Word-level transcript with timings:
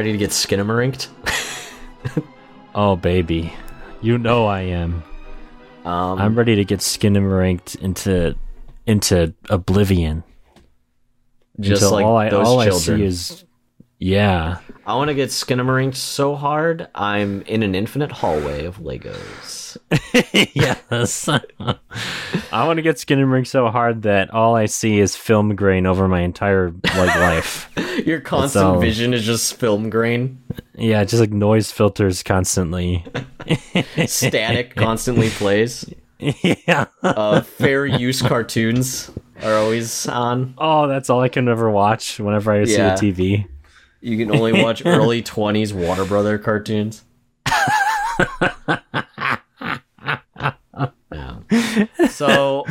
ready 0.00 0.12
to 0.12 0.18
get 0.18 0.30
skinamarinked? 0.30 1.08
Oh 2.72 2.94
baby, 2.94 3.52
you 4.00 4.16
know 4.16 4.46
I 4.46 4.60
am. 4.60 5.02
Um, 5.84 6.20
I'm 6.20 6.36
ready 6.36 6.54
to 6.54 6.64
get 6.64 6.78
skinamarinked 6.78 7.74
into 7.82 8.36
into 8.86 9.34
oblivion. 9.50 10.22
just 11.58 11.82
until 11.82 11.96
like 11.96 12.04
all 12.06 12.16
I 12.16 12.28
all 12.30 12.64
children. 12.64 12.70
I 12.70 12.98
see 13.00 13.04
is 13.04 13.44
yeah. 14.00 14.58
I 14.86 14.94
want 14.96 15.08
to 15.08 15.14
get 15.14 15.28
skinamarinked 15.28 15.94
so 15.94 16.34
hard 16.34 16.88
I'm 16.96 17.42
in 17.42 17.62
an 17.62 17.74
infinite 17.76 18.10
hallway 18.10 18.64
of 18.64 18.78
Legos. 18.78 19.76
yes. 20.54 21.28
I 22.52 22.66
want 22.66 22.78
to 22.78 22.82
get 22.82 22.96
skinamarinked 22.96 23.46
so 23.46 23.68
hard 23.68 24.02
that 24.02 24.30
all 24.30 24.56
I 24.56 24.66
see 24.66 24.98
is 24.98 25.14
film 25.14 25.54
grain 25.54 25.86
over 25.86 26.08
my 26.08 26.22
entire 26.22 26.70
like 26.96 27.14
life. 27.14 27.70
Your 28.06 28.20
constant 28.20 28.80
vision 28.80 29.14
is 29.14 29.22
just 29.24 29.54
film 29.60 29.90
grain, 29.90 30.42
Yeah, 30.74 31.04
just 31.04 31.20
like 31.20 31.30
noise 31.30 31.70
filters 31.70 32.22
constantly. 32.24 33.04
static 34.06 34.74
constantly 34.74 35.28
plays. 35.30 35.84
yeah. 36.18 36.86
Uh, 37.02 37.42
fair 37.42 37.86
use 37.86 38.22
cartoons 38.22 39.10
are 39.42 39.54
always 39.54 40.08
on. 40.08 40.54
Oh, 40.58 40.88
that's 40.88 41.10
all 41.10 41.20
I 41.20 41.28
can 41.28 41.48
ever 41.48 41.70
watch 41.70 42.18
whenever 42.18 42.50
I 42.52 42.64
see 42.64 42.72
Yeah. 42.76 42.94
a 42.94 42.96
TV. 42.96 43.46
You 44.00 44.16
can 44.16 44.34
only 44.34 44.52
watch 44.62 44.82
early 44.84 45.22
20s 45.22 45.72
Warner 45.72 46.04
Brother 46.04 46.38
cartoons. 46.38 47.04
Yeah. 51.12 51.38
So 52.08 52.64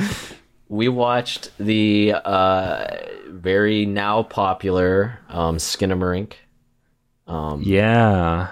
we 0.69 0.87
watched 0.87 1.51
the 1.59 2.13
uh, 2.23 2.87
very 3.27 3.85
now 3.85 4.23
popular 4.23 5.19
um, 5.29 5.57
Skinamarink. 5.57 6.33
Um, 7.27 7.61
Yeah. 7.63 8.51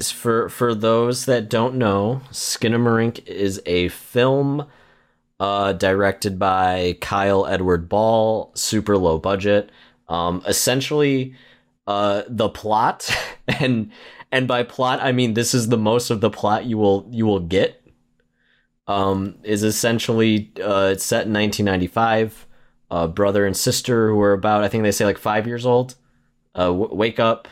For 0.00 0.48
for 0.48 0.74
those 0.74 1.26
that 1.26 1.50
don't 1.50 1.74
know, 1.74 2.22
Skinamarink 2.30 3.26
is 3.26 3.60
a 3.66 3.88
film 3.88 4.66
uh, 5.38 5.72
directed 5.74 6.38
by 6.38 6.96
Kyle 7.00 7.46
Edward 7.46 7.88
Ball, 7.88 8.50
super 8.54 8.96
low 8.96 9.18
budget. 9.18 9.70
Um, 10.08 10.42
essentially, 10.46 11.34
uh, 11.90 12.22
the 12.28 12.48
plot 12.48 13.10
and 13.48 13.90
and 14.30 14.46
by 14.46 14.62
plot 14.62 15.00
I 15.02 15.10
mean 15.10 15.34
this 15.34 15.54
is 15.54 15.68
the 15.68 15.76
most 15.76 16.10
of 16.10 16.20
the 16.20 16.30
plot 16.30 16.64
you 16.64 16.78
will 16.78 17.06
you 17.10 17.26
will 17.26 17.40
get. 17.40 17.76
Um, 18.86 19.38
is 19.44 19.62
essentially 19.62 20.52
uh, 20.60 20.90
it's 20.92 21.04
set 21.04 21.26
in 21.26 21.32
1995. 21.32 22.46
A 22.92 23.06
brother 23.06 23.46
and 23.46 23.56
sister 23.56 24.10
who 24.10 24.20
are 24.20 24.32
about 24.32 24.64
I 24.64 24.68
think 24.68 24.84
they 24.84 24.92
say 24.92 25.04
like 25.04 25.18
five 25.18 25.46
years 25.46 25.66
old. 25.66 25.96
Uh, 26.54 26.66
w- 26.66 26.94
wake 26.94 27.20
up, 27.20 27.48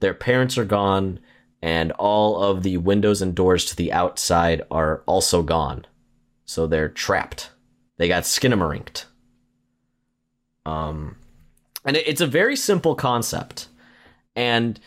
their 0.00 0.12
parents 0.12 0.58
are 0.58 0.66
gone, 0.66 1.20
and 1.62 1.92
all 1.92 2.42
of 2.42 2.62
the 2.62 2.76
windows 2.78 3.22
and 3.22 3.34
doors 3.34 3.64
to 3.66 3.76
the 3.76 3.92
outside 3.92 4.62
are 4.70 5.02
also 5.06 5.42
gone. 5.42 5.86
So 6.44 6.66
they're 6.66 6.90
trapped. 6.90 7.50
They 7.96 8.08
got 8.08 8.24
skinamarinked. 8.24 9.06
Um, 10.66 11.16
and 11.84 11.96
it's 11.96 12.20
a 12.20 12.26
very 12.26 12.56
simple 12.56 12.94
concept. 12.94 13.68
And 14.36 14.78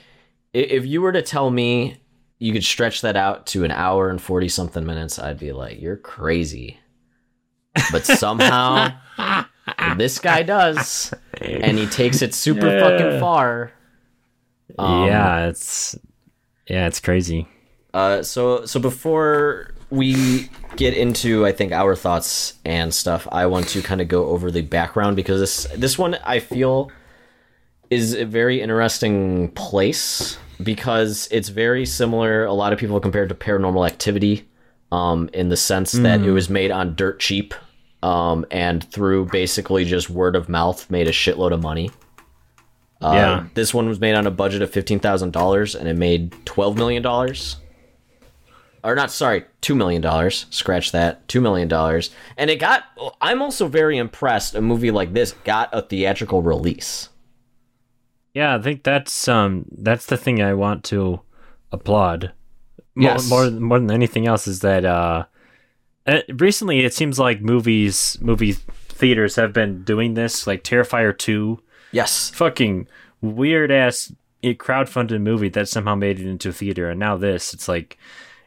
if 0.53 0.85
you 0.85 1.02
were 1.02 1.12
to 1.12 1.22
tell 1.22 1.50
me 1.50 1.97
you 2.40 2.53
could 2.53 2.63
stretch 2.63 3.02
that 3.02 3.16
out 3.16 3.47
to 3.47 3.63
an 3.63 3.72
hour 3.72 4.09
and 4.09 4.22
40 4.22 4.47
something 4.50 4.85
minutes, 4.85 5.18
I'd 5.18 5.40
be 5.40 5.52
like, 5.53 5.81
you're 5.81 5.97
crazy. 5.97 6.80
But 7.91 8.06
somehow 8.06 8.96
this 9.97 10.19
guy 10.19 10.44
does, 10.44 11.13
and 11.41 11.78
he 11.78 11.85
takes 11.88 12.22
it 12.22 12.34
super 12.34 12.68
Yeah. 12.68 12.80
fucking 12.80 13.19
far. 13.19 13.72
Um, 14.78 15.08
yeah, 15.08 15.47
it's 15.47 15.96
yeah, 16.68 16.88
it's 16.88 17.00
crazy. 17.00 17.47
Uh, 17.94 18.22
so 18.22 18.66
so 18.66 18.79
before 18.79 19.74
we 19.90 20.50
get 20.75 20.94
into 20.94 21.46
I 21.46 21.53
think 21.53 21.72
our 21.72 21.96
thoughts 21.96 22.56
and 22.66 22.94
stuff, 22.94 23.28
I 23.31 23.46
want 23.47 23.69
to 23.69 23.81
kind 23.81 24.02
of 24.02 24.08
go 24.09 24.25
over 24.28 24.52
the 24.52 24.62
background 24.62 25.16
because 25.16 25.40
this 25.40 25.68
this 25.79 25.97
one 25.97 26.16
I 26.25 26.40
feel 26.40 26.91
is 27.90 28.14
a 28.14 28.25
very 28.25 28.62
interesting 28.62 29.50
place 29.52 30.38
because 30.62 31.28
it's 31.31 31.50
very 31.50 31.86
similar. 31.86 32.46
A 32.46 32.53
lot 32.53 32.74
of 32.74 32.80
people 32.80 33.00
compared 33.00 33.30
to 33.30 33.36
Paranormal 33.36 33.88
Activity, 33.88 34.48
um, 34.92 35.30
in 35.34 35.50
the 35.50 35.58
sense 35.58 35.92
that 35.94 36.22
it 36.22 36.31
was 36.31 36.50
made 36.50 36.72
on 36.72 36.96
dirt 36.96 37.20
cheap, 37.20 37.53
um, 38.03 38.46
and 38.52 38.84
through 38.92 39.26
basically 39.26 39.86
just 39.86 40.09
word 40.09 40.36
of 40.36 40.50
mouth 40.50 40.90
made 40.90 41.08
a 41.08 41.12
shitload 41.12 41.52
of 41.53 41.62
money. 41.62 41.90
Uh, 43.02 43.12
Yeah. 43.14 43.46
This 43.53 43.74
one 43.74 43.88
was 43.88 44.00
made 44.00 44.16
on 44.16 44.26
a 44.26 44.31
budget 44.31 44.62
of 44.62 44.72
fifteen 44.72 45.00
thousand 45.00 45.31
dollars, 45.31 45.76
and 45.76 45.88
it 45.88 45.96
made 45.96 46.34
twelve 46.46 46.76
million 46.78 47.03
dollars. 47.03 47.58
Or 48.84 48.96
not, 48.96 49.12
sorry, 49.12 49.44
two 49.59 49.76
million 49.76 50.02
dollars. 50.02 50.46
Scratch 50.50 50.92
that, 50.94 51.28
two 51.28 51.42
million 51.42 51.68
dollars. 51.68 52.09
And 52.38 52.50
it 52.50 52.58
got. 52.59 52.84
I'm 53.22 53.42
also 53.42 53.68
very 53.68 53.97
impressed. 53.97 54.56
A 54.56 54.62
movie 54.62 54.92
like 54.92 55.14
this 55.14 55.34
got 55.44 55.70
a 55.74 55.81
theatrical 55.81 56.42
release. 56.42 57.09
Yeah, 58.38 58.56
I 58.56 58.62
think 58.62 58.84
that's 58.84 59.28
um 59.28 59.66
that's 59.72 60.06
the 60.06 60.16
thing 60.16 60.44
I 60.44 60.53
want 60.53 60.84
to 60.86 61.22
applaud. 61.72 62.34
More, 62.94 63.12
Yes. 63.14 63.28
more 63.30 63.50
more 63.50 63.80
than 63.80 63.90
anything 63.90 64.28
else 64.28 64.48
is 64.48 64.59
that 64.59 64.86
uh, 64.86 65.25
uh 66.06 66.22
recently 66.36 66.86
it 66.86 66.94
seems 66.94 67.18
like 67.18 67.42
movies 67.42 68.16
movie 68.22 68.53
theaters 68.53 69.38
have 69.38 69.53
been 69.53 69.84
doing 69.84 70.14
this 70.14 70.46
like 70.46 70.64
Terrifier 70.64 71.18
2 71.18 71.59
Yes, 71.92 72.30
fucking 72.30 72.88
weird 73.22 73.72
ass 73.72 74.14
crowdfunded 74.44 75.22
movie 75.22 75.50
that 75.50 75.68
somehow 75.68 75.96
made 75.96 76.20
it 76.20 76.28
into 76.28 76.50
a 76.50 76.53
theater 76.53 76.92
and 76.92 77.00
now 77.00 77.18
this 77.18 77.56
it's 77.56 77.68
like 77.68 77.97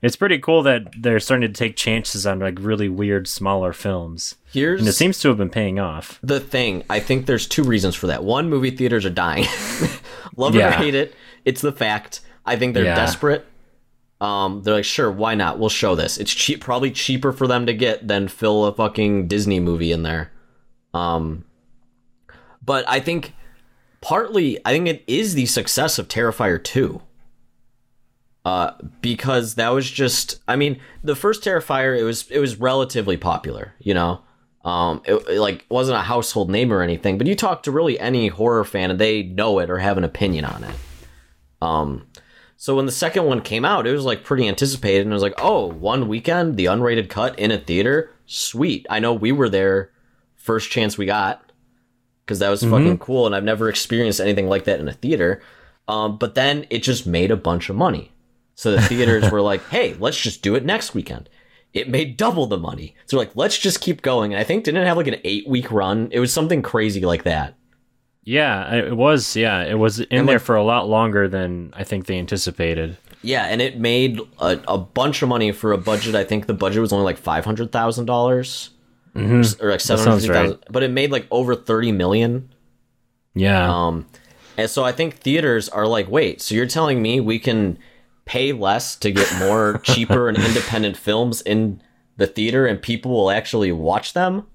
it's 0.03 0.17
pretty 0.17 0.39
cool 0.39 0.63
that 0.63 0.89
they're 0.99 1.21
starting 1.21 1.53
to 1.53 1.59
take 1.59 1.77
chances 1.77 2.27
on 2.27 2.39
like 2.39 2.59
really 2.61 2.89
weird 2.89 3.29
smaller 3.29 3.73
films 3.73 4.37
here's 4.53 4.81
and 4.81 4.89
it 4.89 4.93
seems 4.93 5.19
to 5.21 5.29
have 5.29 5.37
been 5.37 5.51
paying 5.51 5.79
off 5.79 6.19
the 6.23 6.41
thing. 6.41 6.83
I 6.89 7.01
think 7.01 7.27
there's 7.27 7.47
two 7.47 7.63
reasons 7.63 7.95
for 7.95 8.07
that. 8.09 8.25
One, 8.25 8.49
movie 8.49 8.71
theaters 8.71 9.05
are 9.07 9.11
dying. 9.11 9.45
Love 10.37 10.57
it 10.57 10.63
or 10.63 10.71
hate 10.71 10.95
it, 10.95 11.15
it's 11.45 11.61
the 11.61 11.73
fact. 11.73 12.21
I 12.47 12.57
think 12.57 12.75
they're 12.75 12.85
Yeah. 12.85 12.95
desperate. 12.95 13.47
Um, 14.21 14.63
they're 14.63 14.75
like, 14.75 14.85
sure, 14.85 15.11
why 15.11 15.35
not? 15.35 15.59
We'll 15.59 15.71
show 15.71 15.95
this. 15.95 16.19
It's 16.19 16.33
cheap, 16.35 16.61
probably 16.61 16.91
cheaper 16.91 17.33
for 17.33 17.47
them 17.47 17.65
to 17.67 17.73
get 17.73 18.07
than 18.07 18.29
fill 18.29 18.67
a 18.67 18.75
fucking 18.75 19.29
Disney 19.29 19.61
movie 19.61 19.93
in 19.93 20.03
there. 20.03 20.31
Um, 20.93 21.45
but 22.65 22.85
I 22.89 23.01
think 23.01 23.33
partly, 24.03 24.59
I 24.65 24.73
think 24.73 24.89
it 24.89 25.05
is 25.07 25.35
the 25.35 25.47
success 25.47 25.99
of 25.99 26.09
Terrifier 26.09 26.63
two. 26.63 27.01
Uh, 28.45 28.73
because 29.03 29.57
that 29.57 29.69
was 29.69 29.91
just, 29.91 30.41
I 30.49 30.57
mean, 30.57 30.81
the 31.05 31.15
first 31.15 31.43
Terrifier, 31.43 31.99
it 31.99 32.05
was 32.05 32.31
it 32.31 32.39
was 32.39 32.59
relatively 32.59 33.17
popular, 33.17 33.75
you 33.81 33.93
know. 33.93 34.23
Um, 34.65 35.03
it, 35.07 35.15
it, 35.29 35.41
like 35.41 35.65
wasn't 35.69 35.99
a 35.99 36.03
household 36.03 36.51
name 36.51 36.73
or 36.73 36.83
anything, 36.83 37.19
but 37.19 37.27
you 37.27 37.35
talk 37.35 37.63
to 37.63 37.71
really 37.71 37.99
any 37.99 38.29
horror 38.29 38.65
fan 38.65 38.91
and 38.91 38.99
they 38.99 39.23
know 39.23 39.59
it 39.59 39.71
or 39.71 39.79
have 39.79 39.99
an 39.99 40.05
opinion 40.05 40.45
on 40.45 40.65
it. 40.65 40.75
Um, 41.63 42.07
so 42.57 42.77
when 42.77 42.85
the 42.85 42.93
second 42.93 43.25
one 43.25 43.41
came 43.41 43.65
out, 43.65 43.87
it 43.87 43.93
was 43.93 44.05
like 44.05 44.23
pretty 44.23 44.47
anticipated, 44.47 45.03
and 45.03 45.11
it 45.11 45.15
was 45.15 45.23
like, 45.23 45.39
oh, 45.39 45.67
one 45.67 46.09
weekend, 46.09 46.57
the 46.57 46.67
unrated 46.67 47.09
cut 47.09 47.39
in 47.39 47.51
a 47.51 47.59
theater, 47.59 48.11
sweet. 48.27 48.87
I 48.91 49.01
know 49.01 49.15
we 49.15 49.33
were 49.33 49.49
there, 49.49 49.93
first 50.35 50.71
chance 50.71 50.99
we 50.99 51.07
got, 51.07 51.53
because 52.25 52.39
that 52.41 52.51
was 52.51 52.63
fucking 52.63 52.99
cool, 52.99 53.25
and 53.25 53.35
I've 53.35 53.45
never 53.45 53.71
experienced 53.71 54.21
anything 54.21 54.47
like 54.47 54.65
that 54.65 54.79
in 54.79 54.89
a 54.89 54.93
theater. 54.93 55.43
Um, 55.89 56.19
but 56.19 56.35
then 56.35 56.67
it 56.69 56.83
just 56.83 57.07
made 57.07 57.31
a 57.31 57.37
bunch 57.37 57.71
of 57.71 57.77
money, 57.77 58.13
so 58.61 58.73
the 58.73 58.83
theaters 58.83 59.31
were 59.31 59.41
like, 59.41 59.63
hey, 59.71 59.95
let's 59.99 60.19
just 60.21 60.43
do 60.43 60.55
it 60.55 60.65
next 60.65 60.95
weekend. 60.95 61.29
It 61.73 61.89
made 61.89 62.17
double 62.17 62.47
the 62.47 62.59
money, 62.59 62.95
so 63.07 63.17
like, 63.17 63.31
let's 63.35 63.59
just 63.59 63.81
keep 63.81 64.03
going. 64.03 64.33
And 64.33 64.41
I 64.41 64.45
think 64.45 64.65
didn't 64.65 64.83
it 64.83 64.87
have 64.87 64.97
like 64.97 65.07
an 65.07 65.21
eight 65.25 65.47
week 65.49 65.71
run? 65.71 66.09
It 66.13 66.21
was 66.21 66.33
something 66.33 66.61
crazy 66.63 67.01
like 67.13 67.23
that. 67.25 67.55
yeah 68.25 68.75
it 68.75 68.97
was 68.97 69.35
yeah 69.37 69.63
it 69.73 69.79
was 69.79 70.01
in 70.01 70.07
And, 70.21 70.29
there 70.29 70.37
like- 70.37 70.45
for 70.45 70.57
a 70.57 70.63
lot 70.73 70.83
longer 70.97 71.27
than 71.37 71.73
i 71.81 71.85
think 71.85 72.05
they 72.07 72.19
anticipated 72.19 72.91
Yeah, 73.23 73.45
and 73.53 73.61
it 73.63 73.79
made 73.79 74.21
a, 74.41 74.59
a 74.69 74.79
bunch 74.79 75.23
of 75.23 75.29
money 75.29 75.53
for 75.53 75.73
a 75.73 75.79
budget. 75.79 76.15
I 76.15 76.25
think 76.25 76.47
the 76.47 76.55
budget 76.65 76.81
was 76.81 76.93
only 76.93 77.05
like 77.11 77.19
five 77.31 77.45
hundred 77.45 77.69
thousand 77.73 78.07
dollars, 78.07 78.71
or 79.15 79.71
like 79.75 79.81
seven 79.91 80.07
hundred 80.07 80.33
thousand. 80.37 80.59
But 80.75 80.83
it 80.83 80.91
made 80.91 81.11
like 81.17 81.27
over 81.31 81.55
thirty 81.55 81.93
million. 81.93 82.33
yeah 83.35 83.65
Um, 83.87 84.07
and 84.57 84.69
so 84.71 84.85
I 84.85 84.93
think 84.93 85.17
theaters 85.17 85.69
are 85.69 85.87
like, 85.87 86.09
wait, 86.09 86.41
so 86.43 86.55
you're 86.55 86.67
telling 86.79 87.01
me 87.03 87.21
we 87.21 87.39
can 87.39 87.79
pay 88.25 88.53
less 88.53 88.97
to 88.97 89.11
get 89.11 89.33
more 89.39 89.79
cheaper 89.83 90.29
and 90.29 90.39
independent 90.39 90.97
films 90.97 91.41
in 91.43 91.83
the 92.17 92.27
theater, 92.27 92.67
and 92.67 92.81
people 92.83 93.11
will 93.13 93.31
actually 93.31 93.73
watch 93.73 94.13
them? 94.13 94.47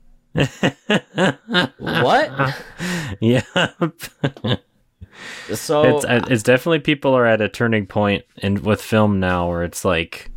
what? 1.77 2.55
yeah 3.21 3.41
So 5.53 5.97
it's 5.97 6.05
it's 6.29 6.43
definitely 6.43 6.79
people 6.79 7.13
are 7.15 7.25
at 7.25 7.39
a 7.41 7.47
turning 7.47 7.85
point 7.85 8.25
in 8.37 8.61
with 8.63 8.81
film 8.81 9.19
now 9.19 9.47
where 9.49 9.63
it's 9.63 9.85
like 9.85 10.29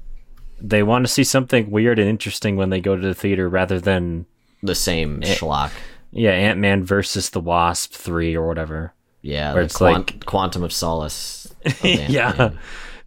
they 0.61 0.83
want 0.85 1.05
to 1.07 1.13
see 1.13 1.25
something 1.25 1.71
weird 1.71 1.99
and 1.99 2.09
interesting 2.09 2.57
when 2.57 2.71
they 2.71 2.81
go 2.81 2.95
to 2.95 3.03
the 3.03 3.15
theater 3.15 3.49
rather 3.49 3.81
than 3.81 4.27
the 4.63 4.75
same 4.77 5.23
eh, 5.25 5.35
schlock. 5.35 5.73
yeah 6.13 6.31
ant-man 6.31 6.85
versus 6.85 7.31
the 7.31 7.41
wasp 7.41 7.93
3 7.93 8.37
or 8.37 8.47
whatever 8.47 8.93
Yeah, 9.23 9.53
Where 9.55 9.63
it's 9.65 9.77
quant- 9.77 10.13
like- 10.13 10.25
Quantum 10.27 10.63
of 10.63 10.73
Solace 10.73 11.53
of 11.65 11.85
yeah. 11.85 12.51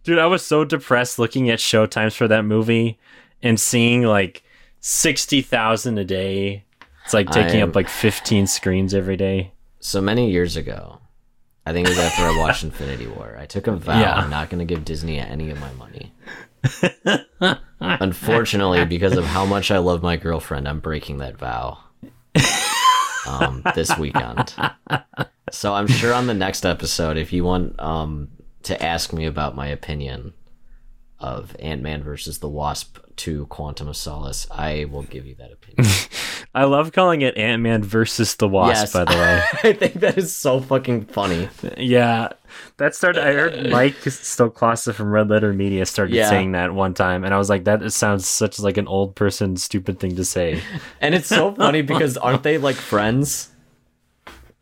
Dude, 0.04 0.18
I 0.18 0.26
was 0.26 0.44
so 0.44 0.64
depressed 0.64 1.18
looking 1.18 1.48
at 1.50 1.60
show 1.60 1.86
times 1.86 2.14
for 2.14 2.26
that 2.28 2.42
movie 2.44 2.98
and 3.42 3.58
seeing 3.58 4.02
like 4.02 4.42
60,000 4.80 5.98
a 5.98 6.04
day. 6.04 6.64
It's 7.04 7.14
like 7.14 7.30
taking 7.30 7.60
I'm- 7.60 7.70
up 7.70 7.76
like 7.76 7.88
15 7.88 8.46
screens 8.46 8.94
every 8.94 9.16
day. 9.16 9.52
So 9.80 10.00
many 10.00 10.30
years 10.30 10.56
ago, 10.56 10.98
I 11.66 11.72
think 11.72 11.86
it 11.86 11.90
was 11.90 11.98
after 11.98 12.22
I 12.22 12.36
watched 12.38 12.62
Infinity 12.62 13.08
War. 13.08 13.36
I 13.38 13.46
took 13.46 13.66
a 13.66 13.72
vow 13.72 13.98
Yeah. 14.00 14.14
I'm 14.14 14.30
not 14.30 14.48
going 14.50 14.60
to 14.60 14.64
give 14.74 14.84
Disney 14.84 15.18
any 15.18 15.50
of 15.50 15.58
my 15.60 15.72
money. 15.72 16.12
Unfortunately, 17.80 18.84
because 18.86 19.16
of 19.16 19.24
how 19.24 19.44
much 19.44 19.70
I 19.70 19.78
love 19.78 20.02
my 20.02 20.16
girlfriend, 20.16 20.68
I'm 20.68 20.78
breaking 20.80 21.18
that 21.18 21.36
vow 21.36 21.78
um, 23.26 23.62
this 23.74 23.96
weekend. 23.98 24.54
So 25.50 25.74
I'm 25.74 25.86
sure 25.88 26.14
on 26.14 26.26
the 26.28 26.34
next 26.34 26.64
episode, 26.64 27.16
if 27.16 27.32
you 27.32 27.44
want 27.44 27.78
um, 27.80 28.28
to 28.64 28.82
ask 28.82 29.12
me 29.12 29.26
about 29.26 29.54
my 29.56 29.66
opinion 29.68 30.34
of 31.18 31.54
Ant 31.60 31.82
Man 31.82 32.02
versus 32.02 32.38
the 32.38 32.48
Wasp 32.48 32.98
to 33.16 33.46
Quantum 33.46 33.86
of 33.88 33.96
Solace, 33.96 34.46
I 34.50 34.86
will 34.90 35.04
give 35.04 35.24
you 35.24 35.36
that 35.36 35.52
opinion. 35.52 35.86
I 36.54 36.64
love 36.64 36.92
calling 36.92 37.22
it 37.22 37.36
Ant 37.38 37.62
Man 37.62 37.82
versus 37.84 38.34
the 38.34 38.48
Wasp, 38.48 38.92
by 38.92 39.04
the 39.04 39.12
way. 39.12 39.42
I 39.70 39.72
think 39.72 39.94
that 40.00 40.18
is 40.18 40.34
so 40.34 40.60
fucking 40.60 41.04
funny. 41.06 41.48
yeah. 41.76 42.30
That 42.78 42.94
started, 42.94 43.24
I 43.26 43.32
heard 43.32 43.70
Mike 43.70 43.94
Stoklasa 44.00 44.92
from 44.92 45.10
Red 45.12 45.28
Letter 45.30 45.52
Media 45.52 45.86
started 45.86 46.14
Yeah. 46.14 46.28
saying 46.28 46.52
that 46.52 46.74
one 46.74 46.92
time, 46.92 47.24
and 47.24 47.32
I 47.32 47.38
was 47.38 47.48
like, 47.48 47.64
that 47.64 47.90
sounds 47.92 48.26
such 48.26 48.58
like 48.58 48.76
an 48.76 48.88
old 48.88 49.14
person 49.14 49.56
stupid 49.56 50.00
thing 50.00 50.16
to 50.16 50.24
say. 50.24 50.60
And 51.00 51.14
it's 51.14 51.28
so 51.28 51.54
funny 51.54 51.82
because 51.82 52.16
aren't 52.18 52.42
they 52.42 52.58
like 52.58 52.76
friends? 52.76 53.48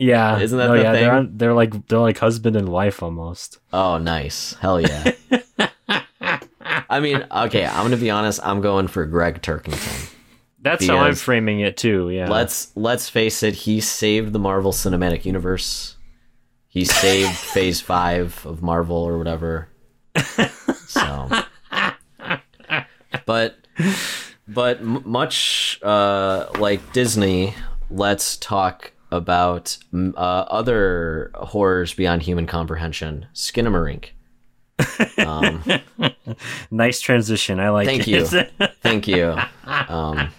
Yeah. 0.01 0.39
Isn't 0.39 0.57
that 0.59 0.69
no, 0.69 0.77
the 0.77 0.83
yeah, 0.83 0.93
They're, 0.93 1.01
thing? 1.01 1.11
on, 1.11 1.37
they're 1.37 1.53
like 1.53 1.87
they're 1.87 1.99
like 1.99 2.19
husband 2.19 2.57
and 2.57 2.71
wife 2.71 3.03
almost. 3.03 3.59
Oh, 3.73 3.99
nice. 3.99 4.55
Hell 4.55 4.81
yeah. 4.81 5.13
I 6.91 7.01
mean, 7.01 7.25
okay, 7.31 7.67
I'm 7.67 7.81
going 7.83 7.91
to 7.93 7.97
be 7.99 8.11
honest, 8.11 8.41
I'm 8.43 8.61
going 8.63 8.89
for 8.89 9.05
Gregg 9.05 9.43
Turkington. 9.43 10.13
That's 10.63 10.87
how 10.87 10.99
I'm 10.99 11.15
framing 11.15 11.61
it 11.61 11.77
too. 11.77 12.11
Yeah. 12.11 12.29
Let's 12.29 12.73
let's 12.77 13.09
face 13.09 13.43
it, 13.43 13.55
he 13.55 13.81
saved 13.81 14.33
the 14.33 14.39
Marvel 14.39 14.73
Cinematic 14.73 15.25
Universe. 15.25 15.97
He 16.67 16.85
saved 16.85 17.37
Phase 17.37 17.81
5 17.81 18.47
of 18.47 18.63
Marvel 18.63 18.97
or 18.97 19.19
whatever. 19.19 19.69
So 20.87 21.29
But 23.27 23.57
but 24.49 24.83
much 24.83 25.79
uh 25.83 26.47
like 26.59 26.93
Disney, 26.93 27.55
let's 27.91 28.37
talk 28.37 28.93
about 29.11 29.77
mm, 29.93 30.13
uh, 30.17 30.47
other 30.51 31.31
horrors 31.35 31.95
beyond 31.95 32.23
human 32.23 32.47
comprehension. 32.47 33.27
Skinamarink. 33.35 34.11
Um, 35.19 35.63
nice 36.71 37.01
transition. 37.01 37.61
I 37.61 37.71
like 37.71 37.87
Thank 37.87 38.09
it. 38.09 38.53
Thank 38.83 39.09
you. 39.09 39.37
Um, 39.67 40.31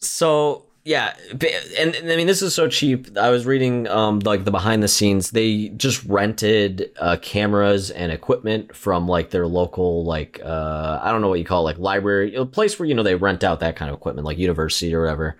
so 0.00 0.64
yeah, 0.84 1.14
and, 1.30 1.94
and 1.94 2.10
I 2.10 2.16
mean 2.16 2.26
this 2.26 2.42
is 2.42 2.54
so 2.54 2.68
cheap. 2.68 3.16
I 3.16 3.30
was 3.30 3.46
reading 3.46 3.86
um 3.88 4.18
like 4.20 4.44
the 4.44 4.50
behind 4.50 4.82
the 4.82 4.88
scenes. 4.88 5.30
They 5.30 5.68
just 5.68 6.04
rented 6.04 6.90
uh, 6.98 7.18
cameras 7.22 7.90
and 7.90 8.10
equipment 8.10 8.74
from 8.74 9.06
like 9.06 9.30
their 9.30 9.46
local 9.46 10.04
like 10.04 10.40
uh 10.44 10.98
I 11.00 11.12
don't 11.12 11.20
know 11.20 11.28
what 11.28 11.38
you 11.38 11.44
call 11.44 11.60
it, 11.60 11.64
like 11.64 11.78
library, 11.78 12.34
a 12.34 12.44
place 12.44 12.78
where 12.78 12.88
you 12.88 12.94
know 12.94 13.04
they 13.04 13.14
rent 13.14 13.44
out 13.44 13.60
that 13.60 13.76
kind 13.76 13.90
of 13.90 13.96
equipment, 13.96 14.26
like 14.26 14.38
university 14.38 14.92
or 14.94 15.02
whatever. 15.02 15.36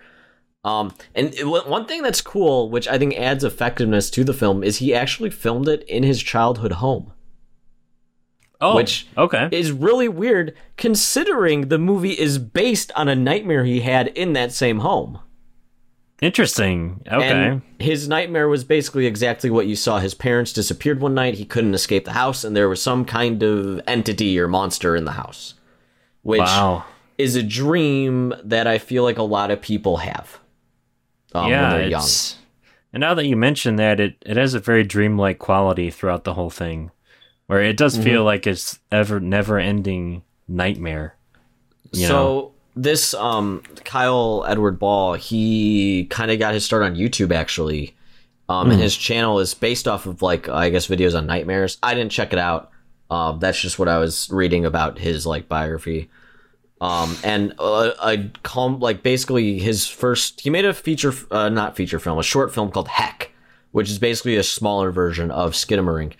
Um, 0.63 0.93
and 1.13 1.33
it, 1.33 1.45
one 1.45 1.85
thing 1.85 2.03
that's 2.03 2.21
cool, 2.21 2.69
which 2.69 2.87
I 2.87 2.97
think 2.97 3.15
adds 3.17 3.43
effectiveness 3.43 4.09
to 4.11 4.23
the 4.23 4.33
film, 4.33 4.63
is 4.63 4.77
he 4.77 4.93
actually 4.93 5.29
filmed 5.29 5.67
it 5.67 5.83
in 5.83 6.03
his 6.03 6.23
childhood 6.23 6.73
home 6.73 7.11
oh, 8.63 8.75
Which- 8.75 9.07
okay. 9.17 9.49
is 9.51 9.71
really 9.71 10.07
weird 10.07 10.55
considering 10.77 11.67
the 11.67 11.77
movie 11.77 12.13
is 12.13 12.39
based 12.39 12.91
on 12.95 13.07
a 13.07 13.15
nightmare 13.15 13.65
he 13.65 13.81
had 13.81 14.07
in 14.07 14.33
that 14.33 14.51
same 14.51 14.79
home. 14.79 15.19
Interesting. 16.21 17.01
Okay. 17.05 17.27
And 17.27 17.61
his 17.79 18.07
nightmare 18.07 18.47
was 18.47 18.63
basically 18.63 19.05
exactly 19.05 19.49
what 19.49 19.67
you 19.67 19.75
saw. 19.75 19.99
His 19.99 20.13
parents 20.13 20.53
disappeared 20.53 21.01
one 21.01 21.13
night, 21.13 21.33
he 21.33 21.43
couldn't 21.43 21.73
escape 21.73 22.05
the 22.05 22.13
house, 22.13 22.45
and 22.45 22.55
there 22.55 22.69
was 22.69 22.81
some 22.81 23.03
kind 23.03 23.43
of 23.43 23.81
entity 23.87 24.39
or 24.39 24.47
monster 24.47 24.95
in 24.95 25.03
the 25.03 25.11
house. 25.11 25.55
Which 26.21 26.39
wow. 26.39 26.85
is 27.17 27.35
a 27.35 27.43
dream 27.43 28.33
that 28.41 28.67
I 28.67 28.77
feel 28.77 29.03
like 29.03 29.17
a 29.17 29.23
lot 29.23 29.51
of 29.51 29.61
people 29.61 29.97
have. 29.97 30.39
Um, 31.33 31.49
yeah. 31.49 31.71
when 31.71 31.79
they're 31.81 31.89
young. 31.89 32.07
And 32.93 33.01
now 33.01 33.13
that 33.15 33.25
you 33.25 33.35
mention 33.35 33.75
that, 33.77 33.99
it 33.99 34.15
it 34.25 34.37
has 34.37 34.53
a 34.53 34.59
very 34.59 34.83
dreamlike 34.83 35.39
quality 35.39 35.89
throughout 35.89 36.23
the 36.25 36.35
whole 36.35 36.49
thing, 36.51 36.91
where 37.47 37.61
it 37.61 37.77
does 37.77 37.95
Mm-hmm. 37.95 38.03
feel 38.03 38.23
like 38.23 38.45
it's 38.47 38.79
ever 38.91 39.19
never 39.19 39.57
ending 39.57 40.23
nightmare. 40.47 41.15
So 41.93 42.07
know? 42.07 42.51
this 42.75 43.13
um 43.13 43.63
Kyle 43.83 44.45
Edward 44.47 44.77
Ball, 44.79 45.13
he 45.13 46.05
kind 46.09 46.29
of 46.31 46.39
got 46.39 46.53
his 46.53 46.65
start 46.65 46.83
on 46.83 46.95
YouTube 46.95 47.33
actually. 47.33 47.95
Um, 48.49 48.71
and 48.71 48.79
his 48.79 48.95
channel 48.95 49.39
is 49.39 49.53
based 49.53 49.87
off 49.87 50.05
of 50.05 50.21
like 50.21 50.49
I 50.49 50.69
guess 50.69 50.87
videos 50.87 51.17
on 51.17 51.25
nightmares. 51.25 51.77
I 51.81 51.93
didn't 51.95 52.11
check 52.11 52.33
it 52.33 52.39
out. 52.39 52.69
Um, 53.09 53.39
that's 53.39 53.59
just 53.59 53.79
what 53.79 53.87
I 53.87 53.97
was 53.99 54.29
reading 54.31 54.65
about 54.65 54.99
his 54.99 55.25
like 55.25 55.47
biography. 55.47 56.09
Um, 56.83 57.15
and 57.23 57.53
uh, 57.59 57.93
I 58.01 58.29
call 58.43 58.67
him 58.67 58.79
like 58.81 59.03
basically 59.03 59.57
his 59.57 59.87
first. 59.87 60.41
He 60.41 60.49
made 60.49 60.65
a 60.65 60.73
feature, 60.73 61.13
uh, 61.31 61.47
not 61.47 61.77
feature 61.77 61.97
film, 61.97 62.19
a 62.19 62.23
short 62.23 62.53
film 62.53 62.71
called 62.71 62.89
Heck, 62.89 63.31
which 63.71 63.89
is 63.89 63.99
basically 63.99 64.35
a 64.35 64.43
smaller 64.43 64.91
version 64.91 65.31
of 65.31 65.53
Skidamarink. 65.53 66.15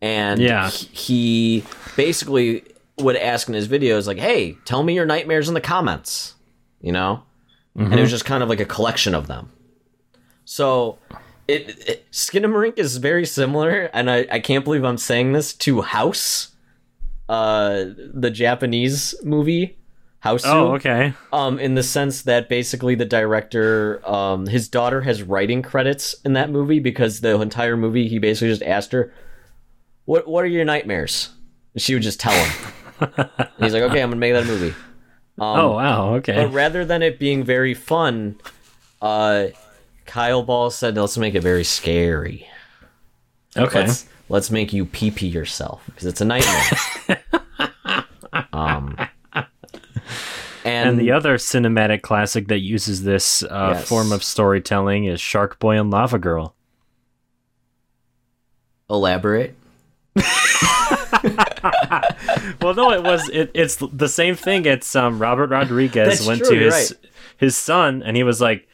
And 0.00 0.40
Yeah. 0.40 0.70
he, 0.70 1.64
basically 1.96 2.62
would 2.98 3.16
ask 3.16 3.48
in 3.48 3.54
his 3.54 3.66
videos 3.66 4.06
like, 4.06 4.18
"Hey, 4.18 4.56
tell 4.64 4.84
me 4.84 4.94
your 4.94 5.04
nightmares 5.04 5.48
in 5.48 5.54
the 5.54 5.60
comments," 5.60 6.36
you 6.80 6.92
know, 6.92 7.24
and 7.74 7.92
it 7.92 8.00
was 8.00 8.10
just 8.10 8.24
kind 8.24 8.40
of 8.44 8.48
like 8.48 8.60
a 8.60 8.64
collection 8.64 9.16
of 9.16 9.26
them. 9.26 9.50
So. 10.44 10.98
It, 11.48 11.88
it 11.88 12.10
Skinamarink 12.12 12.78
is 12.78 12.98
very 12.98 13.24
similar, 13.24 13.88
and 13.94 14.10
I, 14.10 14.26
I 14.30 14.38
can't 14.38 14.64
believe 14.66 14.84
I'm 14.84 14.98
saying 14.98 15.32
this 15.32 15.54
to 15.54 15.80
House, 15.80 16.54
uh, 17.26 17.84
the 18.12 18.30
Japanese 18.30 19.14
movie 19.24 19.78
House. 20.20 20.42
Oh, 20.44 20.74
okay. 20.74 21.14
Um, 21.32 21.60
in 21.60 21.74
the 21.74 21.82
sense 21.82 22.22
that 22.22 22.48
basically 22.48 22.96
the 22.96 23.04
director, 23.04 24.00
um, 24.08 24.46
his 24.46 24.68
daughter 24.68 25.02
has 25.02 25.22
writing 25.22 25.62
credits 25.62 26.14
in 26.24 26.32
that 26.32 26.50
movie 26.50 26.80
because 26.80 27.20
the 27.20 27.40
entire 27.40 27.76
movie 27.76 28.08
he 28.08 28.18
basically 28.18 28.48
just 28.48 28.62
asked 28.62 28.90
her, 28.92 29.12
"What 30.06 30.26
What 30.26 30.42
are 30.44 30.48
your 30.48 30.64
nightmares?" 30.64 31.30
And 31.74 31.80
she 31.82 31.94
would 31.94 32.02
just 32.02 32.18
tell 32.18 32.32
him. 32.32 32.70
He's 33.60 33.72
like, 33.72 33.84
"Okay, 33.84 34.02
I'm 34.02 34.10
gonna 34.10 34.16
make 34.16 34.32
that 34.32 34.42
a 34.44 34.46
movie." 34.46 34.74
Um, 35.40 35.60
oh 35.60 35.70
wow. 35.74 36.14
Okay. 36.16 36.34
but 36.34 36.52
rather 36.52 36.84
than 36.84 37.00
it 37.00 37.20
being 37.20 37.44
very 37.44 37.72
fun, 37.72 38.40
uh, 39.00 39.46
Kyle 40.04 40.42
Ball 40.42 40.68
said, 40.68 40.96
"Let's 40.96 41.16
make 41.16 41.36
it 41.36 41.42
very 41.44 41.62
scary. 41.62 42.44
okay. 43.56 43.82
Let's 43.82 44.06
let's 44.28 44.50
make 44.50 44.72
you 44.72 44.84
pee 44.84 45.12
pee 45.12 45.28
yourself 45.28 45.80
because 45.86 46.06
it's 46.06 46.20
a 46.20 46.24
nightmare." 46.24 47.22
um, 48.52 48.98
and, 50.68 50.88
And 50.90 50.98
the 50.98 51.10
other 51.12 51.36
cinematic 51.38 52.02
classic 52.02 52.48
that 52.48 52.58
uses 52.60 53.02
this 53.04 53.42
uh, 53.42 53.74
Yes. 53.74 53.88
form 53.88 54.12
of 54.12 54.22
storytelling 54.22 55.04
is 55.06 55.20
Shark 55.20 55.58
Boy 55.58 55.78
and 55.78 55.90
Lava 55.90 56.18
Girl. 56.18 56.54
elaborate. 58.90 59.54
Well, 62.60 62.74
no, 62.74 62.92
it 62.92 63.02
was 63.02 63.28
it, 63.30 63.50
it's 63.54 63.76
the 63.92 64.08
same 64.08 64.34
thing. 64.34 64.64
It's 64.64 64.94
um, 64.96 65.18
Robert 65.18 65.50
Rodriguez 65.50 66.08
That's 66.18 66.26
went 66.26 66.40
true, 66.40 66.58
to 66.58 66.64
his 66.64 66.96
his 67.36 67.56
son, 67.56 68.02
and 68.02 68.16
he 68.16 68.22
was 68.22 68.40
like, 68.40 68.66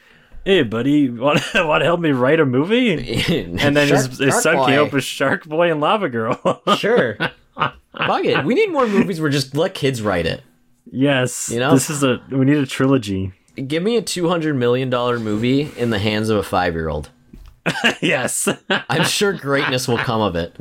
"Hey, 0.44 0.62
buddy, 0.62 1.10
want 1.10 1.40
to 1.40 1.62
help 1.82 2.00
me 2.00 2.10
write 2.10 2.40
a 2.40 2.46
movie?" 2.46 2.92
And 3.60 3.76
then 3.76 3.88
his, 3.88 4.18
his 4.18 4.42
son 4.42 4.64
came 4.66 4.80
up 4.86 4.92
with 4.92 5.04
Shark 5.04 5.44
Boy 5.44 5.70
and 5.70 5.80
Lava 5.80 6.08
Girl. 6.08 6.62
sure. 6.76 7.16
Fuck 7.56 8.24
it. 8.24 8.44
We 8.44 8.54
need 8.54 8.70
more 8.72 8.86
movies 8.86 9.20
where 9.20 9.30
just 9.30 9.54
let 9.54 9.74
kids 9.74 10.02
write 10.02 10.26
it. 10.26 10.42
Yes, 10.90 11.50
You 11.52 11.60
know? 11.60 11.72
this 11.72 11.90
is 11.90 12.02
a 12.02 12.20
we 12.30 12.44
need 12.44 12.56
a 12.58 12.66
trilogy. 12.66 13.32
Give 13.66 13.82
me 13.82 13.96
a 13.96 14.02
two 14.02 14.28
hundred 14.28 14.56
million 14.56 14.90
dollar 14.90 15.18
movie 15.18 15.70
in 15.76 15.90
the 15.90 15.98
hands 15.98 16.28
of 16.28 16.38
a 16.38 16.42
five 16.42 16.74
year 16.74 16.88
old. 16.88 17.10
yes, 18.02 18.46
I'm 18.68 19.04
sure 19.04 19.32
greatness 19.32 19.88
will 19.88 19.96
come 19.98 20.20
of 20.20 20.36
it. 20.36 20.54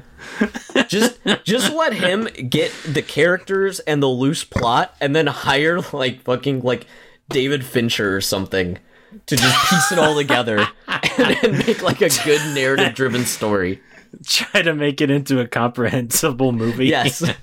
Just 0.88 1.20
just 1.44 1.74
let 1.74 1.94
him 1.94 2.28
get 2.50 2.72
the 2.88 3.02
characters 3.02 3.80
and 3.82 4.02
the 4.02 4.08
loose 4.08 4.44
plot 4.44 4.96
and 5.02 5.16
then 5.16 5.28
hire 5.28 5.82
like 5.92 6.22
fucking 6.22 6.62
like 6.62 6.86
David 7.30 7.66
Fincher 7.66 8.16
or 8.16 8.22
something 8.22 8.78
to 9.26 9.36
just 9.36 9.70
piece 9.70 9.92
it 9.92 10.00
all 10.00 10.16
together 10.16 10.66
and 10.88 11.36
then 11.42 11.58
make 11.60 11.82
like 11.82 12.02
a 12.02 12.10
good 12.24 12.42
narrative 12.56 12.94
driven 12.96 13.26
story. 13.26 13.82
try 14.26 14.62
to 14.62 14.74
make 14.74 15.02
it 15.02 15.10
into 15.10 15.40
a 15.40 15.48
comprehensible 15.48 16.52
movie. 16.52 16.88
Yes. 16.88 17.22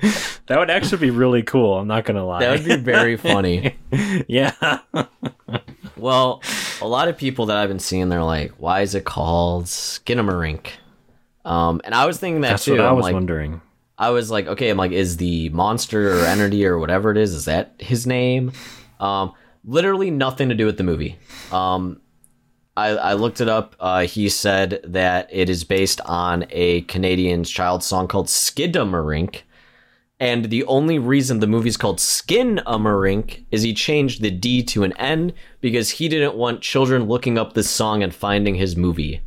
that 0.46 0.58
would 0.58 0.70
actually 0.70 0.98
be 0.98 1.10
really 1.10 1.42
cool. 1.42 1.78
I'm 1.78 1.88
not 1.88 2.04
gonna 2.04 2.24
lie. 2.24 2.40
That 2.40 2.58
would 2.58 2.64
be 2.66 2.76
very 2.76 3.16
funny. 3.16 3.76
yeah. 4.28 4.52
Well, 5.96 6.42
a 6.80 6.88
lot 6.88 7.08
of 7.08 7.18
people 7.18 7.44
that 7.46 7.58
I've 7.58 7.68
been 7.68 7.78
seeing, 7.78 8.08
they're 8.08 8.24
like, 8.24 8.52
"Why 8.52 8.80
is 8.80 8.94
it 8.94 9.04
called 9.04 9.66
Skinamarink?" 9.66 10.68
Um, 11.44 11.82
and 11.84 11.94
I 11.94 12.06
was 12.06 12.18
thinking 12.18 12.40
that 12.40 12.50
That's 12.50 12.64
too. 12.64 12.72
what 12.72 12.80
I 12.80 12.92
was 12.92 13.02
like, 13.02 13.12
wondering. 13.12 13.60
I 13.98 14.10
was 14.10 14.30
like, 14.30 14.46
okay, 14.46 14.70
I'm 14.70 14.78
like, 14.78 14.92
is 14.92 15.18
the 15.18 15.50
monster 15.50 16.18
or 16.18 16.24
entity 16.24 16.64
or 16.64 16.78
whatever 16.78 17.10
it 17.10 17.18
is, 17.18 17.34
is 17.34 17.44
that 17.44 17.74
his 17.78 18.06
name? 18.06 18.52
Um, 18.98 19.34
literally 19.62 20.10
nothing 20.10 20.48
to 20.48 20.54
do 20.54 20.64
with 20.64 20.78
the 20.78 20.84
movie. 20.84 21.18
Um, 21.52 22.00
I, 22.76 22.88
I 22.88 23.12
looked 23.12 23.42
it 23.42 23.48
up. 23.48 23.76
Uh, 23.78 24.06
he 24.06 24.30
said 24.30 24.80
that 24.84 25.28
it 25.30 25.50
is 25.50 25.64
based 25.64 26.00
on 26.02 26.46
a 26.50 26.80
Canadian 26.82 27.44
child 27.44 27.84
song 27.84 28.08
called 28.08 28.28
Skidamarink. 28.28 29.42
And 30.20 30.50
the 30.50 30.64
only 30.64 30.98
reason 30.98 31.40
the 31.40 31.46
movie's 31.46 31.78
called 31.78 31.98
Skinamarink 31.98 33.44
is 33.50 33.62
he 33.62 33.72
changed 33.72 34.20
the 34.20 34.30
D 34.30 34.62
to 34.64 34.84
an 34.84 34.92
N 34.98 35.32
because 35.62 35.88
he 35.90 36.08
didn't 36.08 36.34
want 36.34 36.60
children 36.60 37.04
looking 37.08 37.38
up 37.38 37.54
this 37.54 37.70
song 37.70 38.02
and 38.02 38.14
finding 38.14 38.54
his 38.54 38.76
movie, 38.76 39.22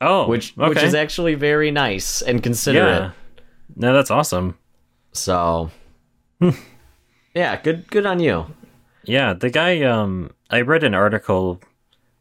Oh, 0.00 0.26
which 0.26 0.56
okay. 0.58 0.68
which 0.70 0.82
is 0.82 0.94
actually 0.94 1.34
very 1.34 1.70
nice 1.70 2.22
and 2.22 2.42
considerate. 2.42 3.02
yeah. 3.02 3.10
No, 3.76 3.92
that's 3.92 4.10
awesome. 4.10 4.56
So, 5.12 5.70
yeah, 7.34 7.60
good 7.62 7.88
good 7.90 8.06
on 8.06 8.20
you. 8.20 8.46
Yeah, 9.04 9.34
the 9.34 9.50
guy. 9.50 9.82
Um, 9.82 10.30
I 10.50 10.62
read 10.62 10.82
an 10.84 10.94
article 10.94 11.60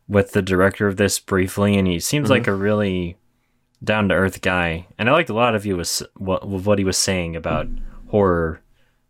with 0.08 0.32
the 0.34 0.42
director 0.42 0.88
of 0.88 0.98
this 0.98 1.20
briefly, 1.20 1.78
and 1.78 1.88
he 1.88 2.00
seems 2.00 2.26
Mm-hmm. 2.26 2.32
like 2.32 2.48
a 2.48 2.54
really 2.54 3.18
down 3.84 4.10
to 4.10 4.16
earth 4.16 4.42
guy. 4.42 4.88
And 4.98 5.10
I 5.10 5.14
liked 5.14 5.30
a 5.30 5.34
lot 5.34 5.56
of 5.56 5.66
you 5.66 5.78
was 5.78 6.04
what 6.18 6.48
what 6.48 6.78
he 6.80 6.86
was 6.86 6.98
saying 6.98 7.36
about 7.36 7.68
horror, 8.10 8.62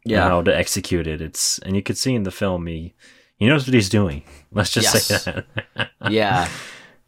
and 0.05 0.11
Yeah. 0.11 0.27
how 0.27 0.41
to 0.41 0.55
execute 0.55 1.07
it. 1.07 1.21
It's 1.21 1.59
and 1.59 1.75
you 1.75 1.81
could 1.83 1.97
see 1.97 2.13
in 2.15 2.23
the 2.23 2.31
film 2.31 2.67
he 2.67 2.93
he 3.38 3.47
knows 3.47 3.65
what 3.67 3.73
he's 3.73 3.89
doing. 3.89 4.23
Let's 4.51 4.71
just 4.71 4.91
say 5.07 5.43
that. 5.75 5.89
yeah. 6.09 6.47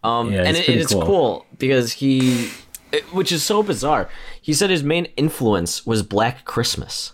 Um, 0.04 0.32
Yeah, 0.32 0.44
and 0.44 0.58
it's 0.58 0.68
it, 0.70 0.78
it's 0.78 0.94
cool. 0.94 1.06
cool. 1.06 1.46
because 1.60 1.92
he, 1.94 2.50
it- 2.92 3.04
which 3.14 3.32
is 3.32 3.44
so 3.44 3.62
bizarre. 3.62 4.10
He 4.42 4.54
said 4.54 4.70
his 4.72 4.82
main 4.84 5.06
influence 5.16 5.86
was 5.86 6.02
Black 6.02 6.44
Christmas 6.46 7.14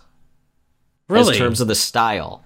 really? 1.08 1.34
in 1.36 1.38
terms 1.38 1.60
of 1.60 1.68
the 1.68 1.74
style. 1.74 2.44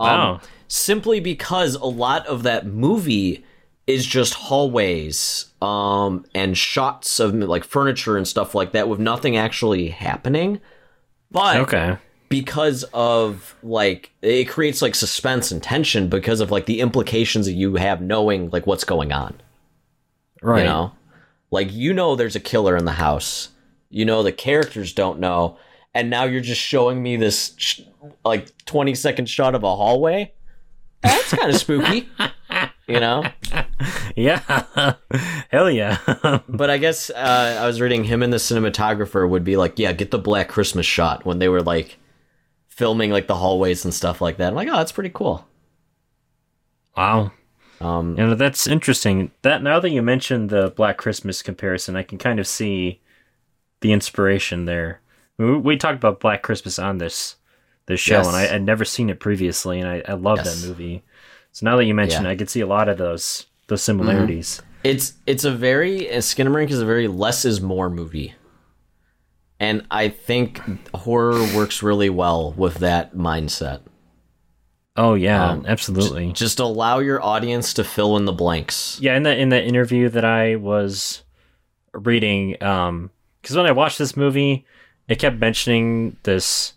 Um, 0.00 0.08
Wow. 0.08 0.40
Simply 0.70 1.20
because 1.20 1.74
a 1.76 1.86
lot 1.86 2.26
of 2.26 2.42
that 2.42 2.66
movie 2.66 3.44
is 3.88 4.04
just 4.04 4.34
hallways 4.34 5.46
um, 5.62 6.26
and 6.34 6.56
shots 6.56 7.18
of 7.18 7.34
like 7.34 7.64
furniture 7.64 8.18
and 8.18 8.28
stuff 8.28 8.54
like 8.54 8.72
that 8.72 8.86
with 8.86 9.00
nothing 9.00 9.36
actually 9.36 9.88
happening. 9.88 10.60
But 11.30 11.56
okay. 11.56 11.96
because 12.28 12.84
of 12.92 13.56
like 13.62 14.12
it 14.20 14.44
creates 14.44 14.82
like 14.82 14.94
suspense 14.94 15.50
and 15.50 15.62
tension 15.62 16.10
because 16.10 16.40
of 16.40 16.50
like 16.50 16.66
the 16.66 16.80
implications 16.80 17.46
that 17.46 17.54
you 17.54 17.76
have 17.76 18.02
knowing 18.02 18.50
like 18.50 18.66
what's 18.66 18.84
going 18.84 19.10
on. 19.10 19.40
Right. 20.42 20.60
You 20.60 20.64
know, 20.64 20.92
like 21.50 21.72
you 21.72 21.94
know 21.94 22.14
there's 22.14 22.36
a 22.36 22.40
killer 22.40 22.76
in 22.76 22.84
the 22.84 22.92
house. 22.92 23.48
You 23.88 24.04
know 24.04 24.22
the 24.22 24.32
characters 24.32 24.92
don't 24.92 25.18
know, 25.18 25.56
and 25.94 26.10
now 26.10 26.24
you're 26.24 26.42
just 26.42 26.60
showing 26.60 27.02
me 27.02 27.16
this 27.16 27.54
sh- 27.56 27.80
like 28.22 28.54
20 28.66 28.94
second 28.94 29.30
shot 29.30 29.54
of 29.54 29.64
a 29.64 29.74
hallway. 29.74 30.34
That's 31.02 31.32
kind 31.32 31.50
of 31.50 31.56
spooky. 31.56 32.10
You 32.88 33.00
know, 33.00 33.24
Yeah. 34.16 34.94
Hell 35.50 35.70
yeah. 35.70 35.98
but 36.48 36.70
I 36.70 36.78
guess 36.78 37.10
uh, 37.10 37.58
I 37.60 37.66
was 37.66 37.80
reading 37.80 38.04
him 38.04 38.22
and 38.22 38.32
the 38.32 38.38
cinematographer 38.38 39.28
would 39.28 39.44
be 39.44 39.56
like, 39.56 39.78
yeah, 39.78 39.92
get 39.92 40.10
the 40.10 40.18
Black 40.18 40.48
Christmas 40.48 40.86
shot 40.86 41.24
when 41.24 41.38
they 41.38 41.48
were 41.48 41.60
like 41.62 41.98
filming 42.68 43.10
like 43.10 43.26
the 43.26 43.36
hallways 43.36 43.84
and 43.84 43.92
stuff 43.92 44.20
like 44.20 44.38
that. 44.38 44.48
I'm 44.48 44.54
like, 44.54 44.68
oh, 44.68 44.76
that's 44.76 44.92
pretty 44.92 45.10
cool. 45.10 45.46
wow. 46.96 47.32
Um, 47.80 48.16
You 48.18 48.26
know, 48.26 48.34
that's 48.34 48.66
interesting. 48.66 49.30
That 49.42 49.62
now 49.62 49.78
that 49.80 49.90
you 49.90 50.02
mentioned 50.02 50.50
the 50.50 50.70
Black 50.70 50.96
Christmas 50.96 51.42
comparison, 51.42 51.94
I 51.96 52.02
can 52.02 52.18
kind 52.18 52.40
of 52.40 52.46
see 52.46 53.00
the 53.80 53.92
inspiration 53.92 54.64
there. 54.64 55.00
We, 55.38 55.56
we 55.56 55.76
talked 55.76 55.96
about 55.98 56.20
Black 56.20 56.42
Christmas 56.42 56.78
on 56.78 56.98
this 56.98 57.36
this 57.86 58.00
show, 58.00 58.16
Yes. 58.18 58.26
and 58.26 58.36
I 58.36 58.42
had 58.46 58.62
never 58.64 58.84
seen 58.84 59.08
it 59.08 59.18
previously, 59.20 59.80
and 59.80 59.88
I, 59.88 60.02
I 60.06 60.12
love 60.14 60.38
Yes. 60.38 60.60
that 60.60 60.68
movie. 60.68 61.04
So 61.58 61.66
now 61.66 61.76
that 61.76 61.86
you 61.86 61.94
mention, 61.94 62.22
Yeah. 62.22 62.30
it, 62.30 62.34
I 62.34 62.36
could 62.36 62.48
see 62.48 62.60
a 62.60 62.68
lot 62.68 62.88
of 62.88 62.98
those 62.98 63.46
those 63.66 63.82
similarities. 63.82 64.62
It's 64.84 65.14
it's 65.26 65.42
a 65.42 65.50
very 65.50 66.08
uh, 66.08 66.18
Skinamarink 66.18 66.70
is 66.70 66.80
a 66.80 66.86
very 66.86 67.08
less 67.08 67.44
is 67.44 67.60
more 67.60 67.90
movie, 67.90 68.36
and 69.58 69.84
I 69.90 70.08
think 70.08 70.60
horror 70.94 71.40
works 71.56 71.82
really 71.82 72.10
well 72.10 72.52
with 72.52 72.74
that 72.74 73.16
mindset. 73.16 73.80
Oh 74.96 75.14
yeah, 75.14 75.50
Um, 75.50 75.64
absolutely. 75.66 76.30
Just 76.30 76.60
allow 76.60 77.00
your 77.00 77.20
audience 77.20 77.74
to 77.74 77.82
fill 77.82 78.16
in 78.16 78.24
the 78.24 78.32
blanks. 78.32 78.96
Yeah, 79.00 79.16
in 79.16 79.24
the 79.24 79.36
in 79.36 79.48
the 79.48 79.60
interview 79.60 80.08
that 80.10 80.24
I 80.24 80.54
was 80.54 81.24
reading, 81.92 82.62
um, 82.62 83.10
because 83.42 83.56
when 83.56 83.66
I 83.66 83.72
watched 83.72 83.98
this 83.98 84.16
movie, 84.16 84.64
it 85.08 85.18
kept 85.18 85.38
mentioning 85.40 86.18
this, 86.22 86.74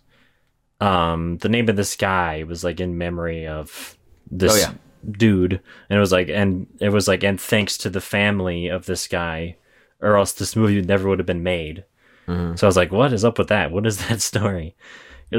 um, 0.80 1.38
the 1.38 1.48
name 1.48 1.68
of 1.68 1.76
this 1.76 1.94
guy 1.94 2.42
was 2.42 2.64
like 2.64 2.80
in 2.80 2.98
memory 2.98 3.46
of 3.46 3.96
this 4.32 4.52
Oh, 4.54 4.70
yeah. 4.70 4.74
dude, 5.10 5.60
and 5.88 5.96
it 5.96 6.00
was 6.00 6.10
like, 6.12 6.28
and 6.28 6.66
it 6.80 6.88
was 6.88 7.06
like, 7.06 7.22
and 7.22 7.40
thanks 7.40 7.76
to 7.78 7.90
the 7.90 8.00
family 8.00 8.66
of 8.68 8.86
this 8.86 9.06
guy, 9.06 9.56
or 10.00 10.16
else 10.16 10.32
this 10.32 10.56
movie 10.56 10.80
never 10.82 11.08
would 11.08 11.18
have 11.20 11.26
been 11.26 11.42
made. 11.42 11.84
Mhm. 12.26 12.58
So 12.58 12.66
I 12.66 12.68
was 12.68 12.76
like, 12.76 12.90
what 12.90 13.12
is 13.12 13.24
up 13.24 13.38
with 13.38 13.48
that? 13.48 13.70
What 13.70 13.86
is 13.86 13.98
that 14.08 14.20
story? 14.20 14.74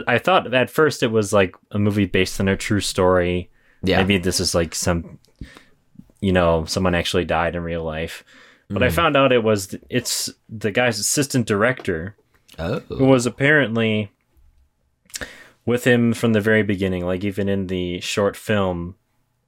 I 0.07 0.17
thought 0.17 0.53
at 0.53 0.69
first 0.69 1.03
it 1.03 1.11
was 1.11 1.33
like 1.33 1.55
a 1.71 1.77
movie 1.79 2.05
based 2.05 2.39
on 2.39 2.47
a 2.47 2.55
true 2.57 2.79
story. 2.79 3.49
Yeah, 3.83 3.97
Maybe 3.97 4.17
this 4.17 4.39
is 4.39 4.55
like 4.55 4.73
some, 4.73 5.19
you 6.21 6.31
know, 6.31 6.65
someone 6.65 6.95
actually 6.95 7.25
died 7.25 7.55
in 7.55 7.63
real 7.63 7.83
life. 7.83 8.23
But 8.69 8.81
I 8.81 8.89
found 8.89 9.15
out 9.15 9.31
it 9.31 9.43
was 9.43 9.75
it's 9.89 10.31
the 10.49 10.71
guy's 10.71 10.97
assistant 10.97 11.45
director 11.45 12.15
who 12.57 12.81
oh, 12.91 13.05
was 13.05 13.27
apparently 13.27 14.11
with 15.65 15.85
him 15.85 16.13
from 16.13 16.33
the 16.33 16.41
very 16.41 16.63
beginning. 16.63 17.05
Like 17.05 17.23
even 17.23 17.47
in 17.49 17.67
the 17.67 17.99
short 18.01 18.35
film, 18.35 18.95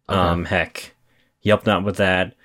um, 0.07 0.45
heck, 0.45 0.93
he 1.39 1.49
helped 1.49 1.67
out 1.67 1.83
with 1.83 1.97
that. 1.97 2.35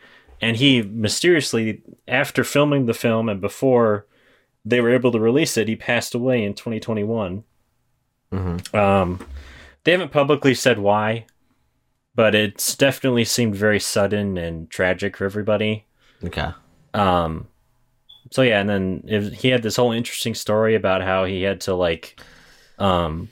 And 0.40 0.56
he 0.56 0.82
mysteriously, 0.82 1.82
after 2.08 2.44
filming 2.44 2.86
the 2.86 2.94
film 2.94 3.28
and 3.28 3.40
before 3.40 4.06
they 4.64 4.80
were 4.80 4.90
able 4.90 5.12
to 5.12 5.20
release 5.20 5.56
it, 5.56 5.68
he 5.68 5.76
passed 5.76 6.14
away 6.14 6.42
in 6.44 6.54
2021. 6.54 7.44
Mhm. 8.32 8.74
Um, 8.74 9.26
they 9.84 9.92
haven't 9.92 10.12
publicly 10.12 10.54
said 10.54 10.78
why, 10.78 11.26
but 12.14 12.34
it's 12.34 12.74
definitely 12.76 13.24
seemed 13.24 13.54
very 13.54 13.80
sudden 13.80 14.36
and 14.38 14.70
tragic 14.70 15.16
for 15.16 15.24
everybody. 15.24 15.84
okay, 16.24 16.50
Um, 16.94 17.48
so 18.30 18.42
yeah, 18.42 18.60
and 18.60 18.68
then 18.68 19.04
if, 19.06 19.32
he 19.32 19.48
had 19.48 19.62
this 19.62 19.76
whole 19.76 19.92
interesting 19.92 20.34
story 20.34 20.74
about 20.74 21.02
how 21.02 21.24
he 21.24 21.42
had 21.42 21.60
to 21.62 21.74
like, 21.74 22.20
um, 22.78 23.28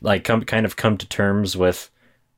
like 0.00 0.24
come 0.24 0.42
kind 0.44 0.66
of 0.66 0.76
come 0.76 0.96
to 0.98 1.06
terms 1.08 1.56
with 1.56 1.90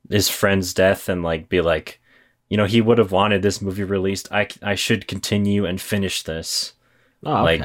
his 0.08 0.28
friend's 0.28 0.74
death 0.74 1.08
and 1.08 1.22
like 1.22 1.48
be 1.48 1.60
like, 1.60 2.00
you 2.48 2.56
know, 2.56 2.66
he 2.66 2.80
would 2.80 2.98
have 2.98 3.12
wanted 3.12 3.42
this 3.42 3.60
movie 3.60 3.84
released. 3.84 4.30
I 4.32 4.48
I 4.62 4.74
should 4.74 5.06
continue 5.06 5.66
and 5.66 5.80
finish 5.80 6.22
this 6.22 6.74
oh, 7.24 7.42
like 7.42 7.64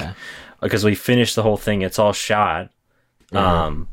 because 0.60 0.84
we 0.84 0.94
finished 0.94 1.34
the 1.36 1.42
whole 1.42 1.56
thing. 1.56 1.82
It's 1.82 1.98
all 1.98 2.12
shot. 2.12 2.70
Mhm. 3.32 3.38
Um, 3.38 3.88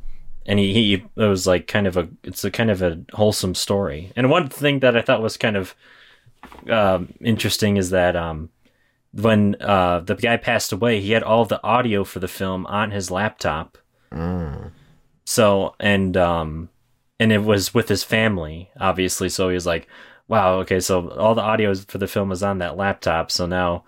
and 0.45 0.59
he, 0.59 0.73
he 0.73 0.93
it 0.93 1.27
was 1.27 1.47
like 1.47 1.67
kind 1.67 1.87
of 1.87 1.97
a 1.97 2.07
it's 2.23 2.43
a 2.43 2.51
kind 2.51 2.69
of 2.69 2.81
a 2.81 2.99
wholesome 3.13 3.55
story. 3.55 4.11
And 4.15 4.29
one 4.29 4.49
thing 4.49 4.79
that 4.79 4.95
I 4.95 5.01
thought 5.01 5.21
was 5.21 5.37
kind 5.37 5.57
of 5.57 5.75
um, 6.69 7.13
interesting 7.21 7.77
is 7.77 7.89
that 7.91 8.15
um, 8.15 8.49
when 9.13 9.55
uh, 9.61 10.01
the 10.01 10.15
guy 10.15 10.37
passed 10.37 10.71
away, 10.71 10.99
he 10.99 11.11
had 11.11 11.23
all 11.23 11.45
the 11.45 11.63
audio 11.63 12.03
for 12.03 12.19
the 12.19 12.27
film 12.27 12.65
on 12.67 12.91
his 12.91 13.09
laptop. 13.09 13.77
Mm. 14.11 14.71
So 15.25 15.75
and 15.79 16.15
um, 16.17 16.69
and 17.19 17.31
it 17.31 17.43
was 17.43 17.73
with 17.73 17.89
his 17.89 18.03
family, 18.03 18.69
obviously. 18.79 19.29
So 19.29 19.49
he 19.49 19.53
was 19.53 19.65
like, 19.65 19.87
"Wow, 20.27 20.59
okay, 20.59 20.79
so 20.79 21.09
all 21.11 21.35
the 21.35 21.41
audio 21.41 21.73
for 21.75 21.97
the 21.97 22.07
film 22.07 22.31
is 22.31 22.43
on 22.43 22.59
that 22.59 22.77
laptop. 22.77 23.31
So 23.31 23.45
now 23.45 23.85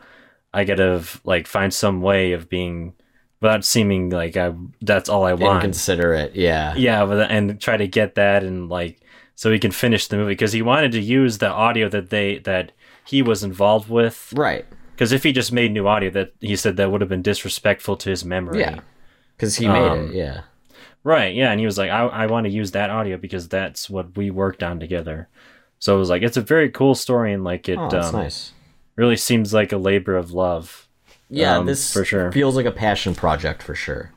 I 0.54 0.63
gotta 0.63 1.04
like 1.24 1.48
find 1.48 1.74
some 1.74 2.01
way 2.01 2.34
of 2.34 2.50
being." 2.50 2.94
Without 3.42 3.65
seeming 3.65 4.10
like 4.10 4.38
I, 4.38 4.54
that's 4.82 5.10
all 5.10 5.25
I 5.25 5.34
want 5.34 5.58
inconsiderate. 5.58 6.36
Yeah, 6.36 6.74
yeah 6.75 7.06
but, 7.06 7.30
and 7.30 7.60
try 7.62 7.77
to 7.77 7.86
get 7.86 8.15
that 8.15 8.44
and 8.44 8.70
like 8.70 9.01
so 9.36 9.51
he 9.51 9.60
can 9.60 9.72
finish 9.72 10.08
the 10.08 10.15
movie 10.18 10.32
because 10.32 10.54
he 10.54 10.62
wanted 10.63 10.94
to 10.94 11.01
use 11.01 11.38
the 11.38 11.50
audio 11.50 11.88
that 11.89 12.10
they 12.10 12.39
that 12.39 12.72
he 13.06 13.22
was 13.22 13.44
involved 13.44 13.89
with 13.89 14.34
right. 14.36 14.65
because 14.94 15.12
if 15.12 15.22
he 15.22 15.32
just 15.34 15.51
made 15.51 15.74
new 15.74 15.86
audio 15.86 16.10
that 16.10 16.34
he 16.39 16.56
said 16.56 16.77
that 16.77 16.89
would 16.89 17.01
have 17.01 17.10
been 17.10 17.22
disrespectful 17.22 17.98
to 17.98 18.10
his 18.10 18.25
memory 18.25 18.62
Yeah, 18.62 18.80
because 19.36 19.58
he 19.58 19.68
made 19.68 19.89
Um, 19.89 20.10
it. 20.10 20.15
Yeah, 20.15 20.42
right 21.05 21.33
yeah 21.35 21.51
and 21.51 21.59
he 21.62 21.65
was 21.65 21.77
like 21.77 21.89
i, 21.89 22.01
I 22.05 22.25
want 22.25 22.45
to 22.45 22.51
use 22.51 22.71
that 22.71 22.89
audio 22.89 23.15
because 23.15 23.47
that's 23.47 23.89
what 23.89 24.17
we 24.17 24.29
worked 24.31 24.62
on 24.63 24.79
together 24.79 25.29
so 25.79 25.95
it 25.95 26.00
was 26.00 26.09
like 26.09 26.21
it's 26.24 26.35
a 26.38 26.41
very 26.41 26.69
cool 26.69 26.95
story 26.95 27.31
and 27.31 27.43
like 27.45 27.69
it 27.69 27.77
oh, 27.79 27.88
that's 27.89 28.07
um, 28.13 28.15
nice. 28.21 28.51
really 28.97 29.15
seems 29.15 29.53
like 29.53 29.71
a 29.71 29.77
labor 29.77 30.17
of 30.17 30.31
love 30.31 30.88
Yeah, 31.29 31.57
um, 31.57 31.65
this 31.65 31.93
for 31.93 32.03
sure. 32.03 32.31
feels 32.33 32.55
like 32.57 32.65
a 32.65 32.71
passion 32.71 33.15
project 33.15 33.63
for 33.63 33.75
sure. 33.75 34.12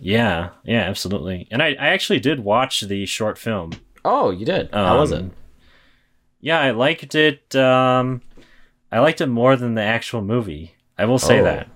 yeah 0.00 0.50
yeah 0.64 0.82
absolutely 0.82 1.46
and 1.50 1.62
i, 1.62 1.68
I 1.70 1.88
actually 1.88 2.20
did 2.20 2.40
watch 2.40 2.80
the 2.80 3.04
short 3.04 3.36
film 3.36 3.72
Oh, 4.04 4.30
you 4.30 4.46
did. 4.46 4.70
How 4.72 4.98
was 5.00 5.10
it? 5.12 5.18
Um, 5.20 5.32
Yeah, 6.40 6.60
I 6.60 6.70
liked 6.70 7.14
it. 7.14 7.54
Um, 7.56 8.22
I 8.90 9.00
liked 9.00 9.20
it 9.20 9.26
more 9.26 9.54
than 9.56 9.74
the 9.74 9.82
actual 9.82 10.22
movie. 10.22 10.76
I 10.96 11.04
will 11.04 11.18
say 11.18 11.40
Oh. 11.40 11.44
that 11.44 11.68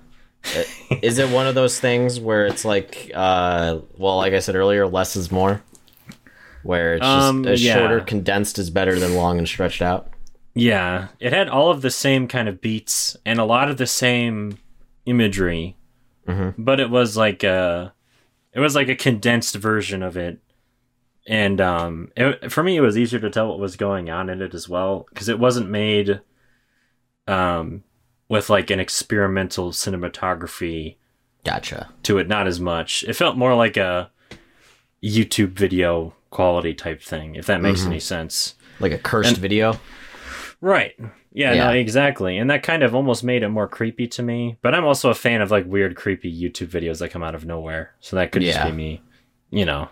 is 1.03 1.19
it 1.19 1.31
one 1.31 1.47
of 1.47 1.55
those 1.55 1.79
things 1.81 2.19
where 2.21 2.47
it's 2.47 2.65
like, 2.65 3.11
uh, 3.15 3.79
well, 3.97 4.17
like 4.17 4.33
I 4.33 4.39
said 4.41 4.55
earlier, 4.57 4.87
less 4.87 5.17
is 5.17 5.31
more, 5.31 5.63
where 6.63 6.95
it's 6.95 7.03
just 7.07 7.29
Um, 7.29 7.47
a 7.47 7.55
yeah. 7.55 7.75
shorter, 7.75 8.01
condensed 8.01 8.59
is 8.59 8.71
better 8.71 8.99
than 8.99 9.15
long 9.15 9.39
and 9.39 9.47
stretched 9.49 9.83
out. 9.83 10.09
Yeah, 10.55 11.09
it 11.21 11.33
had 11.33 11.49
all 11.49 11.71
of 11.71 11.81
the 11.83 11.91
same 11.91 12.29
kind 12.29 12.49
of 12.49 12.61
beats 12.61 13.17
and 13.25 13.39
a 13.41 13.45
lot 13.45 13.71
of 13.71 13.79
the 13.79 13.87
same 13.87 14.59
imagery, 15.07 15.77
Mhm. 16.29 16.55
but 16.59 16.79
it 16.81 16.91
was 16.91 17.17
like 17.17 17.43
a, 17.43 17.93
it 18.53 18.61
was 18.61 18.75
like 18.75 18.89
a 18.89 18.95
condensed 18.97 19.55
version 19.57 20.03
of 20.03 20.17
it. 20.17 20.39
And 21.27 21.61
um, 21.61 22.11
it, 22.17 22.51
for 22.53 22.63
me, 22.65 22.77
it 22.77 22.81
was 22.81 22.99
easier 22.99 23.21
to 23.21 23.31
tell 23.31 23.49
what 23.49 23.61
was 23.61 23.77
going 23.77 24.11
on 24.11 24.29
in 24.29 24.43
it 24.43 24.55
as 24.55 24.69
well 24.69 25.07
because 25.09 25.29
it 25.29 25.39
wasn't 25.39 25.71
made, 25.71 26.21
um, 27.29 27.85
with 28.33 28.49
like 28.49 28.71
an 28.71 28.81
experimental 28.81 29.71
cinematography 29.73 30.97
Gotcha. 31.45 31.91
to 32.05 32.17
it. 32.17 32.29
Not 32.29 32.47
as 32.47 32.59
much. 32.59 33.05
It 33.07 33.13
felt 33.13 33.37
more 33.37 33.55
like 33.55 33.77
a 33.77 34.11
YouTube 35.05 35.51
video 35.51 36.15
quality 36.31 36.73
type 36.73 37.03
thing, 37.03 37.35
if 37.35 37.45
that 37.47 37.61
makes 37.61 37.83
Mhm. 37.83 37.87
any 37.89 38.01
sense. 38.01 38.55
Like 38.81 38.93
a 38.93 38.97
cursed 38.99 39.33
And- 39.33 39.39
video. 39.39 39.79
Right. 40.63 40.95
Yeah, 41.35 41.53
Yeah. 41.53 41.65
no, 41.65 41.71
exactly. 41.73 42.39
And 42.39 42.49
that 42.51 42.63
kind 42.63 42.83
of 42.83 42.95
almost 42.95 43.23
made 43.23 43.43
it 43.43 43.49
more 43.51 43.69
creepy 43.69 44.07
to 44.09 44.23
me. 44.23 44.57
But 44.63 44.75
I'm 44.75 44.85
also 44.85 45.11
a 45.11 45.15
fan 45.15 45.43
of 45.43 45.51
like 45.51 45.67
weird, 45.67 45.95
creepy 45.95 46.33
YouTube 46.33 46.69
videos 46.69 47.01
that 47.01 47.11
come 47.11 47.23
out 47.23 47.35
of 47.35 47.45
nowhere. 47.45 47.93
So 48.01 48.17
that 48.17 48.33
could 48.33 48.43
Yeah. 48.43 48.53
just 48.53 48.67
be 48.71 48.73
me, 48.73 49.03
you 49.51 49.67
know. 49.67 49.89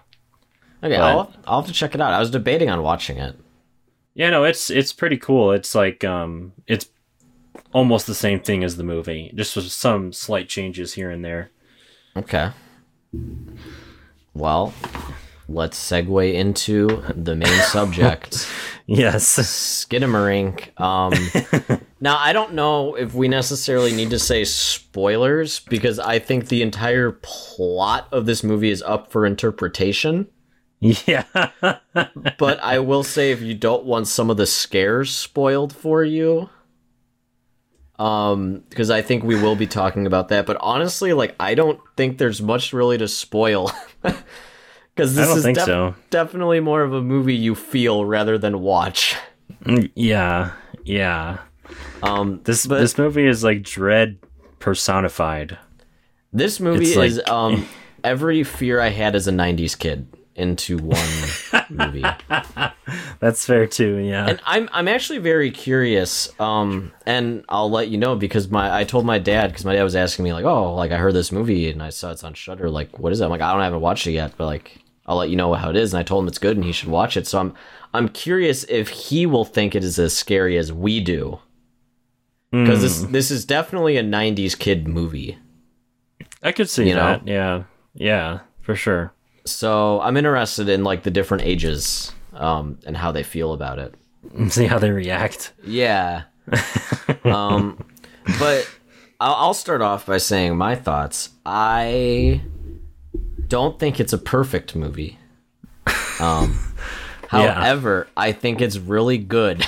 Okay, 0.82 0.96
But- 0.96 1.02
I'll, 1.02 1.32
I'll 1.46 1.60
have 1.60 1.68
to 1.70 1.74
check 1.76 1.94
it 1.94 2.00
out. 2.00 2.14
I 2.14 2.18
was 2.20 2.30
debating 2.30 2.70
on 2.70 2.82
watching 2.82 3.18
it. 3.18 3.36
Yeah, 4.14 4.30
no, 4.30 4.44
it's 4.44 4.70
it's 4.70 4.92
pretty 4.94 5.18
cool. 5.18 5.52
It's 5.52 5.74
like 5.74 6.04
um 6.04 6.52
it's 6.66 6.86
almost 7.72 8.06
the 8.06 8.14
same 8.14 8.40
thing 8.40 8.64
as 8.64 8.76
the 8.76 8.84
movie, 8.84 9.32
just 9.34 9.56
with 9.56 9.70
some 9.70 10.12
slight 10.12 10.48
changes 10.48 10.94
here 10.94 11.10
and 11.10 11.24
there. 11.24 11.50
Okay. 12.16 12.50
Well, 14.34 14.72
let's 15.48 15.78
segue 15.78 16.32
into 16.32 17.02
the 17.14 17.36
main 17.36 17.60
subject. 17.62 18.48
Yes. 18.86 19.38
Skinamarink. 19.38 20.78
Um, 20.80 21.80
now, 22.00 22.18
I 22.18 22.32
don't 22.32 22.54
know 22.54 22.94
if 22.94 23.14
we 23.14 23.28
necessarily 23.28 23.92
need 23.92 24.10
to 24.10 24.18
say 24.18 24.44
spoilers 24.44 25.60
because 25.60 25.98
I 25.98 26.18
think 26.18 26.48
the 26.48 26.62
entire 26.62 27.12
plot 27.22 28.08
of 28.12 28.26
this 28.26 28.42
movie 28.42 28.70
is 28.70 28.82
up 28.82 29.10
for 29.12 29.26
interpretation. 29.26 30.28
yeah. 30.80 31.24
But 32.38 32.58
I 32.62 32.78
will 32.78 33.02
say, 33.02 33.32
if 33.32 33.42
you 33.42 33.54
don't 33.54 33.84
want 33.84 34.08
some 34.08 34.30
of 34.30 34.38
the 34.38 34.46
scares 34.46 35.14
spoiled 35.14 35.74
for 35.74 36.02
you, 36.02 36.48
um, 38.00 38.62
because 38.70 38.90
I 38.90 39.02
think 39.02 39.22
we 39.24 39.34
will 39.40 39.56
be 39.56 39.66
talking 39.66 40.06
about 40.06 40.28
that. 40.28 40.46
But 40.46 40.56
honestly, 40.60 41.12
like, 41.12 41.34
I 41.38 41.54
don't 41.54 41.78
think 41.96 42.18
there's 42.18 42.40
much 42.40 42.72
really 42.72 42.98
to 42.98 43.06
spoil. 43.08 43.70
Because 44.96 45.16
I 45.16 45.20
this 45.20 45.28
don't 45.28 45.38
is 45.38 45.44
think 45.44 45.56
def- 45.56 45.64
so. 45.66 45.94
definitely 46.10 46.60
more 46.60 46.82
of 46.82 46.92
a 46.92 47.00
movie 47.00 47.36
you 47.36 47.54
feel 47.54 48.04
rather 48.04 48.36
than 48.36 48.60
watch. 48.60 49.16
Mm, 49.64 49.90
Yeah. 49.94 50.50
Yeah. 50.84 51.38
Um, 52.02 52.40
This 52.44 52.66
But- 52.66 52.80
this 52.80 52.98
movie 52.98 53.26
is 53.26 53.42
like 53.44 53.62
dread 53.62 54.18
personified. 54.58 55.56
This 56.32 56.60
movie 56.60 56.86
It's 56.86 56.96
is 56.96 57.16
like- 57.18 57.30
um 57.30 57.66
every 58.04 58.42
fear 58.42 58.80
I 58.80 58.88
had 58.90 59.14
as 59.14 59.26
a 59.28 59.32
'90s 59.32 59.78
kid 59.78 60.06
into 60.40 60.78
one 60.78 61.08
movie, 61.68 62.04
That's 63.20 63.44
fair 63.46 63.66
too, 63.66 63.98
yeah. 63.98 64.26
and 64.26 64.40
I'm 64.44 64.68
I'm 64.72 64.88
actually 64.88 65.18
very 65.18 65.50
curious. 65.50 66.28
Um, 66.40 66.92
and 67.06 67.44
I'll 67.48 67.70
let 67.70 67.88
you 67.88 67.98
know 67.98 68.16
because 68.16 68.48
my 68.48 68.74
I 68.74 68.84
told 68.84 69.06
my 69.06 69.18
dad 69.18 69.48
because 69.50 69.64
my 69.64 69.74
dad 69.74 69.84
was 69.84 69.94
asking 69.94 70.24
me 70.24 70.32
like, 70.32 70.44
oh, 70.44 70.74
like 70.74 70.90
I 70.90 70.96
heard 70.96 71.14
this 71.14 71.30
movie 71.30 71.70
and 71.70 71.82
I 71.82 71.90
saw 71.90 72.10
it's 72.10 72.24
on 72.24 72.34
Shudder. 72.34 72.70
Like, 72.70 72.98
what 72.98 73.12
is 73.12 73.20
it? 73.20 73.24
I'm 73.24 73.30
like, 73.30 73.40
I 73.40 73.52
don't 73.52 73.60
I 73.60 73.64
haven't 73.64 73.80
watched 73.80 74.06
it 74.06 74.12
yet, 74.12 74.32
but 74.36 74.46
like 74.46 74.78
I'll 75.06 75.16
let 75.16 75.30
you 75.30 75.36
know 75.36 75.52
how 75.54 75.70
it 75.70 75.76
is. 75.76 75.92
And 75.92 76.00
I 76.00 76.02
told 76.02 76.24
him 76.24 76.28
it's 76.28 76.38
good 76.38 76.56
and 76.56 76.64
he 76.64 76.72
should 76.72 76.88
watch 76.88 77.16
it. 77.16 77.26
So 77.26 77.38
I'm 77.38 77.54
I'm 77.92 78.08
curious 78.08 78.64
if 78.64 78.88
he 78.88 79.26
will 79.26 79.44
think 79.44 79.74
it 79.74 79.84
is 79.84 79.98
as 79.98 80.16
scary 80.16 80.56
as 80.56 80.72
we 80.72 81.00
do 81.00 81.40
because 82.50 82.82
this 82.82 83.04
Mm, 83.04 83.12
this 83.12 83.30
is 83.30 83.44
definitely 83.44 83.96
a 83.96 84.02
'90s 84.02 84.58
kid 84.58 84.88
movie. 84.88 85.38
I 86.42 86.52
could 86.52 86.70
see 86.70 86.88
you 86.88 86.94
know? 86.94 87.00
that. 87.00 87.26
Yeah. 87.26 87.64
Yeah, 87.94 88.40
for 88.60 88.74
sure. 88.74 89.12
So 89.44 90.00
I'm 90.00 90.16
interested 90.16 90.68
in 90.68 90.84
like 90.84 91.02
the 91.02 91.10
different 91.10 91.44
ages 91.44 92.12
um, 92.34 92.78
and 92.86 92.96
how 92.96 93.12
they 93.12 93.22
feel 93.22 93.52
about 93.52 93.78
it. 93.78 93.94
See 94.48 94.66
how 94.66 94.78
they 94.78 94.90
react. 94.90 95.52
Yeah. 95.64 96.24
um, 97.24 97.82
but 98.38 98.68
I'll, 99.20 99.34
I'll 99.34 99.54
start 99.54 99.82
off 99.82 100.06
by 100.06 100.18
saying 100.18 100.56
my 100.56 100.74
thoughts. 100.76 101.30
I 101.46 102.42
don't 103.48 103.78
think 103.78 103.98
it's 104.00 104.12
a 104.12 104.18
perfect 104.18 104.74
movie. 104.76 105.18
Um, 106.20 106.58
Yeah. 107.32 107.54
however, 107.54 108.08
I 108.16 108.32
think 108.32 108.60
it's 108.60 108.76
really 108.76 109.16
good. 109.16 109.64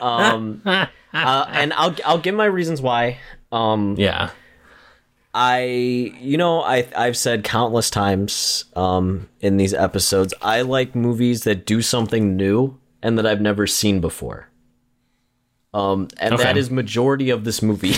um, 0.00 0.62
uh, 0.64 0.86
and 1.12 1.74
I'll 1.74 1.94
I'll 2.06 2.18
give 2.18 2.34
my 2.34 2.46
reasons 2.46 2.80
why. 2.80 3.18
Um, 3.52 3.96
Yeah. 3.98 4.30
I, 5.38 5.64
you 6.18 6.38
know, 6.38 6.62
I 6.62 6.88
I've 6.96 7.16
said 7.16 7.44
countless 7.44 7.90
times 7.90 8.64
um, 8.74 9.28
in 9.40 9.58
these 9.58 9.74
episodes, 9.74 10.32
I 10.40 10.62
like 10.62 10.94
movies 10.94 11.44
that 11.44 11.66
do 11.66 11.82
something 11.82 12.36
new 12.36 12.78
and 13.02 13.18
that 13.18 13.26
I've 13.26 13.42
never 13.42 13.66
seen 13.66 14.00
before. 14.00 14.48
Um, 15.74 16.08
and 16.18 16.32
Okay. 16.34 16.42
that 16.42 16.56
is 16.56 16.70
majority 16.70 17.28
of 17.28 17.44
this 17.44 17.60
movie. 17.60 17.92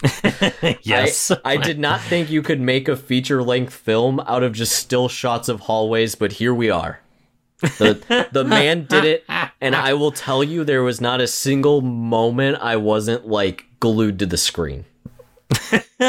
yes. 0.82 1.32
I, 1.32 1.38
I 1.44 1.56
did 1.56 1.80
not 1.80 2.00
think 2.02 2.30
you 2.30 2.40
could 2.40 2.60
make 2.60 2.86
a 2.86 2.96
feature 2.96 3.42
length 3.42 3.74
film 3.74 4.20
out 4.20 4.44
of 4.44 4.52
just 4.52 4.72
still 4.76 5.08
shots 5.08 5.48
of 5.48 5.60
hallways, 5.60 6.14
but 6.14 6.34
here 6.34 6.54
we 6.54 6.70
are. 6.70 7.00
The 7.60 8.28
the 8.30 8.44
man 8.44 8.84
did 8.84 9.04
it, 9.04 9.24
and 9.60 9.74
I 9.74 9.92
will 9.94 10.12
tell 10.12 10.44
you 10.44 10.62
there 10.62 10.84
was 10.84 11.00
not 11.00 11.20
a 11.20 11.26
single 11.26 11.80
moment 11.80 12.58
I 12.60 12.76
wasn't 12.76 13.26
like 13.26 13.64
glued 13.80 14.20
to 14.20 14.26
the 14.26 14.36
screen. 14.36 14.84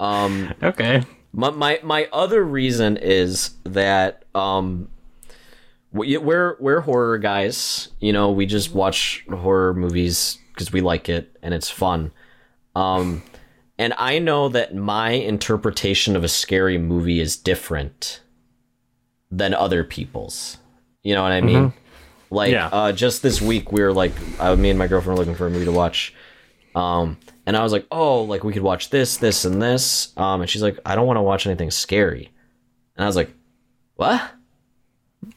um 0.00 0.54
okay. 0.62 1.02
my, 1.32 1.50
my 1.50 1.80
my 1.82 2.08
other 2.12 2.42
reason 2.44 2.96
is 2.96 3.50
that 3.64 4.24
um 4.34 4.88
we- 5.92 6.16
we're 6.18 6.56
we're 6.60 6.80
horror 6.80 7.18
guys. 7.18 7.88
You 8.00 8.12
know 8.12 8.30
we 8.30 8.46
just 8.46 8.74
watch 8.74 9.24
horror 9.30 9.74
movies 9.74 10.38
because 10.52 10.72
we 10.72 10.80
like 10.80 11.08
it 11.08 11.36
and 11.42 11.52
it's 11.54 11.70
fun. 11.70 12.12
Um 12.74 13.22
and 13.78 13.92
i 13.98 14.18
know 14.18 14.48
that 14.48 14.74
my 14.74 15.10
interpretation 15.10 16.16
of 16.16 16.24
a 16.24 16.28
scary 16.28 16.78
movie 16.78 17.20
is 17.20 17.36
different 17.36 18.20
than 19.30 19.52
other 19.54 19.84
people's. 19.84 20.58
You 21.02 21.14
know 21.14 21.22
what 21.22 21.32
i 21.32 21.40
mean? 21.40 21.72
Like 22.30 22.52
Yeah. 22.52 22.68
uh 22.68 22.92
just 22.92 23.22
this 23.22 23.40
week 23.42 23.72
we 23.72 23.82
were 23.82 23.92
like 23.92 24.12
uh, 24.40 24.56
me 24.56 24.70
and 24.70 24.78
my 24.78 24.86
girlfriend 24.86 25.16
were 25.18 25.24
looking 25.24 25.36
for 25.36 25.46
a 25.46 25.50
movie 25.50 25.64
to 25.66 25.72
watch 25.72 26.14
um, 26.76 27.16
and 27.46 27.56
I 27.56 27.62
was 27.62 27.72
like, 27.72 27.86
oh, 27.90 28.22
like 28.22 28.44
we 28.44 28.52
could 28.52 28.62
watch 28.62 28.90
this, 28.90 29.16
this, 29.16 29.46
and 29.46 29.62
this. 29.62 30.12
Um, 30.18 30.42
and 30.42 30.50
she's 30.50 30.62
like, 30.62 30.78
I 30.84 30.94
don't 30.94 31.06
want 31.06 31.16
to 31.16 31.22
watch 31.22 31.46
anything 31.46 31.70
scary. 31.70 32.30
And 32.96 33.04
I 33.04 33.06
was 33.06 33.16
like, 33.16 33.32
what? 33.94 34.22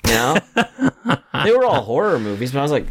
You 0.06 0.12
know? 0.12 0.38
they 1.46 1.52
were 1.52 1.64
all 1.64 1.82
horror 1.82 2.20
movies, 2.20 2.52
but 2.52 2.60
I 2.60 2.62
was 2.62 2.72
like, 2.72 2.88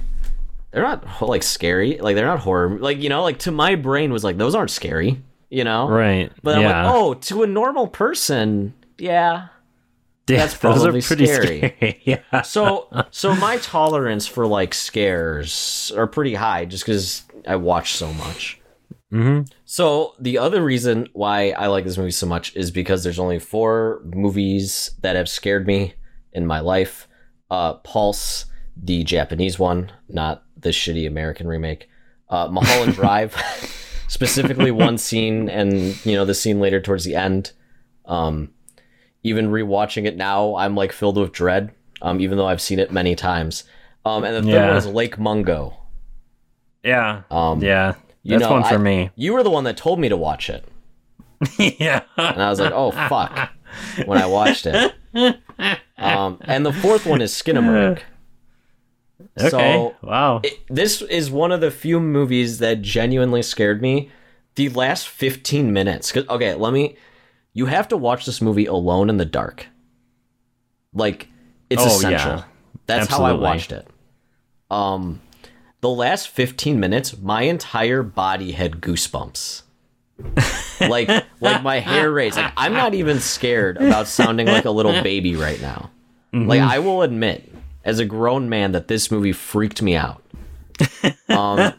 they're 0.70 0.82
not 0.82 1.20
like 1.20 1.42
scary. 1.42 1.98
Like 1.98 2.16
they're 2.16 2.26
not 2.26 2.40
horror. 2.40 2.78
Like 2.78 2.98
you 2.98 3.10
know, 3.10 3.22
like 3.22 3.38
to 3.40 3.52
my 3.52 3.74
brain 3.74 4.12
was 4.12 4.24
like, 4.24 4.38
those 4.38 4.54
aren't 4.54 4.70
scary. 4.70 5.22
You 5.50 5.64
know? 5.64 5.88
Right. 5.88 6.32
But 6.42 6.56
I'm 6.56 6.64
like, 6.64 6.94
oh, 6.94 7.14
to 7.14 7.42
a 7.42 7.46
normal 7.46 7.86
person, 7.86 8.74
yeah. 8.96 9.48
That's 10.36 10.54
probably 10.56 11.02
pretty 11.02 11.26
scary. 11.26 11.58
scary. 11.58 12.00
yeah. 12.04 12.42
So, 12.42 12.88
so 13.10 13.34
my 13.36 13.56
tolerance 13.58 14.26
for 14.26 14.46
like 14.46 14.74
scares 14.74 15.92
are 15.96 16.06
pretty 16.06 16.34
high, 16.34 16.64
just 16.64 16.84
because 16.84 17.22
I 17.46 17.56
watch 17.56 17.94
so 17.94 18.12
much. 18.14 18.60
hmm 19.10 19.42
So 19.64 20.14
the 20.20 20.38
other 20.38 20.62
reason 20.62 21.08
why 21.12 21.50
I 21.50 21.66
like 21.68 21.84
this 21.84 21.96
movie 21.98 22.10
so 22.10 22.26
much 22.26 22.54
is 22.54 22.70
because 22.70 23.02
there's 23.04 23.18
only 23.18 23.38
four 23.38 24.02
movies 24.04 24.90
that 25.02 25.16
have 25.16 25.28
scared 25.28 25.66
me 25.66 25.94
in 26.32 26.46
my 26.46 26.60
life. 26.60 27.08
Uh, 27.50 27.74
Pulse, 27.74 28.44
the 28.76 29.02
Japanese 29.04 29.58
one, 29.58 29.90
not 30.08 30.44
the 30.56 30.70
shitty 30.70 31.06
American 31.06 31.46
remake. 31.46 31.88
Uh, 32.28 32.48
Mulholland 32.48 32.94
Drive, 33.00 33.34
specifically 34.08 34.70
one 34.70 34.98
scene, 34.98 35.48
and 35.48 35.72
you 36.04 36.14
know 36.14 36.24
the 36.26 36.34
scene 36.34 36.60
later 36.60 36.80
towards 36.80 37.04
the 37.04 37.14
end. 37.16 37.52
Um, 38.04 38.50
even 39.28 39.50
rewatching 39.50 40.06
it 40.06 40.16
now, 40.16 40.54
I'm 40.56 40.74
like 40.74 40.92
filled 40.92 41.16
with 41.16 41.32
dread. 41.32 41.70
Um, 42.02 42.20
even 42.20 42.38
though 42.38 42.46
I've 42.46 42.60
seen 42.60 42.78
it 42.78 42.92
many 42.92 43.14
times. 43.16 43.64
Um, 44.04 44.22
and 44.24 44.34
the 44.36 44.42
third 44.42 44.48
Yeah. 44.48 44.68
one 44.68 44.76
is 44.76 44.86
Lake 44.86 45.18
Mungo. 45.18 45.76
Yeah. 46.84 47.22
Um, 47.30 47.60
Yeah. 47.62 47.94
you 48.22 48.38
That's 48.38 48.48
know, 48.48 48.52
one 48.52 48.62
for 48.64 48.74
I- 48.74 48.78
me. 48.78 49.10
You 49.16 49.32
were 49.32 49.42
the 49.42 49.50
one 49.50 49.64
that 49.64 49.76
told 49.76 49.98
me 49.98 50.08
to 50.08 50.16
watch 50.16 50.48
it. 50.48 50.64
yeah. 51.58 52.02
and 52.16 52.42
I 52.42 52.48
was 52.50 52.58
like, 52.60 52.72
"Oh 52.72 52.90
fuck!" 52.90 53.50
when 54.06 54.18
I 54.20 54.26
watched 54.26 54.66
it. 54.66 54.94
Um, 56.00 56.38
and 56.42 56.64
the 56.64 56.72
fourth 56.72 57.04
one 57.06 57.20
is 57.20 57.32
Skinamarink. 57.32 57.98
Okay. 59.36 59.48
So 59.50 59.96
wow. 60.02 60.40
it, 60.44 60.58
this 60.68 61.02
is 61.02 61.28
one 61.28 61.50
of 61.50 61.60
the 61.60 61.72
few 61.72 61.98
movies 61.98 62.58
that 62.58 62.82
genuinely 62.82 63.42
scared 63.42 63.82
me. 63.82 64.10
The 64.54 64.68
last 64.68 65.08
15 65.08 65.72
minutes. 65.72 66.16
okay, 66.16 66.54
let 66.54 66.72
me. 66.72 66.96
You 67.52 67.66
have 67.66 67.88
to 67.88 67.96
watch 67.96 68.26
this 68.26 68.40
movie 68.40 68.66
alone 68.66 69.10
in 69.10 69.16
the 69.16 69.24
dark. 69.24 69.66
Like, 70.94 71.28
it's 71.70 71.82
Oh, 71.82 71.86
essential. 71.86 72.30
yeah. 72.36 72.44
That's 72.86 73.08
how 73.08 73.24
I 73.24 73.32
watched 73.32 73.72
it. 73.72 73.86
Um, 74.70 75.20
the 75.80 75.88
last 75.90 76.28
15 76.28 76.78
minutes, 76.80 77.16
my 77.18 77.42
entire 77.42 78.02
body 78.02 78.52
had 78.52 78.80
goosebumps. 78.80 79.62
like, 80.88 81.08
like 81.40 81.62
my 81.62 81.78
hair 81.80 82.10
raised. 82.10 82.36
Like, 82.36 82.52
I'm 82.56 82.72
not 82.72 82.94
even 82.94 83.20
scared 83.20 83.76
about 83.76 84.06
sounding 84.08 84.46
like 84.46 84.64
a 84.64 84.70
little 84.70 85.02
baby 85.02 85.36
right 85.36 85.60
now. 85.60 85.90
Like, 86.32 86.60
I 86.60 86.78
will 86.80 87.02
admit, 87.02 87.50
as 87.84 87.98
a 87.98 88.04
grown 88.04 88.48
man, 88.48 88.72
that 88.72 88.88
this 88.88 89.10
movie 89.10 89.32
freaked 89.32 89.82
me 89.82 89.96
out. 89.96 90.22
Um, 91.28 91.74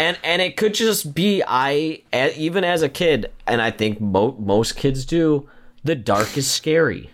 and 0.00 0.18
and 0.24 0.40
it 0.42 0.56
could 0.56 0.74
just 0.74 1.14
be 1.14 1.42
I 1.46 2.02
even 2.36 2.64
as 2.64 2.82
a 2.82 2.88
kid, 2.88 3.30
and 3.46 3.60
I 3.60 3.70
think 3.70 4.00
mo- 4.00 4.36
most 4.38 4.76
kids 4.76 5.04
do. 5.04 5.48
The 5.84 5.94
dark 5.94 6.36
is 6.36 6.50
scary. 6.50 7.10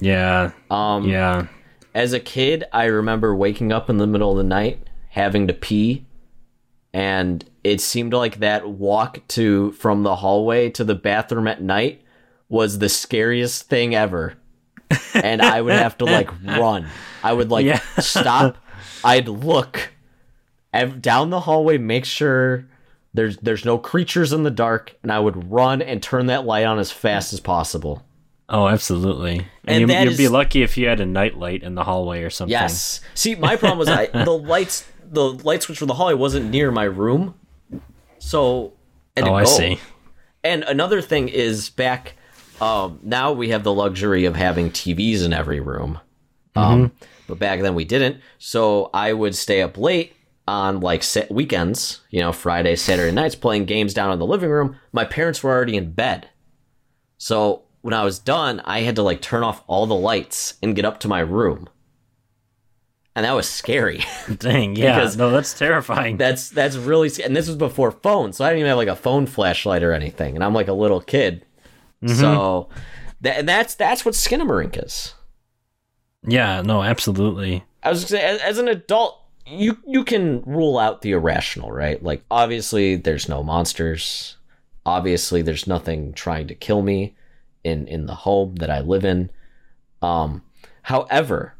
yeah. 0.00 0.50
Um, 0.70 1.08
Yeah. 1.08 1.46
as 1.94 2.12
a 2.12 2.20
kid, 2.20 2.64
I 2.72 2.84
remember 2.86 3.34
waking 3.34 3.72
up 3.72 3.88
in 3.88 3.96
the 3.98 4.06
middle 4.06 4.30
of 4.32 4.36
the 4.36 4.42
night, 4.44 4.88
having 5.10 5.46
to 5.48 5.54
pee, 5.54 6.04
and 6.92 7.44
it 7.62 7.80
seemed 7.80 8.12
like 8.12 8.40
that 8.40 8.68
walk 8.68 9.26
to 9.28 9.72
from 9.72 10.02
the 10.02 10.16
hallway 10.16 10.68
to 10.70 10.84
the 10.84 10.94
bathroom 10.94 11.46
at 11.48 11.62
night 11.62 12.02
was 12.48 12.78
the 12.78 12.88
scariest 12.88 13.68
thing 13.68 13.94
ever. 13.94 14.34
And 15.14 15.40
I 15.40 15.60
would 15.62 15.72
have 15.72 15.96
to 15.98 16.04
like 16.04 16.30
run. 16.44 16.86
I 17.22 17.32
would 17.32 17.50
like 17.50 17.64
Yeah. 17.66 17.80
stop. 17.98 18.58
I'd 19.02 19.28
look 19.28 19.90
ev- 20.74 21.00
down 21.00 21.30
the 21.30 21.40
hallway, 21.40 21.78
make 21.78 22.04
sure 22.04 22.66
there's 23.14 23.36
there's 23.38 23.64
no 23.64 23.78
creatures 23.78 24.32
in 24.32 24.42
the 24.42 24.50
dark, 24.50 24.94
and 25.02 25.10
I 25.12 25.18
would 25.20 25.50
run 25.50 25.80
and 25.80 26.02
turn 26.02 26.26
that 26.26 26.44
light 26.44 26.64
on 26.66 26.78
as 26.78 26.90
fast 26.90 27.32
as 27.32 27.40
possible. 27.40 28.04
Oh, 28.48 28.68
absolutely. 28.68 29.38
And 29.38 29.48
And, 29.66 29.80
you, 29.80 29.86
that 29.86 30.04
you'd 30.04 30.18
be 30.18 30.28
lucky 30.28 30.62
if 30.62 30.76
you 30.76 30.86
had 30.88 31.00
a 31.00 31.06
night 31.06 31.38
light 31.38 31.62
in 31.62 31.74
the 31.76 31.84
hallway 31.84 32.22
or 32.22 32.28
something. 32.30 32.50
Yes. 32.50 33.00
See, 33.14 33.34
my 33.36 33.56
problem 33.56 33.78
was 33.78 33.88
I 33.88 34.06
the 34.24 34.36
lights 34.36 34.86
the 35.10 35.32
light 35.32 35.62
switch 35.62 35.78
for 35.78 35.86
the 35.86 35.94
hallway 35.94 36.14
wasn't 36.14 36.50
near 36.50 36.70
my 36.70 36.84
room, 36.84 37.34
so 38.18 38.72
and 39.16 39.26
Oh, 39.28 39.34
I 39.34 39.44
see. 39.44 39.78
And 40.42 40.62
another 40.64 41.00
thing 41.00 41.28
is 41.28 41.70
back 41.70 42.14
um, 42.60 43.00
now 43.02 43.32
we 43.32 43.48
have 43.50 43.64
the 43.64 43.72
luxury 43.72 44.24
of 44.26 44.36
having 44.36 44.70
TVs 44.70 45.24
in 45.24 45.32
every 45.32 45.60
room, 45.60 45.98
um, 46.54 46.86
Mm-hmm. 46.90 47.04
but 47.28 47.38
back 47.38 47.60
then 47.62 47.74
we 47.74 47.84
didn't. 47.84 48.18
So 48.38 48.90
I 48.94 49.12
would 49.12 49.34
stay 49.34 49.62
up 49.62 49.76
late 49.78 50.14
on 50.46 50.80
like 50.80 51.02
sa- 51.02 51.22
weekends, 51.30 52.00
you 52.10 52.20
know, 52.20 52.32
Friday, 52.32 52.76
Saturday 52.76 53.12
nights, 53.12 53.34
playing 53.34 53.64
games 53.64 53.94
down 53.94 54.12
in 54.12 54.18
the 54.18 54.26
living 54.26 54.50
room. 54.50 54.76
My 54.92 55.04
parents 55.04 55.42
were 55.42 55.50
already 55.50 55.76
in 55.76 55.92
bed, 55.92 56.28
so 57.18 57.62
when 57.80 57.94
I 57.94 58.04
was 58.04 58.18
done, 58.18 58.60
I 58.64 58.80
had 58.80 58.96
to 58.96 59.02
like 59.02 59.20
turn 59.20 59.42
off 59.42 59.62
all 59.66 59.86
the 59.86 59.94
lights 59.94 60.54
and 60.62 60.74
get 60.76 60.84
up 60.84 61.00
to 61.00 61.08
my 61.08 61.20
room. 61.20 61.68
And 63.16 63.24
that 63.24 63.32
was 63.32 63.48
scary. 63.48 64.02
Dang, 64.38 64.74
yeah. 64.74 64.96
Because- 64.98 65.16
no, 65.16 65.30
that's 65.30 65.56
terrifying. 65.56 66.16
that's 66.16 66.48
that's 66.50 66.76
really 66.76 67.08
sc- 67.08 67.20
and 67.24 67.36
this 67.36 67.46
was 67.46 67.56
before 67.56 67.90
phones, 67.92 68.36
so 68.36 68.44
I 68.44 68.48
didn't 68.48 68.60
even 68.60 68.68
have 68.70 68.78
like 68.78 68.88
a 68.88 68.96
phone 68.96 69.26
flashlight 69.26 69.82
or 69.82 69.92
anything, 69.92 70.34
and 70.34 70.42
I'm 70.42 70.54
like 70.54 70.68
a 70.68 70.72
little 70.72 71.00
kid. 71.00 71.44
Mm-hmm. 72.02 72.20
So 72.20 72.68
that 73.20 73.38
and 73.38 73.48
that's 73.48 73.76
that's 73.76 74.04
what 74.04 74.14
Skinamarink 74.14 74.84
is. 74.84 75.14
yeah, 76.26 76.60
no, 76.62 76.82
absolutely. 76.82 77.64
I 77.82 77.90
was 77.90 78.00
gonna 78.00 78.08
say, 78.08 78.22
as, 78.24 78.40
as 78.40 78.58
an 78.58 78.66
adult, 78.68 79.20
you 79.46 79.78
you 79.86 80.04
can 80.04 80.42
rule 80.42 80.78
out 80.78 81.02
the 81.02 81.12
irrational, 81.12 81.70
right? 81.72 82.02
Like 82.02 82.24
obviously, 82.30 82.96
there's 82.96 83.28
no 83.28 83.42
monsters. 83.42 84.36
Obviously, 84.86 85.42
there's 85.42 85.66
nothing 85.66 86.12
trying 86.12 86.46
to 86.48 86.54
kill 86.54 86.82
me 86.82 87.16
in 87.62 87.86
in 87.88 88.06
the 88.06 88.14
home 88.14 88.56
that 88.56 88.70
I 88.70 88.80
live 88.80 89.04
in. 89.04 89.30
Um, 90.02 90.42
however, 90.82 91.54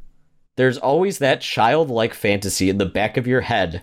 there's 0.56 0.78
always 0.78 1.18
that 1.18 1.40
childlike 1.40 2.14
fantasy 2.14 2.68
in 2.70 2.78
the 2.78 2.86
back 2.86 3.16
of 3.16 3.26
your 3.26 3.40
head 3.42 3.82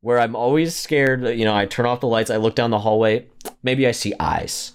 where 0.00 0.20
I'm 0.20 0.36
always 0.36 0.74
scared. 0.76 1.22
You 1.38 1.44
know, 1.44 1.54
I 1.56 1.66
turn 1.66 1.86
off 1.86 2.00
the 2.00 2.06
lights, 2.06 2.30
I 2.30 2.36
look 2.36 2.54
down 2.54 2.70
the 2.70 2.78
hallway, 2.80 3.26
maybe 3.62 3.86
I 3.86 3.92
see 3.92 4.12
eyes. 4.20 4.72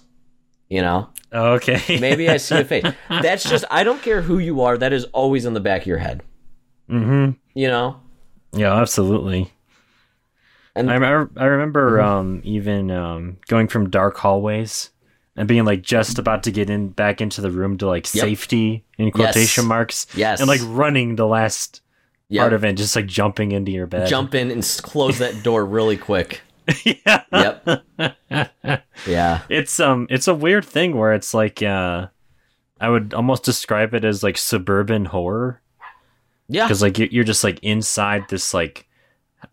You 0.68 0.80
know, 0.80 1.10
Okay. 1.32 1.98
maybe 2.00 2.28
I 2.30 2.38
see 2.38 2.56
a 2.56 2.64
face. 2.64 2.84
That's 3.08 3.44
just 3.48 3.64
I 3.70 3.84
don't 3.84 4.00
care 4.02 4.22
who 4.22 4.38
you 4.38 4.62
are. 4.62 4.78
That 4.78 4.92
is 4.94 5.04
always 5.06 5.44
in 5.44 5.52
the 5.52 5.60
back 5.60 5.82
of 5.82 5.86
your 5.86 5.98
head. 5.98 6.22
mm-hmm. 6.88 7.32
You 7.54 7.68
know, 7.68 8.00
Yeah, 8.52 8.74
absolutely. 8.74 9.52
And- 10.74 10.90
I 10.90 10.94
remember, 10.94 11.30
I 11.40 11.44
remember 11.46 12.00
um, 12.00 12.40
even 12.44 12.90
um, 12.90 13.36
going 13.48 13.68
from 13.68 13.90
dark 13.90 14.16
hallways 14.16 14.90
and 15.36 15.48
being 15.48 15.64
like 15.64 15.82
just 15.82 16.18
about 16.18 16.42
to 16.44 16.50
get 16.50 16.68
in 16.70 16.88
back 16.90 17.20
into 17.20 17.40
the 17.40 17.50
room 17.50 17.78
to 17.78 17.86
like 17.86 18.12
Yep. 18.14 18.22
safety 18.22 18.84
in 18.98 19.10
quotation 19.10 19.64
Yes. 19.64 19.68
marks, 19.68 20.06
yes, 20.14 20.40
and 20.40 20.48
like 20.48 20.60
running 20.64 21.16
the 21.16 21.26
last 21.26 21.80
Yep. 22.28 22.40
part 22.42 22.52
of 22.52 22.64
it, 22.64 22.74
just 22.74 22.94
like 22.96 23.06
jumping 23.06 23.52
into 23.52 23.72
your 23.72 23.86
bed. 23.86 24.08
jump 24.08 24.34
in 24.34 24.50
and 24.50 24.62
close 24.82 25.18
that 25.18 25.42
door 25.42 25.64
really 25.64 25.96
quick. 25.98 26.40
yeah. 26.84 27.22
Yep. 27.32 27.84
Yeah. 29.06 29.42
It's 29.48 29.80
um, 29.80 30.06
it's 30.10 30.28
a 30.28 30.34
weird 30.34 30.64
thing 30.64 30.96
where 30.96 31.12
it's 31.14 31.32
like 31.34 31.62
uh, 31.62 32.08
I 32.80 32.88
would 32.90 33.14
almost 33.14 33.42
describe 33.44 33.94
it 33.94 34.04
as 34.04 34.22
like 34.22 34.36
suburban 34.38 35.06
horror. 35.06 35.60
Yeah. 36.52 36.64
because 36.66 36.82
like 36.82 36.98
you- 36.98 37.08
you're 37.10 37.24
just 37.24 37.42
like 37.44 37.58
inside 37.62 38.24
this 38.28 38.52
like 38.54 38.86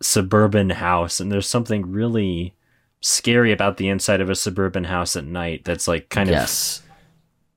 suburban 0.00 0.70
house 0.70 1.18
and 1.20 1.32
there's 1.32 1.48
something 1.48 1.90
really 1.90 2.54
scary 3.00 3.50
about 3.52 3.76
the 3.78 3.88
inside 3.88 4.20
of 4.20 4.30
a 4.30 4.34
suburban 4.34 4.84
house 4.84 5.16
at 5.16 5.24
night 5.24 5.64
that's 5.64 5.88
like 5.88 6.08
kind 6.10 6.30
Yes. 6.30 6.78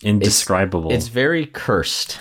of 0.02 0.08
indescribable 0.08 0.92
It's 0.92 1.08
very 1.10 1.46
cursed. 1.46 2.20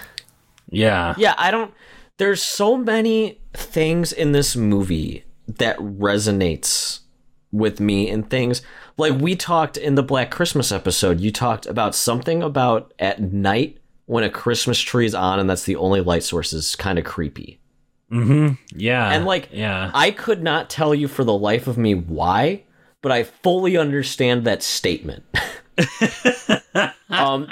yeah 0.68 1.14
Yeah, 1.16 1.35
I 1.38 1.50
don't 1.50 1.72
there's 2.18 2.42
so 2.42 2.76
many 2.76 3.40
things 3.54 4.12
in 4.12 4.32
this 4.32 4.54
movie 4.54 5.24
that 5.48 5.76
resonates 5.78 7.00
with 7.50 7.80
me 7.80 8.08
and 8.11 8.28
things 8.28 8.62
like 8.98 9.18
we 9.20 9.35
talked 9.35 9.76
in 9.78 9.94
the 9.94 10.02
Black 10.02 10.30
Christmas 10.30 10.70
episode, 10.70 11.18
you 11.20 11.32
talked 11.32 11.64
about 11.66 11.94
something 11.94 12.42
about 12.42 12.92
at 12.98 13.20
night 13.22 13.78
when 14.07 14.25
a 14.25 14.31
Christmas 14.31 14.79
tree 14.81 15.07
is 15.07 15.15
on 15.15 15.38
and 15.38 15.49
that's 15.49 15.65
the 15.65 15.77
only 15.77 16.01
light 16.01 16.23
source 16.23 16.53
is 16.53 16.75
kind 16.77 16.99
of 16.99 17.05
creepy. 17.05 17.61
mm-hmm 18.11 18.55
yeah 18.77 19.11
And, 19.12 19.25
like, 19.25 19.49
yeah 19.53 19.91
I 19.95 20.11
could 20.11 20.43
not 20.43 20.69
tell 20.71 20.95
you 20.95 21.09
for 21.09 21.25
the 21.25 21.37
life 21.37 21.67
of 21.67 21.79
me 21.79 21.95
why, 21.95 22.65
but 23.01 23.12
I 23.12 23.23
fully 23.25 23.77
understand 23.77 24.45
that 24.45 24.62
statement. 24.62 25.25
um, 27.09 27.49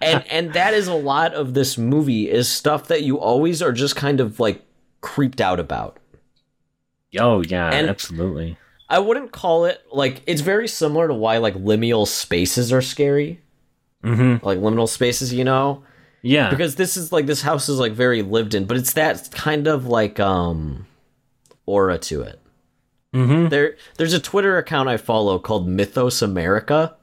and 0.00 0.24
and 0.30 0.52
that 0.52 0.74
is 0.74 0.86
a 0.88 0.94
lot 0.94 1.34
of 1.34 1.54
this 1.54 1.76
movie 1.78 2.30
is 2.30 2.48
stuff 2.48 2.88
that 2.88 3.02
you 3.02 3.18
always 3.18 3.60
are 3.62 3.72
just 3.72 3.96
kind 3.96 4.20
of 4.20 4.38
like 4.40 4.62
creeped 5.00 5.40
out 5.40 5.58
about. 5.60 5.98
oh 7.18 7.42
yeah 7.42 7.70
and- 7.72 7.88
absolutely 7.88 8.56
I 8.88 8.98
wouldn't 8.98 9.30
call 9.30 9.66
it 9.66 9.80
like 9.92 10.20
it's 10.26 10.40
very 10.40 10.66
similar 10.66 11.06
to 11.06 11.14
why 11.14 11.38
like 11.38 11.54
liminal 11.54 12.06
spaces 12.08 12.72
are 12.72 12.82
scary, 12.82 13.40
mm-hmm 14.04 14.44
like 14.44 14.58
liminal 14.58 14.88
spaces, 14.88 15.32
you 15.32 15.44
know, 15.44 15.82
yeah 16.22 16.50
because 16.50 16.74
this 16.76 16.96
is 16.96 17.12
like 17.12 17.26
this 17.26 17.42
house 17.42 17.68
is 17.68 17.78
like 17.78 17.92
very 17.92 18.22
lived 18.22 18.54
in, 18.54 18.64
but 18.66 18.76
it's 18.76 18.92
that 18.94 19.28
kind 19.32 19.66
of 19.66 19.86
like 19.86 20.18
um 20.20 20.86
aura 21.66 21.98
to 21.98 22.22
it. 22.22 22.40
mm-hmm 23.14 23.48
there 23.48 23.76
there's 23.96 24.12
a 24.14 24.20
Twitter 24.20 24.56
account 24.58 24.88
I 24.88 24.96
follow 24.96 25.38
called 25.38 25.68
Mythos 25.68 26.22
America, 26.22 26.96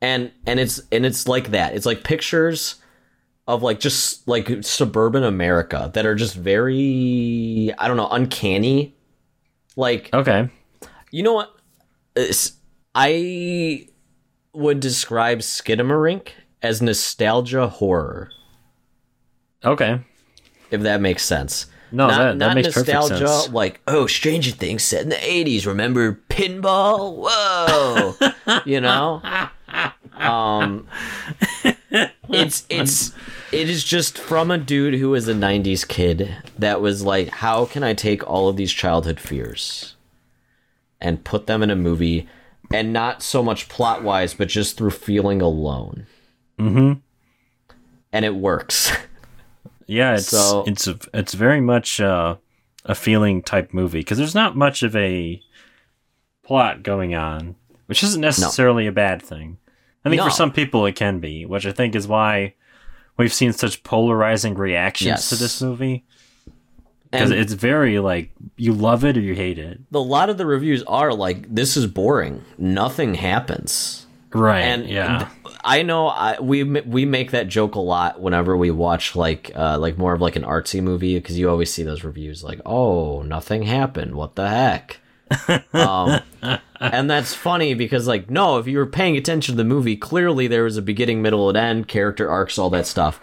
and 0.00 0.30
and 0.46 0.58
it's 0.60 0.80
and 0.92 1.04
it's 1.06 1.26
like 1.28 1.50
that. 1.50 1.74
It's 1.74 1.86
like 1.86 2.04
pictures 2.04 2.76
of 3.46 3.62
like 3.62 3.78
just 3.80 4.26
like 4.26 4.64
suburban 4.64 5.22
America 5.22 5.90
that 5.94 6.06
are 6.06 6.14
just 6.14 6.34
very 6.34 7.72
I 7.78 7.88
don't 7.88 7.96
know 7.96 8.08
uncanny. 8.08 8.96
Like 9.76 10.10
okay 10.14 10.48
you 11.10 11.22
know 11.22 11.32
what, 11.34 11.54
It's- 12.16 12.52
I 12.96 13.88
would 14.54 14.80
describe 14.80 15.40
Skidamarink 15.40 16.28
as 16.62 16.80
nostalgia 16.80 17.68
horror, 17.68 18.30
okay. 19.64 20.00
If 20.70 20.82
that 20.82 21.00
makes 21.00 21.22
sense. 21.24 21.66
no 21.92 22.08
not, 22.08 22.16
that, 22.18 22.24
that 22.24 22.46
not 22.46 22.54
makes 22.54 22.68
perfect 22.68 22.88
nostalgia 22.88 23.28
sense. 23.28 23.52
like 23.52 23.80
oh 23.86 24.06
stranger 24.06 24.50
things 24.50 24.82
set 24.82 25.02
in 25.02 25.08
the 25.10 25.16
80s 25.16 25.66
remember 25.66 26.20
pinball? 26.28 27.16
Whoa. 27.16 28.14
You 28.66 28.80
know? 28.80 29.22
Um 30.18 30.86
it's 32.28 32.64
it's 32.68 33.12
it 33.52 33.68
is 33.70 33.84
just 33.84 34.18
from 34.18 34.50
a 34.50 34.58
dude 34.58 34.94
who 34.94 35.10
was 35.10 35.28
a 35.28 35.34
90s 35.34 35.86
kid 35.86 36.36
that 36.58 36.80
was 36.80 37.02
like 37.02 37.28
how 37.28 37.64
can 37.66 37.82
i 37.82 37.94
take 37.94 38.26
all 38.28 38.48
of 38.48 38.56
these 38.56 38.72
childhood 38.72 39.20
fears 39.20 39.96
and 41.00 41.24
put 41.24 41.46
them 41.46 41.62
in 41.62 41.70
a 41.70 41.76
movie 41.76 42.28
and 42.74 42.92
not 42.92 43.22
so 43.22 43.42
much 43.42 43.68
plot 43.68 44.02
wise 44.02 44.34
but 44.34 44.48
just 44.48 44.76
through 44.76 44.90
feeling 44.90 45.40
alone 45.40 46.06
mm-hmm 46.58 46.92
and 48.12 48.24
it 48.24 48.34
works 48.34 48.92
Yeah, 49.86 50.14
it's 50.14 50.28
So- 50.28 50.64
it's 50.66 50.86
a, 50.86 50.98
it's 51.12 51.34
very 51.34 51.60
much 51.60 52.00
uh, 52.00 52.36
a 52.86 52.94
feeling 52.94 53.42
type 53.42 53.74
movie 53.74 53.98
because 54.00 54.16
there's 54.16 54.34
not 54.34 54.56
much 54.56 54.82
of 54.82 54.96
a 54.96 55.42
plot 56.42 56.82
going 56.82 57.14
on, 57.14 57.56
which 57.84 58.02
isn't 58.02 58.20
necessarily 58.22 58.86
a 58.86 58.92
bad 58.92 59.20
thing. 59.20 59.58
I 60.02 60.08
think 60.08 60.20
No. 60.20 60.24
for 60.24 60.30
some 60.30 60.52
people 60.52 60.86
it 60.86 60.96
can 60.96 61.20
be, 61.20 61.44
which 61.44 61.66
I 61.66 61.72
think 61.72 61.94
is 61.94 62.08
why 62.08 62.54
we've 63.18 63.32
seen 63.32 63.52
such 63.52 63.82
polarizing 63.82 64.54
reactions 64.54 65.06
Yes. 65.08 65.28
to 65.28 65.36
this 65.36 65.60
movie 65.60 66.06
because 67.14 67.30
it's 67.30 67.52
very 67.52 67.98
like 67.98 68.30
you 68.56 68.72
love 68.72 69.04
it 69.04 69.16
or 69.16 69.20
you 69.20 69.34
hate 69.34 69.58
it. 69.58 69.80
a 69.92 69.98
lot 69.98 70.30
of 70.30 70.38
the 70.38 70.46
reviews 70.46 70.82
are 70.84 71.12
like, 71.12 71.52
"This 71.54 71.76
is 71.76 71.86
boring. 71.86 72.44
Nothing 72.58 73.14
happens." 73.14 74.06
Right. 74.32 74.62
And 74.62 74.88
yeah. 74.88 75.28
I 75.64 75.82
know 75.82 76.08
I, 76.08 76.40
we 76.40 76.64
we 76.64 77.04
make 77.06 77.30
that 77.30 77.48
joke 77.48 77.76
a 77.76 77.80
lot 77.80 78.20
whenever 78.20 78.56
we 78.56 78.70
watch 78.70 79.16
like 79.16 79.52
uh, 79.54 79.78
like 79.78 79.96
more 79.96 80.12
of 80.12 80.20
like 80.20 80.36
an 80.36 80.42
artsy 80.42 80.82
movie 80.82 81.14
because 81.14 81.38
you 81.38 81.48
always 81.48 81.72
see 81.72 81.84
those 81.84 82.04
reviews 82.04 82.42
like, 82.42 82.60
"Oh, 82.66 83.22
nothing 83.22 83.62
happened. 83.62 84.14
What 84.14 84.34
the 84.34 84.48
heck." 84.48 85.00
um, 85.72 86.20
and 86.80 87.08
that's 87.08 87.32
funny 87.32 87.74
because 87.74 88.06
like 88.06 88.28
no, 88.28 88.58
if 88.58 88.66
you 88.66 88.76
were 88.76 88.86
paying 88.86 89.16
attention 89.16 89.54
to 89.54 89.56
the 89.56 89.64
movie, 89.64 89.96
clearly 89.96 90.48
there 90.48 90.64
was 90.64 90.76
a 90.76 90.82
beginning, 90.82 91.22
middle, 91.22 91.48
and 91.48 91.56
end, 91.56 91.88
character 91.88 92.28
arcs, 92.28 92.58
all 92.58 92.70
that 92.70 92.86
stuff. 92.86 93.20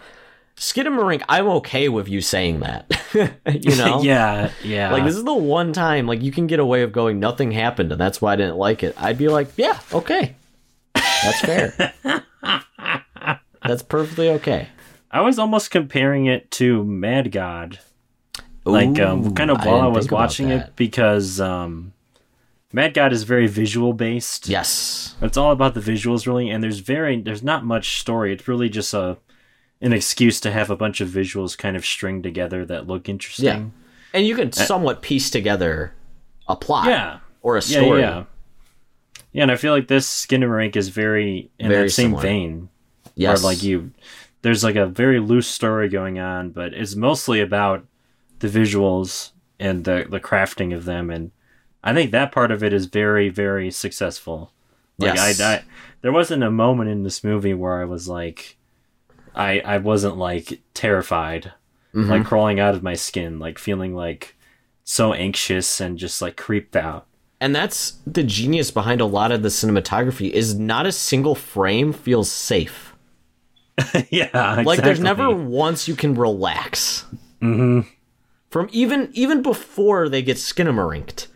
Skidamarink, 0.61 1.23
I'm 1.27 1.47
okay 1.47 1.89
with 1.89 2.07
you 2.07 2.21
saying 2.21 2.59
that. 2.59 2.85
you 3.63 3.75
know, 3.77 4.03
yeah. 4.03 4.51
Yeah. 4.63 4.91
like 4.91 5.03
this 5.05 5.15
is 5.15 5.23
the 5.23 5.33
one 5.33 5.73
time 5.73 6.05
like 6.05 6.21
you 6.21 6.31
can 6.31 6.45
get 6.45 6.59
away 6.59 6.85
with 6.85 6.93
going 6.93 7.19
nothing 7.19 7.49
happened 7.49 7.91
and 7.91 7.99
that's 7.99 8.21
why 8.21 8.33
I 8.33 8.35
didn't 8.35 8.57
like 8.57 8.83
it. 8.83 8.93
I'd 8.95 9.17
be 9.17 9.27
like, 9.27 9.49
yeah, 9.57 9.79
okay, 9.91 10.35
that's 10.93 11.41
fair. 11.41 11.93
that's 13.65 13.81
perfectly 13.81 14.29
okay. 14.29 14.67
I 15.09 15.21
was 15.21 15.39
almost 15.39 15.71
comparing 15.71 16.27
it 16.27 16.51
to 16.51 16.85
Mad 16.85 17.31
God. 17.31 17.79
like 18.63 18.99
um, 18.99 19.33
kind 19.33 19.49
of 19.49 19.65
while 19.65 19.77
I, 19.77 19.85
didn't 19.85 19.95
was 19.95 20.11
watching 20.11 20.49
it 20.49 20.75
because 20.75 21.41
um, 21.41 21.91
Mad 22.71 22.93
God 22.93 23.13
is 23.13 23.23
very 23.23 23.47
visual 23.47 23.93
based. 23.93 24.47
Yes, 24.47 25.15
It's 25.23 25.37
all 25.37 25.51
about 25.51 25.73
the 25.73 25.81
visuals 25.81 26.27
really, 26.27 26.51
and 26.51 26.63
there's 26.63 26.81
very 26.81 27.19
there's 27.19 27.41
not 27.41 27.65
much 27.65 27.99
story. 27.99 28.31
It's 28.31 28.47
really 28.47 28.69
just 28.69 28.93
a 28.93 29.17
an 29.81 29.93
excuse 29.93 30.39
to 30.41 30.51
have 30.51 30.69
a 30.69 30.75
bunch 30.75 31.01
of 31.01 31.09
visuals 31.09 31.57
kind 31.57 31.75
of 31.75 31.85
string 31.85 32.21
together 32.21 32.65
that 32.65 32.87
look 32.87 33.09
interesting. 33.09 33.45
Yeah. 33.45 33.65
and 34.13 34.27
you 34.27 34.35
can 34.35 34.49
uh, 34.49 34.51
somewhat 34.51 35.01
piece 35.01 35.29
together 35.29 35.93
a 36.47 36.55
plot, 36.55 36.87
Yeah. 36.87 37.19
or 37.41 37.57
a 37.57 37.61
story. 37.61 38.01
yeah. 38.01 38.25
Yeah, 39.33 39.43
and 39.43 39.51
I 39.51 39.55
feel 39.55 39.71
like 39.73 39.87
this 39.87 40.25
Skinamarink 40.25 40.75
is 40.75 40.89
very 40.89 41.49
in 41.57 41.69
Very 41.69 41.83
that 41.83 41.89
same 41.91 42.07
similar. 42.07 42.21
vein. 42.21 42.69
Yes, 43.15 43.41
Where 43.43 43.51
like 43.53 43.63
you 43.63 43.91
there's 44.41 44.63
like 44.63 44.75
a 44.75 44.87
very 44.87 45.19
loose 45.19 45.47
story 45.47 45.87
going 45.87 46.19
on, 46.19 46.49
but 46.51 46.73
it's 46.73 46.95
mostly 46.95 47.39
about 47.39 47.85
the 48.39 48.47
visuals 48.49 49.31
and 49.59 49.85
the 49.85 50.05
the 50.09 50.19
crafting 50.19 50.75
of 50.75 50.85
them 50.85 51.09
and 51.09 51.31
I 51.83 51.93
think 51.95 52.11
that 52.11 52.31
part 52.31 52.51
of 52.51 52.63
it 52.63 52.73
is 52.73 52.85
very, 52.85 53.29
very 53.29 53.71
successful. 53.71 54.51
Like 54.99 55.15
Yes. 55.15 55.39
I, 55.41 55.53
I 55.55 55.63
there 56.01 56.11
wasn't 56.11 56.43
a 56.43 56.51
moment 56.51 56.89
in 56.89 57.03
this 57.03 57.23
movie 57.23 57.53
where 57.53 57.81
I 57.81 57.85
was 57.85 58.07
like 58.07 58.57
I 59.35 59.59
I 59.61 59.77
wasn't 59.77 60.17
like 60.17 60.61
terrified. 60.73 61.53
Mm-hmm. 61.93 62.09
Like 62.09 62.25
crawling 62.25 62.59
out 62.59 62.73
of 62.73 62.83
my 62.83 62.93
skin, 62.93 63.37
like 63.39 63.59
feeling 63.59 63.93
like 63.93 64.35
so 64.85 65.13
anxious 65.13 65.81
and 65.81 65.97
just 65.97 66.21
like 66.21 66.37
creeped 66.37 66.75
out. 66.75 67.05
and 67.41 67.55
that's 67.55 67.97
the 68.07 68.23
genius 68.23 68.71
behind 68.71 69.01
a 69.01 69.05
lot 69.05 69.31
of 69.31 69.41
the 69.43 69.49
cinematography. 69.49 70.29
Is 70.29 70.55
not 70.55 70.85
a 70.85 70.91
single 70.91 71.35
frame 71.35 71.91
feels 71.91 72.31
safe. 72.31 72.95
yeah, 74.09 74.61
Like 74.65 74.81
there's 74.81 74.99
never 74.99 75.29
once 75.31 75.87
you 75.87 75.95
can 75.95 76.13
relax. 76.15 77.05
Mm-hmm. 77.41 77.81
From 78.49 78.69
even 78.71 79.09
even 79.13 79.41
before 79.41 80.07
they 80.09 80.21
get 80.21 80.37
skinamarinked, 80.37 81.27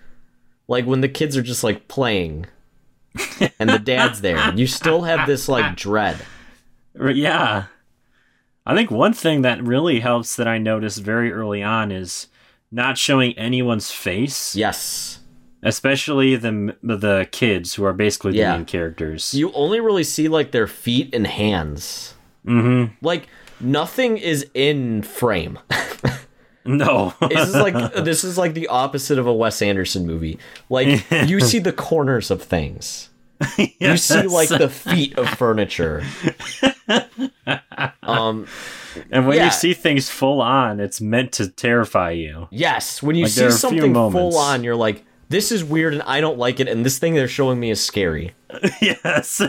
like 0.67 0.85
when 0.85 1.01
the 1.01 1.09
kids 1.09 1.35
are 1.35 1.41
just 1.41 1.63
like 1.63 1.87
playing, 1.87 2.45
and 3.59 3.69
the 3.69 3.79
dad's 3.79 4.21
there, 4.21 4.53
you 4.53 4.67
still 4.67 5.03
have 5.03 5.25
this 5.27 5.47
like 5.49 5.75
dread. 5.75 6.17
Yeah. 6.97 7.65
I 8.65 8.75
think 8.75 8.89
one 8.91 9.13
thing 9.13 9.41
that 9.43 9.63
really 9.63 9.99
helps 9.99 10.35
that 10.37 10.47
I 10.47 10.57
noticed 10.57 10.99
very 11.03 11.31
early 11.31 11.61
on 11.61 11.91
is 11.91 12.27
not 12.71 12.97
showing 12.97 13.37
anyone's 13.37 13.91
face, 13.91 14.55
Yes, 14.55 15.19
especially 15.63 16.35
the 16.35 16.75
the 16.83 17.27
kids 17.31 17.75
who 17.75 17.83
are 17.85 17.93
basically 17.93 18.31
the 18.33 18.39
Yeah. 18.39 18.55
main 18.57 18.65
characters. 18.65 19.33
you 19.33 19.51
only 19.53 19.79
really 19.79 20.03
see 20.03 20.27
like 20.27 20.51
their 20.51 20.67
feet 20.67 21.13
and 21.13 21.27
hands. 21.27 22.15
mm-hmm. 22.45 22.93
Like 23.05 23.27
nothing 23.59 24.17
is 24.17 24.47
in 24.53 25.01
frame. 25.03 25.59
No. 26.67 27.13
This 27.29 27.49
is 27.49 27.55
like 27.55 27.93
this 27.93 28.23
is 28.23 28.37
like 28.39 28.55
the 28.55 28.67
opposite 28.69 29.19
of 29.19 29.27
a 29.27 29.33
Wes 29.33 29.61
Anderson 29.61 30.07
movie. 30.07 30.39
Like 30.67 31.05
you 31.29 31.39
see 31.39 31.59
the 31.59 31.71
corners 31.71 32.31
of 32.31 32.41
things. 32.41 33.09
You 33.79 33.97
see 33.97 34.23
like 34.23 34.49
the 34.49 34.69
feet 34.85 35.17
of 35.17 35.29
furniture. 35.29 36.03
Um 38.03 38.47
and 39.11 39.27
when 39.27 39.37
yeah. 39.37 39.45
you 39.45 39.51
see 39.51 39.73
things 39.73 40.09
full 40.09 40.41
on, 40.41 40.79
it's 40.79 41.01
meant 41.01 41.33
to 41.33 41.49
terrify 41.49 42.11
you. 42.11 42.47
yes, 42.51 43.03
when 43.03 43.15
you 43.17 43.23
Like, 43.25 43.31
see 43.33 43.43
are 43.43 43.47
a 43.47 43.51
few 43.51 43.57
something 43.57 43.93
full 43.93 44.37
on, 44.37 44.63
you're 44.63 44.75
like, 44.75 45.03
this 45.27 45.51
is 45.51 45.63
weird 45.63 45.93
and 45.93 46.01
I 46.03 46.21
don't 46.21 46.37
like 46.37 46.59
it, 46.61 46.67
and 46.69 46.85
this 46.85 46.97
thing 46.97 47.13
they're 47.13 47.27
showing 47.27 47.59
me 47.59 47.71
is 47.71 47.83
scary. 47.83 48.33
yes. 48.81 49.41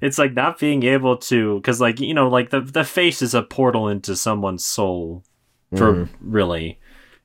it's 0.00 0.18
like 0.18 0.32
not 0.34 0.58
being 0.58 0.82
able 0.84 1.16
to 1.16 1.56
because 1.56 1.80
like 1.80 1.98
you 2.00 2.14
know 2.14 2.28
like 2.28 2.50
the 2.50 2.60
the 2.60 2.84
face 2.84 3.20
is 3.22 3.34
a 3.34 3.42
portal 3.42 3.88
into 3.88 4.14
someone's 4.16 4.64
soul 4.64 5.22
for 5.76 5.92
Mm-hmm. 5.92 6.30
really 6.32 6.78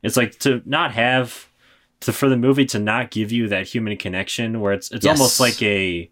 it's 0.04 0.18
like 0.18 0.38
to 0.40 0.62
not 0.66 0.92
have 0.92 1.48
to 2.06 2.14
for 2.14 2.30
the 2.30 2.38
movie 2.38 2.66
to 2.66 2.80
not 2.80 3.12
give 3.12 3.32
you 3.32 3.48
that 3.50 3.68
human 3.68 3.98
connection 3.98 4.60
where 4.62 4.74
it's 4.74 4.90
it's 4.92 5.06
Yes. 5.06 5.20
almost 5.20 5.40
like 5.40 5.62
a 5.62 6.10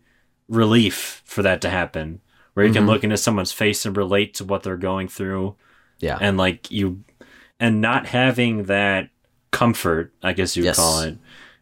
relief 0.49 1.21
for 1.25 1.41
that 1.41 1.62
to 1.62 1.69
happen 1.69 2.19
where 2.53 2.65
you 2.65 2.71
Mm-hmm. 2.71 2.79
can 2.79 2.88
look 2.88 3.03
into 3.03 3.17
someone's 3.17 3.51
face 3.51 3.86
and 3.86 3.95
relate 3.97 4.34
to 4.36 4.43
what 4.45 4.63
they're 4.63 4.77
going 4.77 5.08
through 5.08 5.56
Yeah. 5.99 6.17
and 6.21 6.38
like 6.38 6.69
you 6.69 7.03
and 7.60 7.82
not 7.82 8.08
having 8.08 8.63
that 8.65 9.10
comfort 9.51 10.13
i 10.21 10.34
guess 10.34 10.56
you 10.58 10.63
would 10.63 10.67
Yes. 10.67 10.75
call 10.77 10.99
it 11.01 11.17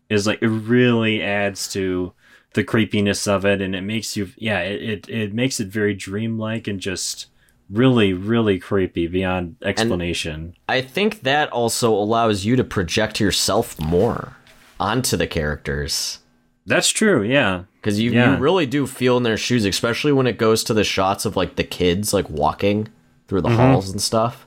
is 0.09 0.25
like 0.27 0.41
it 0.41 0.47
really 0.47 1.21
adds 1.21 1.71
to 1.73 2.13
the 2.53 2.63
creepiness 2.63 3.27
of 3.27 3.45
it 3.45 3.61
and 3.61 3.75
it 3.75 3.81
makes 3.81 4.17
you 4.17 4.29
yeah 4.37 4.59
it, 4.59 4.81
it, 4.81 5.09
it 5.09 5.33
makes 5.33 5.59
it 5.59 5.67
very 5.67 5.93
dreamlike 5.93 6.67
and 6.67 6.79
just 6.79 7.27
really 7.71 8.13
really 8.13 8.59
creepy 8.59 9.07
beyond 9.07 9.55
explanation 9.63 10.53
I 10.67 10.81
think 10.81 11.21
that 11.21 11.49
also 11.51 11.93
allows 11.93 12.43
you 12.45 12.55
to 12.55 12.63
project 12.63 13.19
yourself 13.19 13.79
more 13.79 14.35
onto 14.79 15.15
the 15.17 15.27
characters. 15.27 16.19
that's 16.65 16.89
true 16.89 17.23
yeah 17.23 17.63
Because 17.79 17.99
you, 17.99 18.11
Yeah. 18.11 18.35
you 18.35 18.41
really 18.41 18.65
do 18.67 18.85
feel 18.85 19.17
in 19.17 19.23
their 19.23 19.37
shoes, 19.37 19.65
especially 19.65 20.11
when 20.11 20.27
it 20.27 20.37
goes 20.37 20.63
to 20.65 20.73
the 20.73 20.83
shots 20.83 21.25
of 21.25 21.35
like 21.35 21.55
the 21.55 21.63
kids 21.63 22.13
like 22.13 22.29
walking 22.29 22.87
through 23.27 23.41
the 23.41 23.49
halls 23.49 23.89
and 23.89 24.01
stuff. 24.01 24.45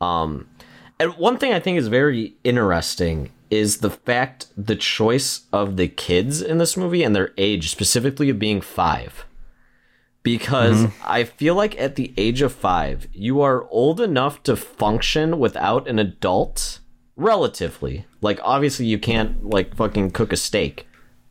Um, 0.00 0.48
and 0.98 1.12
one 1.16 1.38
thing 1.38 1.52
I 1.52 1.60
think 1.60 1.78
is 1.78 1.88
very 1.88 2.34
interesting 2.42 3.30
is 3.50 3.78
the 3.78 3.90
fact 3.90 4.46
the 4.56 4.74
choice 4.76 5.42
of 5.52 5.76
the 5.76 5.86
kids 5.88 6.42
in 6.42 6.58
this 6.58 6.76
movie 6.76 7.02
and 7.04 7.14
their 7.14 7.32
age, 7.38 7.70
specifically 7.70 8.28
of 8.30 8.38
being 8.38 8.60
five. 8.60 9.24
Because 10.26 10.86
mm-hmm. 10.86 11.02
I 11.06 11.22
feel 11.22 11.54
like 11.54 11.80
at 11.80 11.94
the 11.94 12.12
age 12.16 12.42
of 12.42 12.52
five, 12.52 13.06
you 13.12 13.40
are 13.42 13.68
old 13.70 14.00
enough 14.00 14.42
to 14.42 14.56
function 14.56 15.38
without 15.38 15.86
an 15.86 16.00
adult, 16.00 16.80
relatively. 17.14 18.06
Like, 18.20 18.40
obviously, 18.42 18.86
you 18.86 18.98
can't 18.98 19.48
like 19.48 19.76
fucking 19.76 20.10
cook 20.10 20.32
a 20.32 20.36
steak, 20.36 20.88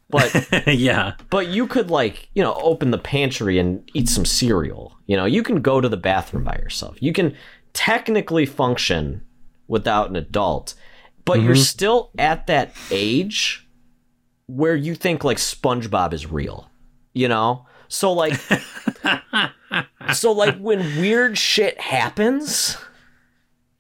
but 0.10 0.48
yeah 0.68 1.16
but 1.30 1.48
you 1.48 1.68
could 1.68 1.92
like, 1.92 2.30
you 2.36 2.42
know, 2.42 2.54
open 2.54 2.92
the 2.92 2.98
pantry 2.98 3.60
and 3.60 3.84
eat 3.94 4.08
some 4.08 4.24
cereal. 4.24 4.98
You 5.08 5.18
know, 5.18 5.26
you 5.26 5.44
can 5.44 5.62
go 5.62 5.82
to 5.82 5.90
the 5.90 5.98
bathroom 5.98 6.46
by 6.46 6.56
yourself. 6.56 6.96
You 7.02 7.12
can 7.12 7.36
technically 7.74 8.46
function 8.46 9.26
without 9.68 10.10
an 10.10 10.16
adult, 10.16 10.74
but 11.26 11.42
you're 11.42 11.56
mm-hmm. 11.56 11.64
still 11.64 12.12
at 12.18 12.48
that 12.48 12.74
age 12.92 13.68
where 14.48 14.78
you 14.78 14.96
think 14.96 15.26
like 15.26 15.36
SpongeBob 15.36 16.14
is 16.14 16.32
real. 16.32 16.70
You 17.12 17.28
know? 17.28 17.66
So 17.88 18.12
like 18.14 18.40
So 20.14 20.32
like 20.32 20.58
when 20.58 20.80
weird 21.00 21.38
shit 21.38 21.80
happens, 21.80 22.78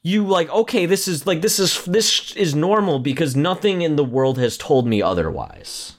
you 0.01 0.25
like 0.25 0.49
okay, 0.49 0.85
this 0.85 1.07
is 1.07 1.25
like 1.27 1.41
this 1.41 1.59
is 1.59 1.83
this 1.85 2.35
is 2.35 2.55
normal 2.55 2.99
because 2.99 3.35
nothing 3.35 3.81
in 3.81 3.95
the 3.95 4.03
world 4.03 4.37
has 4.37 4.57
told 4.57 4.87
me 4.87 5.01
otherwise. 5.01 5.93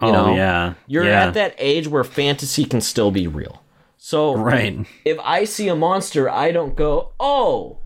oh 0.00 0.12
know, 0.12 0.34
yeah 0.34 0.74
You're 0.86 1.04
yeah. 1.04 1.26
at 1.26 1.34
that 1.34 1.54
age 1.58 1.88
where 1.88 2.04
fantasy 2.04 2.64
can 2.64 2.80
still 2.80 3.10
be 3.10 3.26
real. 3.26 3.62
So 3.96 4.36
right 4.36 4.84
if 5.04 5.18
I 5.20 5.44
see 5.44 5.68
a 5.68 5.76
monster, 5.76 6.28
I 6.28 6.50
don't 6.50 6.74
go, 6.74 7.12
"Oh, 7.20 7.78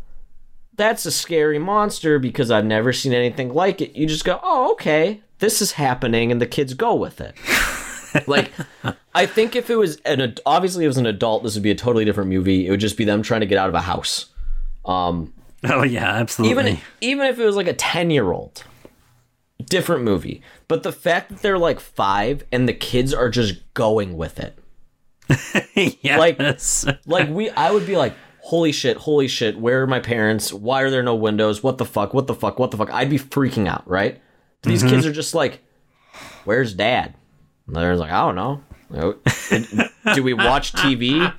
that's 0.75 1.05
a 1.05 1.11
scary 1.11 1.59
monster" 1.59 2.19
because 2.19 2.51
I've 2.51 2.65
never 2.65 2.93
seen 2.93 3.13
anything 3.13 3.53
like 3.53 3.81
it. 3.81 3.95
You 3.95 4.07
just 4.07 4.25
go, 4.25 4.41
"Oh, 4.43 4.73
okay, 4.73 5.23
this 5.39 5.61
is 5.61 5.73
happening," 5.73 6.33
and 6.33 6.41
the 6.41 6.47
kids 6.47 6.73
go 6.75 6.95
with 6.95 7.21
it. 7.21 7.35
like 8.27 8.53
I 9.15 9.27
think 9.27 9.57
if 9.57 9.71
it 9.71 9.77
was 9.77 9.97
an 10.05 10.21
ad- 10.21 10.41
obviously 10.47 10.85
it 10.85 10.89
was 10.89 10.99
an 10.99 11.07
adult, 11.07 11.43
this 11.43 11.55
would 11.55 11.63
be 11.63 11.71
a 11.71 11.75
totally 11.75 12.05
different 12.05 12.31
movie. 12.31 12.67
It 12.67 12.71
would 12.71 12.81
just 12.81 12.97
be 12.97 13.05
them 13.05 13.23
trying 13.23 13.41
to 13.41 13.47
get 13.47 13.59
out 13.59 13.69
of 13.69 13.75
a 13.75 13.81
house. 13.83 14.27
Um, 14.85 15.33
Oh 15.65 15.83
yeah, 15.83 16.09
absolutely. 16.15 16.71
even 16.73 16.79
even 17.01 17.27
if 17.27 17.39
it 17.39 17.45
was 17.45 17.57
like 17.57 17.67
a 17.67 17.73
10 17.73 18.11
year 18.11 18.31
old 18.31 18.63
different 19.65 20.05
movie 20.05 20.43
but 20.69 20.83
the 20.83 20.93
fact 20.93 21.31
that 21.31 21.41
they're 21.41 21.59
like 21.59 21.81
five 21.81 22.45
and 22.53 22.69
the 22.69 22.73
kids 22.75 23.13
are 23.15 23.31
just 23.31 23.55
going 23.75 24.17
with 24.17 24.39
it 24.39 24.57
like- 26.17 26.39
yes. 26.39 26.87
like 27.07 27.29
we 27.31 27.49
i 27.51 27.71
would 27.71 27.87
be 27.87 27.97
like 27.97 28.15
holy 28.43 28.71
shit 28.71 28.97
holy 28.99 29.27
shit 29.27 29.59
where 29.59 29.83
are 29.83 29.87
my 29.87 29.99
parents 29.99 30.53
why 30.53 30.83
are 30.83 30.91
there 30.91 31.03
no 31.03 31.15
windows 31.17 31.63
what 31.63 31.79
the 31.79 31.85
fuck 31.87 32.13
what 32.15 32.27
the 32.27 32.35
fuck 32.35 32.59
what 32.59 32.71
the 32.71 32.77
fuck 32.77 32.91
i'd 32.93 33.11
be 33.11 33.19
freaking 33.19 33.67
out 33.67 33.83
right 33.89 34.21
these 34.63 34.83
kids 34.83 35.07
are 35.07 35.13
just 35.13 35.35
like 35.35 35.63
where's 36.45 36.75
dad 36.75 37.15
they're 37.69 37.97
like 37.97 38.11
i 38.11 38.21
don't 38.21 38.37
know. 38.37 38.63
Do 40.15 40.23
we 40.23 40.35
watch 40.35 40.73
tv 40.73 41.33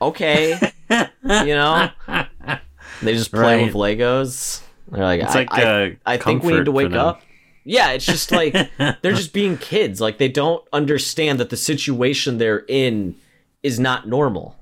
okay. 0.00 0.58
You 0.90 1.54
know? 1.54 1.90
They 3.02 3.14
just 3.14 3.30
play 3.30 3.64
with 3.64 3.74
legos. 3.74 4.62
They're 4.90 5.04
like 5.04 5.20
It's 5.20 5.34
I, 5.34 5.38
like, 5.38 5.52
I, 5.52 5.62
uh, 5.62 5.90
I 6.04 6.16
think 6.16 6.42
we 6.42 6.54
need 6.54 6.64
to 6.64 6.72
wake 6.72 6.92
up. 6.92 7.22
Yeah 7.64 7.90
it's 7.92 8.06
just 8.06 8.32
like 8.32 8.52
they're 8.78 9.12
just 9.12 9.32
being 9.32 9.58
kids. 9.58 10.00
Like 10.00 10.18
they 10.18 10.28
don't 10.28 10.66
understand 10.72 11.40
that 11.40 11.50
the 11.50 11.56
situation 11.56 12.38
they're 12.38 12.64
in 12.68 13.16
is 13.62 13.78
not 13.80 14.08
normal. 14.08 14.56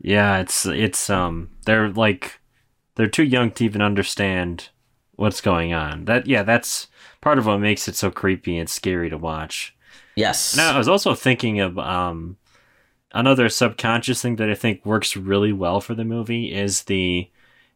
Yeah, 0.00 0.38
it's 0.38 0.64
it's 0.66 1.10
um 1.10 1.50
they're 1.66 1.88
like 1.88 2.40
they're 2.94 3.08
too 3.08 3.24
young 3.24 3.50
to 3.52 3.64
even 3.64 3.82
understand 3.82 4.68
what's 5.16 5.40
going 5.40 5.72
on. 5.72 6.04
That 6.06 6.26
yeah, 6.26 6.42
that's 6.42 6.88
part 7.20 7.38
of 7.38 7.46
what 7.46 7.58
makes 7.58 7.88
it 7.88 7.96
so 7.96 8.10
creepy 8.10 8.56
and 8.58 8.68
scary 8.68 9.10
to 9.10 9.18
watch. 9.18 9.74
yes 10.14 10.56
Now, 10.56 10.74
I 10.74 10.78
was 10.78 10.88
also 10.88 11.14
thinking 11.14 11.60
of 11.60 11.78
um 11.78 12.36
another 13.12 13.48
subconscious 13.48 14.20
thing 14.22 14.36
that 14.36 14.50
I 14.50 14.54
think 14.54 14.84
works 14.84 15.16
really 15.16 15.52
well 15.52 15.80
for 15.80 15.94
the 15.94 16.04
movie 16.04 16.52
is 16.52 16.84
the 16.84 17.28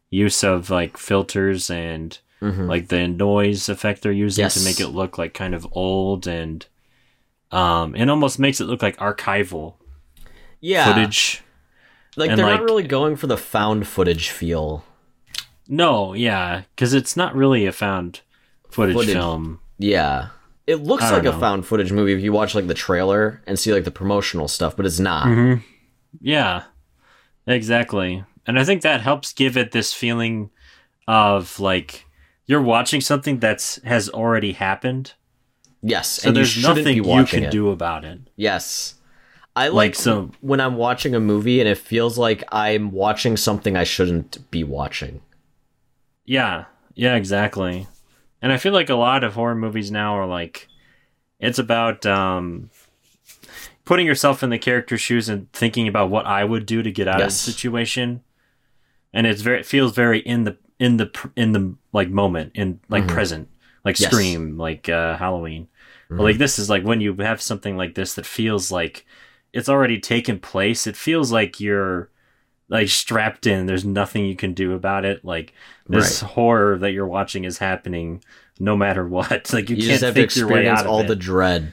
use 0.09 0.43
of 0.43 0.69
like 0.69 0.97
filters 0.97 1.69
and 1.71 2.17
Mhm. 2.41 2.67
like 2.67 2.89
the 2.89 3.07
noise 3.07 3.67
effect 3.69 4.01
they're 4.01 4.11
using 4.11 4.43
Yes. 4.43 4.53
to 4.55 4.63
make 4.63 4.79
it 4.79 4.89
look 4.89 5.17
like 5.17 5.33
kind 5.33 5.55
of 5.55 5.67
old 5.71 6.27
and 6.27 6.65
um 7.51 7.95
it 7.95 8.09
almost 8.09 8.37
makes 8.39 8.59
it 8.61 8.65
look 8.65 8.81
like 8.81 8.97
archival 8.97 9.75
yeah 10.59 10.85
footage. 10.85 11.41
like 12.15 12.29
and, 12.29 12.37
they're 12.37 12.45
like- 12.45 12.59
not 12.59 12.65
really 12.69 12.83
going 12.83 13.15
for 13.15 13.27
the 13.27 13.37
found 13.37 13.87
footage 13.87 14.29
feel 14.29 14.83
No, 15.67 16.13
yeah, 16.13 16.63
because 16.75 16.93
it's 16.93 17.15
not 17.15 17.33
really 17.35 17.65
a 17.65 17.71
found 17.71 18.19
footage, 18.73 18.95
Footage. 18.95 19.13
film. 19.13 19.59
yeah 19.79 20.29
it 20.65 20.75
looks 20.81 21.03
like 21.03 21.23
don't 21.23 21.35
a 21.35 21.39
found 21.39 21.65
footage 21.65 21.91
movie 21.91 22.13
if 22.13 22.21
you 22.21 22.31
watch 22.31 22.55
like 22.55 22.67
the 22.67 22.73
trailer 22.73 23.41
and 23.47 23.59
see 23.59 23.73
like 23.73 23.83
the 23.83 23.91
promotional 23.91 24.47
stuff 24.47 24.75
but 24.77 24.85
it's 24.85 24.99
not 24.99 25.25
Mm-hmm. 25.27 25.61
Yeah, 26.21 26.63
exactly. 27.47 28.23
And 28.45 28.59
I 28.59 28.63
think 28.63 28.81
that 28.83 29.01
helps 29.01 29.33
give 29.33 29.57
it 29.57 29.71
this 29.71 29.93
feeling 29.93 30.51
of 31.07 31.59
like 31.59 32.05
you're 32.45 32.61
watching 32.61 33.01
something 33.01 33.39
that's 33.39 33.81
has 33.83 34.09
already 34.09 34.51
happened. 34.53 35.13
yes 35.81 36.07
So 36.21 36.31
there's 36.31 36.61
nothing 36.61 36.97
you 37.03 37.25
can 37.25 37.43
it. 37.45 37.51
do 37.51 37.69
about 37.71 38.05
it. 38.05 38.19
yes 38.35 38.95
i 39.55 39.67
like, 39.67 39.73
Like, 39.73 39.95
so- 39.95 40.31
when 40.41 40.59
i'm 40.61 40.75
watching 40.77 41.13
a 41.15 41.19
movie 41.19 41.59
and 41.59 41.67
it 41.69 41.77
feels 41.77 42.17
like 42.17 42.43
i'm 42.51 42.91
watching 42.91 43.35
something 43.37 43.75
i 43.77 43.83
shouldn't 43.83 44.49
be 44.51 44.63
watching 44.63 45.21
Yeah, 46.25 46.65
yeah, 46.95 47.15
exactly. 47.15 47.87
And 48.43 48.51
I 48.51 48.57
feel 48.57 48.73
like 48.73 48.89
a 48.89 48.95
lot 48.95 49.23
of 49.23 49.33
horror 49.33 49.55
movies 49.55 49.89
now 49.89 50.15
are 50.19 50.27
like 50.27 50.67
it's 51.39 51.57
about 51.59 52.05
um 52.05 52.69
putting 53.85 54.05
yourself 54.05 54.43
in 54.43 54.49
the 54.49 54.59
character's 54.59 55.01
shoes 55.01 55.29
and 55.29 55.51
thinking 55.53 55.87
about 55.87 56.09
what 56.09 56.25
I 56.25 56.43
would 56.43 56.65
do 56.65 56.83
to 56.83 56.91
get 56.91 57.07
out 57.07 57.15
of 57.15 57.21
Yes. 57.21 57.45
the 57.45 57.51
situation. 57.51 58.21
And 59.13 59.25
it's 59.25 59.41
very 59.41 59.59
it 59.61 59.65
feels 59.65 59.95
very 59.95 60.19
in 60.19 60.43
the 60.43 60.57
in 60.77 60.97
the 60.97 61.09
in 61.35 61.53
the 61.53 61.75
like 61.93 62.09
moment 62.09 62.51
in 62.55 62.79
like 62.89 63.07
present, 63.07 63.47
like 63.85 63.97
Yes. 63.99 64.11
Scream, 64.11 64.57
like 64.57 64.89
uh 64.89 65.17
Halloween. 65.17 65.67
But 66.09 66.23
like 66.23 66.37
this 66.37 66.59
is 66.59 66.69
like 66.69 66.83
when 66.83 67.01
you 67.01 67.15
have 67.15 67.41
something 67.41 67.75
like 67.77 67.95
this 67.95 68.13
that 68.15 68.25
feels 68.25 68.71
like 68.71 69.05
it's 69.51 69.69
already 69.69 69.99
taken 69.99 70.37
place. 70.39 70.85
It 70.85 70.95
feels 70.97 71.31
like 71.31 71.59
you're 71.59 72.09
like 72.73 72.89
strapped 72.89 73.47
in. 73.47 73.67
There's 73.67 73.85
nothing 73.85 74.25
you 74.25 74.35
can 74.35 74.53
do 74.53 74.73
about 74.73 75.05
it. 75.05 75.23
Like 75.23 75.53
this 75.87 76.19
horror 76.19 76.77
that 76.79 76.91
you're 76.91 77.07
watching 77.07 77.45
is 77.45 77.57
happening 77.59 78.21
no 78.59 78.75
matter 78.75 79.07
what. 79.07 79.49
Like 79.53 79.69
you, 79.69 79.77
you 79.77 79.83
can't 79.87 80.01
just 80.01 80.03
have 80.03 80.15
to 80.15 80.21
think 80.21 80.35
your 80.35 80.47
way 80.49 80.67
out 80.67 80.81
of 80.81 80.87
all 80.87 81.01
it. 81.01 81.07
the 81.07 81.15
dread 81.29 81.71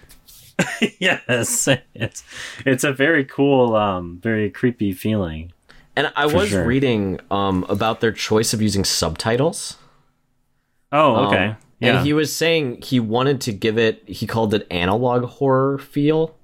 yes, 1.00 1.66
it's 1.94 2.22
it's 2.66 2.84
a 2.84 2.92
very 2.92 3.24
cool, 3.24 3.74
um, 3.74 4.20
very 4.22 4.50
creepy 4.50 4.92
feeling. 4.92 5.52
and 5.96 6.12
i 6.16 6.26
was 6.26 6.50
sure. 6.50 6.64
reading 6.64 7.18
um 7.30 7.64
about 7.68 8.00
their 8.00 8.12
choice 8.12 8.52
of 8.54 8.62
using 8.62 8.84
subtitles 8.84 9.76
Oh, 10.92 11.14
Um, 11.16 11.26
okay, 11.26 11.56
yeah, 11.80 11.96
And 11.98 12.06
he 12.06 12.12
was 12.12 12.34
saying 12.34 12.82
he 12.82 12.98
wanted 13.00 13.40
to 13.42 13.52
give 13.52 13.78
it, 13.78 14.02
he 14.08 14.26
called 14.26 14.52
it 14.54 14.66
analog 14.70 15.24
horror 15.24 15.78
feel, 15.78 16.34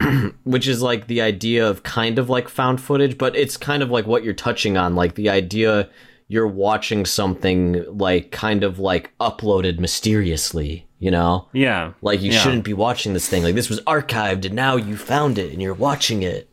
which 0.44 0.68
is 0.68 0.82
like 0.82 1.06
the 1.06 1.20
idea 1.20 1.68
of 1.68 1.82
kind 1.82 2.18
of 2.18 2.28
like 2.28 2.48
found 2.48 2.80
footage, 2.80 3.16
but 3.18 3.34
it's 3.36 3.56
kind 3.56 3.82
of 3.82 3.90
like 3.90 4.06
what 4.06 4.24
you're 4.24 4.34
touching 4.34 4.76
on, 4.76 4.94
like 4.94 5.14
the 5.14 5.28
idea 5.30 5.88
you're 6.28 6.46
watching 6.48 7.06
something 7.06 7.84
like 7.96 8.30
kind 8.32 8.64
of 8.64 8.78
like 8.80 9.12
uploaded 9.20 9.78
mysteriously, 9.78 10.86
you 10.98 11.10
know? 11.10 11.48
yeah, 11.52 11.92
Like 12.02 12.20
you 12.20 12.32
Yeah. 12.32 12.40
shouldn't 12.40 12.64
be 12.64 12.72
watching 12.74 13.12
this 13.14 13.28
thing. 13.28 13.42
Like 13.44 13.54
this 13.54 13.68
was 13.70 13.80
archived 13.82 14.44
and 14.44 14.54
now 14.54 14.74
you 14.76 14.96
found 14.96 15.38
it 15.38 15.52
and 15.52 15.62
you're 15.62 15.72
watching 15.74 16.22
it. 16.24 16.50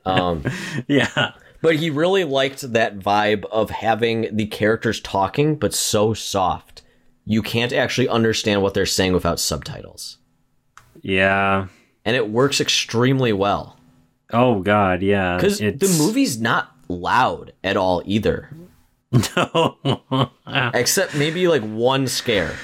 um 0.06 0.44
yeah, 0.86 1.32
but 1.60 1.76
he 1.76 1.90
really 1.90 2.22
liked 2.24 2.60
that 2.72 2.98
vibe 3.00 3.44
of 3.46 3.70
having 3.70 4.34
the 4.36 4.46
characters 4.46 5.00
talking, 5.00 5.56
but 5.56 5.74
so 5.74 6.14
soft. 6.14 6.82
You 7.24 7.42
can't 7.42 7.72
actually 7.72 8.08
understand 8.08 8.62
what 8.62 8.72
they're 8.74 8.86
saying 8.86 9.12
without 9.12 9.40
subtitles. 9.40 10.18
yeah. 11.02 11.66
And 12.08 12.16
it 12.16 12.30
works 12.30 12.58
extremely 12.58 13.34
well. 13.34 13.76
Oh 14.32 14.60
God, 14.62 15.02
yeah. 15.02 15.36
Because 15.36 15.58
the 15.58 15.94
movie's 15.98 16.40
not 16.40 16.74
loud 16.88 17.52
at 17.62 17.76
all 17.76 18.02
either. 18.06 18.48
No. 19.36 20.30
Except 20.74 21.14
maybe 21.14 21.48
like 21.48 21.62
one 21.62 22.06
scare. 22.06 22.54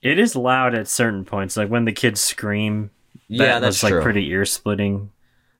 it 0.00 0.18
is 0.20 0.34
loud 0.36 0.74
at 0.76 0.86
certain 0.88 1.24
points, 1.24 1.56
like 1.56 1.68
when 1.68 1.84
the 1.86 1.92
kids 1.92 2.20
scream. 2.20 2.90
That 3.14 3.20
Yeah, 3.28 3.58
that's 3.58 3.76
was 3.78 3.82
like 3.84 3.92
true. 3.94 4.02
pretty 4.02 4.28
ear 4.30 4.44
splitting. 4.44 5.10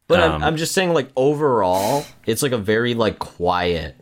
But 0.06 0.20
um, 0.20 0.32
I'm, 0.34 0.42
I'm 0.42 0.56
just 0.56 0.72
saying, 0.74 0.92
like, 0.92 1.08
overall, 1.16 2.04
it's 2.26 2.42
like 2.42 2.50
a 2.52 2.58
very, 2.58 2.94
like, 2.94 3.18
quiet, 3.20 3.96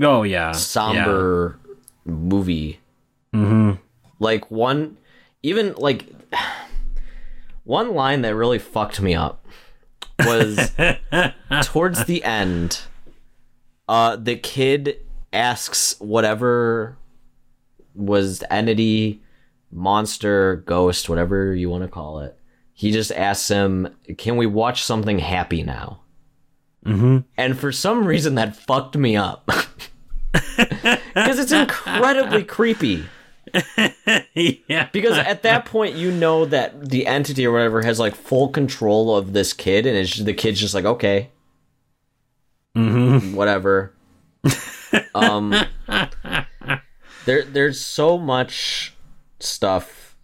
Oh 0.00 0.22
yeah, 0.24 0.52
somber 0.52 1.58
movie. 2.04 2.80
Mm-hmm. 3.34 3.72
Like, 4.18 4.50
one, 4.50 4.98
even, 5.42 5.72
like, 5.78 6.06
one 7.64 7.94
line 7.94 8.22
that 8.22 8.34
really 8.34 8.58
fucked 8.58 9.00
me 9.00 9.14
up 9.14 9.46
was 10.18 10.72
towards 11.62 12.04
the 12.04 12.22
end, 12.24 12.82
uh, 13.88 14.16
the 14.16 14.36
kid 14.36 14.98
asks 15.32 15.96
whatever 15.98 16.96
was 17.94 18.42
entity, 18.50 19.22
monster, 19.70 20.56
ghost, 20.66 21.08
whatever 21.08 21.54
you 21.54 21.70
want 21.70 21.82
to 21.82 21.88
call 21.88 22.20
it. 22.20 22.38
He 22.72 22.90
just 22.90 23.12
asks 23.12 23.48
him, 23.48 23.94
"Can 24.18 24.36
we 24.36 24.46
watch 24.46 24.82
something 24.82 25.18
happy 25.18 25.62
now?" 25.62 26.00
Mm-hmm. 26.86 27.18
And 27.36 27.58
for 27.58 27.70
some 27.70 28.06
reason, 28.06 28.34
that 28.36 28.56
fucked 28.56 28.96
me 28.96 29.16
up 29.16 29.46
because 30.32 31.38
it's 31.38 31.52
incredibly 31.52 32.44
creepy. 32.44 33.04
yeah. 34.68 34.88
Because 34.92 35.18
at 35.18 35.42
that 35.42 35.64
point, 35.64 35.94
you 35.94 36.10
know 36.10 36.44
that 36.44 36.90
the 36.90 37.06
entity 37.06 37.46
or 37.46 37.52
whatever 37.52 37.82
has 37.82 37.98
like 37.98 38.14
full 38.14 38.48
control 38.48 39.16
of 39.16 39.32
this 39.32 39.52
kid, 39.52 39.86
and 39.86 39.96
it's 39.96 40.16
the 40.18 40.34
kid's 40.34 40.60
just 40.60 40.74
like, 40.74 40.84
okay, 40.84 41.30
Mm-hmm. 42.76 43.34
whatever. 43.34 43.92
um, 45.14 45.54
there, 47.26 47.42
there's 47.42 47.80
so 47.80 48.16
much 48.18 48.94
stuff. 49.40 50.16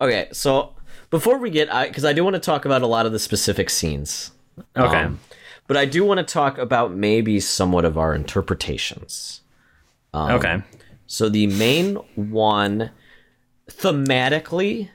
Okay, 0.00 0.28
so 0.32 0.74
before 1.10 1.38
we 1.38 1.50
get, 1.50 1.72
I 1.72 1.86
because 1.88 2.04
I, 2.04 2.12
do 2.12 2.24
want 2.24 2.34
to 2.34 2.40
talk 2.40 2.64
about 2.64 2.82
a 2.82 2.86
lot 2.86 3.06
of 3.06 3.12
the 3.12 3.18
specific 3.18 3.70
scenes. 3.70 4.32
Okay. 4.76 4.96
Um, 4.96 5.20
but 5.68 5.76
I 5.76 5.84
do 5.84 6.04
want 6.04 6.18
to 6.18 6.24
talk 6.24 6.58
about 6.58 6.92
maybe 6.92 7.38
somewhat 7.40 7.84
of 7.84 7.96
our 7.96 8.14
interpretations. 8.14 9.42
Um, 10.12 10.32
okay. 10.32 10.62
So 11.06 11.28
the 11.28 11.46
main 11.46 11.96
one, 12.14 12.90
thematically, 13.70 14.88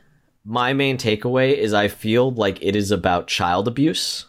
my 0.43 0.73
main 0.73 0.97
takeaway 0.97 1.55
is 1.55 1.73
I 1.73 1.87
feel 1.87 2.31
like 2.31 2.57
it 2.61 2.75
is 2.75 2.91
about 2.91 3.27
child 3.27 3.67
abuse. 3.67 4.25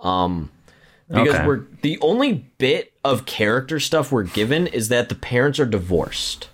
Um, 0.00 0.50
because 1.08 1.34
Okay. 1.34 1.46
we're 1.46 1.64
the 1.82 1.98
only 2.00 2.46
bit 2.58 2.92
of 3.04 3.26
character 3.26 3.80
stuff 3.80 4.12
we're 4.12 4.22
given 4.22 4.66
is 4.68 4.88
that 4.88 5.08
the 5.08 5.14
parents 5.14 5.58
are 5.58 5.66
divorced. 5.66 6.48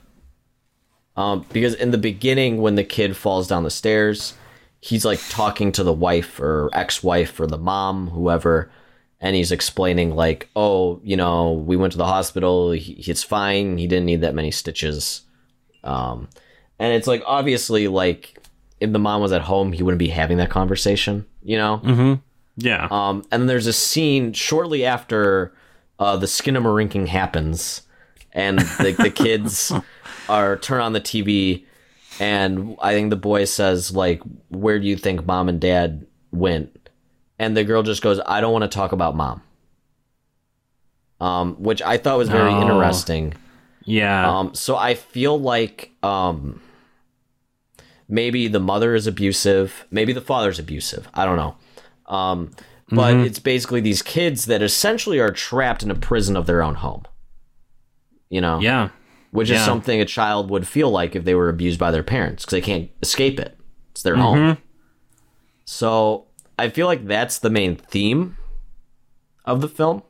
Um, 1.16 1.46
because 1.52 1.74
in 1.74 1.90
the 1.90 1.98
beginning, 1.98 2.60
when 2.60 2.74
the 2.74 2.84
kid 2.84 3.16
falls 3.16 3.48
down 3.48 3.64
the 3.64 3.70
stairs, 3.70 4.34
he's 4.80 5.04
like 5.04 5.20
talking 5.28 5.72
to 5.72 5.84
the 5.84 5.92
wife 5.92 6.40
or 6.40 6.70
ex-wife 6.72 7.38
or 7.40 7.46
the 7.46 7.58
mom, 7.58 8.08
whoever, 8.10 8.70
and 9.20 9.34
he's 9.36 9.52
explaining 9.52 10.14
like, 10.14 10.48
"Oh, 10.56 11.00
you 11.02 11.16
know, 11.16 11.52
we 11.52 11.76
went 11.76 11.92
to 11.92 11.98
the 11.98 12.06
hospital. 12.06 12.72
He, 12.72 12.94
he's 12.94 13.22
fine. 13.22 13.78
He 13.78 13.86
didn't 13.86 14.06
need 14.06 14.20
that 14.20 14.34
many 14.34 14.50
stitches." 14.50 15.22
Um, 15.84 16.28
and 16.78 16.92
it's 16.92 17.06
like 17.06 17.22
obviously 17.26 17.88
like 17.88 18.38
if 18.80 18.92
the 18.92 18.98
mom 18.98 19.22
was 19.22 19.32
at 19.32 19.42
home, 19.42 19.72
he 19.72 19.82
wouldn't 19.82 19.98
be 19.98 20.08
having 20.08 20.36
that 20.38 20.50
conversation, 20.50 21.26
you 21.42 21.56
know. 21.56 21.80
Mm-hmm. 21.82 22.14
Yeah. 22.58 22.88
Um, 22.90 23.24
and 23.30 23.48
there's 23.48 23.66
a 23.66 23.72
scene 23.72 24.32
shortly 24.32 24.84
after 24.84 25.54
uh, 25.98 26.16
the 26.16 26.26
Skinamarink 26.26 27.06
happens, 27.06 27.82
and 28.32 28.58
the, 28.58 28.94
the 28.98 29.10
kids 29.14 29.72
are 30.28 30.56
turn 30.58 30.80
on 30.80 30.92
the 30.92 31.00
TV, 31.00 31.64
and 32.20 32.76
I 32.80 32.92
think 32.92 33.10
the 33.10 33.16
boy 33.16 33.44
says 33.44 33.94
like, 33.94 34.20
"Where 34.48 34.78
do 34.78 34.86
you 34.86 34.96
think 34.96 35.26
mom 35.26 35.48
and 35.48 35.60
dad 35.60 36.06
went?" 36.32 36.76
And 37.39 37.57
the 37.57 37.64
girl 37.64 37.82
just 37.82 38.03
goes, 38.03 38.20
"I 38.26 38.41
don't 38.41 38.53
want 38.53 38.62
to 38.62 38.68
talk 38.74 38.93
about 38.93 39.14
mom." 39.14 39.43
Um, 41.20 41.55
which 41.62 41.80
I 41.82 41.97
thought 41.97 42.18
was 42.18 42.28
very 42.28 42.53
Oh. 42.53 42.61
interesting. 42.62 43.34
yeah. 43.84 44.28
Um, 44.39 44.55
so 44.55 44.76
I 44.76 44.95
feel 44.95 45.39
like 45.41 45.93
um, 46.03 46.61
maybe 48.09 48.49
the 48.49 48.61
mother 48.61 48.95
is 48.95 49.07
abusive, 49.07 49.87
maybe 49.91 50.12
the 50.12 50.20
father's 50.20 50.59
abusive. 50.59 51.09
I 51.14 51.24
don't 51.24 51.37
know. 51.37 51.57
Um, 52.07 52.51
but 52.91 53.14
Mm-hmm. 53.14 53.24
it's 53.26 53.39
basically 53.39 53.80
these 53.80 54.03
kids 54.03 54.45
that 54.47 54.62
essentially 54.62 55.18
are 55.18 55.30
trapped 55.32 55.82
in 55.82 55.91
a 55.91 55.95
prison 55.95 56.37
of 56.37 56.47
their 56.47 56.62
own 56.62 56.74
home. 56.76 57.05
You 58.28 58.41
know, 58.41 58.59
yeah. 58.61 58.91
which 59.30 59.51
is 59.51 59.61
something 59.64 60.01
a 60.01 60.05
child 60.05 60.51
would 60.51 60.66
feel 60.68 60.91
like 60.91 61.14
if 61.16 61.24
they 61.24 61.34
were 61.34 61.49
abused 61.49 61.78
by 61.78 61.91
their 61.93 62.03
parents 62.03 62.45
because 62.45 62.53
they 62.53 62.61
can't 62.61 62.91
escape 63.03 63.39
it. 63.41 63.57
It's 63.93 64.03
their 64.03 64.16
home. 64.16 64.39
Mm-hmm. 64.39 64.61
So 65.64 66.26
I 66.59 66.68
feel 66.70 66.86
like 66.86 67.07
that's 67.07 67.38
the 67.38 67.50
main 67.50 67.76
theme 67.76 68.36
of 69.44 69.61
the 69.61 69.68
film. 69.68 70.02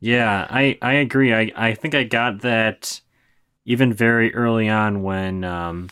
Yeah, 0.00 0.46
I, 0.48 0.78
I 0.80 0.94
agree. 0.94 1.34
I, 1.34 1.50
I 1.56 1.74
think 1.74 1.94
I 1.94 2.04
got 2.04 2.42
that 2.42 3.00
even 3.64 3.92
very 3.92 4.32
early 4.34 4.68
on 4.68 5.02
when 5.02 5.42
um, 5.44 5.90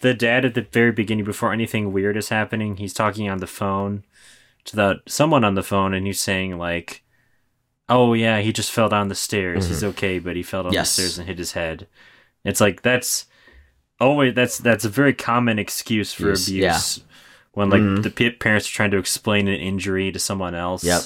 the 0.00 0.12
dad 0.14 0.44
at 0.44 0.54
the 0.54 0.62
very 0.72 0.90
beginning, 0.92 1.24
before 1.24 1.52
anything 1.52 1.92
weird 1.92 2.16
is 2.16 2.28
happening, 2.28 2.76
he's 2.76 2.92
talking 2.92 3.30
on 3.30 3.38
the 3.38 3.46
phone 3.46 4.04
to 4.64 4.76
the 4.76 5.00
someone 5.06 5.44
on 5.44 5.54
the 5.54 5.62
phone, 5.62 5.94
and 5.94 6.06
he's 6.06 6.20
saying 6.20 6.58
like, 6.58 7.02
"Oh 7.88 8.12
yeah, 8.14 8.40
he 8.40 8.52
just 8.52 8.72
fell 8.72 8.88
down 8.88 9.08
the 9.08 9.14
stairs. 9.14 9.68
He's 9.68 9.84
okay, 9.84 10.18
but 10.18 10.36
he 10.36 10.42
fell 10.42 10.64
down 10.64 10.72
Yes. 10.72 10.88
the 10.96 11.02
stairs 11.02 11.18
and 11.18 11.28
hit 11.28 11.38
his 11.38 11.52
head." 11.52 11.86
It's 12.44 12.60
like 12.60 12.82
that's 12.82 13.26
always 14.00 14.34
that's 14.34 14.58
that's 14.58 14.84
a 14.84 14.88
very 14.88 15.14
common 15.14 15.58
excuse 15.58 16.12
for 16.12 16.24
abuse 16.24 16.48
yeah. 16.50 16.78
When 17.54 17.70
like 17.70 18.02
the 18.02 18.10
pa- 18.10 18.36
parents 18.38 18.68
are 18.68 18.72
trying 18.72 18.90
to 18.92 18.98
explain 18.98 19.48
an 19.48 19.58
injury 19.60 20.12
to 20.12 20.18
someone 20.18 20.54
else 20.54 20.84
Yep. 20.84 21.02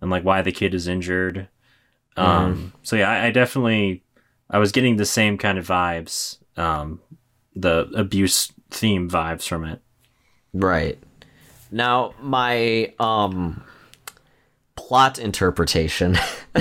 and 0.00 0.10
like 0.10 0.24
why 0.24 0.42
the 0.42 0.52
kid 0.52 0.74
is 0.74 0.88
injured. 0.88 1.48
Mm-hmm. 2.16 2.20
Um, 2.30 2.72
so 2.82 2.96
yeah, 2.96 3.10
I, 3.10 3.26
I 3.26 3.30
definitely 3.30 4.02
I 4.50 4.58
was 4.58 4.72
getting 4.72 4.96
the 4.96 5.06
same 5.06 5.38
kind 5.38 5.58
of 5.58 5.66
vibes, 5.66 6.38
um, 6.56 7.00
the 7.54 7.88
abuse 7.94 8.52
theme 8.70 9.08
vibes 9.08 9.46
from 9.46 9.64
it. 9.64 9.80
Right. 10.52 10.98
Now, 11.70 12.14
my 12.20 12.92
um 12.98 13.62
plot 14.76 15.18
interpretation 15.18 16.18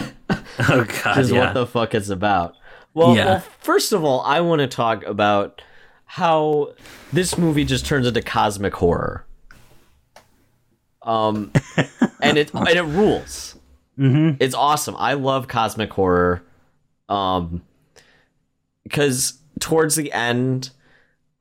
Oh 0.59 0.85
god, 1.03 1.17
is 1.17 1.31
yeah, 1.31 1.45
what 1.45 1.53
the 1.53 1.65
fuck 1.65 1.95
it's 1.95 2.09
about. 2.09 2.55
Well, 2.93 3.15
Yeah. 3.15 3.25
well, 3.25 3.39
first 3.59 3.93
of 3.93 4.03
all, 4.03 4.21
I 4.21 4.41
want 4.41 4.59
to 4.59 4.67
talk 4.67 5.03
about 5.05 5.61
how 6.15 6.73
this 7.13 7.37
movie 7.37 7.63
just 7.63 7.85
turns 7.85 8.05
into 8.05 8.21
cosmic 8.21 8.73
horror. 8.75 9.25
Um, 11.03 11.51
and 12.21 12.37
it 12.37 12.53
and 12.53 12.67
it 12.67 12.83
rules. 12.83 13.55
Mhm. 13.97 14.35
It's 14.41 14.53
awesome. 14.53 14.95
I 14.97 15.13
love 15.13 15.47
cosmic 15.47 15.91
horror. 15.93 16.43
Um, 17.07 17.61
because 18.83 19.39
towards 19.61 19.95
the 19.95 20.11
end, 20.11 20.71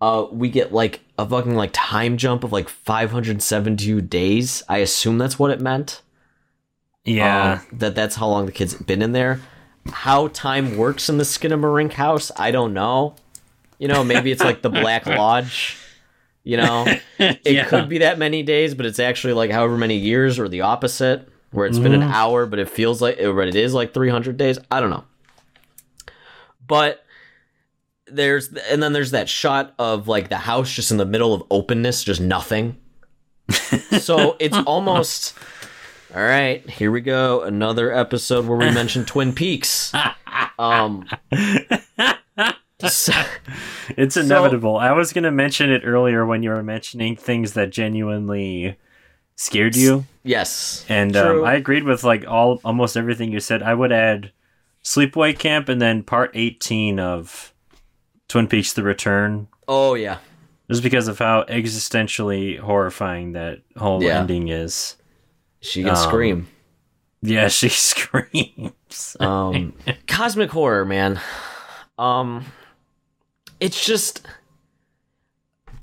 uh, 0.01 0.27
we 0.31 0.49
get 0.49 0.73
like 0.73 1.01
a 1.19 1.29
fucking 1.29 1.57
like 1.57 1.71
time 1.73 2.17
jump 2.17 2.45
of 2.45 2.53
like 2.53 2.69
572 2.69 4.01
days. 4.03 4.63
I 4.69 4.79
assume 4.79 5.19
that's 5.19 5.37
what 5.39 5.51
it 5.51 5.61
meant. 5.61 6.01
yeah, 7.05 7.61
Um, 7.71 7.79
that 7.79 7.95
that's 7.97 8.15
how 8.17 8.29
long 8.29 8.47
the 8.47 8.53
kid's 8.53 8.75
been 8.75 9.03
in 9.03 9.13
there. 9.13 9.41
How 9.91 10.29
time 10.29 10.77
works 10.77 11.09
in 11.09 11.19
the 11.19 11.25
Skinamarink 11.25 11.95
house, 11.95 12.31
I 12.37 12.51
don't 12.53 12.73
know. 12.73 13.17
You 13.81 13.89
know, 13.89 14.05
maybe 14.05 14.31
it's 14.31 14.45
like 14.45 14.63
the 14.63 14.71
Black 14.71 15.07
Lodge. 15.07 15.77
You 16.45 16.57
know, 16.59 16.85
it 17.19 17.41
Yeah. 17.45 17.65
could 17.65 17.89
be 17.89 17.99
that 17.99 18.19
many 18.19 18.43
days, 18.45 18.75
but 18.75 18.87
it's 18.87 18.99
actually 19.01 19.33
like 19.33 19.51
however 19.51 19.77
many 19.77 19.97
years, 19.97 20.39
or 20.39 20.49
the 20.49 20.61
opposite, 20.61 21.29
where 21.51 21.67
it's 21.67 21.79
been 21.81 21.93
an 21.95 22.01
Mm-hmm. 22.03 22.13
hour, 22.13 22.47
but 22.47 22.59
it 22.61 22.69
feels 22.71 23.03
like, 23.03 23.17
but 23.19 23.49
it 23.49 23.57
is 23.57 23.75
like 23.75 23.93
300 23.93 24.37
days. 24.37 24.59
I 24.71 24.79
don't 24.81 24.91
know. 24.91 25.05
But 26.67 27.05
there's, 28.07 28.53
and 28.71 28.83
then 28.83 28.93
there's 28.93 29.11
that 29.11 29.29
shot 29.29 29.75
of 29.79 30.07
like 30.09 30.29
the 30.29 30.37
house 30.37 30.71
just 30.73 30.91
in 30.91 30.97
the 30.99 31.05
middle 31.07 31.35
of 31.35 31.43
openness, 31.51 32.05
just 32.05 32.21
nothing. 32.21 32.77
so 34.01 34.37
it's 34.39 34.57
almost 34.67 35.35
all 36.15 36.23
right. 36.23 36.69
Here 36.71 36.91
we 36.91 37.01
go. 37.01 37.43
Another 37.43 37.93
episode 37.93 38.47
where 38.47 38.59
we 38.59 38.71
mention 38.73 39.05
Twin 39.05 39.33
Peaks. 39.33 39.93
Um, 40.59 41.09
so- 42.89 43.13
it's 43.97 44.17
inevitable. 44.17 44.77
I 44.77 44.93
was 44.93 45.13
gonna 45.13 45.31
mention 45.31 45.71
it 45.71 45.83
earlier 45.85 46.25
when 46.27 46.43
you 46.43 46.51
were 46.51 46.63
mentioning 46.63 47.17
things 47.17 47.53
that 47.55 47.71
genuinely 47.71 48.77
scared 49.37 49.75
you, 49.77 50.05
yes, 50.23 50.85
and 50.89 51.17
um, 51.17 51.45
I 51.45 51.55
agreed 51.55 51.85
with 51.85 52.05
like 52.05 52.27
all 52.27 52.61
almost 52.65 52.97
everything 52.97 53.33
you 53.33 53.41
said. 53.41 53.63
I 53.63 53.75
would 53.75 53.93
add 53.93 54.33
Sleepaway 54.85 55.39
Camp 55.39 55.69
and 55.69 55.81
then 55.81 56.03
part 56.03 56.31
eighteen 56.35 56.99
of 57.01 57.53
Twin 58.29 58.47
Peaks: 58.49 58.73
The 58.73 58.83
Return. 58.83 59.49
oh 59.69 59.95
yeah, 59.95 60.19
Just 60.71 60.83
because 60.83 61.09
of 61.09 61.19
how 61.19 61.45
existentially 61.45 62.59
horrifying 62.59 63.33
that 63.33 63.61
whole 63.77 64.03
Yeah. 64.03 64.21
ending 64.21 64.49
is. 64.49 64.97
she 65.61 65.83
can 65.83 65.91
Um, 65.91 65.97
scream. 65.97 66.47
Yeah, 67.23 67.49
she 67.59 67.69
screams. 67.69 69.17
Um, 69.21 69.75
cosmic 70.07 70.51
horror, 70.51 70.85
man. 70.85 71.21
Um, 71.99 72.45
it's 73.61 73.85
just 73.85 74.27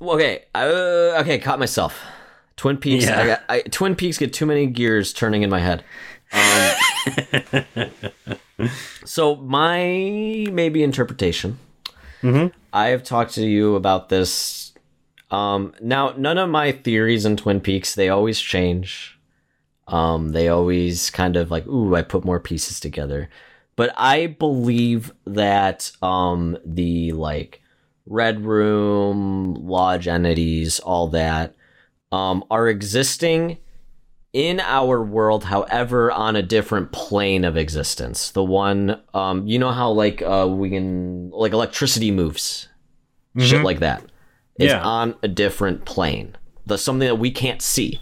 okay. 0.00 0.44
Uh, 0.54 1.18
okay, 1.20 1.38
caught 1.38 1.58
myself. 1.58 2.00
Twin 2.56 2.76
Peaks. 2.76 3.04
Yeah. 3.04 3.20
I 3.20 3.26
got, 3.26 3.42
I, 3.48 3.60
Twin 3.62 3.94
Peaks 3.94 4.18
get 4.18 4.32
too 4.32 4.46
many 4.46 4.66
gears 4.66 5.12
turning 5.12 5.42
in 5.42 5.50
my 5.50 5.60
head. 5.60 5.84
Um, 6.32 7.90
so 9.04 9.36
my 9.36 10.46
maybe 10.52 10.82
interpretation. 10.82 11.58
Mhm. 12.22 12.52
I 12.72 12.88
have 12.88 13.04
talked 13.04 13.34
to 13.34 13.46
you 13.46 13.76
about 13.76 14.08
this. 14.08 14.72
Um, 15.30 15.74
now, 15.80 16.14
none 16.16 16.38
of 16.38 16.50
my 16.50 16.72
theories 16.72 17.24
in 17.24 17.36
Twin 17.36 17.60
Peaks 17.60 17.94
they 17.94 18.08
always 18.08 18.40
change. 18.40 19.18
Um, 19.86 20.30
they 20.30 20.48
always 20.48 21.10
kind 21.10 21.36
of 21.36 21.50
like, 21.50 21.66
ooh, 21.66 21.94
I 21.94 22.02
put 22.02 22.24
more 22.24 22.40
pieces 22.40 22.80
together. 22.80 23.30
But 23.76 23.94
I 23.96 24.26
believe 24.26 25.12
that 25.24 25.92
um, 26.02 26.58
the 26.64 27.12
like 27.12 27.62
red 28.08 28.40
room, 28.44 29.54
lodge 29.54 30.08
entities, 30.08 30.78
all 30.80 31.08
that, 31.08 31.54
um, 32.10 32.42
are 32.50 32.68
existing 32.68 33.58
in 34.32 34.60
our 34.60 35.02
world, 35.02 35.44
however, 35.44 36.10
on 36.12 36.36
a 36.36 36.42
different 36.42 36.92
plane 36.92 37.44
of 37.44 37.56
existence. 37.56 38.30
The 38.30 38.44
one, 38.44 39.00
um, 39.14 39.46
you 39.46 39.58
know 39.58 39.70
how 39.72 39.90
like 39.90 40.20
uh, 40.22 40.46
we 40.50 40.70
can 40.70 41.30
like 41.30 41.52
electricity 41.52 42.10
moves, 42.10 42.68
shit 43.38 43.60
Mhm. 43.60 43.64
like 43.64 43.80
that. 43.80 44.02
It's 44.58 44.72
Yeah. 44.72 44.82
on 44.82 45.14
a 45.22 45.28
different 45.28 45.84
plane. 45.84 46.36
The 46.66 46.76
something 46.78 47.06
that 47.06 47.16
we 47.18 47.30
can't 47.30 47.62
see. 47.62 48.00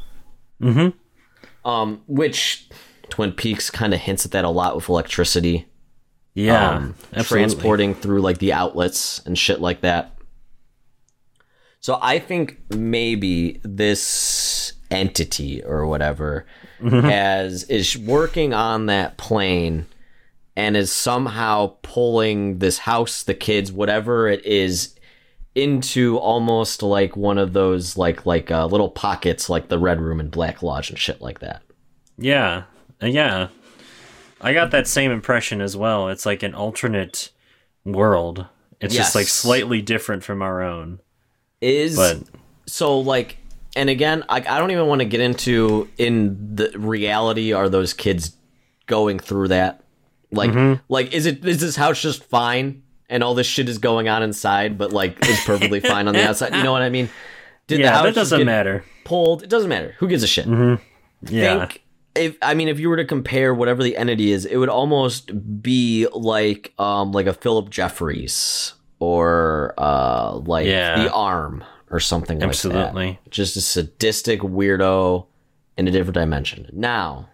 hmm 0.61 0.89
Um, 1.65 2.03
which 2.07 2.69
Twin 3.11 3.33
Peaks 3.33 3.71
kind 3.71 3.93
of 3.95 4.01
hints 4.01 4.25
at 4.25 4.31
that 4.33 4.45
a 4.45 4.49
lot 4.51 4.75
with 4.77 4.89
electricity. 4.89 5.67
Yeah, 6.37 6.71
um, 6.71 6.95
transporting 7.25 7.95
through 7.95 8.21
like 8.21 8.39
the 8.39 8.53
outlets 8.53 9.25
and 9.25 9.37
shit 9.39 9.61
like 9.61 9.81
that. 9.81 10.13
So 11.81 11.99
I 12.01 12.19
think 12.19 12.61
maybe 12.71 13.61
this 13.63 14.75
entity 14.91 15.65
or 15.65 15.87
whatever 15.87 16.47
has 16.81 17.65
is 17.65 17.97
working 17.97 18.53
on 18.53 18.87
that 18.87 19.17
plane 19.17 19.87
and 20.57 20.77
is 20.77 20.93
somehow 20.93 21.77
pulling 21.83 22.59
this 22.59 22.79
house, 22.79 23.23
the 23.23 23.35
kids, 23.35 23.73
whatever 23.73 24.29
it 24.29 24.45
is, 24.45 24.95
into 25.55 26.19
almost 26.19 26.83
like 26.83 27.17
one 27.17 27.39
of 27.39 27.55
those 27.55 27.97
like 27.97 28.27
like 28.27 28.51
uh, 28.51 28.67
little 28.67 28.91
pockets, 28.91 29.49
like 29.49 29.69
the 29.69 29.79
Red 29.79 30.01
Room 30.01 30.21
and 30.21 30.31
Black 30.31 30.63
Lodge 30.63 30.91
and 30.91 30.99
shit 30.99 31.23
like 31.23 31.39
that. 31.39 31.63
Yeah, 32.19 32.65
Uh, 33.03 33.07
yeah. 33.07 33.49
I 34.41 34.53
got 34.53 34.71
that 34.73 34.87
same 34.87 35.11
impression 35.11 35.61
as 35.61 35.77
well. 35.77 36.09
It's 36.09 36.27
like 36.27 36.43
an 36.43 36.55
alternate 36.55 37.31
world, 37.85 38.47
It's 38.81 38.95
just 38.95 39.15
like 39.15 39.27
slightly 39.29 39.81
different 39.83 40.25
from 40.25 40.43
our 40.43 40.63
own. 40.63 41.01
Is 41.61 41.97
But 41.97 42.19
so 42.67 42.99
like 42.99 43.39
and 43.75 43.89
again 43.89 44.25
I, 44.29 44.37
I 44.39 44.59
don't 44.59 44.71
even 44.71 44.87
want 44.87 45.01
to 45.01 45.05
get 45.07 45.21
into 45.21 45.89
in 45.97 46.55
the 46.57 46.71
reality 46.79 47.53
are 47.53 47.69
those 47.69 47.95
kids 47.95 48.37
going 48.87 49.19
through 49.19 49.49
that 49.49 49.83
like 50.33 50.51
Mm-hmm. 50.51 50.83
like 50.89 51.13
is 51.15 51.27
it 51.27 51.45
is 51.45 51.61
this 51.61 51.77
house 51.77 52.01
just 52.03 52.25
fine 52.25 52.83
and 53.09 53.23
all 53.23 53.35
this 53.35 53.47
shit 53.47 53.69
is 53.69 53.79
going 53.79 54.09
on 54.09 54.23
inside 54.23 54.77
but 54.77 54.93
like 54.93 55.17
it's 55.23 55.45
perfectly 55.45 55.81
fine 55.93 56.09
on 56.09 56.15
the 56.15 56.29
outside 56.29 56.55
you 56.55 56.63
know 56.63 56.73
what 56.73 56.83
i 56.83 56.89
mean 56.91 57.09
did 57.69 57.79
the 57.79 57.85
yeah, 57.85 57.93
house 57.93 58.05
that 58.05 58.15
doesn't 58.15 58.39
get 58.41 58.45
matter. 58.45 58.85
pulled 59.05 59.43
it 59.43 59.49
doesn't 59.49 59.69
matter 59.71 59.95
who 59.99 60.09
gives 60.09 60.23
a 60.23 60.27
shit 60.27 60.47
Yeah. 61.23 61.59
think 61.67 61.83
if 62.17 62.37
I 62.43 62.55
mean 62.55 62.69
if 62.69 62.79
you 62.81 62.89
were 62.89 62.97
to 62.97 63.05
compare 63.05 63.55
whatever 63.55 63.83
the 63.83 63.97
entity 63.97 64.33
is, 64.33 64.45
it 64.45 64.57
would 64.57 64.69
almost 64.69 65.31
be 65.63 66.07
like 66.13 66.73
um 66.79 67.13
like 67.13 67.27
a 67.27 67.35
Phillip 67.35 67.71
Jeffries 67.71 68.75
or 68.99 69.75
uh 69.79 70.37
like 70.37 70.67
Yeah. 70.67 71.05
the 71.05 71.13
arm 71.13 71.63
or 71.91 72.01
something 72.01 72.41
like 72.41 72.49
Absolutely. 72.49 73.21
that. 73.25 73.31
Just 73.31 73.57
a 73.57 73.61
sadistic 73.61 74.41
weirdo 74.41 75.27
in 75.77 75.87
a 75.87 75.91
different 75.91 76.15
dimension. 76.15 76.69
Now, 76.73 77.29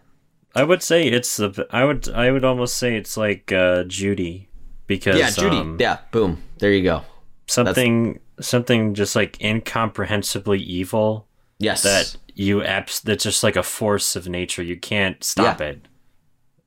I 0.54 0.64
would 0.64 0.82
say 0.82 1.06
it's 1.08 1.36
the. 1.38 1.66
I 1.70 1.84
would. 1.84 2.08
I 2.10 2.30
would 2.30 2.44
almost 2.44 2.76
say 2.76 2.96
it's 2.96 3.16
like 3.16 3.50
uh, 3.52 3.84
Judy, 3.84 4.48
because 4.86 5.16
yeah, 5.18 5.30
Judy. 5.30 5.56
um, 5.56 5.76
yeah, 5.80 5.98
boom. 6.10 6.42
There 6.58 6.70
you 6.72 6.82
go. 6.82 7.02
something 7.46 8.20
something 8.40 8.92
just 8.94 9.16
like 9.16 9.40
incomprehensibly 9.40 10.58
evil 10.60 11.26
Yes. 11.58 11.82
that 11.84 12.16
you 12.34 12.62
abs. 12.62 13.00
That's 13.00 13.24
just 13.24 13.42
like 13.42 13.56
a 13.56 13.62
force 13.62 14.16
of 14.16 14.28
nature. 14.28 14.62
You 14.62 14.76
can't 14.78 15.22
stop 15.22 15.60
Yeah. 15.60 15.66
it. 15.68 15.88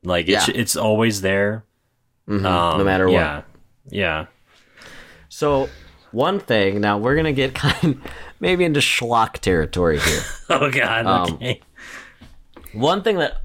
Like 0.04 0.28
it's 0.30 0.48
Yeah. 0.48 0.54
it's 0.56 0.76
always 0.76 1.22
there. 1.22 1.64
Mhm, 2.28 2.46
Um, 2.46 2.78
no 2.80 2.84
matter 2.84 3.06
what. 3.08 3.14
Yeah. 3.14 3.42
Yeah. 3.90 4.26
So, 5.30 5.70
one 6.12 6.40
thing, 6.40 6.80
now 6.82 6.98
we're 6.98 7.16
going 7.16 7.26
to 7.26 7.34
get 7.34 7.54
kind 7.56 8.02
maybe 8.40 8.64
into 8.64 8.80
schlock 8.80 9.34
territory 9.40 10.00
here. 10.00 10.22
Oh 10.50 10.70
God. 10.72 11.06
Um, 11.06 11.34
Okay. 11.36 11.62
One 12.74 13.02
thing 13.04 13.18
that 13.18 13.42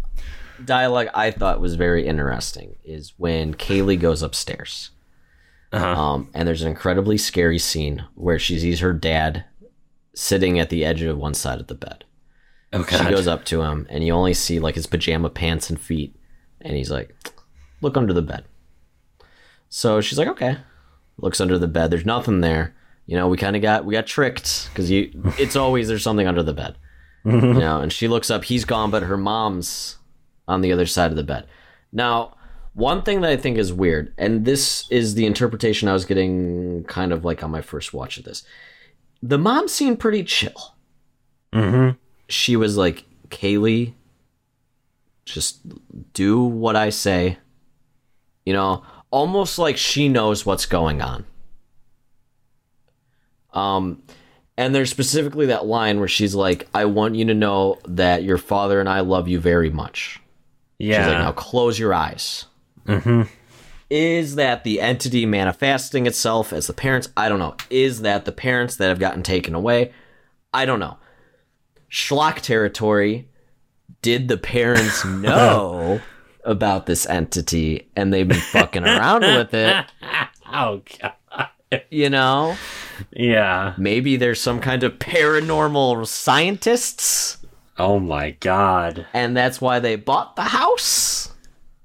dialogue 0.65 1.09
I 1.15 1.31
thought 1.31 1.61
was 1.61 1.75
very 1.77 2.07
interesting 2.07 2.77
is 2.85 3.15
when 3.17 3.55
Kaylee 3.55 3.99
goes 3.99 4.23
upstairs. 4.23 4.91
Uh-huh. 5.73 5.87
Um, 5.87 6.31
and 6.35 6.47
there's 6.49 6.63
an 6.63 6.69
incredibly 6.69 7.17
scary 7.17 7.59
scene 7.59 8.05
where 8.15 8.39
she 8.39 8.59
sees 8.59 8.81
her 8.81 8.93
dad 8.93 9.45
sitting 10.15 10.59
at 10.59 10.69
the 10.69 10.85
edge 10.85 11.01
of 11.03 11.17
one 11.17 11.33
side 11.35 11.61
of 11.61 11.69
the 11.69 11.75
bed. 11.75 12.05
Oh 12.73 12.85
She 12.85 13.05
goes 13.05 13.27
up 13.27 13.45
to 13.47 13.63
him, 13.63 13.87
and 13.91 14.05
you 14.05 14.13
only 14.13 14.35
see 14.35 14.59
like 14.59 14.75
his 14.75 14.87
pajama 14.87 15.31
pants 15.31 15.71
and 15.71 15.81
feet, 15.81 16.17
and 16.61 16.77
he's 16.77 16.91
like, 16.91 17.15
"Look 17.81 17.97
under 17.97 18.13
the 18.13 18.23
bed." 18.23 18.45
So 19.69 20.01
she's 20.01 20.19
like, 20.19 20.29
"Okay." 20.29 20.59
Looks 21.19 21.41
under 21.41 21.59
the 21.59 21.69
bed. 21.69 21.91
There's 21.91 22.07
nothing 22.07 22.41
there. 22.41 22.75
You 23.07 23.17
know, 23.17 23.29
we 23.29 23.37
kind 23.37 23.57
of 23.57 23.63
got 23.63 23.85
we 23.85 23.93
got 23.95 24.07
tricked 24.07 24.69
because 24.71 24.91
you. 24.91 25.11
It's 25.39 25.57
always 25.57 25.89
there's 25.89 26.03
something 26.03 26.27
under 26.27 26.43
the 26.43 26.55
bed. 26.55 26.77
you 27.25 27.33
know, 27.33 27.81
and 27.81 27.93
she 27.93 28.09
looks 28.09 28.31
up. 28.31 28.45
He's 28.45 28.65
gone, 28.65 28.91
but 28.91 29.03
her 29.03 29.19
mom's 29.19 29.99
on 30.49 30.63
the 30.63 30.73
other 30.73 30.87
side 30.87 31.11
of 31.11 31.17
the 31.17 31.23
bed. 31.23 31.47
Now, 31.93 32.37
one 32.73 33.03
thing 33.03 33.21
that 33.21 33.31
I 33.31 33.37
think 33.37 33.59
is 33.59 33.73
weird, 33.73 34.15
and 34.17 34.45
this 34.45 34.91
is 34.91 35.15
the 35.15 35.27
interpretation 35.27 35.89
I 35.89 35.93
was 35.93 36.05
getting 36.05 36.85
kind 36.85 37.13
of 37.13 37.25
like 37.25 37.43
on 37.43 37.51
my 37.51 37.61
first 37.61 37.93
watch 37.93 38.17
of 38.17 38.25
this. 38.25 38.43
The 39.23 39.39
mom 39.39 39.69
seemed 39.69 39.99
pretty 40.01 40.25
chill 40.25 40.77
mm-hmm. 41.53 41.97
She 42.31 42.57
was 42.57 42.77
like, 42.77 43.05
Kaylee, 43.29 43.95
just 45.25 45.61
do 46.13 46.43
what 46.43 46.77
I 46.77 46.91
say. 46.91 47.39
You 48.45 48.53
know, 48.53 48.83
almost 49.11 49.59
like 49.59 49.77
she 49.77 50.09
knows 50.09 50.47
what's 50.47 50.67
going 50.67 51.03
on. 51.03 51.25
Um, 53.53 54.03
and 54.57 54.75
there's 54.75 54.91
specifically 54.91 55.47
that 55.47 55.67
line 55.67 55.99
where 55.99 56.09
she's 56.09 56.35
like, 56.35 56.69
I 56.75 56.85
want 56.85 57.15
you 57.15 57.25
to 57.27 57.35
know 57.35 57.79
that 57.87 58.23
your 58.23 58.39
father 58.39 58.81
and 58.81 58.89
I 58.89 59.01
love 59.01 59.29
you 59.29 59.41
very 59.41 59.71
much. 59.71 60.21
Yeah. 60.79 60.99
She's 60.99 61.13
like, 61.13 61.23
now 61.23 61.33
close 61.33 61.79
your 61.79 61.95
eyes. 61.95 62.47
mm-hmm. 62.87 63.23
Is 63.89 64.37
that 64.37 64.63
the 64.63 64.81
entity 64.81 65.27
manifesting 65.27 66.07
itself 66.07 66.53
as 66.53 66.69
the 66.69 66.73
parents? 66.73 67.09
I 67.17 67.29
don't 67.29 67.41
know. 67.41 67.57
Is 67.71 68.03
that 68.03 68.25
the 68.25 68.33
parents 68.33 68.77
that 68.77 68.89
have 68.89 69.01
gotten 69.01 69.25
taken 69.25 69.55
away? 69.55 69.93
I 70.55 70.65
don't 70.65 70.79
know. 70.79 70.97
Schlock 71.91 72.41
territory. 72.41 73.29
Did 74.03 74.29
the 74.29 74.37
parents 74.39 75.05
know 75.05 76.01
about 76.45 76.87
this 76.87 77.07
entity 77.07 77.89
and 77.97 78.13
they've 78.13 78.27
been 78.29 78.39
fucking 78.41 78.85
around 78.85 79.23
with 79.23 79.53
it? 79.55 79.87
Oh 80.53 80.83
God. 81.01 81.49
You 81.93 82.11
know? 82.11 82.57
Yeah. 83.13 83.75
Maybe 83.79 84.17
there's 84.17 84.41
some 84.41 84.59
kind 84.61 84.83
of 84.83 84.95
paranormal 84.99 86.09
scientists 86.09 87.39
Oh 87.79 88.01
my 88.01 88.33
God. 88.33 89.07
and 89.15 89.37
that's 89.37 89.61
why 89.61 89.79
they 89.79 89.95
bought 89.95 90.35
the 90.35 90.43
house. 90.43 91.33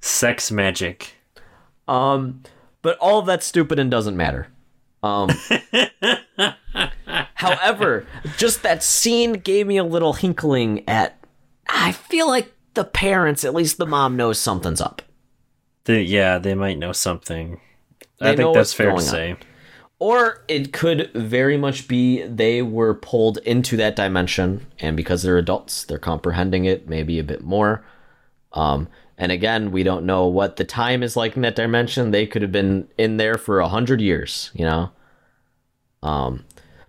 Sex 0.02 0.52
magic. 0.52 1.14
Um, 1.88 2.42
but 2.82 2.98
all 2.98 3.20
of 3.20 3.28
that's 3.28 3.46
stupid 3.46 3.78
and 3.78 3.92
doesn't 3.92 4.18
matter. 4.18 4.48
Um, 5.06 5.30
however, 7.36 8.08
just 8.38 8.64
that 8.64 8.82
scene 8.82 9.34
gave 9.34 9.68
me 9.68 9.78
a 9.78 9.84
little 9.84 10.14
hinkling 10.14 10.88
at. 10.90 11.18
I 11.70 11.92
feel 11.92 12.28
like 12.28 12.52
the 12.74 12.84
parents, 12.84 13.46
at 13.46 13.54
least 13.54 13.78
the 13.78 13.86
mom, 13.86 14.16
knows 14.18 14.40
something's 14.40 14.82
up. 14.82 15.02
Yeah, 15.88 16.40
they 16.40 16.56
might 16.56 16.80
know 16.80 16.92
something. 16.92 17.62
They 18.20 18.32
I 18.32 18.36
think 18.36 18.56
that's 18.56 18.74
fair 18.74 18.88
to 18.88 18.92
going 18.94 19.04
on. 19.04 19.12
say. 19.12 19.36
Or 20.00 20.44
it 20.48 20.74
could 20.74 21.12
very 21.14 21.56
much 21.56 21.88
be 21.88 22.24
they 22.24 22.62
were 22.62 22.96
pulled 22.96 23.38
into 23.40 23.78
that 23.78 23.96
dimension, 23.96 24.66
and 24.80 24.98
because 24.98 25.22
they're 25.22 25.38
adults, 25.38 25.86
they're 25.86 26.00
comprehending 26.00 26.66
it 26.66 26.90
maybe 26.90 27.20
a 27.20 27.24
bit 27.24 27.44
more. 27.44 27.86
Um, 28.54 28.88
and 29.18 29.32
again, 29.32 29.72
we 29.72 29.84
don't 29.84 30.06
know 30.06 30.28
what 30.28 30.56
the 30.58 30.64
time 30.66 31.02
is 31.04 31.16
like 31.16 31.36
in 31.36 31.42
that 31.44 31.56
dimension. 31.56 32.12
They 32.12 32.26
could 32.28 32.42
have 32.42 32.52
been 32.52 32.88
in 32.98 33.18
there 33.18 33.38
for 33.38 33.60
a 33.60 33.68
hundred 33.70 34.02
years, 34.02 34.52
you 34.54 34.66
know. 34.66 34.92
Um, 36.04 36.44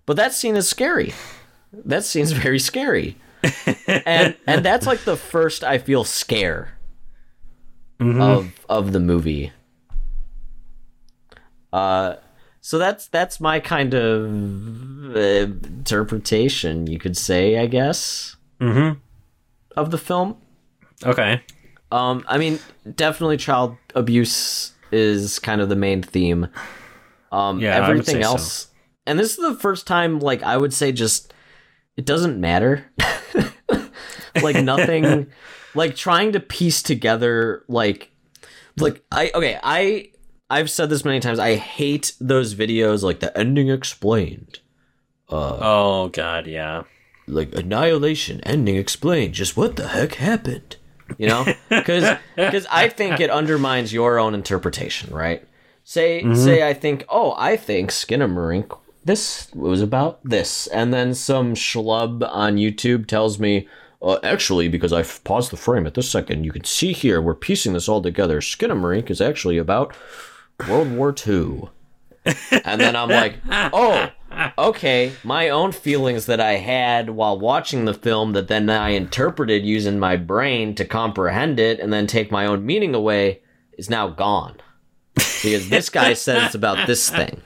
but 0.05 0.15
that 0.17 0.33
scene 0.33 0.55
is 0.55 0.67
scary. 0.69 1.13
That 1.73 2.03
scene's 2.03 2.31
very 2.43 2.59
scary, 2.59 3.17
and 3.87 4.35
and 4.45 4.63
that's 4.65 4.85
like 4.87 5.01
the 5.05 5.17
first 5.17 5.63
I 5.63 5.77
feel 5.77 6.03
scare 6.03 6.77
of 7.99 8.51
of 8.69 8.91
the 8.93 8.99
movie. 8.99 9.51
Uh, 11.73 12.15
so 12.61 12.77
that's 12.77 13.07
that's 13.07 13.39
my 13.39 13.59
kind 13.59 13.93
of 13.93 15.15
uh, 15.15 15.19
interpretation, 15.19 16.87
you 16.87 16.99
could 16.99 17.17
say, 17.17 17.57
I 17.57 17.67
guess, 17.67 18.35
Mm-hmm. 18.59 18.99
of 19.75 19.91
the 19.91 19.97
film. 19.97 20.37
Okay. 21.05 21.41
Um, 21.91 22.23
I 22.27 22.37
mean, 22.37 22.59
definitely 22.95 23.37
child 23.37 23.77
abuse 23.95 24.73
is 24.91 25.39
kind 25.39 25.61
of 25.61 25.69
the 25.69 25.75
main 25.75 26.01
theme. 26.03 26.47
Um, 27.31 27.59
Yeah, 27.59 27.75
everything 27.87 28.15
say 28.15 28.21
so. 28.21 28.29
else, 28.29 28.67
and 29.05 29.17
this 29.19 29.31
is 29.31 29.37
the 29.37 29.55
first 29.55 29.87
time, 29.87 30.19
like 30.19 30.43
I 30.43 30.57
would 30.57 30.73
say, 30.73 30.91
just 30.91 31.33
it 31.95 32.05
doesn't 32.05 32.39
matter. 32.39 32.85
like 34.41 34.63
nothing, 34.63 35.27
like 35.75 35.95
trying 35.95 36.31
to 36.33 36.39
piece 36.39 36.81
together, 36.83 37.63
like, 37.67 38.11
like 38.77 39.03
I 39.11 39.31
okay, 39.33 39.59
I 39.63 40.11
I've 40.49 40.69
said 40.69 40.89
this 40.89 41.03
many 41.05 41.19
times. 41.19 41.39
I 41.39 41.55
hate 41.55 42.13
those 42.19 42.55
videos, 42.55 43.03
like 43.03 43.19
the 43.19 43.37
ending 43.37 43.69
explained 43.69 44.59
Oh 45.29 46.09
God, 46.09 46.47
yeah. 46.47 46.83
like 47.27 47.53
annihilation 47.53 48.39
ending 48.41 48.75
explained 48.77 49.33
just 49.33 49.57
what 49.57 49.75
the 49.75 49.89
heck 49.89 50.15
happened 50.15 50.77
you 51.17 51.27
know? 51.27 51.45
Because 51.69 52.17
because 52.35 52.65
i 52.71 52.89
think 52.89 53.19
it 53.19 53.29
undermines 53.29 53.93
your 53.93 54.19
own 54.19 54.33
interpretation 54.33 55.13
right? 55.13 55.47
Say 55.83 56.33
say 56.33 56.67
i 56.67 56.73
think 56.73 57.05
oh 57.09 57.33
i 57.37 57.55
think 57.55 57.91
Skinamarink 57.91 58.77
this 59.05 59.49
was 59.53 59.81
about 59.81 60.19
this. 60.23 60.67
And 60.67 60.93
then 60.93 61.13
some 61.13 61.53
schlub 61.55 62.27
on 62.29 62.57
youtube 62.57 63.07
tells 63.07 63.39
me 63.39 63.67
uh, 64.01 64.19
actually 64.21 64.67
because 64.67 64.91
i 64.93 65.01
paused 65.23 65.51
the 65.51 65.57
frame 65.57 65.87
at 65.87 65.93
this 65.93 66.09
second 66.09 66.43
you 66.43 66.51
can 66.51 66.65
see 66.65 66.91
here 66.93 67.21
we're 67.21 67.33
piecing 67.33 67.73
this 67.73 67.87
all 67.87 68.01
together. 68.01 68.41
Skinamarink 68.41 69.09
is 69.09 69.21
actually 69.21 69.57
about 69.57 69.95
world 70.67 70.91
war 70.91 71.15
ii 71.27 71.69
and 72.65 72.81
then 72.81 72.95
i'm 72.95 73.09
like 73.09 73.35
oh 73.71 74.09
okay, 74.57 75.13
my 75.23 75.49
own 75.49 75.71
feelings 75.71 76.25
that 76.25 76.39
I 76.39 76.53
had 76.53 77.09
while 77.11 77.39
watching 77.39 77.85
the 77.85 77.93
film 77.93 78.33
that 78.33 78.47
then 78.47 78.69
I 78.69 78.89
interpreted 78.89 79.65
using 79.65 79.99
my 79.99 80.17
brain 80.17 80.75
to 80.75 80.85
comprehend 80.85 81.59
it 81.59 81.79
and 81.79 81.91
then 81.91 82.07
take 82.07 82.31
my 82.31 82.45
own 82.45 82.65
meaning 82.65 82.93
away 82.95 83.41
is 83.77 83.89
now 83.89 84.07
gone. 84.09 84.57
Because 85.15 85.69
this 85.69 85.89
guy 85.89 86.13
says 86.13 86.47
it's 86.47 86.55
about 86.55 86.87
this 86.87 87.09
thing. 87.09 87.41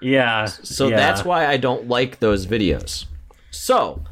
Yeah. 0.00 0.46
So 0.46 0.88
yeah. 0.88 0.96
that's 0.96 1.24
why 1.24 1.46
I 1.46 1.56
don't 1.56 1.88
like 1.88 2.18
those 2.20 2.46
videos. 2.46 3.06
So, 3.50 4.02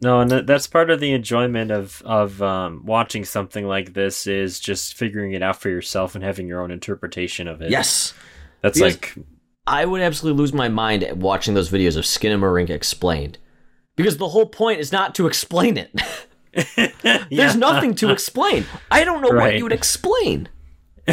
No, 0.00 0.20
and 0.20 0.30
that's 0.30 0.66
part 0.66 0.90
of 0.90 1.00
the 1.00 1.12
enjoyment 1.12 1.70
of 1.70 2.02
of 2.04 2.40
um, 2.42 2.82
watching 2.84 3.24
something 3.24 3.66
like 3.66 3.94
this 3.94 4.26
is 4.26 4.60
just 4.60 4.94
figuring 4.94 5.32
it 5.32 5.42
out 5.42 5.60
for 5.60 5.68
yourself 5.70 6.14
and 6.14 6.22
having 6.22 6.46
your 6.46 6.60
own 6.60 6.70
interpretation 6.70 7.48
of 7.48 7.60
it. 7.62 7.70
yes. 7.70 8.14
that's 8.60 8.78
Because- 8.78 8.94
like 9.16 9.26
I 9.66 9.84
would 9.84 10.00
absolutely 10.00 10.40
lose 10.40 10.52
my 10.52 10.68
mind 10.68 11.04
at 11.04 11.16
watching 11.16 11.54
those 11.54 11.70
videos 11.70 11.96
of 11.96 12.04
Skinamarink 12.04 12.68
explained. 12.70 13.38
Because 13.96 14.16
the 14.16 14.28
whole 14.30 14.46
point 14.46 14.80
is 14.80 14.90
not 14.92 15.14
to 15.16 15.26
explain 15.26 15.76
it. 15.76 15.92
There's 17.02 17.24
Yeah. 17.30 17.52
nothing 17.54 17.94
to 17.96 18.10
explain. 18.10 18.66
I 18.90 19.04
don't 19.04 19.22
know 19.22 19.30
what 19.30 19.56
you 19.56 19.62
would 19.64 19.72
explain. 19.72 20.48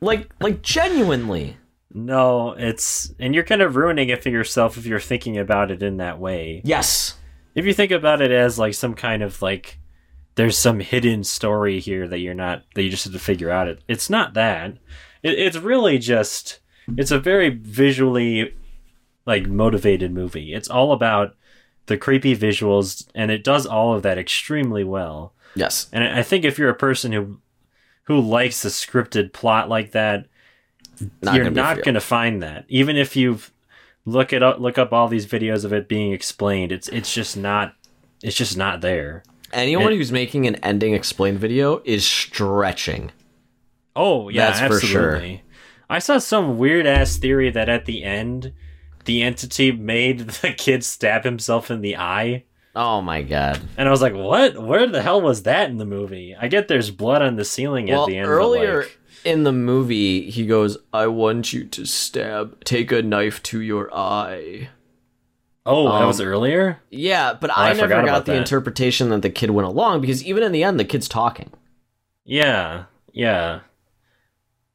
like 0.00 0.30
like 0.40 0.62
genuinely. 0.62 1.56
No, 1.94 2.52
it's 2.52 3.14
and 3.20 3.34
you're 3.34 3.44
kind 3.44 3.62
of 3.62 3.76
ruining 3.76 4.08
it 4.08 4.22
for 4.22 4.30
yourself 4.30 4.76
if 4.78 4.86
you're 4.86 4.98
thinking 5.00 5.38
about 5.38 5.70
it 5.70 5.82
in 5.82 5.98
that 5.98 6.18
way. 6.18 6.62
Yes. 6.64 7.18
If 7.54 7.66
you 7.66 7.74
think 7.74 7.92
about 7.92 8.20
it 8.22 8.30
as 8.30 8.58
like 8.58 8.74
some 8.74 8.94
kind 8.94 9.22
of 9.22 9.40
like 9.42 9.78
there's 10.34 10.56
some 10.56 10.80
hidden 10.80 11.22
story 11.22 11.78
here 11.80 12.08
that 12.08 12.18
you're 12.18 12.34
not 12.34 12.62
that 12.74 12.82
you 12.82 12.90
just 12.90 13.04
have 13.04 13.12
to 13.12 13.18
figure 13.18 13.50
out 13.50 13.68
it. 13.68 13.80
It's 13.88 14.08
not 14.10 14.34
that. 14.34 14.78
It, 15.22 15.38
it's 15.38 15.56
really 15.56 15.98
just 15.98 16.60
it's 16.96 17.10
a 17.10 17.18
very 17.18 17.48
visually 17.48 18.54
like 19.26 19.46
motivated 19.46 20.12
movie. 20.12 20.52
It's 20.52 20.68
all 20.68 20.92
about 20.92 21.36
the 21.86 21.96
creepy 21.96 22.36
visuals 22.36 23.06
and 23.14 23.30
it 23.30 23.44
does 23.44 23.66
all 23.66 23.94
of 23.94 24.02
that 24.02 24.18
extremely 24.18 24.84
well. 24.84 25.32
Yes. 25.54 25.88
And 25.92 26.04
I 26.04 26.22
think 26.22 26.44
if 26.44 26.58
you're 26.58 26.70
a 26.70 26.74
person 26.74 27.12
who 27.12 27.38
who 28.04 28.20
likes 28.20 28.64
a 28.64 28.68
scripted 28.68 29.32
plot 29.32 29.68
like 29.68 29.92
that, 29.92 30.26
Not 31.20 31.34
you're 31.34 31.44
gonna 31.44 31.54
not 31.54 31.82
going 31.82 31.94
to 31.94 32.00
find 32.00 32.42
that. 32.42 32.64
Even 32.68 32.96
if 32.96 33.14
you 33.14 33.38
look 34.04 34.32
it 34.32 34.42
up, 34.42 34.58
look 34.58 34.78
up 34.78 34.92
all 34.92 35.08
these 35.08 35.26
videos 35.26 35.64
of 35.64 35.72
it 35.72 35.88
being 35.88 36.12
explained, 36.12 36.72
it's 36.72 36.88
it's 36.88 37.12
just 37.14 37.36
not 37.36 37.74
it's 38.22 38.36
just 38.36 38.56
not 38.56 38.80
there. 38.80 39.22
Anyone 39.52 39.92
it- 39.92 39.96
who's 39.96 40.12
making 40.12 40.46
an 40.46 40.56
ending 40.56 40.94
explained 40.94 41.38
video 41.38 41.82
is 41.84 42.06
stretching. 42.06 43.12
Oh 43.94 44.28
yeah, 44.28 44.50
That's 44.50 44.60
for 44.74 44.80
sure. 44.86 45.14
absolutely. 45.16 45.42
I 45.90 45.98
saw 45.98 46.18
some 46.18 46.56
weird 46.58 46.86
ass 46.86 47.16
theory 47.16 47.50
that 47.50 47.68
at 47.68 47.84
the 47.84 48.02
end, 48.04 48.52
the 49.04 49.22
entity 49.22 49.72
made 49.72 50.20
the 50.42 50.52
kid 50.52 50.84
stab 50.84 51.24
himself 51.24 51.70
in 51.70 51.80
the 51.82 51.96
eye. 51.96 52.44
Oh 52.74 53.02
my 53.02 53.20
god. 53.22 53.60
And 53.76 53.86
I 53.86 53.90
was 53.90 54.00
like, 54.00 54.14
"What? 54.14 54.56
Where 54.62 54.86
the 54.86 55.02
hell 55.02 55.20
was 55.20 55.42
that 55.42 55.68
in 55.68 55.76
the 55.76 55.84
movie?" 55.84 56.34
I 56.38 56.48
get 56.48 56.68
there's 56.68 56.90
blood 56.90 57.20
on 57.20 57.36
the 57.36 57.44
ceiling 57.44 57.88
well, 57.88 58.04
at 58.04 58.08
the 58.08 58.16
end. 58.16 58.28
earlier 58.28 58.80
like- 58.82 58.98
in 59.24 59.44
the 59.44 59.52
movie, 59.52 60.30
he 60.30 60.46
goes, 60.46 60.78
"I 60.92 61.06
want 61.08 61.52
you 61.52 61.64
to 61.64 61.84
stab. 61.84 62.64
Take 62.64 62.90
a 62.90 63.02
knife 63.02 63.42
to 63.44 63.60
your 63.60 63.94
eye." 63.94 64.70
oh, 65.66 65.84
that 65.84 66.00
um, 66.00 66.06
was 66.08 66.20
earlier. 66.20 66.80
Yeah, 66.90 67.34
but 67.34 67.50
Oh, 67.50 67.54
I 67.54 67.70
I, 67.70 67.72
never 67.74 68.02
got 68.04 68.24
the 68.24 68.32
that. 68.32 68.38
interpretation 68.38 69.10
that 69.10 69.22
the 69.22 69.30
kid 69.30 69.50
went 69.50 69.68
along 69.68 70.00
because 70.00 70.24
even 70.24 70.42
in 70.42 70.50
the 70.52 70.64
end, 70.64 70.80
the 70.80 70.84
kid's 70.84 71.06
talking. 71.08 71.52
Yeah, 72.24 72.84
yeah. 73.12 73.60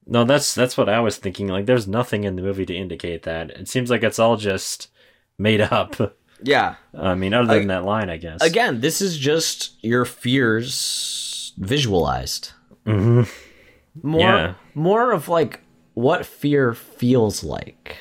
No, 0.09 0.23
that's 0.23 0.55
that's 0.55 0.77
what 0.77 0.87
I 0.89 0.99
was 1.01 1.17
thinking. 1.17 1.47
Like, 1.47 1.65
there's 1.65 1.87
nothing 1.87 2.23
in 2.23 2.35
the 2.37 2.41
movie 2.41 2.65
to 2.65 2.73
indicate 2.75 3.23
that. 3.23 3.51
It 3.51 3.67
seems 3.67 3.89
like 3.89 4.03
it's 4.03 4.19
all 4.19 4.37
just 4.37 4.89
made 5.37 5.61
up. 5.61 5.95
Yeah. 6.43 6.75
I 6.93 7.15
mean, 7.15 7.33
other 7.33 7.47
than 7.47 7.63
Ag- 7.63 7.67
that 7.69 7.83
line, 7.83 8.11
I 8.11 8.17
guess. 8.17 8.43
Again, 8.43 8.79
this 8.79 9.01
is 9.01 9.17
just 9.17 9.73
your 9.83 10.05
fears 10.05 11.51
visualized. 11.57 12.51
hmm 12.85 13.23
More, 14.03 14.19
Yeah. 14.21 14.53
more 14.75 15.13
of 15.13 15.29
like 15.29 15.61
what 15.95 16.27
fear 16.27 16.75
feels 16.75 17.43
like. 17.43 17.97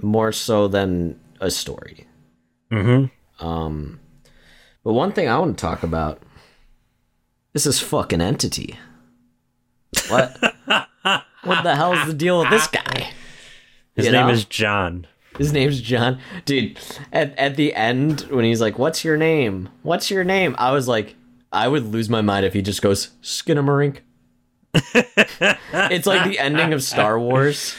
More 0.00 0.32
so 0.32 0.68
than 0.68 1.20
a 1.38 1.50
story. 1.50 2.06
hmm 2.70 3.04
Um, 3.38 4.00
but 4.82 4.94
one 4.94 5.12
thing 5.12 5.28
I 5.28 5.38
want 5.38 5.58
to 5.58 5.60
talk 5.60 5.82
about. 5.82 6.22
This 7.52 7.66
is 7.66 7.78
fucking 7.78 8.22
entity. 8.22 8.78
What? 10.08 10.36
what 11.44 11.62
the 11.62 11.74
hell's 11.74 12.06
the 12.06 12.14
deal 12.14 12.40
with 12.40 12.50
this 12.50 12.66
guy? 12.66 13.10
His 13.96 14.06
You 14.06 14.12
name 14.12 14.26
know? 14.26 14.32
is 14.32 14.44
John. 14.44 15.06
His 15.38 15.52
name's 15.52 15.80
John. 15.80 16.18
Dude, 16.44 16.78
at, 17.12 17.36
at 17.38 17.56
the 17.56 17.74
end, 17.74 18.22
when 18.30 18.44
he's 18.44 18.60
like, 18.60 18.78
What's 18.78 19.04
your 19.04 19.16
name? 19.16 19.68
What's 19.82 20.10
your 20.10 20.24
name? 20.24 20.54
I 20.58 20.72
was 20.72 20.88
like, 20.88 21.14
I 21.52 21.68
would 21.68 21.86
lose 21.86 22.08
my 22.08 22.20
mind 22.20 22.46
if 22.46 22.52
he 22.54 22.62
just 22.62 22.82
goes, 22.82 23.08
Skinamarink. 23.22 23.98
it's 24.74 26.06
like 26.06 26.24
the 26.30 26.38
ending 26.38 26.72
of 26.72 26.82
Star 26.82 27.18
Wars. 27.20 27.76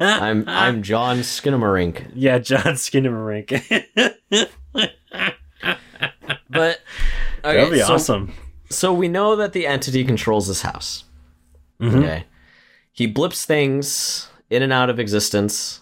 I'm 0.00 0.44
I'm 0.48 0.82
John 0.82 1.18
Skinamarink. 1.18 2.10
Yeah, 2.14 2.38
John 2.38 2.62
Skinamarink. 2.74 3.50
But 6.50 6.80
That'd 7.42 7.70
be 7.70 7.80
so, 7.80 7.94
awesome. 7.94 8.32
So 8.70 8.92
we 8.92 9.08
know 9.08 9.36
that 9.36 9.52
the 9.52 9.66
entity 9.66 10.04
controls 10.04 10.48
this 10.48 10.62
house. 10.62 11.04
Mhm. 11.80 11.98
Okay. 11.98 12.24
He 12.92 13.06
blips 13.06 13.44
things 13.44 14.28
in 14.50 14.62
and 14.62 14.72
out 14.72 14.90
of 14.90 14.98
existence. 14.98 15.80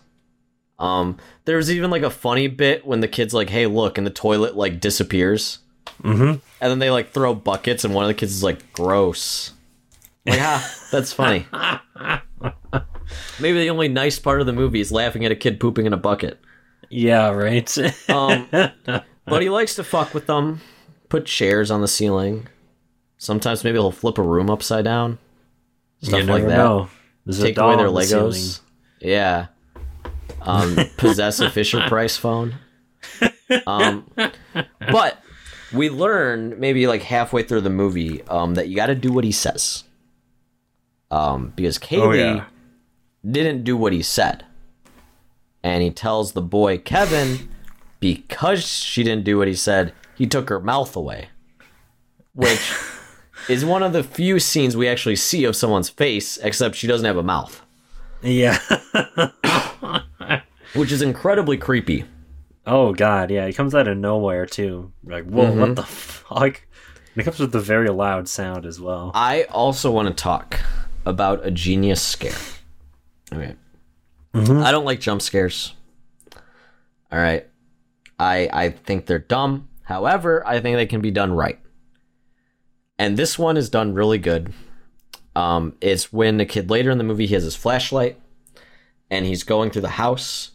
Um, 0.78 1.16
there's 1.46 1.70
even 1.70 1.90
like 1.90 2.02
a 2.02 2.10
funny 2.10 2.48
bit 2.48 2.86
when 2.86 3.00
the 3.00 3.08
kid's 3.08 3.32
like, 3.32 3.48
"Hey, 3.50 3.66
look," 3.66 3.96
and 3.96 4.06
the 4.06 4.10
toilet 4.10 4.56
like 4.56 4.80
disappears, 4.80 5.60
hmm 6.02 6.34
and 6.60 6.70
then 6.70 6.78
they 6.78 6.90
like 6.90 7.12
throw 7.12 7.34
buckets, 7.34 7.84
and 7.84 7.94
one 7.94 8.04
of 8.04 8.08
the 8.08 8.14
kids 8.14 8.32
is 8.34 8.42
like, 8.42 8.72
"Gross." 8.74 9.52
Like, 10.26 10.40
ah, 10.42 10.74
that's 10.90 11.12
funny. 11.12 11.46
Maybe 13.40 13.58
the 13.60 13.70
only 13.70 13.88
nice 13.88 14.18
part 14.18 14.40
of 14.40 14.46
the 14.46 14.52
movie 14.52 14.80
is 14.80 14.90
laughing 14.92 15.24
at 15.24 15.30
a 15.32 15.36
kid 15.36 15.60
pooping 15.60 15.86
in 15.86 15.92
a 15.92 15.96
bucket. 15.98 16.40
Yeah, 16.90 17.30
right. 17.30 17.78
Um, 18.10 18.48
but 19.24 19.42
he 19.42 19.48
likes 19.48 19.76
to 19.76 19.84
fuck 19.84 20.12
with 20.14 20.26
them, 20.26 20.60
put 21.08 21.26
chairs 21.26 21.70
on 21.70 21.80
the 21.80 21.88
ceiling. 21.88 22.48
Sometimes 23.18 23.64
maybe 23.64 23.76
he'll 23.78 23.90
flip 23.90 24.18
a 24.18 24.22
room 24.22 24.50
upside 24.50 24.84
down. 24.84 25.18
Stuff 26.02 26.20
you 26.20 26.26
like 26.26 26.44
that. 26.46 26.56
know. 26.56 26.88
There's 27.24 27.40
take 27.40 27.56
away 27.58 27.76
their 27.76 27.88
on 27.88 27.94
the. 27.94 28.00
Legos. 28.00 28.60
Yeah. 29.00 29.46
Um, 30.42 30.76
possess 30.96 31.40
a 31.40 31.50
Fisher 31.50 31.80
Price 31.88 32.16
phone. 32.16 32.54
Um, 33.66 34.10
but 34.80 35.22
we 35.72 35.88
learn 35.90 36.58
maybe 36.60 36.86
like 36.86 37.02
halfway 37.02 37.42
through 37.42 37.62
the 37.62 37.70
movie 37.70 38.22
um, 38.28 38.54
that 38.54 38.68
you 38.68 38.76
got 38.76 38.86
to 38.86 38.94
do 38.94 39.12
what 39.12 39.24
he 39.24 39.32
says. 39.32 39.84
Um, 41.10 41.52
because 41.56 41.78
Kaylee 41.78 42.00
Oh, 42.02 42.12
yeah. 42.12 42.44
didn't 43.28 43.62
do 43.64 43.76
what 43.76 43.92
he 43.92 44.02
said, 44.02 44.44
and 45.62 45.82
he 45.82 45.90
tells 45.90 46.32
the 46.32 46.42
boy 46.42 46.78
Kevin 46.78 47.48
because 48.00 48.66
she 48.66 49.02
didn't 49.04 49.24
do 49.24 49.38
what 49.38 49.46
he 49.48 49.54
said, 49.54 49.92
he 50.16 50.26
took 50.26 50.48
her 50.48 50.58
mouth 50.60 50.96
away, 50.96 51.28
which 52.34 52.58
is 53.48 53.64
one 53.64 53.82
of 53.82 53.92
the 53.92 54.02
few 54.02 54.38
scenes 54.40 54.76
we 54.76 54.88
actually 54.88 55.16
see 55.16 55.44
of 55.44 55.54
someone's 55.56 55.88
face, 55.88 56.36
except 56.38 56.74
she 56.76 56.86
doesn't 56.86 57.06
have 57.06 57.16
a 57.16 57.22
mouth 57.22 57.62
Yeah. 58.22 58.58
which 60.74 60.92
is 60.92 61.02
incredibly 61.02 61.56
creepy. 61.56 62.04
oh 62.66 62.92
god, 62.92 63.30
yeah. 63.30 63.46
He 63.46 63.52
comes 63.52 63.74
out 63.74 63.88
of 63.88 63.96
nowhere 63.96 64.46
too. 64.46 64.92
Like, 65.04 65.24
whoa, 65.24 65.44
Mm-hmm. 65.46 65.60
what 65.60 65.76
the 65.76 65.82
fuck? 65.84 66.62
And 67.14 67.22
it 67.22 67.24
comes 67.24 67.38
with 67.40 67.54
a 67.54 67.60
very 67.60 67.88
loud 67.88 68.28
sound 68.28 68.66
as 68.66 68.80
well. 68.80 69.10
I 69.14 69.44
also 69.44 69.90
want 69.90 70.08
to 70.08 70.14
talk 70.14 70.60
about 71.06 71.46
a 71.46 71.50
genius 71.50 72.02
scare. 72.02 72.34
Okay. 73.32 73.54
I 74.34 74.70
don't 74.70 74.84
like 74.84 75.00
jump 75.00 75.22
scares. 75.22 75.72
All 77.10 77.18
right. 77.18 77.46
I 78.18 78.48
I 78.52 78.70
think 78.70 79.06
they're 79.06 79.18
dumb. 79.18 79.68
However, 79.82 80.46
I 80.46 80.60
think 80.60 80.76
they 80.76 80.84
can 80.86 81.00
be 81.00 81.10
done 81.10 81.32
right. 81.32 81.58
And 82.98 83.16
this 83.16 83.38
one 83.38 83.56
is 83.56 83.68
done 83.68 83.94
really 83.94 84.18
good. 84.18 84.52
Um, 85.34 85.74
it's 85.80 86.12
when 86.12 86.38
the 86.38 86.46
kid 86.46 86.70
later 86.70 86.90
in 86.90 86.98
the 86.98 87.04
movie 87.04 87.26
he 87.26 87.34
has 87.34 87.44
his 87.44 87.54
flashlight 87.56 88.18
and 89.10 89.26
he's 89.26 89.42
going 89.44 89.70
through 89.70 89.82
the 89.82 89.90
house 89.90 90.52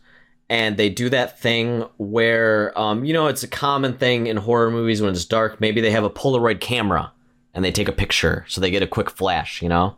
and 0.50 0.76
they 0.76 0.90
do 0.90 1.08
that 1.10 1.40
thing 1.40 1.86
where 1.98 2.78
um, 2.78 3.06
you 3.06 3.14
know 3.14 3.28
it's 3.28 3.44
a 3.44 3.48
common 3.48 3.94
thing 3.98 4.26
in 4.26 4.38
horror 4.38 4.72
movies 4.72 5.00
when 5.00 5.12
it's 5.12 5.24
dark 5.24 5.62
maybe 5.62 5.82
they 5.82 5.92
have 5.92 6.04
a 6.04 6.10
polaroid 6.10 6.60
camera 6.60 7.12
and 7.54 7.64
they 7.64 7.72
take 7.72 7.88
a 7.88 7.92
picture 7.94 8.44
so 8.50 8.60
they 8.60 8.72
get 8.72 8.82
a 8.82 8.88
quick 8.88 9.10
flash 9.12 9.62
you 9.62 9.70
know 9.70 9.96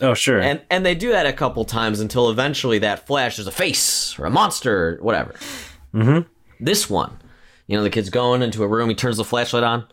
Oh, 0.00 0.14
sure. 0.14 0.40
and 0.40 0.60
and 0.68 0.84
they 0.84 0.96
do 0.96 1.10
that 1.12 1.26
a 1.26 1.32
couple 1.32 1.64
times 1.64 2.00
until 2.00 2.28
eventually 2.28 2.80
that 2.80 3.06
flash 3.06 3.38
is 3.38 3.46
a 3.46 3.52
face 3.52 4.18
or 4.18 4.26
a 4.26 4.30
monster 4.30 4.98
or 4.98 5.02
whatever 5.02 5.32
Mhm. 5.94 6.26
this 6.58 6.90
one 6.90 7.16
you 7.68 7.76
know 7.76 7.84
the 7.84 7.90
kid's 7.90 8.10
going 8.10 8.42
into 8.42 8.64
a 8.64 8.68
room 8.68 8.88
he 8.88 8.96
turns 8.96 9.16
the 9.16 9.24
flashlight 9.24 9.62
on 9.62 9.86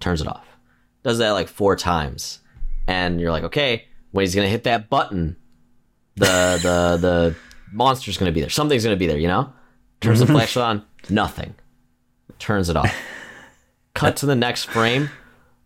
turns 0.00 0.20
it 0.20 0.28
off 0.28 0.46
does 1.02 1.18
that 1.18 1.30
like 1.30 1.48
four 1.48 1.76
times. 1.76 2.40
And 2.86 3.20
you're 3.20 3.30
like 3.30 3.44
okay 3.44 3.86
when 4.10 4.24
he's 4.24 4.34
gonna 4.34 4.48
hit 4.48 4.64
that 4.64 4.90
button 4.90 5.36
the 6.16 6.26
the 6.62 6.96
the 7.00 7.36
monster's 7.72 8.16
gonna 8.18 8.32
be 8.32 8.40
there. 8.40 8.50
Something's 8.50 8.84
gonna 8.84 8.96
be 8.96 9.06
there 9.06 9.18
you 9.18 9.28
know? 9.28 9.52
Turns 10.00 10.20
the 10.20 10.26
flashlight 10.26 10.64
on 10.64 10.84
nothing. 11.08 11.54
Turns 12.38 12.68
it 12.68 12.76
off. 12.76 12.94
Cut 13.94 14.16
to 14.18 14.26
the 14.26 14.36
next 14.36 14.64
frame. 14.64 15.10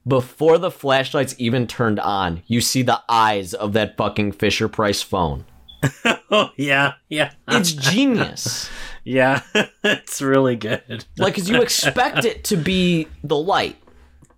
Before 0.07 0.59
the 0.59 0.71
flashlight's 0.71 1.35
even 1.39 1.67
turned 1.67 1.99
on 1.99 2.43
you 2.47 2.61
see 2.61 2.83
the 2.83 3.03
eyes 3.09 3.55
of 3.55 3.73
that 3.73 3.97
fucking 3.97 4.33
fisher 4.33 4.69
price 4.69 5.03
phone. 5.03 5.45
Oh, 6.31 6.51
yeah, 6.57 6.95
yeah. 7.09 7.31
it's 7.47 7.71
genius. 7.71 8.69
Yeah. 9.05 9.43
it's 9.85 10.21
really 10.21 10.57
good. 10.57 11.05
like 11.17 11.35
because 11.35 11.49
you 11.49 11.63
expect 11.63 12.25
it 12.25 12.43
to 12.45 12.57
be 12.57 13.07
the 13.23 13.37
light. 13.37 13.77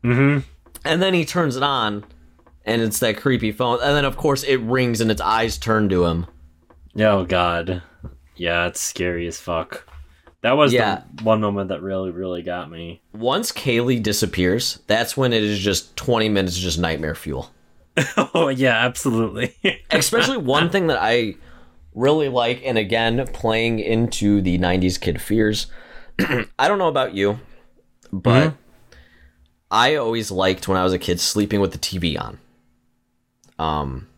Hmm 0.03 0.41
and 0.87 1.03
then 1.03 1.15
he 1.15 1.25
turns 1.25 1.57
it 1.57 1.63
on 1.63 2.05
and 2.67 2.83
it's 2.83 2.99
that 2.99 3.17
creepy 3.17 3.53
phone, 3.53 3.79
and 3.83 3.97
then 3.97 4.05
of 4.05 4.17
course 4.17 4.43
it 4.43 4.61
rings 4.61 5.01
and 5.01 5.11
its 5.11 5.21
eyes 5.21 5.57
turn 5.57 5.89
to 5.89 6.05
him. 6.05 6.27
Oh 6.99 7.25
god. 7.25 7.83
Yeah, 8.37 8.67
it's 8.67 8.81
scary 8.81 9.27
as 9.27 9.41
fuck. 9.41 9.89
That 10.43 10.57
was 10.57 10.73
Yeah. 10.73 11.03
the 11.15 11.25
one 11.25 11.41
moment 11.41 11.69
that 11.71 11.83
really, 11.83 12.11
really 12.11 12.43
got 12.43 12.71
me. 12.71 13.01
Once 13.15 13.51
Kaylee 13.51 14.03
disappears, 14.03 14.81
that's 14.87 15.17
when 15.17 15.33
it 15.33 15.43
is 15.43 15.59
just 15.59 15.97
20 15.97 16.29
minutes 16.29 16.57
of 16.57 16.63
just 16.63 16.79
nightmare 16.79 17.15
fuel. 17.15 17.51
oh 18.35 18.49
yeah, 18.49 18.77
absolutely. 18.85 19.55
Especially 19.91 20.37
one 20.37 20.69
thing 20.69 20.89
that 20.89 20.99
I 21.01 21.35
really 21.95 22.29
like, 22.29 22.63
and 22.65 22.77
again, 22.77 23.27
playing 23.33 23.79
into 23.79 24.43
the 24.43 24.59
90s 24.59 25.01
kid 25.01 25.21
fears. 25.21 25.69
I 26.59 26.69
don't 26.69 26.79
know 26.79 26.89
about 26.89 27.15
you, 27.15 27.39
but 28.13 28.49
mm-hmm. 28.51 28.57
I 29.71 29.97
always 29.97 30.31
liked 30.31 30.69
when 30.69 30.79
I 30.79 30.85
was 30.85 30.93
a 30.93 30.99
kid 30.99 31.21
sleeping 31.21 31.61
with 31.61 31.73
the 31.73 31.79
TV 31.79 32.21
on. 32.21 32.39
Um, 33.59 34.09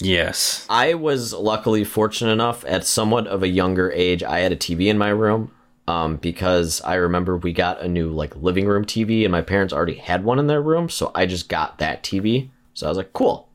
yes. 0.00 0.66
I 0.70 0.94
was 0.94 1.32
luckily 1.32 1.84
fortunate 1.84 2.32
enough 2.32 2.64
at 2.66 2.86
somewhat 2.86 3.26
of 3.26 3.42
a 3.42 3.48
younger 3.48 3.92
age. 3.92 4.22
I 4.22 4.40
had 4.40 4.52
a 4.52 4.56
TV 4.56 4.86
in 4.86 4.96
my 4.98 5.10
room 5.10 5.52
um, 5.86 6.16
because 6.16 6.80
I 6.82 6.94
remember 6.94 7.36
we 7.36 7.52
got 7.52 7.82
a 7.82 7.88
new 7.88 8.10
like 8.10 8.34
living 8.36 8.66
room 8.66 8.84
TV, 8.84 9.24
and 9.24 9.32
my 9.32 9.42
parents 9.42 9.74
already 9.74 9.96
had 9.96 10.24
one 10.24 10.38
in 10.38 10.46
their 10.46 10.62
room, 10.62 10.88
so 10.88 11.10
I 11.14 11.26
just 11.26 11.48
got 11.48 11.78
that 11.78 12.02
TV. 12.02 12.48
So 12.72 12.86
I 12.86 12.88
was 12.88 12.98
like, 12.98 13.12
cool, 13.12 13.48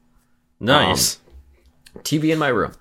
Nice. 0.60 1.20
TV 2.00 2.32
in 2.32 2.40
my 2.40 2.50
room. 2.50 2.74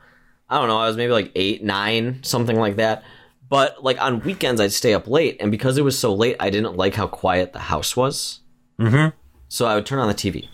I 0.50 0.58
don't 0.58 0.68
know. 0.68 0.78
I 0.78 0.86
was 0.86 0.96
maybe 0.96 1.12
like 1.12 1.32
eight, 1.34 1.62
nine, 1.62 2.20
something 2.22 2.56
like 2.56 2.76
that. 2.76 3.02
But 3.48 3.82
like 3.82 4.00
on 4.00 4.20
weekends, 4.20 4.60
I'd 4.60 4.72
stay 4.72 4.92
up 4.94 5.06
late, 5.08 5.38
and 5.40 5.50
because 5.50 5.78
it 5.78 5.84
was 5.84 5.98
so 5.98 6.14
late, 6.14 6.36
I 6.38 6.50
didn't 6.50 6.76
like 6.76 6.94
how 6.94 7.06
quiet 7.06 7.52
the 7.52 7.58
house 7.60 7.96
was. 7.96 8.40
Mm-hmm. 8.80 9.16
So 9.48 9.66
I 9.66 9.74
would 9.74 9.86
turn 9.86 9.98
on 9.98 10.08
the 10.08 10.14
TV. 10.14 10.48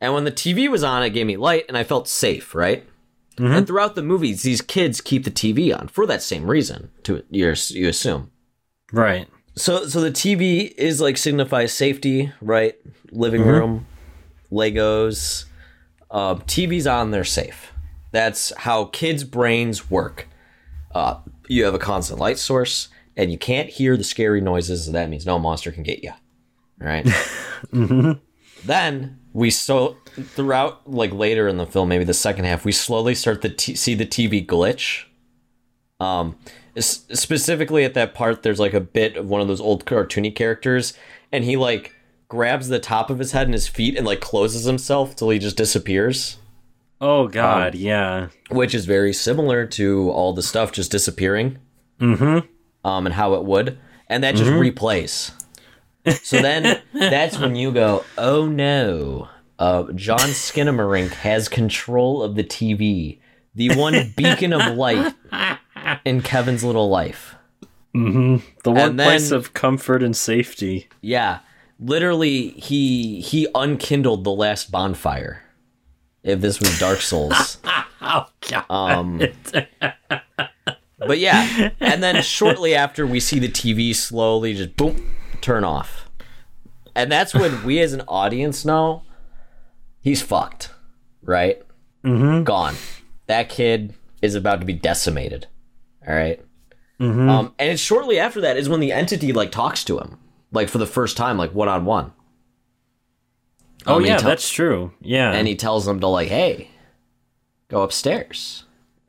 And 0.00 0.14
when 0.14 0.24
the 0.24 0.32
TV 0.32 0.70
was 0.70 0.82
on, 0.82 1.02
it 1.02 1.10
gave 1.10 1.26
me 1.26 1.36
light 1.36 1.64
and 1.68 1.76
I 1.76 1.84
felt 1.84 2.08
safe, 2.08 2.54
right? 2.54 2.86
And 3.56 3.66
throughout 3.66 3.94
the 3.94 4.02
movies, 4.02 4.42
these 4.42 4.60
kids 4.60 5.00
keep 5.00 5.24
the 5.24 5.30
TV 5.30 5.76
on 5.76 5.88
for 5.88 6.06
that 6.06 6.22
same 6.22 6.50
reason, 6.50 6.90
to 7.04 7.24
you 7.30 7.54
you 7.70 7.88
assume. 7.88 8.30
Right. 8.92 9.28
So 9.56 9.86
so 9.86 10.00
the 10.00 10.10
TV 10.10 10.74
is 10.76 11.00
like 11.00 11.16
signifies 11.16 11.72
safety, 11.72 12.32
right? 12.40 12.76
Living 13.10 13.42
room, 13.42 13.86
Legos, 14.52 15.46
uh, 16.10 16.34
TV's 16.36 16.86
on, 16.86 17.10
they're 17.10 17.24
safe. 17.24 17.72
That's 18.12 18.52
how 18.58 18.86
kids' 18.86 19.24
brains 19.24 19.90
work. 19.90 20.28
Uh, 20.94 21.20
you 21.48 21.64
have 21.64 21.74
a 21.74 21.78
constant 21.78 22.18
light 22.18 22.38
source, 22.38 22.88
and 23.16 23.30
you 23.30 23.38
can't 23.38 23.68
hear 23.68 23.96
the 23.96 24.04
scary 24.04 24.40
noises. 24.40 24.86
So 24.86 24.92
that 24.92 25.08
means 25.08 25.24
no 25.24 25.38
monster 25.38 25.70
can 25.70 25.82
get 25.82 26.02
you. 26.02 26.12
Right. 26.80 27.06
Then 28.64 29.18
we 29.32 29.50
so 29.50 29.96
throughout 30.12 30.90
like 30.90 31.12
later 31.12 31.48
in 31.48 31.56
the 31.56 31.66
film, 31.66 31.88
maybe 31.88 32.04
the 32.04 32.12
second 32.14 32.44
half, 32.44 32.64
we 32.64 32.72
slowly 32.72 33.14
start 33.14 33.42
to 33.42 33.48
t- 33.48 33.74
see 33.74 33.94
the 33.94 34.04
TV 34.06 34.44
glitch. 34.44 35.04
Um, 35.98 36.36
s- 36.76 37.06
specifically 37.12 37.84
at 37.84 37.94
that 37.94 38.14
part, 38.14 38.42
there's 38.42 38.60
like 38.60 38.74
a 38.74 38.80
bit 38.80 39.16
of 39.16 39.28
one 39.28 39.40
of 39.40 39.48
those 39.48 39.60
old 39.60 39.86
cartoony 39.86 40.34
characters, 40.34 40.92
and 41.32 41.44
he 41.44 41.56
like 41.56 41.94
grabs 42.28 42.68
the 42.68 42.78
top 42.78 43.08
of 43.10 43.18
his 43.18 43.32
head 43.32 43.46
and 43.46 43.54
his 43.54 43.66
feet 43.68 43.96
and 43.96 44.06
like 44.06 44.20
closes 44.20 44.64
himself 44.64 45.16
till 45.16 45.30
he 45.30 45.38
just 45.38 45.56
disappears, 45.56 46.36
Oh 47.00 47.28
god, 47.28 47.74
yeah. 47.74 48.28
which 48.50 48.74
is 48.74 48.84
very 48.84 49.12
similar 49.14 49.64
to 49.66 50.10
all 50.10 50.32
the 50.34 50.42
stuff 50.42 50.70
just 50.72 50.90
disappearing. 50.90 51.58
Mm-hmm. 51.98 52.46
um, 52.88 53.06
and 53.06 53.14
how 53.14 53.34
it 53.34 53.44
would, 53.44 53.78
and 54.08 54.22
that 54.24 54.34
just 54.36 54.50
replays. 54.50 55.32
So 56.22 56.40
then 56.40 56.82
that's 56.92 57.38
when 57.38 57.56
you 57.56 57.72
go, 57.72 58.04
oh 58.16 58.46
no, 58.46 59.28
uh, 59.58 59.92
John 59.92 60.18
Skinamarink 60.30 61.10
has 61.10 61.48
control 61.48 62.22
of 62.22 62.34
the 62.34 62.44
TV, 62.44 63.18
the 63.54 63.76
one 63.76 64.12
beacon 64.16 64.52
of 64.52 64.74
light 64.74 65.14
in 66.04 66.22
Kevin's 66.22 66.64
little 66.64 66.88
life. 66.88 67.34
Mm-hmm. 67.94 68.46
The 68.62 68.70
one 68.70 68.96
place 68.96 69.30
of 69.30 69.52
comfort 69.52 70.02
and 70.02 70.16
safety. 70.16 70.88
Yeah, 71.02 71.40
literally, 71.78 72.50
he 72.50 73.20
he 73.20 73.48
unkindled 73.54 74.24
the 74.24 74.32
last 74.32 74.70
bonfire. 74.70 75.42
If 76.22 76.40
this 76.40 76.60
was 76.60 76.78
Dark 76.78 77.00
Souls, 77.00 77.58
Oh 78.00 78.26
god. 78.48 78.64
um, 78.70 79.20
but 80.98 81.18
yeah, 81.18 81.70
and 81.80 82.02
then 82.02 82.22
shortly 82.22 82.74
after, 82.74 83.06
we 83.06 83.20
see 83.20 83.38
the 83.38 83.48
TV 83.48 83.94
slowly 83.94 84.54
just 84.54 84.76
boom 84.76 85.16
turn 85.40 85.64
off, 85.64 86.08
and 86.94 87.10
that's 87.10 87.34
when 87.34 87.64
we 87.64 87.80
as 87.80 87.92
an 87.92 88.02
audience 88.08 88.64
know 88.64 89.02
he's 90.00 90.22
fucked, 90.22 90.70
right? 91.22 91.62
mm-hmm. 92.04 92.44
Gone. 92.44 92.74
That 93.26 93.48
kid 93.48 93.94
is 94.22 94.34
about 94.34 94.60
to 94.60 94.66
be 94.66 94.72
decimated. 94.72 95.46
All 96.06 96.14
right? 96.14 96.40
Mm-hmm. 96.98 97.28
Um, 97.28 97.54
and 97.58 97.70
it's 97.70 97.80
shortly 97.80 98.18
after 98.18 98.40
that 98.42 98.56
is 98.56 98.68
when 98.68 98.80
the 98.80 98.92
entity 98.92 99.32
like 99.32 99.50
talks 99.50 99.84
to 99.84 99.98
him, 99.98 100.18
like 100.52 100.68
for 100.68 100.78
the 100.78 100.86
first 100.86 101.16
time, 101.16 101.38
like 101.38 101.54
one 101.54 101.68
on 101.68 101.84
one. 101.84 102.12
Oh 103.86 103.96
Um, 103.96 104.04
yeah, 104.04 104.18
that's 104.18 104.50
true. 104.50 104.92
Yeah. 105.00 105.32
and 105.32 105.48
he 105.48 105.54
tells 105.56 105.88
him 105.88 106.00
to 106.00 106.06
like, 106.06 106.28
"Hey, 106.28 106.68
go 107.68 107.82
upstairs." 107.82 108.64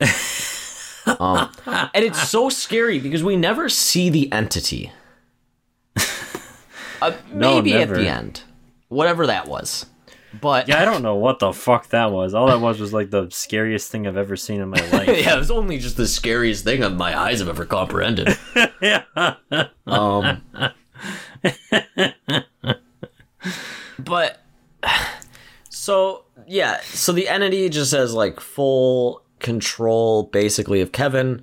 um, 1.18 1.50
and 1.66 2.04
it's 2.04 2.28
so 2.28 2.48
scary 2.48 2.98
because 2.98 3.22
we 3.22 3.36
never 3.36 3.68
see 3.68 4.08
the 4.08 4.32
entity. 4.32 4.90
Uh, 7.02 7.14
No, 7.32 7.56
maybe 7.56 7.74
at 7.74 7.88
the 7.88 8.06
end, 8.08 8.42
whatever 8.88 9.26
that 9.26 9.48
was. 9.48 9.86
But 10.40 10.68
yeah, 10.68 10.80
I 10.80 10.84
don't 10.84 11.02
know 11.08 11.16
what 11.16 11.38
the 11.40 11.52
fuck 11.52 11.88
that 11.88 12.10
was. 12.10 12.34
All 12.34 12.46
that 12.46 12.60
was 12.60 12.80
was 12.80 12.92
like 12.92 13.10
the 13.10 13.28
scariest 13.30 13.90
thing 13.90 14.06
I've 14.06 14.16
ever 14.16 14.36
seen 14.36 14.60
in 14.60 14.68
my 14.68 14.80
life. 14.90 15.08
yeah, 15.08 15.34
it 15.34 15.38
was 15.38 15.50
only 15.50 15.78
just 15.78 15.96
the 15.96 16.06
scariest 16.08 16.64
thing 16.64 16.80
that 16.80 16.90
my 16.90 17.18
eyes 17.18 17.40
have 17.40 17.48
ever 17.48 17.64
comprehended. 17.64 18.36
yeah. 18.80 19.02
Um, 19.86 20.42
but 23.98 24.42
so 25.68 26.24
yeah, 26.46 26.80
so 26.82 27.12
the 27.12 27.28
entity 27.28 27.68
just 27.68 27.92
has 27.92 28.14
like 28.14 28.40
full 28.40 29.22
control 29.38 30.24
basically 30.24 30.80
of 30.80 30.92
Kevin, 30.92 31.42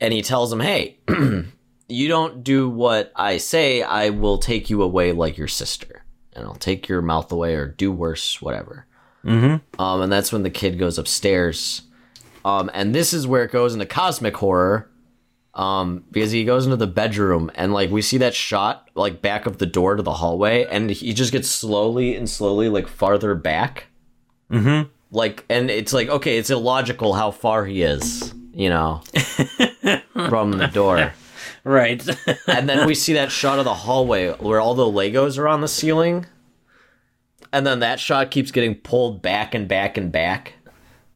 and 0.00 0.12
he 0.12 0.22
tells 0.22 0.52
him, 0.52 0.60
"Hey, 0.60 0.98
you 1.92 2.08
don't 2.08 2.42
do 2.42 2.68
what 2.68 3.12
I 3.14 3.36
say, 3.36 3.82
I 3.82 4.10
will 4.10 4.38
take 4.38 4.70
you 4.70 4.82
away 4.82 5.12
like 5.12 5.36
your 5.36 5.48
sister, 5.48 6.04
and 6.32 6.44
I'll 6.44 6.54
take 6.54 6.88
your 6.88 7.02
mouth 7.02 7.30
away 7.30 7.54
or 7.54 7.66
do 7.66 7.92
worse, 7.92 8.40
whatever." 8.40 8.86
Mm-hmm. 9.24 9.80
Um, 9.80 10.02
and 10.02 10.12
that's 10.12 10.32
when 10.32 10.42
the 10.42 10.50
kid 10.50 10.78
goes 10.78 10.98
upstairs. 10.98 11.82
Um, 12.44 12.70
and 12.74 12.94
this 12.94 13.12
is 13.12 13.26
where 13.26 13.44
it 13.44 13.52
goes 13.52 13.72
into 13.72 13.86
cosmic 13.86 14.36
horror. 14.36 14.88
Um, 15.54 16.04
because 16.10 16.30
he 16.30 16.46
goes 16.46 16.64
into 16.64 16.78
the 16.78 16.86
bedroom 16.86 17.50
and 17.54 17.74
like 17.74 17.90
we 17.90 18.00
see 18.00 18.16
that 18.16 18.34
shot 18.34 18.88
like 18.94 19.20
back 19.20 19.44
of 19.44 19.58
the 19.58 19.66
door 19.66 19.96
to 19.96 20.02
the 20.02 20.14
hallway, 20.14 20.64
and 20.64 20.90
he 20.90 21.12
just 21.12 21.30
gets 21.30 21.48
slowly 21.48 22.16
and 22.16 22.28
slowly 22.28 22.70
like 22.70 22.88
farther 22.88 23.34
back. 23.34 23.88
Mm-hmm. 24.50 24.88
Like, 25.10 25.44
and 25.50 25.70
it's 25.70 25.92
like 25.92 26.08
okay, 26.08 26.38
it's 26.38 26.48
illogical 26.48 27.12
how 27.12 27.32
far 27.32 27.66
he 27.66 27.82
is, 27.82 28.32
you 28.54 28.70
know, 28.70 29.02
from 30.14 30.52
the 30.52 30.70
door. 30.72 31.12
Right. 31.64 32.02
And 32.48 32.68
then 32.68 32.86
we 32.86 32.94
see 32.94 33.12
that 33.14 33.30
shot 33.30 33.58
of 33.58 33.64
the 33.64 33.74
hallway 33.74 34.30
where 34.32 34.60
all 34.60 34.74
the 34.74 34.84
Legos 34.84 35.38
are 35.38 35.46
on 35.48 35.60
the 35.60 35.68
ceiling. 35.68 36.26
And 37.52 37.66
then 37.66 37.80
that 37.80 38.00
shot 38.00 38.30
keeps 38.30 38.50
getting 38.50 38.74
pulled 38.74 39.22
back 39.22 39.54
and 39.54 39.68
back 39.68 39.96
and 39.96 40.10
back. 40.10 40.54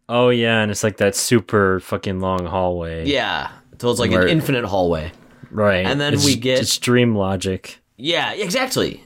oh 0.09 0.29
yeah, 0.29 0.61
and 0.61 0.71
it's 0.71 0.85
like 0.85 0.99
that 0.99 1.17
super 1.17 1.81
fucking 1.81 2.21
long 2.21 2.47
hallway. 2.47 3.07
Yeah. 3.07 3.51
So 3.81 3.91
it's 3.91 3.99
like 4.01 4.11
Where- 4.13 4.23
an 4.23 4.29
infinite 4.29 4.65
hallway. 4.65 5.13
Right. 5.51 5.85
And 5.87 6.01
then 6.01 6.15
It's 6.15 6.25
we 6.25 6.37
get- 6.37 6.61
it's 6.61 6.79
dream 6.79 7.15
logic. 7.17 7.79
Yeah, 7.97 8.33
exactly. 8.33 9.03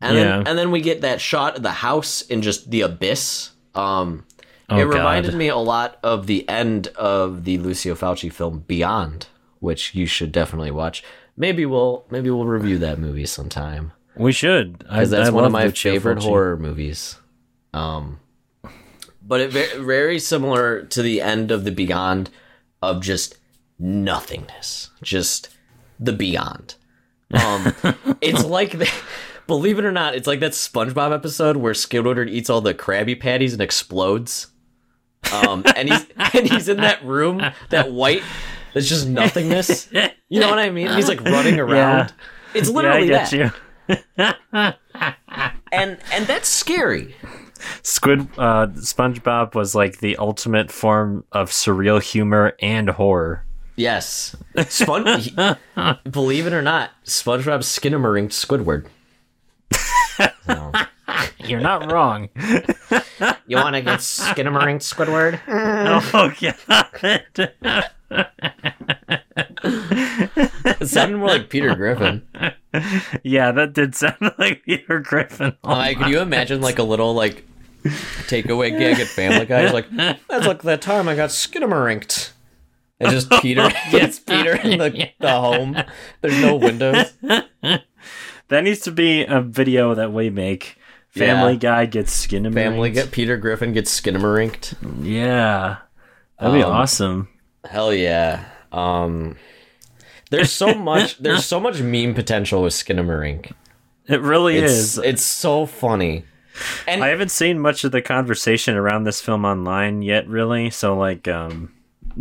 And 0.00 0.16
Yeah. 0.16 0.22
then 0.24 0.46
and 0.48 0.58
then 0.58 0.70
we 0.70 0.80
get 0.80 1.00
that 1.02 1.20
shot 1.20 1.56
of 1.56 1.62
the 1.62 1.70
house 1.70 2.22
in 2.22 2.42
just 2.42 2.70
the 2.70 2.82
abyss. 2.82 3.50
Um 3.74 4.24
Oh, 4.68 4.78
it 4.78 4.84
reminded 4.84 5.32
God. 5.32 5.38
me 5.38 5.48
a 5.48 5.56
lot 5.56 5.98
of 6.02 6.26
the 6.26 6.48
end 6.48 6.88
of 6.96 7.44
the 7.44 7.58
Lucio 7.58 7.94
Fulci 7.94 8.32
film 8.32 8.64
Beyond, 8.66 9.26
which 9.62 9.94
you 9.94 10.06
should 10.06 10.32
definitely 10.32 10.72
watch. 10.72 11.04
Maybe 11.36 11.64
we'll 11.64 12.04
maybe 12.10 12.28
we'll 12.28 12.44
review 12.44 12.78
that 12.78 12.98
movie 12.98 13.26
sometime. 13.26 13.92
We 14.16 14.32
should. 14.32 14.84
I, 14.88 14.96
because 14.96 15.10
that's 15.10 15.28
I 15.28 15.32
one 15.32 15.44
of 15.44 15.52
my 15.52 15.70
favorite 15.70 16.18
Fulci. 16.18 16.22
horror 16.22 16.56
movies. 16.56 17.16
Um, 17.72 18.20
but 19.22 19.40
it 19.40 19.50
very, 19.50 19.82
very 19.82 20.18
similar 20.18 20.82
to 20.82 21.00
the 21.00 21.20
end 21.22 21.50
of 21.50 21.64
the 21.64 21.70
Beyond, 21.70 22.28
of 22.82 23.00
just 23.00 23.36
nothingness, 23.78 24.90
just 25.00 25.48
the 25.98 26.12
Beyond. 26.12 26.74
Um, 27.32 27.74
it's 28.20 28.44
like 28.44 28.72
the, 28.72 28.92
believe 29.46 29.78
it 29.78 29.84
or 29.84 29.92
not, 29.92 30.14
it's 30.14 30.26
like 30.26 30.40
that 30.40 30.52
SpongeBob 30.52 31.14
episode 31.14 31.56
where 31.56 31.72
Squidward 31.72 32.28
eats 32.28 32.50
all 32.50 32.60
the 32.60 32.74
Krabby 32.74 33.18
Patties 33.18 33.52
and 33.52 33.62
explodes. 33.62 34.48
Um, 35.32 35.62
and 35.76 35.88
he's 35.88 36.06
and 36.34 36.50
he's 36.50 36.68
in 36.68 36.78
that 36.78 37.02
room, 37.04 37.40
that 37.70 37.92
white, 37.92 38.22
that's 38.74 38.88
just 38.88 39.08
nothingness. 39.08 39.88
You 40.28 40.40
know 40.40 40.48
what 40.48 40.58
I 40.58 40.70
mean? 40.70 40.90
He's 40.92 41.08
like 41.08 41.20
running 41.20 41.60
around. 41.60 42.14
It's 42.54 42.70
Yeah, 42.70 42.72
I 42.72 42.76
literally 42.76 43.06
get 43.08 43.30
that 43.30 44.32
you. 44.56 44.76
and 45.72 45.98
and 46.10 46.26
that's 46.26 46.48
scary 46.48 47.14
Squid 47.82 48.20
uh, 48.38 48.68
SpongeBob 48.68 49.54
was 49.54 49.74
like 49.74 49.98
the 50.00 50.16
ultimate 50.16 50.70
form 50.70 51.24
of 51.32 51.50
surreal 51.50 52.02
humor 52.02 52.54
and 52.60 52.88
horror. 52.90 53.44
Yes. 53.76 54.36
Spon- 54.68 55.20
he- 55.20 55.34
believe 56.10 56.46
it 56.46 56.52
or 56.52 56.62
not, 56.62 56.90
SpongeBob 57.04 57.60
Skinamarink 57.60 58.28
Squidward. 58.30 58.86
So, 60.46 60.72
You're 61.46 61.60
not 61.60 61.90
wrong. 61.92 62.28
you 63.46 63.56
want 63.56 63.76
to 63.76 63.82
get 63.82 64.00
Skinamarink 64.00 64.80
Squidward? 64.80 65.40
oh 66.14 66.32
god. 67.36 67.90
It 69.64 70.88
sounded 70.88 71.18
more 71.18 71.28
like 71.28 71.48
Peter 71.50 71.74
Griffin. 71.74 72.22
yeah, 73.22 73.52
that 73.52 73.72
did 73.74 73.94
sound 73.94 74.16
like 74.38 74.64
Peter 74.64 75.00
Griffin. 75.00 75.56
Oh, 75.64 75.70
Like, 75.70 75.98
can 75.98 76.10
you 76.10 76.20
imagine 76.20 76.60
like 76.60 76.78
a 76.78 76.82
little 76.82 77.14
like 77.14 77.44
takeaway 77.84 78.76
gag 78.76 78.98
at 79.00 79.06
Family 79.08 79.46
Guy? 79.46 79.62
He's 79.64 79.72
like, 79.72 79.90
that's 79.96 80.46
like 80.46 80.62
that 80.62 80.80
time 80.82 81.08
I 81.08 81.14
got 81.14 81.30
Skinamarinked. 81.30 82.30
And 83.00 83.10
just 83.10 83.30
Peter, 83.40 83.68
it's 83.92 84.18
Peter 84.20 84.54
in 84.56 84.78
the, 84.78 85.10
the 85.18 85.30
home. 85.30 85.76
There's 86.20 86.40
no 86.40 86.56
windows. 86.56 87.12
that 87.22 87.84
needs 88.64 88.80
to 88.80 88.92
be 88.92 89.24
a 89.24 89.40
video 89.40 89.94
that 89.94 90.12
we 90.12 90.30
make. 90.30 90.76
Family 91.08 91.52
Yeah. 91.54 91.58
Guy 91.58 91.86
gets 91.86 92.10
skin 92.12 92.50
Family 92.52 92.90
get 92.90 93.10
Peter 93.10 93.36
Griffin 93.36 93.72
gets 93.74 94.00
Skinamarinked. 94.00 94.74
Yeah. 95.04 95.78
That'd 96.40 96.54
be 96.54 96.62
Um, 96.62 96.72
awesome. 96.72 97.28
Hell 97.64 97.92
yeah. 97.94 98.44
Um, 98.72 99.36
there's 100.30 100.50
so 100.52 100.74
much. 100.74 101.18
There's 101.18 101.44
so 101.44 101.60
much 101.60 101.80
meme 101.80 102.14
potential 102.14 102.62
with 102.62 102.72
Skinamarink. 102.72 103.52
It 104.08 104.20
really 104.20 104.58
It's 104.58 104.72
is. 104.72 104.98
it's 104.98 105.22
so 105.22 105.66
funny. 105.66 106.24
And 106.86 107.02
I 107.02 107.08
haven't 107.08 107.30
seen 107.30 107.58
much 107.60 107.84
of 107.84 107.92
the 107.92 108.02
conversation 108.02 108.76
around 108.76 109.04
this 109.04 109.20
film 109.20 109.44
online 109.44 110.02
yet, 110.02 110.26
really. 110.28 110.68
So, 110.70 110.96
like, 110.96 111.26
um, 111.28 111.72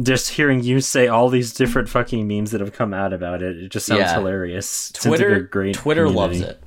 just 0.01 0.29
hearing 0.29 0.63
you 0.63 0.79
say 0.79 1.07
all 1.07 1.27
these 1.27 1.53
different 1.53 1.89
fucking 1.89 2.27
memes 2.27 2.51
that 2.51 2.61
have 2.61 2.71
come 2.71 2.93
out 2.93 3.11
about 3.11 3.41
it, 3.41 3.57
it 3.57 3.69
just 3.69 3.87
sounds 3.87 3.99
Yeah. 3.99 4.13
hilarious. 4.13 4.91
Twitter, 4.93 5.41
great 5.41 5.75
Twitter 5.75 6.07
loves 6.09 6.39
it. 6.41 6.61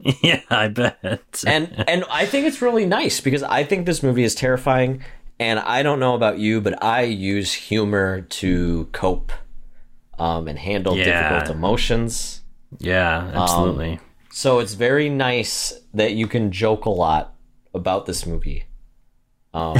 Yeah, 0.22 0.42
I 0.48 0.68
bet. 0.68 1.42
and 1.44 1.84
and 1.88 2.04
I 2.08 2.24
think 2.24 2.46
it's 2.46 2.62
really 2.62 2.86
nice 2.86 3.20
because 3.20 3.42
I 3.42 3.64
think 3.64 3.84
this 3.84 4.00
movie 4.00 4.22
is 4.22 4.32
terrifying. 4.32 5.02
And 5.40 5.58
I 5.60 5.82
don't 5.82 6.00
know 6.00 6.14
about 6.14 6.38
you, 6.38 6.60
but 6.60 6.82
I 6.82 7.02
use 7.02 7.52
humor 7.52 8.22
to 8.22 8.88
cope 8.92 9.32
um, 10.18 10.48
and 10.48 10.58
handle 10.58 10.96
Yeah. 10.96 11.04
difficult 11.04 11.48
emotions. 11.56 12.42
yeah, 12.80 13.30
absolutely. 13.34 14.00
So 14.30 14.58
it's 14.58 14.74
very 14.74 15.08
nice 15.08 15.72
that 15.94 16.12
you 16.12 16.26
can 16.26 16.50
joke 16.52 16.84
a 16.84 16.90
lot 16.90 17.34
about 17.72 18.06
this 18.06 18.26
movie. 18.26 18.64
Um, 19.54 19.78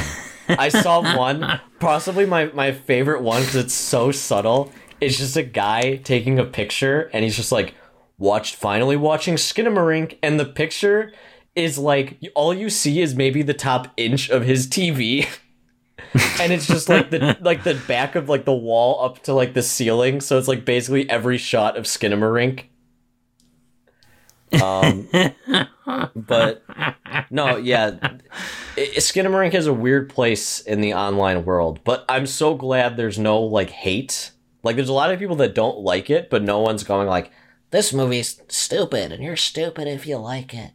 I 0.48 0.68
saw 0.70 1.16
one, 1.16 1.60
possibly 1.80 2.24
my, 2.24 2.46
my 2.46 2.72
favorite 2.72 3.22
one 3.22 3.42
because 3.42 3.56
it's 3.56 3.74
so 3.74 4.10
subtle. 4.10 4.72
It's 5.00 5.18
just 5.18 5.36
a 5.36 5.42
guy 5.42 5.96
taking 5.96 6.38
a 6.38 6.44
picture 6.44 7.10
and 7.12 7.24
he's 7.24 7.36
just 7.36 7.52
like, 7.52 7.74
watched, 8.16 8.56
finally 8.56 8.96
watching 8.96 9.34
Skinamarink. 9.34 10.18
And 10.22 10.40
the 10.40 10.44
picture 10.46 11.12
is 11.54 11.78
like, 11.78 12.18
all 12.34 12.54
you 12.54 12.70
see 12.70 13.00
is 13.00 13.14
maybe 13.14 13.42
the 13.42 13.54
top 13.54 13.88
inch 13.96 14.28
of 14.30 14.44
his 14.44 14.66
TV. 14.66 15.26
and 16.40 16.52
it's 16.52 16.66
just 16.66 16.88
like 16.88 17.10
the 17.10 17.36
like 17.40 17.64
the 17.64 17.74
back 17.86 18.14
of 18.14 18.28
like 18.28 18.44
the 18.44 18.54
wall 18.54 19.04
up 19.04 19.22
to 19.22 19.32
like 19.32 19.54
the 19.54 19.62
ceiling 19.62 20.20
so 20.20 20.38
it's 20.38 20.48
like 20.48 20.64
basically 20.64 21.08
every 21.10 21.38
shot 21.38 21.76
of 21.76 21.84
Skinamarink 21.84 22.64
um, 24.60 25.08
but 26.14 26.64
no, 27.30 27.56
yeah, 27.56 27.98
Skinamarink 28.76 29.52
has 29.52 29.66
a 29.66 29.72
weird 29.72 30.08
place 30.08 30.60
in 30.60 30.80
the 30.80 30.94
online 30.94 31.44
world. 31.44 31.80
But 31.84 32.04
I'm 32.08 32.26
so 32.26 32.54
glad 32.54 32.96
there's 32.96 33.18
no 33.18 33.40
like 33.40 33.70
hate. 33.70 34.32
Like, 34.62 34.76
there's 34.76 34.88
a 34.88 34.94
lot 34.94 35.12
of 35.12 35.18
people 35.18 35.36
that 35.36 35.54
don't 35.54 35.78
like 35.78 36.10
it, 36.10 36.30
but 36.30 36.42
no 36.42 36.60
one's 36.60 36.82
going 36.82 37.08
like, 37.08 37.30
"This 37.70 37.92
movie's 37.92 38.42
stupid," 38.48 39.12
and 39.12 39.22
you're 39.22 39.36
stupid 39.36 39.86
if 39.86 40.06
you 40.06 40.16
like 40.16 40.52
it. 40.54 40.72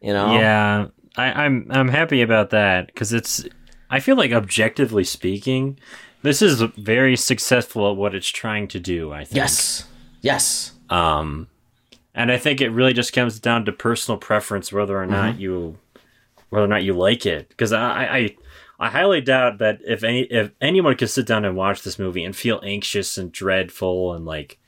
You 0.00 0.12
know? 0.12 0.32
Yeah, 0.34 0.86
I, 1.16 1.44
I'm 1.44 1.66
I'm 1.70 1.88
happy 1.88 2.22
about 2.22 2.50
that 2.50 2.86
because 2.86 3.12
it's. 3.12 3.44
I 3.90 4.00
feel 4.00 4.16
like 4.16 4.32
objectively 4.32 5.04
speaking, 5.04 5.78
this 6.22 6.42
is 6.42 6.60
very 6.76 7.16
successful 7.16 7.90
at 7.90 7.96
what 7.96 8.14
it's 8.14 8.28
trying 8.28 8.68
to 8.68 8.80
do. 8.80 9.12
I 9.12 9.24
think. 9.24 9.36
Yes. 9.36 9.86
Yes. 10.20 10.72
Um, 10.90 11.48
and 12.14 12.32
I 12.32 12.38
think 12.38 12.60
it 12.60 12.70
really 12.70 12.92
just 12.92 13.12
comes 13.12 13.38
down 13.38 13.64
to 13.66 13.72
personal 13.72 14.18
preference 14.18 14.72
whether 14.72 14.98
or 15.00 15.06
not 15.06 15.32
Mm-hmm. 15.34 15.40
you 15.40 15.78
whether 16.50 16.64
or 16.64 16.68
not 16.68 16.82
you 16.82 16.94
like 16.94 17.26
it. 17.26 17.48
Because 17.50 17.72
I, 17.72 18.04
I 18.18 18.36
I 18.80 18.88
highly 18.90 19.20
doubt 19.20 19.58
that 19.58 19.80
if 19.86 20.02
any 20.04 20.22
if 20.22 20.50
anyone 20.60 20.96
could 20.96 21.10
sit 21.10 21.26
down 21.26 21.44
and 21.44 21.56
watch 21.56 21.82
this 21.82 21.98
movie 21.98 22.24
and 22.24 22.34
feel 22.34 22.60
anxious 22.64 23.16
and 23.18 23.30
dreadful 23.32 24.14
and 24.14 24.24
like 24.24 24.58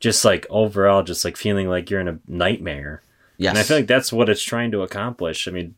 just 0.00 0.24
like 0.24 0.46
overall 0.48 1.02
just 1.02 1.24
like 1.24 1.36
feeling 1.36 1.68
like 1.68 1.90
you're 1.90 2.00
in 2.00 2.08
a 2.08 2.18
nightmare. 2.28 3.02
Yes. 3.36 3.50
And 3.50 3.58
I 3.58 3.62
feel 3.62 3.76
like 3.78 3.86
that's 3.86 4.12
what 4.12 4.28
it's 4.28 4.42
trying 4.42 4.70
to 4.72 4.82
accomplish. 4.82 5.46
I 5.46 5.50
mean, 5.50 5.74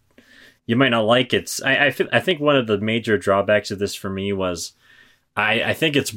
you 0.70 0.76
might 0.76 0.90
not 0.90 1.04
like 1.04 1.34
it. 1.34 1.58
I 1.64 1.86
I, 1.86 1.90
feel, 1.90 2.08
I 2.12 2.20
think 2.20 2.38
one 2.40 2.56
of 2.56 2.66
the 2.68 2.78
major 2.78 3.18
drawbacks 3.18 3.70
of 3.72 3.78
this 3.80 3.94
for 3.94 4.08
me 4.08 4.32
was 4.32 4.72
I 5.36 5.62
I 5.62 5.74
think 5.74 5.96
it's 5.96 6.14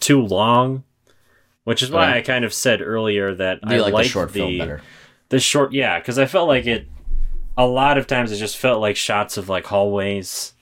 too 0.00 0.20
long, 0.22 0.84
which 1.64 1.82
is 1.82 1.90
why 1.90 2.08
Right. 2.08 2.16
I 2.18 2.22
kind 2.22 2.44
of 2.44 2.52
said 2.52 2.80
earlier 2.82 3.34
that 3.34 3.60
you 3.68 3.76
I 3.76 3.88
like 3.90 4.04
the 4.04 4.08
short 4.08 4.30
film 4.30 4.58
better? 4.58 4.82
The 5.30 5.40
short, 5.40 5.72
yeah, 5.72 5.98
because 5.98 6.18
I 6.18 6.26
felt 6.26 6.48
like 6.48 6.66
it. 6.66 6.88
A 7.56 7.66
lot 7.66 7.98
of 7.98 8.06
times, 8.06 8.30
it 8.30 8.36
just 8.36 8.56
felt 8.56 8.80
like 8.80 8.96
shots 8.96 9.36
of 9.36 9.48
like 9.48 9.66
hallways, 9.66 10.52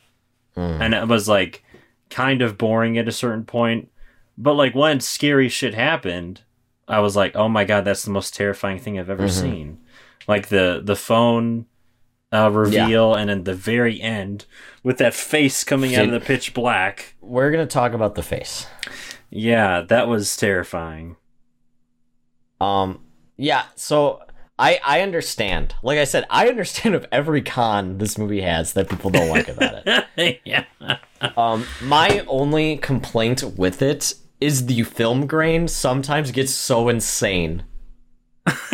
Hmm. 0.54 0.80
and 0.80 0.94
it 0.94 1.06
was 1.08 1.28
like 1.28 1.62
kind 2.08 2.40
of 2.40 2.56
boring 2.56 2.96
at 2.98 3.08
a 3.08 3.12
certain 3.12 3.44
point. 3.44 3.90
But 4.38 4.54
like 4.54 4.74
when 4.74 5.00
scary 5.00 5.48
shit 5.50 5.74
happened, 5.74 6.40
I 6.88 7.00
was 7.00 7.14
like, 7.16 7.36
"Oh 7.36 7.48
my 7.48 7.64
god, 7.64 7.84
that's 7.84 8.04
the 8.04 8.10
most 8.18 8.34
terrifying 8.34 8.78
thing 8.78 8.98
I've 8.98 9.10
ever 9.10 9.24
Mm-hmm. 9.28 9.40
seen!" 9.50 9.78
Like 10.26 10.48
the 10.48 10.80
the 10.82 10.96
phone 10.96 11.66
uh, 12.44 12.50
reveal, 12.50 13.14
and 13.14 13.30
then 13.30 13.44
the 13.44 13.54
very 13.54 14.00
end 14.00 14.44
with 14.82 14.98
that 14.98 15.14
face 15.14 15.64
coming 15.64 15.94
out 15.94 16.04
of 16.04 16.10
the 16.10 16.20
pitch 16.20 16.54
black. 16.54 17.14
We're 17.20 17.50
gonna 17.50 17.66
talk 17.66 17.92
about 17.92 18.14
the 18.14 18.22
face. 18.22 18.66
Yeah, 19.30 19.82
that 19.82 20.08
was 20.08 20.36
terrifying. 20.36 21.16
Um, 22.60 23.00
yeah, 23.36 23.64
so 23.74 24.22
I 24.58 24.80
I 24.84 25.00
understand. 25.02 25.74
Like 25.82 25.98
I 25.98 26.04
said, 26.04 26.24
I 26.30 26.48
understand 26.48 26.94
of 26.94 27.06
every 27.12 27.42
con 27.42 27.98
this 27.98 28.16
movie 28.16 28.40
has 28.40 28.72
that 28.74 28.88
people 28.88 29.10
don't 29.10 29.28
like 29.28 29.48
about 29.48 29.82
it. 29.86 30.40
yeah, 30.44 30.64
Um, 31.36 31.66
my 31.82 32.24
only 32.26 32.76
complaint 32.78 33.42
with 33.56 33.82
it 33.82 34.14
is 34.40 34.66
the 34.66 34.82
film 34.82 35.26
grain 35.26 35.68
sometimes 35.68 36.30
gets 36.30 36.52
so 36.52 36.88
insane. 36.88 37.64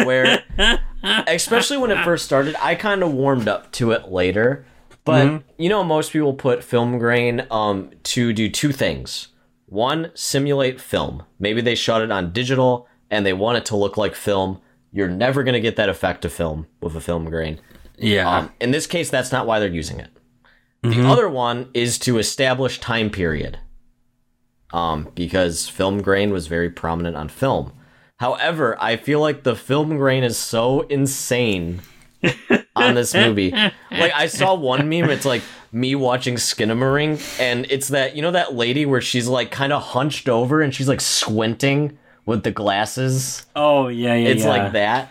Where, 0.05 0.43
especially 1.03 1.77
when 1.79 1.91
it 1.91 2.03
first 2.05 2.25
started, 2.25 2.55
I 2.61 2.75
kind 2.75 3.03
of 3.03 3.13
warmed 3.13 3.49
up 3.49 3.71
to 3.73 3.91
it 3.93 4.09
later. 4.11 4.65
But 5.05 5.43
you 5.59 5.69
know, 5.69 5.83
most 5.83 6.13
people 6.13 6.33
put 6.35 6.63
film 6.63 6.99
grain 6.99 7.47
um 7.51 7.91
to 8.05 8.33
do 8.33 8.49
two 8.49 8.73
things. 8.73 9.29
One, 9.67 10.11
simulate 10.15 10.81
film. 10.81 11.25
Maybe 11.39 11.61
they 11.61 11.75
shot 11.75 12.03
it 12.03 12.13
on 12.13 12.33
digital 12.33 12.87
and 13.11 13.25
they 13.27 13.33
want 13.33 13.59
it 13.59 13.65
to 13.67 13.77
look 13.77 13.97
like 13.97 14.15
film. 14.15 14.61
You're 14.93 15.09
never 15.09 15.43
gonna 15.43 15.61
get 15.61 15.77
that 15.77 15.89
effect 15.89 16.25
of 16.25 16.33
film 16.33 16.67
with 16.81 16.95
a 16.95 17.01
film 17.01 17.25
grain. 17.25 17.61
yeah, 17.99 18.29
Um, 18.31 18.53
in 18.61 18.71
this 18.71 18.87
case, 18.87 19.11
that's 19.11 19.33
not 19.33 19.47
why 19.47 19.59
they're 19.59 19.69
using 19.69 19.99
it. 19.99 20.11
The 20.83 21.07
other 21.09 21.29
one 21.29 21.69
is 21.75 21.99
to 22.01 22.19
establish 22.19 22.81
time 22.81 23.09
period. 23.11 23.59
Um, 24.73 25.09
because 25.15 25.69
film 25.69 26.01
grain 26.03 26.33
was 26.33 26.47
very 26.47 26.71
prominent 26.71 27.15
on 27.17 27.29
film. 27.29 27.73
However, 28.19 28.77
I 28.81 28.97
feel 28.97 29.21
like 29.21 29.43
the 29.43 29.57
film 29.57 29.97
grain 29.97 30.23
is 30.25 30.37
so 30.39 30.83
insane 30.83 31.83
on 32.77 32.95
this 32.95 33.15
movie. 33.15 33.51
Like 33.51 34.13
I 34.15 34.27
saw 34.27 34.55
one 34.55 34.89
meme, 34.89 35.11
it's 35.11 35.25
like 35.25 35.43
me 35.73 35.95
watching 35.95 36.37
Skinamarink, 36.37 37.41
and 37.41 37.67
it's 37.69 37.89
that 37.89 38.15
you 38.15 38.23
know 38.23 38.31
that 38.31 38.55
lady 38.55 38.87
where 38.87 39.01
she's 39.01 39.27
like 39.27 39.51
kind 39.51 39.73
of 39.73 39.83
hunched 39.83 40.29
over 40.29 40.61
and 40.63 40.73
she's 40.75 40.89
like 40.89 41.01
squinting 41.01 41.99
with 42.25 42.45
the 42.45 42.53
glasses. 42.53 43.45
Oh 43.57 43.89
yeah, 43.89 44.15
yeah. 44.15 44.29
It's 44.29 44.45
yeah. 44.45 44.49
like 44.49 44.73
that. 44.73 45.11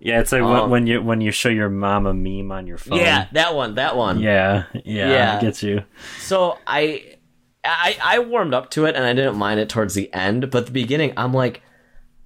Yeah, 0.00 0.18
it's 0.20 0.32
like 0.32 0.42
when- 0.42 0.50
Um, 0.56 0.70
when 0.70 0.86
you 0.86 1.02
when 1.02 1.20
you 1.20 1.30
show 1.30 1.50
your 1.50 1.68
mom 1.68 2.06
a 2.06 2.14
meme 2.14 2.50
on 2.50 2.66
your 2.66 2.78
phone. 2.78 2.98
Yeah, 2.98 3.26
that 3.32 3.54
one, 3.54 3.74
that 3.76 3.96
one. 3.96 4.18
yeah, 4.18 4.64
yeah. 4.84 5.10
Yeah. 5.12 5.36
I 5.36 5.40
get 5.40 5.62
you. 5.62 5.84
So 6.18 6.58
I, 6.66 7.16
I 7.64 7.96
I 8.02 8.18
warmed 8.20 8.54
up 8.54 8.70
to 8.70 8.86
it 8.86 8.96
and 8.96 9.04
I 9.04 9.12
didn't 9.12 9.36
mind 9.36 9.60
it 9.60 9.68
towards 9.68 9.94
the 9.94 10.12
end, 10.14 10.50
but 10.50 10.64
the 10.66 10.72
beginning 10.72 11.12
I'm 11.18 11.34
like, 11.34 11.62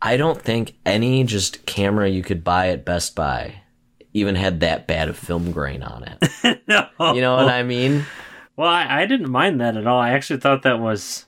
I 0.04 0.16
don't 0.18 0.40
think 0.40 0.74
any 0.84 1.24
just 1.24 1.64
camera 1.66 2.08
you 2.08 2.22
could 2.22 2.44
buy 2.44 2.68
at 2.68 2.84
Best 2.84 3.14
Buy 3.16 3.54
even 4.12 4.34
had 4.36 4.60
that 4.60 4.86
bad 4.86 5.08
of 5.08 5.18
film 5.18 5.50
grain 5.50 5.82
on 5.82 6.04
it. 6.04 6.62
no. 6.68 6.86
You 7.14 7.20
know 7.20 7.34
what 7.36 7.48
I 7.48 7.62
mean? 7.64 8.04
Well, 8.54 8.68
I, 8.68 9.02
I 9.02 9.06
didn't 9.06 9.30
mind 9.30 9.60
that 9.60 9.76
at 9.76 9.86
all. 9.86 9.98
I 9.98 10.10
actually 10.10 10.38
thought 10.40 10.62
that 10.62 10.78
was 10.78 11.24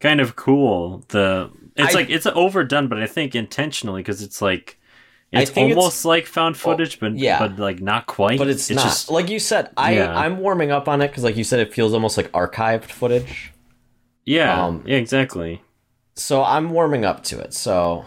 kind 0.00 0.20
of 0.20 0.36
cool. 0.36 1.04
The 1.08 1.50
it's 1.76 1.94
I- 1.94 1.98
like 1.98 2.08
it's 2.08 2.24
overdone, 2.26 2.88
but 2.88 2.98
I 3.02 3.06
think 3.06 3.34
intentionally 3.34 4.00
because 4.00 4.22
it's 4.22 4.40
like 4.40 4.78
It's 5.32 5.50
think 5.50 5.72
it's- 5.72 5.76
almost 5.76 6.04
like 6.04 6.26
found 6.26 6.56
footage, 6.56 7.00
but 7.00 7.18
yeah. 7.18 7.38
but 7.40 7.58
like 7.58 7.80
not 7.82 8.06
quite. 8.06 8.38
but 8.38 8.48
it's, 8.48 8.70
not 8.70 8.84
just 8.84 9.10
like 9.10 9.28
you 9.28 9.38
said. 9.40 9.70
I 9.76 9.96
Yeah. 9.96 10.16
I'm 10.16 10.38
warming 10.38 10.70
up 10.70 10.88
on 10.88 11.02
it 11.02 11.08
because, 11.08 11.24
like 11.24 11.36
you 11.36 11.44
said, 11.44 11.58
it 11.60 11.74
feels 11.74 11.92
almost 11.92 12.16
like 12.16 12.30
archived 12.32 12.84
footage. 12.84 13.52
yeah, 14.24 14.64
um, 14.64 14.82
yeah, 14.86 14.96
exactly. 14.96 15.60
So 16.14 16.42
I'm 16.44 16.70
warming 16.70 17.04
up 17.04 17.24
to 17.24 17.38
it. 17.40 17.54
So 17.54 18.04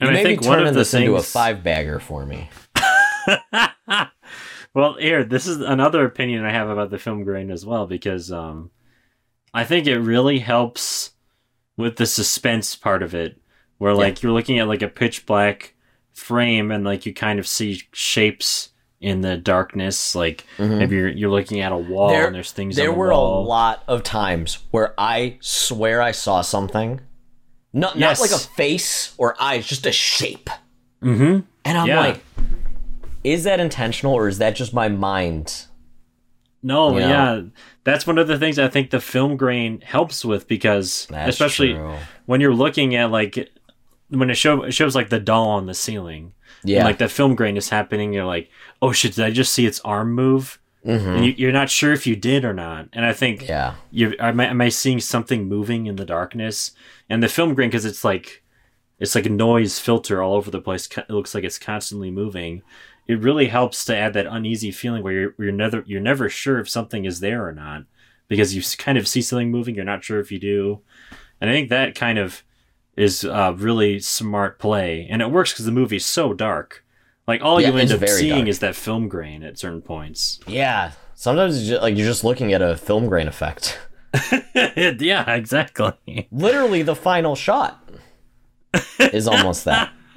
you 0.00 0.08
And 0.08 0.16
I 0.16 0.22
think 0.22 0.42
one 0.42 0.58
turning 0.58 0.68
of 0.68 0.74
the 0.74 0.80
this 0.80 0.90
things, 0.90 1.02
into 1.04 1.16
a 1.16 1.22
five 1.22 1.62
bagger 1.62 1.98
for 2.00 2.26
me. 2.26 2.50
Well, 4.74 4.94
here, 4.94 5.22
this 5.22 5.46
is 5.46 5.60
another 5.60 6.06
opinion 6.06 6.46
I 6.46 6.50
have 6.50 6.70
about 6.70 6.88
the 6.88 6.98
film 6.98 7.24
grain 7.24 7.50
as 7.50 7.66
well, 7.66 7.86
because 7.86 8.32
um, 8.32 8.70
I 9.52 9.64
think 9.64 9.86
it 9.86 9.98
really 9.98 10.38
helps 10.38 11.10
with 11.76 11.96
the 11.96 12.06
suspense 12.06 12.74
part 12.74 13.02
of 13.02 13.14
it, 13.14 13.38
where 13.76 13.92
like 13.92 14.22
you're 14.22 14.32
looking 14.32 14.58
at 14.60 14.68
like 14.68 14.80
a 14.80 14.88
pitch 14.88 15.26
black 15.26 15.74
frame 16.14 16.70
and 16.70 16.84
like 16.84 17.04
you 17.04 17.12
kind 17.12 17.38
of 17.38 17.46
see 17.46 17.82
shapes 17.92 18.70
in 18.98 19.20
the 19.20 19.36
darkness, 19.36 20.14
like 20.14 20.46
maybe 20.58 20.96
you're, 20.96 21.08
you're 21.08 21.30
looking 21.30 21.60
at 21.60 21.72
a 21.72 21.76
wall 21.76 22.08
Mm-hmm. 22.08 22.16
There- 22.16 22.26
and 22.28 22.34
there's 22.34 22.52
things. 22.52 22.74
There 22.74 22.86
the 22.86 22.92
were 22.94 23.10
wall. 23.10 23.42
a 23.42 23.46
lot 23.46 23.82
of 23.88 24.02
times 24.02 24.58
where 24.70 24.94
I 24.96 25.36
swear 25.42 26.00
I 26.00 26.12
saw 26.12 26.40
something, 26.40 26.98
not 27.72 27.96
Yes. 27.96 28.18
not 28.20 28.30
like 28.30 28.36
a 28.36 28.42
face 28.42 29.14
or 29.18 29.34
eyes, 29.40 29.66
just 29.66 29.86
a 29.86 29.92
shape, 29.92 30.50
Mm-hmm. 31.02 31.40
and 31.64 31.78
I'm 31.78 31.86
Yeah. 31.88 32.00
like, 32.00 32.20
is 33.24 33.44
that 33.44 33.60
intentional 33.60 34.14
or 34.14 34.28
is 34.28 34.38
that 34.38 34.54
just 34.56 34.72
my 34.74 34.88
mind? 34.88 35.66
No, 36.62 36.92
You 36.94 37.00
know? 37.00 37.08
yeah, 37.08 37.40
that's 37.84 38.06
one 38.06 38.18
of 38.18 38.28
the 38.28 38.38
things 38.38 38.58
I 38.58 38.68
think 38.68 38.90
the 38.90 39.00
film 39.00 39.36
grain 39.36 39.80
helps 39.84 40.24
with 40.24 40.46
because, 40.46 41.06
That's 41.10 41.30
especially 41.30 41.72
true. 41.74 41.96
when 42.26 42.40
you're 42.40 42.54
looking 42.54 42.94
at 42.94 43.10
like 43.10 43.50
when 44.10 44.28
it 44.30 44.34
show 44.36 44.62
it 44.62 44.72
shows 44.72 44.94
like 44.94 45.08
the 45.08 45.18
doll 45.18 45.48
on 45.48 45.66
the 45.66 45.74
ceiling, 45.74 46.34
Yeah, 46.62 46.78
and 46.78 46.84
like 46.84 46.98
the 46.98 47.08
film 47.08 47.34
grain 47.34 47.56
is 47.56 47.70
happening, 47.70 48.12
you're 48.12 48.26
like, 48.26 48.48
oh 48.80 48.92
shit, 48.92 49.14
did 49.14 49.24
I 49.24 49.30
just 49.30 49.52
see 49.52 49.66
its 49.66 49.80
arm 49.80 50.12
move? 50.12 50.58
Mhm. 50.86 51.16
And 51.16 51.24
you, 51.24 51.34
you're 51.36 51.52
not 51.52 51.70
sure 51.70 51.92
if 51.92 52.06
you 52.06 52.16
did 52.16 52.44
or 52.44 52.52
not. 52.52 52.88
And 52.92 53.04
I 53.04 53.12
think 53.12 53.48
yeah, 53.48 53.74
you 53.90 54.14
am 54.18 54.40
I, 54.40 54.46
am 54.46 54.60
I 54.60 54.68
seeing 54.68 55.00
something 55.00 55.48
moving 55.48 55.86
in 55.86 55.96
the 55.96 56.04
darkness? 56.04 56.72
And 57.08 57.22
the 57.22 57.28
film 57.28 57.54
grain 57.54 57.68
because 57.68 57.84
it's 57.84 58.04
like 58.04 58.42
it's 58.98 59.14
like 59.14 59.26
a 59.26 59.30
noise 59.30 59.78
filter 59.78 60.22
all 60.22 60.34
over 60.34 60.50
the 60.50 60.60
place. 60.60 60.88
It 60.96 61.10
looks 61.10 61.34
like 61.34 61.44
it's 61.44 61.58
constantly 61.58 62.10
moving. 62.10 62.62
It 63.06 63.20
really 63.20 63.46
helps 63.46 63.84
to 63.86 63.96
add 63.96 64.14
that 64.14 64.26
uneasy 64.26 64.70
feeling 64.70 65.02
where 65.02 65.12
you're, 65.12 65.34
you're 65.38 65.52
never 65.52 65.84
you're 65.86 66.00
never 66.00 66.28
sure 66.28 66.58
if 66.58 66.68
something 66.68 67.04
is 67.04 67.20
there 67.20 67.46
or 67.46 67.52
not 67.52 67.84
because 68.28 68.54
you 68.54 68.62
kind 68.78 68.96
of 68.98 69.06
see 69.06 69.22
something 69.22 69.50
moving. 69.50 69.74
You're 69.74 69.84
not 69.84 70.04
sure 70.04 70.20
if 70.20 70.32
you 70.32 70.38
do, 70.38 70.80
and 71.40 71.50
I 71.50 71.52
think 71.52 71.68
that 71.68 71.94
kind 71.94 72.18
of 72.18 72.42
is 72.96 73.24
uh, 73.24 73.54
really 73.56 73.98
smart 74.00 74.58
play, 74.58 75.06
and 75.10 75.22
it 75.22 75.30
works 75.30 75.52
because 75.52 75.64
the 75.64 75.72
movie's 75.72 76.04
so 76.06 76.34
dark. 76.34 76.84
Like 77.28 77.42
all 77.42 77.60
Yeah, 77.60 77.68
you 77.70 77.78
end 77.78 77.92
up 77.92 78.06
seeing 78.08 78.36
dark. 78.36 78.48
is 78.48 78.58
that 78.60 78.74
film 78.74 79.08
grain 79.08 79.42
at 79.42 79.58
certain 79.58 79.82
points. 79.82 80.40
yeah. 80.46 80.92
Sometimes 81.14 81.56
it's 81.56 81.68
just, 81.68 81.82
like 81.82 81.96
you're 81.96 82.06
just 82.08 82.24
looking 82.24 82.52
at 82.52 82.60
a 82.62 82.76
film 82.76 83.06
grain 83.06 83.28
effect. 83.28 83.78
yeah, 84.54 85.30
exactly. 85.34 86.26
Literally, 86.32 86.82
the 86.82 86.96
final 86.96 87.36
shot 87.36 87.88
is 88.98 89.28
almost 89.28 89.64
that. 89.66 89.90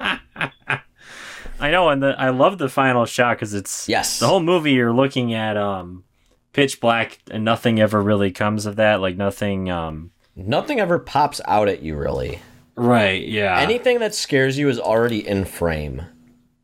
I 1.58 1.70
know, 1.70 1.88
and 1.88 2.02
the, 2.02 2.14
I 2.18 2.30
love 2.30 2.58
the 2.58 2.68
final 2.68 3.06
shot 3.06 3.36
because 3.36 3.54
it's 3.54 3.88
Yes. 3.88 4.18
the 4.18 4.26
whole 4.26 4.40
movie. 4.40 4.72
You're 4.72 4.92
looking 4.92 5.32
at 5.32 5.56
um, 5.56 6.04
pitch 6.52 6.80
black, 6.80 7.18
and 7.30 7.44
nothing 7.44 7.80
ever 7.80 8.02
really 8.02 8.30
comes 8.32 8.66
of 8.66 8.76
that. 8.76 9.00
Like 9.00 9.16
nothing. 9.16 9.70
Um, 9.70 10.10
Nothing 10.38 10.80
ever 10.80 10.98
pops 10.98 11.40
out 11.46 11.66
at 11.68 11.82
you 11.82 11.96
really. 11.96 12.40
right? 12.74 13.22
Yeah. 13.26 13.58
Anything 13.58 14.00
that 14.00 14.14
scares 14.14 14.58
you 14.58 14.68
is 14.68 14.78
already 14.78 15.26
in 15.26 15.46
frame. 15.46 16.02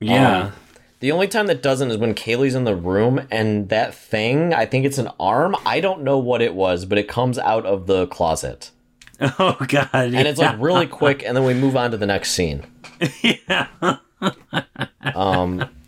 Yeah. 0.02 0.38
Um, 0.44 0.52
The 1.00 1.12
only 1.12 1.28
time 1.28 1.46
that 1.48 1.62
doesn't 1.62 1.90
is 1.90 1.96
when 1.96 2.14
Kaylee's 2.14 2.54
in 2.54 2.64
the 2.64 2.76
room 2.76 3.26
and 3.30 3.68
that 3.70 3.94
thing, 3.94 4.54
I 4.54 4.66
think 4.66 4.84
it's 4.84 4.98
an 4.98 5.08
arm. 5.18 5.56
I 5.66 5.80
don't 5.80 6.02
know 6.02 6.18
what 6.18 6.42
it 6.42 6.54
was, 6.54 6.84
but 6.84 6.98
it 6.98 7.08
comes 7.08 7.38
out 7.38 7.66
of 7.66 7.86
the 7.86 8.06
closet. 8.06 8.70
oh 9.20 9.56
god. 9.68 9.88
And 9.92 10.28
it's 10.28 10.38
like 10.38 10.60
really 10.60 10.86
quick, 11.00 11.22
and 11.24 11.36
then 11.36 11.44
we 11.44 11.54
move 11.54 11.76
on 11.76 11.90
to 11.90 11.96
the 11.96 12.06
next 12.06 12.32
scene. 12.32 12.66
yeah. 13.22 13.66
Um, 15.14 15.68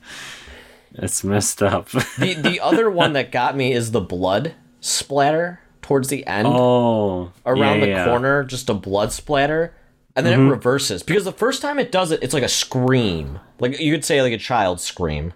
It's 0.96 1.24
messed 1.24 1.60
up. 1.62 1.88
the 1.88 2.34
the 2.40 2.60
other 2.60 2.88
one 2.88 3.14
that 3.14 3.32
got 3.32 3.56
me 3.56 3.72
is 3.72 3.90
the 3.90 4.00
blood 4.00 4.54
splatter 4.80 5.60
towards 5.82 6.08
the 6.08 6.24
end 6.26 6.46
oh. 6.48 7.32
around 7.44 7.80
yeah, 7.80 7.84
the 7.84 7.88
yeah. 7.88 8.04
corner, 8.04 8.44
just 8.44 8.70
a 8.70 8.74
blood 8.74 9.10
splatter. 9.12 9.74
And 10.16 10.24
then 10.24 10.40
it 10.46 10.50
reverses 10.50 11.02
because 11.02 11.24
the 11.24 11.32
first 11.32 11.60
time 11.60 11.78
it 11.78 11.90
does 11.90 12.12
it, 12.12 12.22
it's 12.22 12.32
like 12.34 12.42
a 12.44 12.48
scream, 12.48 13.40
like 13.58 13.80
you 13.80 13.92
could 13.92 14.04
say 14.04 14.22
like 14.22 14.32
a 14.32 14.38
child 14.38 14.80
scream. 14.80 15.32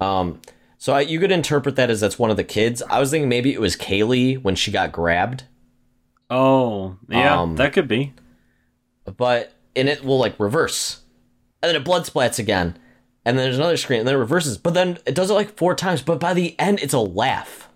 Um, 0.00 0.40
so 0.78 0.92
I, 0.94 1.00
you 1.02 1.20
could 1.20 1.30
interpret 1.30 1.76
that 1.76 1.90
as 1.90 2.00
that's 2.00 2.18
one 2.18 2.30
of 2.30 2.36
the 2.38 2.44
kids. 2.44 2.82
I 2.88 2.98
was 2.98 3.10
thinking 3.10 3.28
maybe 3.28 3.52
it 3.52 3.60
was 3.60 3.76
Kaylee 3.76 4.42
when 4.42 4.54
she 4.54 4.70
got 4.70 4.90
grabbed, 4.92 5.44
Oh, 6.30 6.96
yeah. 7.08 7.38
Um, 7.40 7.56
that 7.56 7.72
could 7.74 7.86
be. 7.86 8.14
but 9.16 9.52
and 9.76 9.88
it 9.88 10.02
will 10.02 10.18
like 10.18 10.38
reverse, 10.40 11.00
and 11.62 11.68
then 11.68 11.76
it 11.76 11.84
blood 11.84 12.04
splats 12.04 12.38
again, 12.38 12.78
and 13.24 13.36
then 13.38 13.44
there's 13.44 13.58
another 13.58 13.76
scream, 13.76 14.00
and 14.00 14.08
then 14.08 14.14
it 14.14 14.18
reverses, 14.18 14.56
but 14.56 14.72
then 14.74 14.98
it 15.06 15.14
does 15.14 15.30
it 15.30 15.34
like 15.34 15.56
four 15.58 15.74
times, 15.74 16.00
but 16.00 16.18
by 16.20 16.32
the 16.32 16.58
end 16.58 16.80
it's 16.80 16.94
a 16.94 16.98
laugh. 17.00 17.68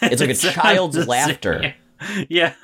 It's 0.00 0.20
like 0.20 0.30
a 0.30 0.34
child's 0.52 1.06
laughter. 1.08 1.74
Yeah. 2.28 2.54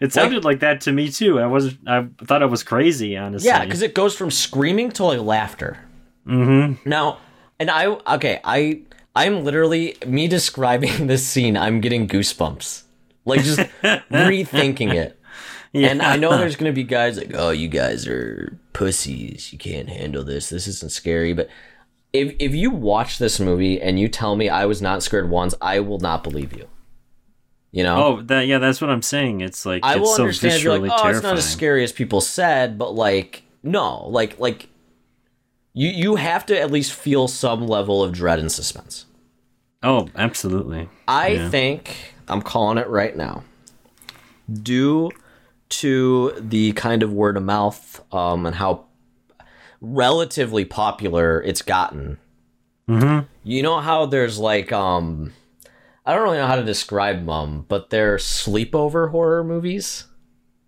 it 0.00 0.12
sounded 0.12 0.44
like 0.44 0.60
that 0.60 0.80
to 0.82 0.92
me 0.92 1.10
too. 1.10 1.38
I 1.40 1.46
was 1.46 1.74
I 1.86 2.06
thought 2.24 2.42
it 2.42 2.50
was 2.50 2.62
crazy, 2.62 3.16
honestly. 3.16 3.48
Yeah, 3.48 3.64
because 3.64 3.82
it 3.82 3.94
goes 3.94 4.16
from 4.16 4.30
screaming 4.30 4.90
to 4.92 5.04
like 5.04 5.20
laughter. 5.20 5.78
Mm-hmm. 6.26 6.88
Now, 6.88 7.18
and 7.58 7.70
I 7.70 7.86
okay, 7.86 8.40
I 8.44 8.82
I'm 9.14 9.44
literally 9.44 9.96
me 10.06 10.28
describing 10.28 11.06
this 11.06 11.26
scene. 11.26 11.56
I'm 11.56 11.80
getting 11.80 12.06
goosebumps, 12.06 12.82
like 13.24 13.42
just 13.42 13.58
rethinking 13.82 14.94
it. 14.94 15.14
And 15.74 16.00
I 16.00 16.16
know 16.16 16.36
there's 16.38 16.56
gonna 16.56 16.72
be 16.72 16.84
guys 16.84 17.18
like, 17.18 17.32
"Oh, 17.34 17.50
you 17.50 17.68
guys 17.68 18.06
are 18.06 18.58
pussies. 18.72 19.52
You 19.52 19.58
can't 19.58 19.88
handle 19.88 20.24
this. 20.24 20.48
This 20.48 20.66
isn't 20.66 20.92
scary." 20.92 21.34
But 21.34 21.48
if 22.12 22.34
if 22.38 22.54
you 22.54 22.70
watch 22.70 23.18
this 23.18 23.38
movie 23.38 23.80
and 23.80 24.00
you 24.00 24.08
tell 24.08 24.34
me 24.34 24.48
I 24.48 24.64
was 24.64 24.80
not 24.80 25.02
scared 25.02 25.28
once, 25.28 25.54
I 25.60 25.80
will 25.80 25.98
not 25.98 26.24
believe 26.24 26.56
you. 26.56 26.68
You 27.70 27.82
know. 27.82 28.02
Oh, 28.04 28.22
that 28.22 28.46
yeah, 28.46 28.58
that's 28.58 28.80
what 28.80 28.90
I'm 28.90 29.02
saying. 29.02 29.40
It's 29.42 29.66
like 29.66 29.84
I 29.84 29.92
it's 29.92 30.00
will 30.00 30.06
so 30.14 30.22
understand 30.24 30.62
you're 30.62 30.78
like, 30.78 30.90
oh, 30.90 30.96
terrifying. 30.96 31.14
it's 31.16 31.22
not 31.22 31.36
as 31.36 31.50
scary 31.50 31.84
as 31.84 31.92
people 31.92 32.20
said, 32.20 32.78
but 32.78 32.94
like, 32.94 33.42
no, 33.62 34.08
like, 34.08 34.38
like, 34.38 34.68
you 35.74 35.88
you 35.88 36.16
have 36.16 36.46
to 36.46 36.58
at 36.58 36.70
least 36.70 36.92
feel 36.92 37.28
some 37.28 37.66
level 37.66 38.02
of 38.02 38.12
dread 38.12 38.38
and 38.38 38.50
suspense. 38.50 39.04
Oh, 39.82 40.08
absolutely. 40.16 40.88
I 41.06 41.28
Yeah. 41.28 41.50
think 41.50 42.14
I'm 42.26 42.42
calling 42.42 42.78
it 42.78 42.88
right 42.88 43.14
now. 43.16 43.44
Due 44.50 45.10
to 45.68 46.32
the 46.38 46.72
kind 46.72 47.02
of 47.02 47.12
word 47.12 47.36
of 47.36 47.42
mouth 47.42 48.02
um, 48.12 48.46
and 48.46 48.56
how 48.56 48.86
relatively 49.82 50.64
popular 50.64 51.42
it's 51.42 51.62
gotten. 51.62 52.18
Mm-hmm. 52.88 53.26
You 53.44 53.62
know 53.62 53.80
how 53.80 54.06
there's 54.06 54.38
like 54.38 54.72
um 54.72 55.34
I 56.08 56.14
don't 56.14 56.22
really 56.22 56.38
know 56.38 56.46
how 56.46 56.56
to 56.56 56.64
describe 56.64 57.26
them, 57.26 57.66
but 57.68 57.90
they're 57.90 58.16
sleepover 58.16 59.10
horror 59.10 59.44
movies. 59.44 60.06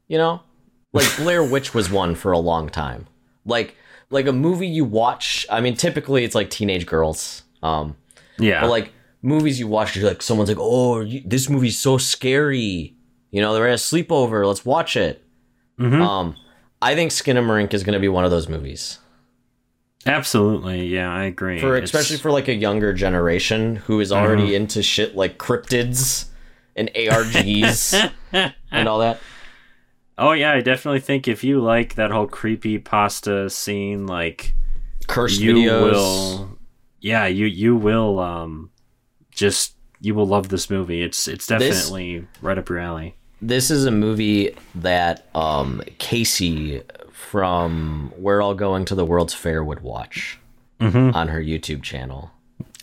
You 0.07 0.19
know? 0.19 0.43
Like 0.93 1.09
Blair 1.17 1.43
Witch 1.43 1.73
was 1.73 1.91
one 1.91 2.15
for 2.15 2.33
a 2.33 2.39
long 2.39 2.69
time. 2.69 3.07
Like 3.47 3.75
like 4.11 4.27
a 4.27 4.33
movie 4.33 4.67
you 4.69 4.85
watch, 4.85 5.47
I 5.49 5.63
mean 5.63 5.77
typically 5.77 6.25
it's 6.25 6.35
like 6.35 6.51
teenage 6.51 6.85
girls. 6.85 7.45
Um 7.63 7.97
Yeah. 8.39 8.61
but 8.61 8.69
like 8.69 8.93
movies 9.23 9.59
you 9.59 9.67
watch, 9.67 9.97
you're 9.97 10.07
like 10.07 10.21
someone's 10.21 10.51
like, 10.51 10.59
"Oh, 10.61 11.01
you, 11.01 11.23
this 11.25 11.49
movie's 11.49 11.79
so 11.79 11.97
scary." 11.97 12.95
You 13.31 13.41
know, 13.41 13.55
they're 13.55 13.67
at 13.69 13.73
a 13.75 13.77
sleepover. 13.77 14.47
Let's 14.47 14.67
watch 14.67 14.95
it. 14.95 15.25
Mhm. 15.79 16.03
Um, 16.03 16.37
I 16.83 16.95
think 16.95 17.13
Skinamarink 17.13 17.73
is 17.73 17.83
going 17.83 17.95
to 17.95 18.01
be 18.01 18.09
one 18.09 18.25
of 18.27 18.31
those 18.31 18.47
movies 18.49 18.99
absolutely. 20.07 20.87
Yeah, 20.87 21.13
I 21.13 21.25
agree. 21.25 21.61
for 21.61 21.77
It's- 21.77 21.85
especially 21.93 22.17
for 22.19 22.31
like 22.31 22.49
a 22.49 22.55
younger 22.55 22.93
generation 22.93 23.77
who 23.77 24.01
is 24.01 24.13
already 24.13 24.55
into 24.55 24.83
shit 24.83 25.15
like 25.17 25.39
cryptids 25.39 26.27
and 26.77 26.91
ARGs 26.95 28.13
and 28.71 28.89
all 28.89 28.99
that. 29.01 29.21
Oh 30.19 30.33
yeah, 30.33 30.53
I 30.53 30.61
definitely 30.61 31.01
think 31.01 31.29
if 31.29 31.43
you 31.45 31.61
like 31.61 31.95
that 31.95 32.11
whole 32.11 32.27
creepy 32.27 32.79
pasta 32.79 33.49
scene, 33.49 34.07
like 34.07 34.55
Cursed 35.07 35.41
you 35.41 35.55
videos. 35.55 35.91
will, 35.93 36.59
yeah, 37.01 37.27
you 37.27 37.47
you 37.47 37.75
will 37.75 38.19
um, 38.21 38.71
just 39.31 39.75
you 40.01 40.15
will 40.15 40.27
love 40.27 40.49
this 40.51 40.69
movie. 40.69 41.03
It's 41.03 41.27
it's 41.27 41.47
definitely 41.47 42.27
right 42.43 42.59
up 42.59 42.69
your 42.69 42.79
alley. 42.79 43.17
This 43.43 43.71
is 43.71 43.87
a 43.87 43.91
movie 43.91 44.55
that 44.75 45.27
um, 45.35 45.83
Casey 45.99 46.83
from 47.31 48.13
We're 48.19 48.43
All 48.43 48.55
Going 48.55 48.85
to 48.87 48.95
the 48.97 49.05
World's 49.05 49.35
Fair 49.35 49.63
would 49.63 49.81
watch 49.81 50.41
Mhm. 50.81 51.15
on 51.15 51.29
her 51.29 51.41
YouTube 51.41 51.83
channel. 51.83 52.33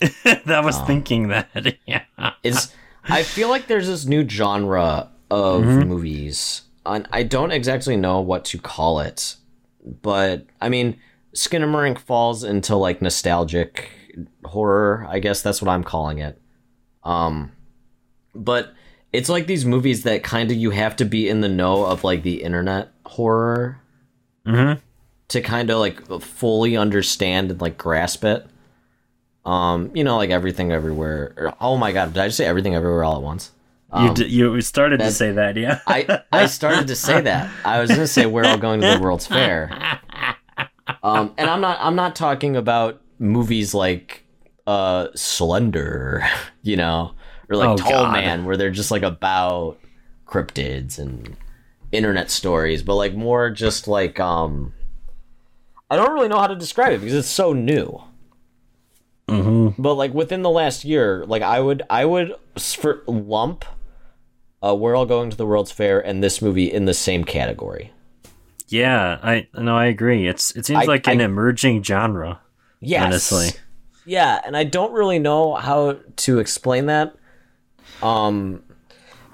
that 0.24 0.64
was 0.64 0.76
Um, 0.78 0.86
thinking 0.86 1.28
that. 1.28 1.50
yeah. 1.86 2.02
It's 2.42 2.74
I 3.04 3.22
feel 3.24 3.48
like 3.50 3.66
there's 3.66 3.86
this 3.88 4.06
new 4.06 4.26
genre 4.28 5.10
of 5.30 5.64
movies, 5.64 6.62
and 6.86 7.06
I 7.12 7.24
don't 7.24 7.50
exactly 7.50 7.96
know 7.96 8.20
what 8.20 8.44
to 8.46 8.58
call 8.58 9.00
it 9.00 9.36
but 10.02 10.44
I 10.60 10.68
mean, 10.68 10.98
Skinamarink 11.34 11.98
falls 11.98 12.44
into 12.44 12.76
like 12.76 13.00
nostalgic 13.00 13.88
horror. 14.44 15.06
I 15.08 15.18
guess 15.18 15.40
that's 15.40 15.62
what 15.62 15.70
I'm 15.70 15.84
calling 15.84 16.18
it. 16.18 16.38
Um, 17.04 17.52
but 18.34 18.74
it's 19.12 19.28
like 19.30 19.46
these 19.46 19.64
movies 19.64 20.02
that 20.02 20.22
kind 20.22 20.50
of 20.50 20.56
you 20.58 20.70
have 20.70 20.96
to 20.96 21.04
be 21.06 21.26
in 21.28 21.40
the 21.40 21.48
know 21.48 21.84
of 21.86 22.04
like 22.04 22.22
the 22.22 22.42
internet 22.42 22.92
horror 23.06 23.80
Mm-hmm. 24.48 24.80
to 25.28 25.40
kind 25.42 25.70
of 25.70 25.78
like 25.78 26.00
fully 26.22 26.76
understand 26.76 27.50
and 27.50 27.60
like 27.60 27.76
grasp 27.78 28.24
it. 28.24 28.46
Um, 29.44 29.90
you 29.94 30.04
know, 30.04 30.16
like 30.16 30.30
everything 30.30 30.72
everywhere. 30.72 31.32
or- 31.36 31.54
Oh 31.60 31.76
my 31.76 31.92
god, 31.92 32.12
did 32.14 32.20
I 32.22 32.26
just 32.28 32.36
say 32.38 32.46
everything 32.46 32.74
everywhere 32.74 33.04
all 33.04 33.16
at 33.16 33.22
once? 33.22 33.52
you 33.98 34.12
d- 34.12 34.26
you 34.26 34.60
started 34.60 34.98
to 34.98 35.10
say 35.10 35.32
that, 35.32 35.56
yeah. 35.56 35.80
I 35.86 36.20
I 36.30 36.44
started 36.58 36.88
to 36.88 36.94
say 36.96 37.22
that. 37.22 37.50
I 37.64 37.80
was 37.80 37.88
gonna 37.90 38.06
say 38.06 38.26
we're 38.26 38.44
all 38.44 38.58
going 38.58 38.82
to 38.82 38.86
the 38.86 39.00
World's 39.00 39.26
Fair. 39.26 39.70
Um, 41.02 41.32
and 41.38 41.48
I'm 41.48 41.60
not 41.62 41.78
I'm 41.80 41.94
not 41.96 42.14
talking 42.16 42.56
about 42.56 43.00
movies 43.18 43.72
like 43.74 44.24
uh 44.66 45.08
Slender, 45.14 46.26
you 46.62 46.76
know, 46.76 47.14
or 47.48 47.56
like 47.56 47.68
Oh, 47.70 47.76
Tall 47.76 47.90
God. 47.90 48.12
Man, 48.12 48.44
where 48.44 48.56
they're 48.58 48.70
just 48.70 48.90
like 48.90 49.02
about 49.02 49.78
cryptids 50.26 50.98
and 50.98 51.34
internet 51.92 52.30
stories, 52.30 52.82
but 52.82 52.96
like 52.96 53.14
more 53.14 53.50
just 53.50 53.88
like 53.88 54.18
um 54.20 54.72
I 55.90 55.96
don't 55.96 56.12
really 56.12 56.28
know 56.28 56.38
how 56.38 56.46
to 56.48 56.56
describe 56.56 56.92
it 56.92 56.98
because 57.00 57.14
it's 57.14 57.28
so 57.28 57.52
new. 57.52 58.02
mm-hmm. 59.28 59.80
But 59.80 59.94
like 59.94 60.12
within 60.14 60.42
the 60.42 60.50
last 60.50 60.84
year, 60.84 61.24
like 61.26 61.42
I 61.42 61.60
would 61.60 61.82
I 61.90 62.04
would 62.04 62.34
for 62.56 63.02
lump 63.06 63.64
uh 64.62 64.74
We're 64.74 64.96
All 64.96 65.06
Going 65.06 65.30
to 65.30 65.36
the 65.36 65.46
World's 65.46 65.70
Fair 65.72 66.00
and 66.00 66.22
this 66.22 66.42
movie 66.42 66.70
in 66.72 66.84
the 66.84 66.94
same 66.94 67.24
category. 67.24 67.92
Yeah, 68.68 69.18
I 69.22 69.48
no, 69.54 69.76
I 69.76 69.86
agree. 69.86 70.26
It's 70.28 70.50
it 70.56 70.66
seems 70.66 70.82
I- 70.82 70.84
like 70.84 71.06
an 71.06 71.20
I- 71.20 71.24
emerging 71.24 71.82
genre. 71.82 72.40
Yes. 72.80 73.04
Honestly. 73.04 73.48
Yeah, 74.06 74.40
and 74.44 74.56
I 74.56 74.64
don't 74.64 74.92
really 74.92 75.18
know 75.18 75.54
how 75.54 75.98
to 76.16 76.38
explain 76.38 76.86
that. 76.86 77.14
Um 78.02 78.62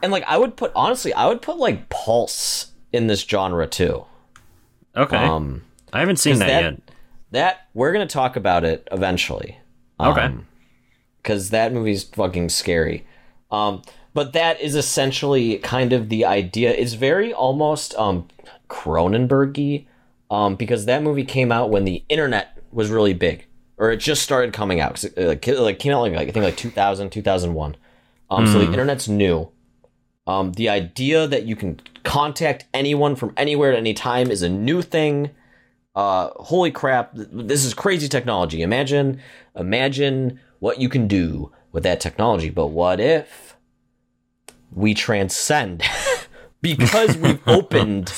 and 0.05 0.13
like 0.13 0.25
I 0.29 0.37
would 0.39 0.57
put 0.57 0.71
honestly, 0.77 1.13
I 1.13 1.27
would 1.27 1.43
put 1.43 1.57
like 1.57 1.89
Pulse 1.89 2.73
in 2.93 3.07
this 3.09 3.23
genre 3.23 3.67
too. 3.67 4.05
Okay, 4.97 5.17
Um 5.17 5.63
I 5.93 5.99
haven't 6.01 6.17
seen 6.19 6.39
that, 6.39 6.47
that- 6.47 6.63
yet. 6.63 6.81
that 7.33 7.69
we're 7.75 7.93
going 7.93 8.07
to 8.07 8.13
talk 8.13 8.37
about 8.37 8.65
it 8.65 8.87
eventually. 8.93 9.59
Okay. 9.99 10.33
Cuz 11.25 11.51
that 11.51 11.73
movie's 11.73 12.05
fucking 12.05 12.51
scary. 12.51 13.05
Um 13.51 13.83
but 14.13 14.33
that 14.35 14.61
is 14.61 14.77
essentially 14.77 15.59
kind 15.59 15.93
of 15.93 16.09
the 16.09 16.25
idea. 16.25 16.71
It's 16.73 16.93
very 16.93 17.33
almost 17.33 17.95
um 17.97 18.29
Cronenbergy 18.69 19.87
um 20.31 20.55
because 20.57 20.85
that 20.87 21.03
movie 21.03 21.25
came 21.25 21.51
out 21.51 21.71
when 21.71 21.85
the 21.85 22.05
internet 22.09 22.59
was 22.73 22.91
really 22.91 23.15
big 23.15 23.47
or 23.79 23.91
it 23.91 23.97
just 23.97 24.23
started 24.23 24.53
coming 24.53 24.79
out 24.81 25.03
it, 25.03 25.17
like, 25.17 25.47
like 25.47 25.79
came 25.79 25.93
out 25.93 26.03
like, 26.03 26.13
like 26.13 26.29
I 26.29 26.31
think 26.31 26.45
like 26.45 26.57
2000 26.57 27.11
2001. 27.11 27.77
Um 28.31 28.47
so 28.47 28.59
the 28.59 28.67
internet's 28.67 29.09
new. 29.09 29.49
Um 30.27 30.53
the 30.53 30.69
idea 30.69 31.27
that 31.27 31.45
you 31.45 31.57
can 31.57 31.81
contact 32.03 32.67
anyone 32.75 33.17
from 33.17 33.33
anywhere 33.37 33.73
at 33.73 33.79
any 33.79 33.95
time 33.95 34.31
is 34.31 34.43
a 34.43 34.49
new 34.49 34.83
thing. 34.83 35.31
Uh 35.95 36.31
holy 36.37 36.71
crap 36.71 37.11
this 37.15 37.65
is 37.65 37.75
crazy 37.75 38.09
technology. 38.09 38.63
Imagine 38.63 39.21
imagine 39.57 40.41
what 40.61 40.81
you 40.81 40.89
can 40.89 41.07
do 41.09 41.53
with 41.73 41.83
that 41.83 42.01
technology 42.01 42.51
but 42.51 42.69
what 42.69 43.01
if 43.01 43.57
we 44.73 44.95
transcend 44.95 45.83
because 46.63 47.17
we've 47.23 47.47
opened 47.49 48.13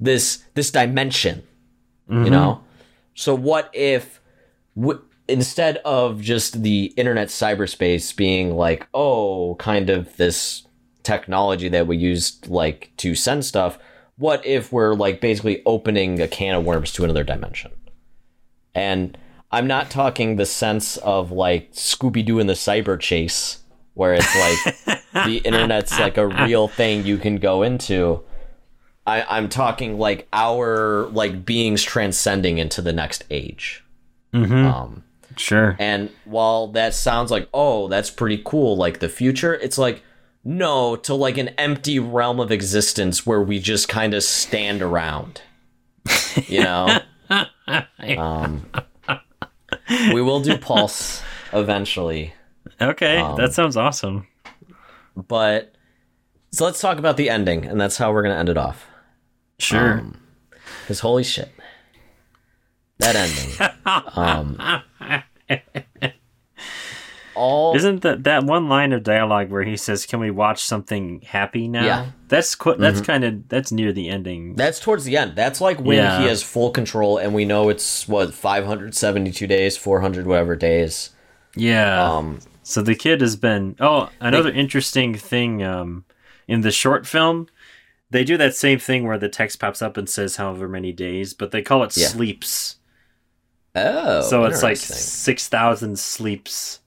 this 0.00 0.44
this 0.54 0.70
dimension 0.70 1.42
you 2.08 2.30
know? 2.30 2.62
So 3.14 3.34
what 3.34 3.68
if 3.74 4.20
w- 4.76 5.02
instead 5.28 5.76
of 5.78 6.22
just 6.22 6.62
the 6.62 6.86
internet 6.96 7.28
cyberspace 7.28 8.16
being 8.16 8.56
like 8.56 8.88
oh 8.94 9.56
kind 9.56 9.90
of 9.90 10.16
this 10.16 10.62
technology 11.12 11.68
that 11.68 11.86
we 11.86 11.96
use 11.96 12.24
like 12.46 12.90
to 13.02 13.14
send 13.14 13.44
stuff 13.44 13.78
what 14.16 14.44
if 14.44 14.72
we're 14.72 14.94
like 14.94 15.20
basically 15.20 15.62
opening 15.64 16.20
a 16.20 16.28
can 16.28 16.54
of 16.54 16.64
worms 16.64 16.92
to 16.92 17.04
another 17.04 17.24
dimension 17.24 17.70
and 18.74 19.16
i'm 19.50 19.66
not 19.66 19.90
talking 19.90 20.36
the 20.36 20.44
sense 20.46 20.96
of 20.98 21.32
like 21.32 21.72
scooby-doo 21.72 22.38
and 22.40 22.48
the 22.48 22.54
cyber 22.68 22.98
chase 23.00 23.40
where 23.94 24.14
it's 24.14 24.34
like 24.44 25.00
the 25.26 25.38
internet's 25.48 25.98
like 25.98 26.16
a 26.18 26.26
real 26.46 26.68
thing 26.68 27.04
you 27.06 27.16
can 27.16 27.36
go 27.36 27.62
into 27.62 28.22
I, 29.06 29.22
i'm 29.36 29.48
talking 29.48 29.98
like 29.98 30.28
our 30.32 31.06
like 31.20 31.44
beings 31.46 31.82
transcending 31.82 32.58
into 32.58 32.82
the 32.82 32.92
next 32.92 33.24
age 33.30 33.84
Mm-hmm. 34.34 34.66
um 34.66 35.04
Sure. 35.36 35.76
and 35.78 36.10
while 36.24 36.66
that 36.72 36.94
sounds 36.94 37.30
like, 37.30 37.48
oh, 37.54 37.86
that's 37.88 38.10
pretty 38.10 38.42
cool, 38.44 38.76
like 38.76 38.98
the 38.98 39.08
future, 39.08 39.54
it's 39.54 39.78
like, 39.78 40.02
no, 40.44 40.96
to 40.96 41.14
like 41.14 41.38
an 41.38 41.48
empty 41.50 41.98
realm 41.98 42.40
of 42.40 42.50
existence 42.50 43.26
where 43.26 43.42
we 43.42 43.58
just 43.58 43.88
kind 43.88 44.14
of 44.14 44.22
stand 44.22 44.82
around. 44.82 45.42
You 46.46 46.62
know? 46.64 46.98
um, 48.16 48.70
we 50.12 50.22
will 50.22 50.40
do 50.40 50.56
Pulse 50.56 51.22
eventually. 51.52 52.32
Okay, 52.80 53.18
um, 53.18 53.36
that 53.36 53.52
sounds 53.52 53.76
awesome. 53.76 54.26
But 55.16 55.74
so 56.52 56.64
let's 56.64 56.80
talk 56.80 56.98
about 56.98 57.16
the 57.16 57.28
ending, 57.28 57.64
and 57.66 57.80
that's 57.80 57.96
how 57.96 58.12
we're 58.12 58.22
going 58.22 58.34
to 58.34 58.38
end 58.38 58.48
it 58.48 58.56
off. 58.56 58.86
Sure. 59.58 59.98
Um, 59.98 60.20
Because 60.82 61.00
holy 61.00 61.24
shit. 61.24 61.52
That 62.98 63.16
ending. 63.16 63.70
um, 64.14 64.60
all 67.38 67.76
Isn't 67.76 68.02
that 68.02 68.24
that 68.24 68.44
one 68.44 68.68
line 68.68 68.92
of 68.92 69.02
dialogue 69.02 69.50
where 69.50 69.62
he 69.62 69.76
says, 69.76 70.04
"Can 70.06 70.20
we 70.20 70.30
watch 70.30 70.62
something 70.64 71.22
happy 71.26 71.68
now?" 71.68 71.84
Yeah. 71.84 72.06
That's 72.28 72.54
qu- 72.54 72.76
that's 72.76 73.00
kind 73.00 73.24
of 73.24 73.48
that's 73.48 73.70
near 73.72 73.92
the 73.92 74.08
ending. 74.08 74.54
That's 74.56 74.80
towards 74.80 75.04
the 75.04 75.16
end. 75.16 75.36
That's 75.36 75.60
like 75.60 75.78
when 75.80 75.96
Yeah. 75.98 76.20
he 76.20 76.26
has 76.26 76.42
full 76.42 76.70
control, 76.70 77.16
and 77.18 77.32
we 77.32 77.44
know 77.44 77.68
it's 77.68 78.06
what 78.08 78.34
572 78.34 79.46
days, 79.46 79.76
400 79.76 80.26
whatever 80.26 80.56
days. 80.56 81.10
yeah. 81.56 82.02
Um, 82.12 82.40
So 82.62 82.82
the 82.82 82.94
kid 82.94 83.22
has 83.22 83.34
been. 83.36 83.76
Oh, 83.80 84.10
another 84.20 84.50
interesting 84.50 85.14
thing. 85.14 85.62
Um, 85.62 86.04
in 86.46 86.60
the 86.60 86.70
short 86.70 87.06
film, 87.06 87.46
they 88.10 88.24
do 88.24 88.36
that 88.36 88.54
same 88.54 88.78
thing 88.78 89.06
where 89.06 89.18
the 89.18 89.28
text 89.28 89.58
pops 89.60 89.80
up 89.82 89.96
and 89.96 90.08
says 90.08 90.36
however 90.36 90.68
many 90.68 90.92
days, 90.92 91.32
but 91.34 91.50
they 91.50 91.62
call 91.62 91.82
it 91.82 91.96
Yeah. 91.96 92.08
sleeps. 92.08 92.76
oh, 93.74 94.20
so 94.22 94.44
it's 94.44 94.62
like 94.62 94.76
six 94.76 95.48
thousand 95.48 95.98
sleeps. 95.98 96.80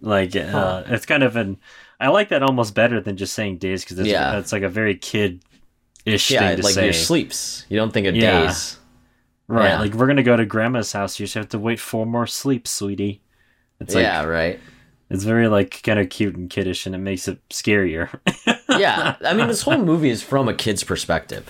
Like 0.00 0.36
uh, 0.36 0.84
it's 0.86 1.06
kind 1.06 1.22
of 1.22 1.36
an. 1.36 1.58
I 1.98 2.08
like 2.08 2.30
that 2.30 2.42
almost 2.42 2.74
better 2.74 3.00
than 3.00 3.16
just 3.16 3.34
saying 3.34 3.58
days 3.58 3.84
because 3.84 3.98
it's, 3.98 4.08
Yeah. 4.08 4.38
it's 4.38 4.52
like 4.52 4.62
a 4.62 4.68
very 4.68 4.94
kid 4.94 5.42
ish 6.06 6.30
yeah, 6.30 6.48
thing 6.48 6.56
to 6.58 6.62
like 6.62 6.74
say. 6.74 6.84
your 6.84 6.92
sleeps. 6.92 7.66
You 7.68 7.76
don't 7.78 7.92
think 7.92 8.06
of 8.06 8.16
Yeah. 8.16 8.46
days. 8.46 8.78
Right, 9.48 9.70
Yeah. 9.70 9.80
like 9.80 9.94
we're 9.94 10.06
gonna 10.06 10.22
go 10.22 10.36
to 10.36 10.44
grandma's 10.46 10.92
house. 10.92 11.18
You 11.18 11.24
just 11.26 11.34
have 11.34 11.48
to 11.50 11.58
wait 11.58 11.80
four 11.80 12.06
more 12.06 12.26
sleeps, 12.26 12.70
sweetie. 12.70 13.20
It's 13.80 13.94
like 13.94 14.02
yeah, 14.04 14.22
right. 14.24 14.60
it's 15.08 15.24
very 15.24 15.48
like 15.48 15.82
kind 15.82 15.98
of 15.98 16.08
cute 16.10 16.36
and 16.36 16.48
kiddish, 16.48 16.86
and 16.86 16.94
it 16.94 16.98
makes 16.98 17.26
it 17.28 17.38
scarier. 17.48 18.08
Yeah, 18.78 19.16
I 19.24 19.34
mean, 19.34 19.48
this 19.48 19.62
whole 19.62 19.78
movie 19.78 20.10
is 20.10 20.22
from 20.22 20.48
a 20.48 20.54
kid's 20.54 20.84
perspective. 20.84 21.44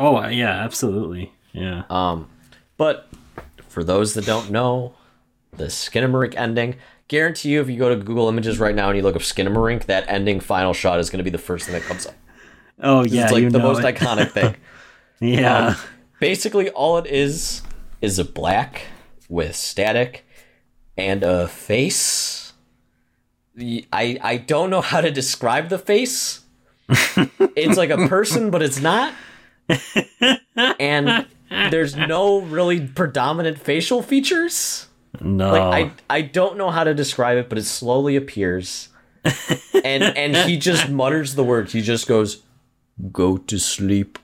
oh 0.00 0.26
yeah, 0.26 0.50
absolutely. 0.64 1.32
Yeah. 1.52 1.84
Um, 1.88 2.28
but 2.76 3.08
for 3.68 3.84
those 3.84 4.14
that 4.14 4.26
don't 4.26 4.50
know, 4.50 4.94
the 5.56 5.66
Skinamarink 5.66 6.34
ending. 6.36 6.74
Guarantee 7.10 7.48
you, 7.48 7.60
if 7.60 7.68
you 7.68 7.76
go 7.76 7.88
to 7.88 7.96
Google 7.96 8.28
Images 8.28 8.60
right 8.60 8.72
now 8.72 8.88
and 8.88 8.96
you 8.96 9.02
look 9.02 9.16
up 9.16 9.22
Skinamarink, 9.22 9.86
that 9.86 10.04
ending 10.06 10.38
final 10.38 10.72
shot 10.72 11.00
is 11.00 11.10
going 11.10 11.18
to 11.18 11.24
be 11.24 11.30
the 11.30 11.38
first 11.38 11.66
thing 11.66 11.74
that 11.74 11.82
comes 11.82 12.06
up. 12.06 12.14
Oh 12.80 13.04
yeah, 13.04 13.24
it's 13.24 13.32
like 13.32 13.50
the 13.50 13.58
most 13.58 13.82
it. 13.82 13.96
iconic 13.96 14.30
thing. 14.30 14.54
yeah. 15.18 15.66
Um, 15.70 15.76
basically, 16.20 16.70
all 16.70 16.98
it 16.98 17.06
is 17.06 17.62
is 18.00 18.20
a 18.20 18.24
black 18.24 18.82
with 19.28 19.56
static 19.56 20.24
and 20.96 21.24
a 21.24 21.48
face. 21.48 22.52
I 23.58 24.16
I 24.22 24.36
don't 24.36 24.70
know 24.70 24.80
how 24.80 25.00
to 25.00 25.10
describe 25.10 25.68
the 25.68 25.78
face. 25.78 26.42
it's 26.88 27.76
like 27.76 27.90
a 27.90 28.06
person, 28.06 28.52
but 28.52 28.62
it's 28.62 28.80
not. 28.80 29.12
And 30.78 31.26
there's 31.70 31.96
no 31.96 32.40
really 32.40 32.86
predominant 32.86 33.58
facial 33.58 34.00
features. 34.00 34.86
No. 35.20 35.52
Like 35.52 35.92
I 36.08 36.18
I 36.18 36.22
don't 36.22 36.56
know 36.56 36.70
how 36.70 36.84
to 36.84 36.94
describe 36.94 37.38
it, 37.38 37.48
but 37.48 37.58
it 37.58 37.64
slowly 37.64 38.16
appears. 38.16 38.88
and 39.84 40.02
and 40.02 40.36
he 40.48 40.56
just 40.56 40.88
mutters 40.88 41.34
the 41.34 41.44
word. 41.44 41.70
He 41.70 41.82
just 41.82 42.06
goes, 42.06 42.42
"Go 43.12 43.36
to 43.36 43.58
sleep." 43.58 44.18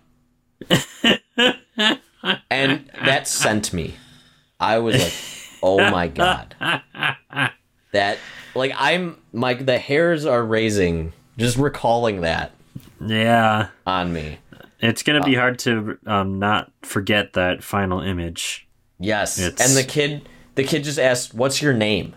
and 2.50 2.90
that 3.04 3.26
sent 3.26 3.72
me. 3.72 3.94
I 4.58 4.78
was 4.78 4.96
like, 5.02 5.14
"Oh 5.62 5.90
my 5.90 6.08
god." 6.08 6.54
That 7.92 8.18
like 8.54 8.72
I'm 8.76 9.18
my 9.32 9.54
the 9.54 9.78
hairs 9.78 10.24
are 10.26 10.44
raising 10.44 11.12
just 11.36 11.56
recalling 11.56 12.22
that 12.22 12.52
yeah. 13.00 13.68
on 13.86 14.12
me. 14.12 14.38
It's 14.80 15.02
gonna 15.02 15.22
be 15.22 15.34
hard 15.34 15.58
to 15.60 15.98
um, 16.06 16.38
not 16.38 16.70
forget 16.82 17.32
that 17.34 17.62
final 17.62 18.00
image. 18.00 18.66
Yes. 18.98 19.38
It's- 19.38 19.60
And 19.66 19.76
the 19.76 19.88
kid 19.88 20.28
the 20.56 20.64
kid 20.64 20.82
just 20.84 20.98
asked, 20.98 21.32
"What's 21.32 21.62
your 21.62 21.72
name?" 21.72 22.14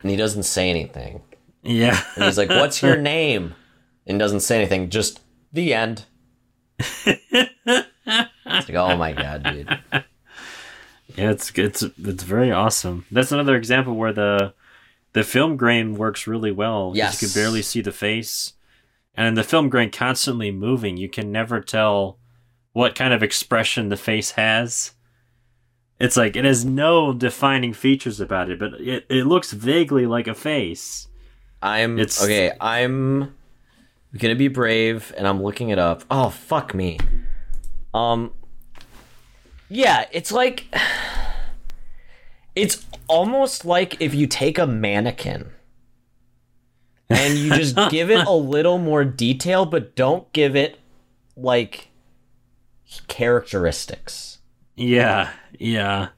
And 0.00 0.10
he 0.10 0.16
doesn't 0.16 0.44
say 0.44 0.70
anything. 0.70 1.22
Yeah, 1.62 2.00
And 2.14 2.24
he's 2.24 2.38
like, 2.38 2.48
"What's 2.50 2.82
your 2.82 2.96
name?" 3.00 3.54
And 4.06 4.18
doesn't 4.18 4.40
say 4.40 4.56
anything. 4.58 4.88
Just 4.88 5.20
the 5.52 5.74
end. 5.74 6.04
it's 6.78 7.88
like, 8.46 8.74
oh 8.74 8.96
my 8.96 9.12
god, 9.12 9.42
dude. 9.42 9.68
yeah, 9.92 11.30
it's 11.30 11.50
it's 11.58 11.82
it's 11.82 12.22
very 12.22 12.50
awesome. 12.50 13.04
That's 13.10 13.32
another 13.32 13.56
example 13.56 13.94
where 13.94 14.12
the 14.12 14.54
the 15.12 15.24
film 15.24 15.56
grain 15.56 15.94
works 15.94 16.26
really 16.26 16.52
well. 16.52 16.92
Yes. 16.94 17.20
you 17.20 17.28
can 17.28 17.34
barely 17.34 17.62
see 17.62 17.80
the 17.80 17.92
face, 17.92 18.54
and 19.14 19.36
the 19.36 19.44
film 19.44 19.68
grain 19.68 19.90
constantly 19.90 20.50
moving. 20.50 20.96
You 20.96 21.08
can 21.08 21.32
never 21.32 21.60
tell 21.60 22.18
what 22.72 22.94
kind 22.94 23.12
of 23.12 23.22
expression 23.22 23.88
the 23.88 23.96
face 23.96 24.32
has. 24.32 24.92
It's 26.00 26.16
like 26.16 26.36
it 26.36 26.44
has 26.44 26.64
no 26.64 27.12
defining 27.12 27.72
features 27.72 28.20
about 28.20 28.50
it, 28.50 28.58
but 28.58 28.74
it, 28.74 29.04
it 29.08 29.24
looks 29.26 29.52
vaguely 29.52 30.06
like 30.06 30.28
a 30.28 30.34
face. 30.34 31.08
I'm 31.60 31.98
It's- 31.98 32.22
okay. 32.22 32.52
I'm 32.60 33.34
gonna 34.16 34.36
be 34.36 34.48
brave, 34.48 35.12
and 35.16 35.26
I'm 35.26 35.42
looking 35.42 35.70
it 35.70 35.78
up. 35.78 36.04
Oh 36.10 36.30
fuck 36.30 36.74
me. 36.74 36.98
Um. 37.92 38.32
Yeah, 39.68 40.06
it's 40.12 40.30
like 40.32 40.66
it's 42.54 42.86
almost 43.08 43.64
like 43.64 44.00
if 44.00 44.14
you 44.14 44.26
take 44.26 44.58
a 44.58 44.66
mannequin 44.66 45.50
and 47.10 47.34
you 47.38 47.54
just 47.54 47.76
give 47.90 48.10
it 48.10 48.26
a 48.26 48.32
little 48.32 48.78
more 48.78 49.04
detail, 49.04 49.66
but 49.66 49.96
don't 49.96 50.32
give 50.32 50.54
it 50.54 50.78
like 51.36 51.88
characteristics. 53.08 54.37
Yeah, 54.78 55.32
yeah. 55.58 56.10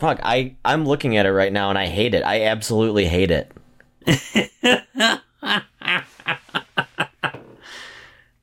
Fuck, 0.00 0.18
I 0.24 0.56
I'm 0.64 0.84
looking 0.84 1.16
at 1.16 1.24
it 1.24 1.32
right 1.32 1.52
now 1.52 1.70
and 1.70 1.78
I 1.78 1.86
hate 1.86 2.14
it. 2.14 2.24
I 2.24 2.46
absolutely 2.46 3.06
hate 3.06 3.30
it. 3.30 3.52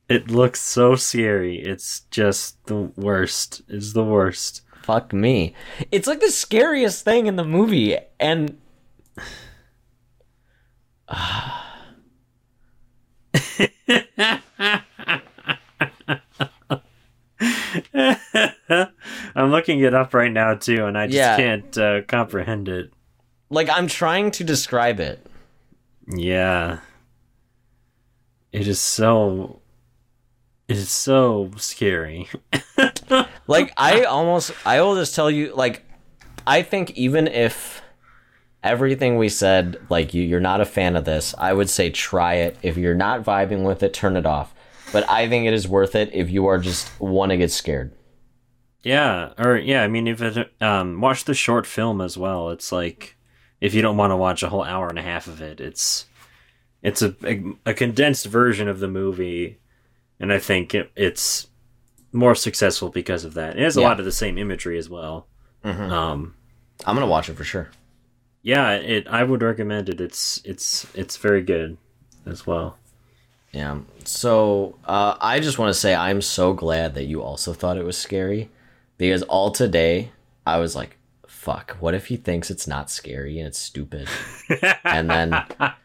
It 0.09 0.31
looks 0.31 0.59
so 0.59 0.95
scary. 0.95 1.59
It's 1.59 1.99
just 2.09 2.65
the 2.65 2.91
worst. 2.97 3.61
It's 3.67 3.93
the 3.93 4.03
worst. 4.03 4.63
Fuck 4.81 5.13
me. 5.13 5.53
It's 5.91 6.07
like 6.07 6.19
the 6.19 6.31
scariest 6.31 7.05
thing 7.05 7.27
in 7.27 7.35
the 7.35 7.43
movie, 7.43 7.95
and 8.19 8.57
I'm 19.39 19.51
looking 19.51 19.79
it 19.79 19.93
up 19.93 20.13
right 20.13 20.31
now 20.31 20.55
too, 20.55 20.85
and 20.85 20.97
I 20.97 21.07
just 21.07 21.15
Yeah. 21.17 21.37
can't 21.37 21.77
uh, 21.77 22.01
comprehend 22.03 22.67
it. 22.69 22.91
like 23.49 23.69
I'm 23.69 23.87
trying 23.87 24.31
to 24.31 24.43
describe 24.43 24.99
it. 24.99 25.25
Yeah, 26.07 26.79
it 28.51 28.67
is 28.67 28.79
so. 28.79 29.61
It 30.67 30.77
is 30.77 30.89
so 30.89 31.51
scary. 31.57 32.27
Like 33.47 33.73
I 33.77 34.03
almost, 34.03 34.51
I 34.65 34.79
will 34.81 34.93
just 34.95 35.15
tell 35.15 35.31
you, 35.31 35.55
like 35.55 35.83
I 36.45 36.61
think 36.61 36.91
even 36.91 37.27
if 37.27 37.81
everything 38.63 39.17
we 39.17 39.29
said, 39.29 39.77
like 39.89 40.13
you, 40.13 40.21
you're 40.21 40.39
not 40.39 40.61
a 40.61 40.65
fan 40.65 40.95
of 40.95 41.05
this, 41.05 41.33
I 41.39 41.53
would 41.53 41.67
say 41.71 41.89
try 41.89 42.35
it. 42.35 42.57
If 42.61 42.77
you're 42.77 42.93
not 42.93 43.23
vibing 43.23 43.63
with 43.65 43.81
it, 43.81 43.93
turn 43.95 44.15
it 44.15 44.27
off. 44.27 44.53
But 44.93 45.09
I 45.09 45.27
think 45.27 45.47
it 45.47 45.53
is 45.53 45.67
worth 45.67 45.95
it 45.95 46.11
if 46.13 46.29
you 46.29 46.45
are 46.45 46.59
just 46.59 46.87
want 47.01 47.31
to 47.31 47.37
get 47.37 47.49
scared. 47.51 47.91
Yeah, 48.83 49.33
or 49.37 49.57
yeah, 49.57 49.83
I 49.83 49.87
mean, 49.87 50.07
if 50.07 50.21
it 50.21 50.53
um, 50.61 51.01
watch 51.01 51.25
the 51.25 51.33
short 51.33 51.65
film 51.67 51.99
as 52.01 52.17
well. 52.17 52.49
It's 52.49 52.71
like 52.71 53.15
if 53.59 53.73
you 53.73 53.81
don't 53.81 53.97
want 53.97 54.11
to 54.11 54.15
watch 54.17 54.41
a 54.43 54.49
whole 54.49 54.63
hour 54.63 54.87
and 54.87 54.97
a 54.97 55.01
half 55.03 55.27
of 55.27 55.41
it, 55.41 55.59
it's 55.59 56.05
it's 56.81 57.01
a 57.01 57.13
a, 57.25 57.43
a 57.65 57.73
condensed 57.73 58.25
version 58.25 58.67
of 58.69 58.79
the 58.79 58.87
movie, 58.87 59.59
and 60.19 60.31
I 60.31 60.39
think 60.39 60.73
it, 60.73 60.91
it's 60.95 61.47
more 62.13 62.35
successful 62.35 62.89
because 62.89 63.25
of 63.25 63.33
that. 63.33 63.57
It 63.57 63.63
has 63.63 63.75
a 63.77 63.81
Yeah. 63.81 63.87
lot 63.89 63.99
of 63.99 64.05
the 64.05 64.11
same 64.13 64.37
imagery 64.37 64.77
as 64.77 64.89
well. 64.89 65.27
Um, 65.63 66.35
I'm 66.85 66.95
gonna 66.95 67.05
watch 67.05 67.27
it 67.29 67.35
for 67.35 67.43
sure. 67.43 67.69
yeah, 68.41 68.71
it 68.75 69.07
I 69.09 69.23
would 69.23 69.41
recommend 69.41 69.89
it. 69.89 69.99
It's 69.99 70.41
it's 70.45 70.87
it's 70.95 71.17
very 71.17 71.41
good 71.41 71.75
as 72.25 72.47
well. 72.47 72.77
Yeah. 73.51 73.79
So 74.05 74.77
uh, 74.85 75.15
I 75.19 75.41
just 75.41 75.59
want 75.59 75.69
to 75.73 75.79
say 75.79 75.93
I'm 75.93 76.21
so 76.21 76.53
glad 76.53 76.95
that 76.95 77.05
you 77.05 77.21
also 77.21 77.51
thought 77.51 77.75
it 77.77 77.83
was 77.83 77.97
scary, 77.97 78.49
because 78.99 79.23
all 79.23 79.49
today 79.49 80.11
I 80.45 80.59
was 80.59 80.75
like, 80.75 80.97
"Fuck! 81.25 81.77
What 81.79 81.95
if 81.95 82.07
he 82.07 82.17
thinks 82.17 82.51
it's 82.51 82.67
not 82.67 82.91
scary 82.91 83.39
and 83.39 83.47
it's 83.47 83.57
stupid?" 83.57 84.07
and 84.83 85.09
then 85.09 85.33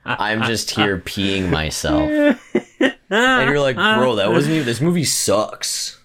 I'm 0.04 0.42
just 0.42 0.72
here 0.72 0.98
peeing 0.98 1.48
myself, 1.48 2.10
and 2.10 3.50
you're 3.50 3.60
like, 3.60 3.76
"Bro, 3.76 4.16
that 4.16 4.30
wasn't 4.30 4.56
even. 4.56 4.66
This 4.66 4.82
movie 4.82 5.04
sucks. 5.04 6.02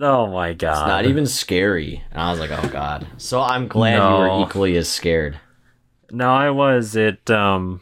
Oh 0.00 0.26
my 0.28 0.54
god! 0.54 0.72
It's 0.72 0.88
not 0.88 1.04
even 1.06 1.26
scary." 1.26 2.02
And 2.10 2.20
I 2.22 2.30
was 2.30 2.40
like, 2.40 2.50
"Oh 2.50 2.68
god." 2.68 3.06
So 3.18 3.42
I'm 3.42 3.68
glad 3.68 3.96
you 3.96 4.18
were 4.18 4.42
equally 4.46 4.76
as 4.76 4.88
scared. 4.88 5.38
No, 6.10 6.32
I 6.32 6.50
was. 6.50 6.94
It 6.96 7.30
um 7.30 7.80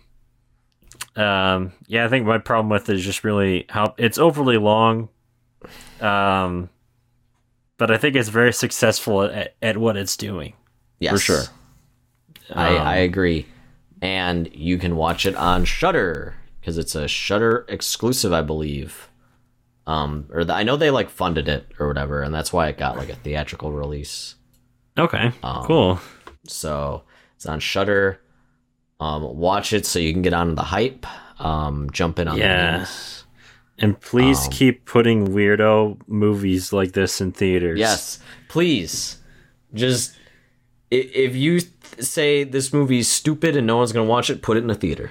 um 1.16 1.72
yeah, 1.86 2.04
I 2.04 2.08
think 2.08 2.26
my 2.26 2.38
problem 2.38 2.70
with 2.70 2.88
it 2.88 2.96
is 2.96 3.04
just 3.04 3.24
really 3.24 3.66
how 3.68 3.94
it's 3.98 4.18
overly 4.18 4.56
long. 4.56 5.08
Um 6.00 6.70
but 7.80 7.90
I 7.90 7.96
think 7.96 8.14
it's 8.14 8.28
very 8.28 8.52
successful 8.52 9.22
at, 9.22 9.54
at 9.62 9.78
what 9.78 9.96
it's 9.96 10.14
doing. 10.16 10.52
Yes, 10.98 11.12
for 11.14 11.18
sure. 11.18 11.42
I, 12.54 12.76
Um, 12.76 12.86
I 12.86 12.96
agree. 12.96 13.46
And 14.02 14.54
you 14.54 14.76
can 14.76 14.96
watch 14.96 15.24
it 15.24 15.34
on 15.34 15.64
Shudder 15.64 16.34
because 16.60 16.76
it's 16.76 16.94
a 16.94 17.08
Shudder 17.08 17.64
exclusive, 17.68 18.32
I 18.34 18.42
believe. 18.42 19.08
Um, 19.86 20.26
or 20.30 20.44
the, 20.44 20.52
I 20.54 20.62
know 20.62 20.76
they 20.76 20.90
like 20.90 21.08
funded 21.08 21.48
it 21.48 21.66
or 21.78 21.88
whatever, 21.88 22.22
and 22.22 22.34
that's 22.34 22.52
why 22.52 22.68
it 22.68 22.76
got 22.76 22.98
like 22.98 23.08
a 23.08 23.14
theatrical 23.16 23.72
release. 23.72 24.34
Okay. 24.98 25.32
Um, 25.42 25.64
cool. 25.64 26.00
So 26.46 27.02
it's 27.36 27.46
on 27.46 27.60
Shudder. 27.60 28.20
Um, 29.00 29.22
watch 29.38 29.72
it 29.72 29.86
so 29.86 29.98
you 29.98 30.12
can 30.12 30.20
get 30.22 30.34
on 30.34 30.54
the 30.54 30.62
hype. 30.62 31.06
Um, 31.42 31.88
jump 31.92 32.18
in 32.18 32.28
on 32.28 32.36
Yeah. 32.36 32.72
the 32.72 32.78
news. 32.80 33.19
And 33.80 33.98
please 34.00 34.46
um, 34.46 34.52
keep 34.52 34.84
putting 34.84 35.28
weirdo 35.28 36.00
movies 36.06 36.72
like 36.72 36.92
this 36.92 37.20
in 37.20 37.32
theaters. 37.32 37.78
Yes, 37.78 38.18
please. 38.48 39.18
Just 39.72 40.16
if 40.90 41.34
you 41.34 41.60
say 41.98 42.44
this 42.44 42.72
movie's 42.72 43.08
stupid 43.08 43.56
and 43.56 43.66
no 43.66 43.78
one's 43.78 43.92
gonna 43.92 44.04
watch 44.08 44.28
it, 44.30 44.42
put 44.42 44.56
it 44.56 44.64
in 44.64 44.70
a 44.70 44.74
theater. 44.74 45.10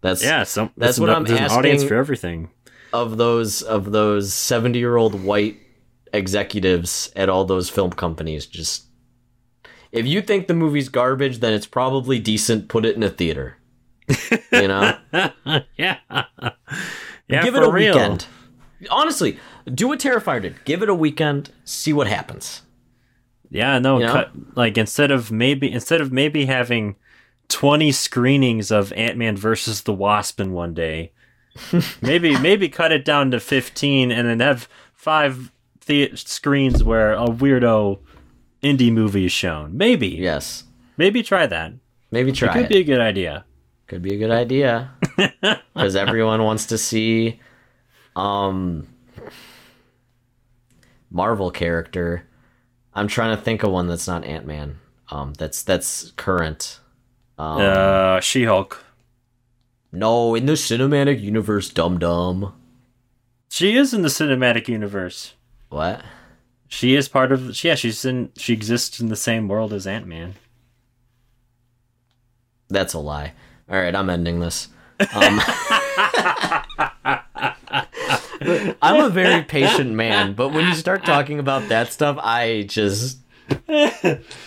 That's 0.00 0.22
Yeah, 0.24 0.42
some, 0.42 0.70
That's 0.76 0.98
what 0.98 1.10
an- 1.10 1.16
I'm 1.16 1.26
an 1.26 1.50
audience 1.50 1.84
for 1.84 1.94
everything. 1.94 2.50
of 2.92 3.16
those 3.18 3.62
of 3.62 3.92
those 3.92 4.34
70 4.34 4.78
year 4.78 4.96
old 4.96 5.22
white 5.22 5.58
executives 6.12 7.10
at 7.16 7.28
all 7.28 7.44
those 7.46 7.70
film 7.70 7.90
companies 7.90 8.44
just 8.46 8.84
if 9.92 10.04
you 10.06 10.20
think 10.20 10.46
the 10.46 10.52
movie's 10.54 10.90
garbage 10.90 11.38
then 11.38 11.54
it's 11.54 11.64
probably 11.66 12.18
decent 12.18 12.68
put 12.68 12.84
it 12.84 12.94
in 12.94 13.02
a 13.02 13.08
theater 13.08 13.56
you 14.52 14.68
know 14.68 14.98
yeah. 15.78 15.98
Yeah, 17.32 17.42
give 17.42 17.54
it 17.56 17.62
a 17.62 17.70
real. 17.70 17.94
weekend 17.94 18.26
honestly 18.90 19.38
do 19.72 19.88
what 19.88 19.98
terrifier 20.00 20.40
did 20.42 20.54
give 20.64 20.82
it 20.82 20.88
a 20.88 20.94
weekend 20.94 21.50
see 21.64 21.92
what 21.92 22.06
happens 22.06 22.62
Yeah, 23.50 23.78
no, 23.78 23.98
You 23.98 24.06
know? 24.06 24.12
cut 24.12 24.30
like 24.56 24.78
instead 24.78 25.10
of 25.10 25.30
maybe 25.30 25.70
instead 25.70 26.00
of 26.00 26.10
maybe 26.12 26.46
having 26.46 26.96
twenty 27.48 27.92
screenings 27.92 28.70
of 28.72 28.92
Ant 28.94 29.16
Man 29.18 29.36
versus 29.36 29.82
the 29.82 29.92
Wasp 29.92 30.40
in 30.40 30.52
one 30.52 30.72
day, 30.74 31.12
maybe 32.02 32.38
maybe 32.38 32.68
cut 32.70 32.92
it 32.92 33.04
down 33.04 33.30
to 33.32 33.40
fifteen 33.40 34.10
and 34.10 34.26
then 34.26 34.40
have 34.40 34.68
five 34.94 35.52
the- 35.86 36.10
screens 36.16 36.82
where 36.82 37.12
a 37.12 37.26
weirdo 37.26 37.98
indie 38.62 38.90
movie 38.92 39.26
is 39.26 39.32
shown. 39.32 39.76
Maybe, 39.76 40.08
yes 40.08 40.64
maybe 40.96 41.22
try 41.22 41.46
that. 41.46 41.72
maybe 42.10 42.32
try 42.32 42.52
Could 42.52 42.56
it 42.56 42.62
could 42.64 42.68
be 42.74 42.78
a 42.80 42.84
good 42.84 43.00
idea. 43.00 43.44
could 43.86 44.00
be 44.02 44.14
a 44.14 44.18
good 44.18 44.30
idea 44.30 44.90
because 45.16 45.96
everyone 45.96 46.42
wants 46.42 46.66
to 46.66 46.78
see 46.78 47.40
um 48.16 48.86
marvel 51.10 51.50
character 51.50 52.26
i'm 52.94 53.08
trying 53.08 53.36
to 53.36 53.42
think 53.42 53.62
of 53.62 53.70
one 53.70 53.86
that's 53.88 54.06
not 54.08 54.24
ant-man 54.24 54.78
um 55.10 55.32
that's 55.34 55.62
that's 55.62 56.10
current 56.12 56.80
um 57.38 57.60
Uh, 57.60 58.20
She 58.20 58.44
Hulk. 58.44 58.84
no 59.90 60.34
in 60.34 60.46
the 60.46 60.52
cinematic 60.52 61.20
universe 61.20 61.68
dum 61.68 61.98
dum 61.98 62.52
She 63.50 63.76
is 63.76 63.92
in 63.94 64.02
the 64.02 64.08
cinematic 64.08 64.68
universe. 64.68 65.34
what 65.68 66.02
She 66.68 66.94
is 66.94 67.06
part 67.08 67.32
of. 67.32 67.62
Yeah, 67.62 67.74
she's 67.74 68.02
in. 68.04 68.30
She 68.38 68.54
exists 68.54 68.98
in 69.00 69.08
the 69.10 69.16
same 69.16 69.46
world 69.48 69.72
as 69.74 69.86
Ant 69.86 70.06
Man. 70.06 70.34
that's 72.70 72.94
a 72.94 72.98
lie 72.98 73.32
all 73.68 73.76
right 73.76 73.94
i'm 73.94 74.08
ending 74.08 74.40
this 74.40 74.68
um 75.14 75.40
I'm 78.82 79.04
a 79.04 79.08
very 79.10 79.42
patient 79.42 79.90
man, 79.90 80.34
but 80.34 80.48
when 80.50 80.66
you 80.66 80.74
start 80.74 81.04
talking 81.04 81.38
about 81.38 81.68
that 81.68 81.92
stuff, 81.92 82.18
I 82.20 82.64
just 82.68 83.18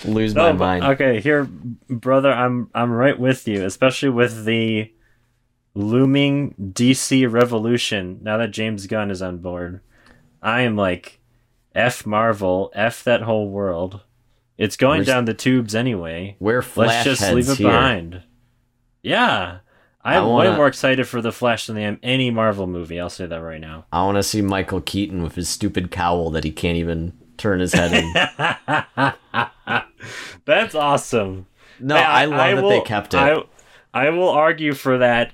lose 0.04 0.36
my 0.36 0.52
No, 0.52 0.54
but- 0.54 0.58
mind. 0.58 0.84
Okay, 0.84 1.22
here, 1.22 1.46
brother, 1.90 2.32
I'm 2.32 2.70
I'm 2.76 2.92
right 2.92 3.18
with 3.18 3.48
you, 3.48 3.64
especially 3.66 4.10
with 4.10 4.46
the 4.46 4.92
looming 5.74 6.56
DC 6.74 7.32
revolution. 7.32 8.20
Now 8.22 8.38
that 8.38 8.52
James 8.52 8.88
Gunn 8.88 9.12
is 9.12 9.22
on 9.22 9.38
board, 9.40 9.80
I 10.42 10.62
am 10.62 10.76
like, 10.76 11.20
f 11.74 12.06
Marvel, 12.06 12.72
f 12.76 13.04
that 13.06 13.22
whole 13.22 13.50
world. 13.50 14.02
It's 14.58 14.78
going 14.78 15.00
Where's- 15.00 15.08
down 15.08 15.26
the 15.26 15.34
tubes 15.34 15.76
anyway. 15.76 16.36
We're 16.40 16.62
flash 16.62 17.06
Let's 17.06 17.20
just 17.22 17.34
leave 17.34 17.50
it 17.50 17.58
here. 17.58 17.68
behind. 17.68 18.24
Yeah, 19.04 19.60
I'm 20.06 20.26
wanna- 20.28 20.52
way 20.52 20.56
more 20.56 20.68
excited 20.68 21.08
for 21.08 21.22
the 21.22 21.32
Flash 21.32 21.68
than 21.68 21.78
I 21.78 21.82
am 21.82 22.00
any 22.04 22.30
Marvel 22.32 22.68
movie. 22.68 23.00
I'll 23.00 23.10
say 23.10 23.26
that 23.26 23.42
right 23.42 23.60
now. 23.60 23.86
I 23.92 24.04
want 24.04 24.18
to 24.18 24.24
see 24.24 24.42
Michael 24.42 24.82
Keaton 24.82 25.24
with 25.24 25.36
his 25.36 25.50
stupid 25.50 25.92
cowl 25.92 26.30
that 26.32 26.44
he 26.44 26.52
can't 26.52 26.78
even 26.78 27.14
turn 27.38 27.60
his 27.60 27.74
head 27.74 27.92
in. 27.92 28.14
That's 30.46 30.76
awesome. 30.76 31.48
No, 31.80 31.96
Hey, 31.96 32.04
I, 32.04 32.26
love 32.26 32.58
that 32.58 32.70
they 32.70 32.82
kept 32.82 33.14
it. 33.14 33.18
I, 33.18 33.38
I 33.94 34.10
will 34.10 34.30
argue 34.30 34.74
for 34.74 35.00
that. 35.00 35.34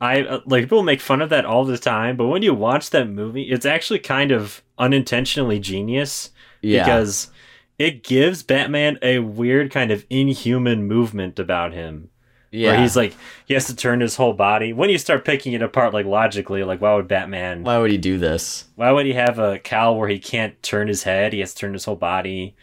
I 0.00 0.22
uh, 0.22 0.40
like 0.46 0.64
people 0.64 0.82
make 0.82 1.00
fun 1.00 1.22
of 1.22 1.30
that 1.30 1.44
all 1.44 1.64
the 1.64 1.78
time, 1.78 2.16
but 2.16 2.26
when 2.26 2.42
you 2.42 2.54
watch 2.54 2.90
that 2.90 3.08
movie, 3.08 3.44
it's 3.44 3.64
actually 3.64 4.00
kind 4.00 4.32
of 4.32 4.60
unintentionally 4.76 5.60
genius 5.60 6.30
yeah, 6.60 6.82
because 6.84 7.30
it 7.78 8.02
gives 8.02 8.42
Batman 8.42 8.98
a 9.00 9.20
weird 9.20 9.70
kind 9.70 9.92
of 9.92 10.04
inhuman 10.10 10.88
movement 10.88 11.38
about 11.38 11.72
him. 11.72 12.08
Yeah. 12.52 12.72
Where 12.72 12.80
he's 12.82 12.94
like 12.94 13.14
he 13.46 13.54
has 13.54 13.66
to 13.66 13.74
turn 13.74 14.00
his 14.00 14.14
whole 14.14 14.34
body. 14.34 14.72
When 14.72 14.90
you 14.90 14.98
start 14.98 15.24
picking 15.24 15.52
it 15.54 15.62
apart 15.62 15.92
like 15.92 16.06
logically, 16.06 16.62
like 16.62 16.80
why 16.80 16.94
would 16.94 17.08
Batman 17.08 17.64
Why 17.64 17.78
would 17.78 17.90
he 17.90 17.98
do 17.98 18.18
this? 18.18 18.66
why 18.76 18.92
would 18.92 19.06
he 19.06 19.14
have 19.14 19.38
a 19.40 19.58
cowl 19.58 19.98
where 19.98 20.08
he 20.08 20.18
can't 20.18 20.62
turn 20.62 20.86
his 20.86 21.02
head? 21.02 21.32
He 21.32 21.40
has 21.40 21.54
to 21.54 21.60
turn 21.60 21.72
his 21.72 21.84
whole 21.86 21.96
body. 21.96 22.54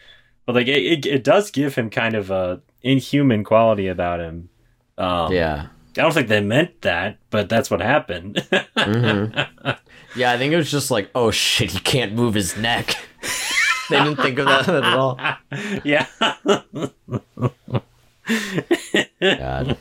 But 0.46 0.54
like 0.54 0.68
it, 0.68 0.82
it, 0.82 1.06
it 1.06 1.24
does 1.24 1.50
give 1.50 1.74
him 1.74 1.90
kind 1.90 2.14
of 2.14 2.30
a 2.30 2.60
inhuman 2.82 3.44
quality 3.44 3.88
about 3.88 4.20
him. 4.20 4.48
Um, 4.96 5.32
Yeah. 5.32 5.66
I 5.98 6.02
don't 6.02 6.14
think 6.14 6.28
they 6.28 6.40
meant 6.40 6.82
that, 6.82 7.18
but 7.30 7.48
that's 7.48 7.68
what 7.70 7.80
happened. 7.82 8.46
hmm 8.78 9.24
Yeah, 10.16 10.32
I 10.32 10.38
think 10.38 10.52
it 10.52 10.56
was 10.56 10.70
just 10.70 10.90
like, 10.90 11.10
oh 11.16 11.30
shit, 11.32 11.72
he 11.72 11.80
can't 11.80 12.14
move 12.14 12.34
his 12.34 12.56
neck. 12.56 12.96
they 13.90 13.98
didn't 13.98 14.16
think 14.16 14.38
of 14.38 14.46
that 14.46 14.68
at 14.68 14.84
all. 14.84 15.18
yeah. 15.84 16.06
God. 19.20 19.78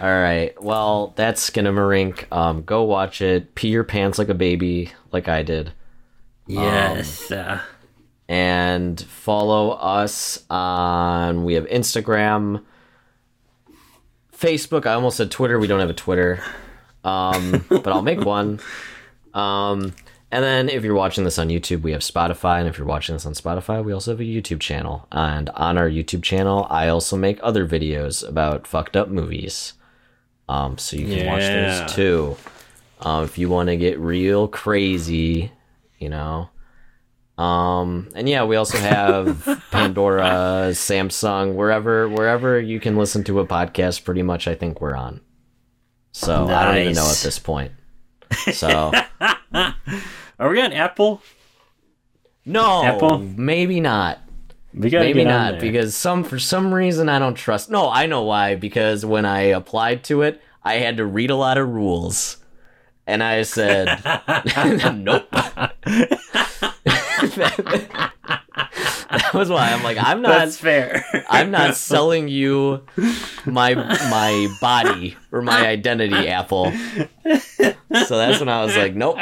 All 0.00 0.10
right. 0.10 0.60
Well, 0.62 1.12
that's 1.16 1.48
Skinamarink. 1.48 2.24
Um, 2.32 2.62
go 2.62 2.82
watch 2.82 3.20
it. 3.20 3.54
Pee 3.54 3.68
your 3.68 3.84
pants 3.84 4.18
like 4.18 4.28
a 4.28 4.34
baby, 4.34 4.90
like 5.12 5.28
I 5.28 5.42
did. 5.42 5.72
yes. 6.46 7.30
uh, 7.30 7.60
and 8.28 9.00
follow 9.00 9.70
us 9.72 10.44
on 10.48 11.44
we 11.44 11.54
have 11.54 11.66
Instagram, 11.66 12.64
Facebook. 14.36 14.86
I 14.86 14.94
almost 14.94 15.16
said 15.18 15.30
Twitter. 15.30 15.58
We 15.58 15.66
don't 15.66 15.80
have 15.80 15.90
a 15.90 15.94
Twitter, 15.94 16.42
um, 17.04 17.64
but 17.68 17.88
I'll 17.88 18.02
make 18.02 18.24
one. 18.24 18.60
Um, 19.34 19.94
and 20.32 20.42
then 20.42 20.70
if 20.70 20.82
you're 20.82 20.94
watching 20.94 21.24
this 21.24 21.38
on 21.38 21.48
YouTube, 21.48 21.82
we 21.82 21.92
have 21.92 22.00
Spotify, 22.00 22.58
and 22.58 22.66
if 22.66 22.78
you're 22.78 22.86
watching 22.86 23.14
this 23.14 23.26
on 23.26 23.34
Spotify, 23.34 23.84
we 23.84 23.92
also 23.92 24.12
have 24.12 24.20
a 24.20 24.24
YouTube 24.24 24.60
channel. 24.60 25.06
And 25.12 25.50
on 25.50 25.76
our 25.76 25.90
YouTube 25.90 26.22
channel, 26.22 26.66
I 26.70 26.88
also 26.88 27.18
make 27.18 27.38
other 27.42 27.68
videos 27.68 28.26
about 28.26 28.66
fucked 28.66 28.96
up 28.96 29.08
movies. 29.08 29.74
Um, 30.48 30.78
so 30.78 30.96
you 30.96 31.06
can 31.06 31.26
watch 31.26 31.42
those 31.42 31.92
too. 31.92 32.36
Um, 33.02 33.24
if 33.24 33.36
you 33.36 33.50
want 33.50 33.68
to 33.68 33.76
get 33.76 33.98
real 33.98 34.48
crazy, 34.48 35.52
you 35.98 36.08
know. 36.08 36.48
Um, 37.36 38.08
and 38.14 38.26
yeah, 38.26 38.44
we 38.44 38.56
also 38.56 38.78
have 38.78 39.44
Pandora, 39.70 40.70
Samsung, 40.70 41.56
wherever 41.56 42.08
wherever 42.08 42.58
you 42.58 42.80
can 42.80 42.96
listen 42.96 43.22
to 43.24 43.40
a 43.40 43.46
podcast. 43.46 44.02
Pretty 44.04 44.22
much, 44.22 44.48
I 44.48 44.54
think 44.54 44.80
we're 44.80 44.96
on. 44.96 45.20
So 46.12 46.46
I 46.46 46.64
don't 46.64 46.78
even 46.78 46.94
know 46.94 47.10
at 47.10 47.18
this 47.18 47.38
point. 47.38 47.72
So 48.54 48.92
Are 50.42 50.48
we 50.48 50.60
on 50.60 50.72
Apple? 50.72 51.22
no, 52.44 52.82
Apple? 52.82 53.18
maybe 53.18 53.78
not. 53.78 54.18
Maybe 54.72 55.22
not 55.22 55.60
because 55.60 55.94
some 55.94 56.24
for 56.24 56.40
some 56.40 56.74
reason 56.74 57.08
I 57.08 57.20
don't 57.20 57.36
trust. 57.36 57.70
No, 57.70 57.88
I 57.88 58.06
know 58.06 58.24
why. 58.24 58.56
Because 58.56 59.06
when 59.06 59.24
I 59.24 59.42
applied 59.42 60.02
to 60.04 60.22
it, 60.22 60.42
I 60.64 60.78
had 60.78 60.96
to 60.96 61.06
read 61.06 61.30
a 61.30 61.36
lot 61.36 61.58
of 61.58 61.68
rules, 61.68 62.38
and 63.06 63.22
I 63.22 63.42
said, 63.42 63.86
"Nope." 64.96 65.30
that 69.12 69.30
was 69.34 69.48
why 69.48 69.70
I'm 69.70 69.84
like, 69.84 69.98
I'm 70.00 70.22
not. 70.22 70.30
that's 70.30 70.56
fair. 70.56 71.04
I'm 71.28 71.52
not 71.52 71.76
selling 71.76 72.26
you 72.26 72.82
my 73.46 73.74
my 73.74 74.48
body 74.60 75.16
or 75.30 75.40
my 75.40 75.68
identity, 75.68 76.26
Apple. 76.28 76.72
So 77.22 78.16
that's 78.16 78.40
when 78.40 78.48
I 78.48 78.64
was 78.64 78.76
like, 78.76 78.96
nope. 78.96 79.18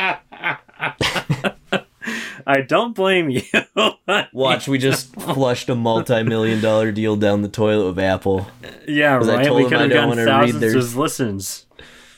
I 2.47 2.63
don't 2.63 2.95
blame 2.95 3.31
you. 3.31 3.43
Watch, 4.33 4.67
we 4.67 4.79
just 4.79 5.15
flushed 5.21 5.69
a 5.69 5.75
multi-million 5.75 6.61
dollar 6.61 6.91
deal 6.91 7.15
down 7.17 7.43
the 7.43 7.49
toilet 7.49 7.87
with 7.87 7.99
Apple. 7.99 8.47
yeah, 8.89 9.17
I 9.17 9.19
right. 9.19 9.47
told 9.47 9.59
We 9.59 9.65
him 9.65 9.69
could 9.71 9.79
I 9.79 9.83
have 9.83 9.91
don't 9.91 10.09
gotten 10.09 10.09
wanna 10.11 10.25
read 10.25 10.53
thousands 10.55 10.61
their- 10.61 10.79
of 10.79 10.97
listens. 10.97 11.67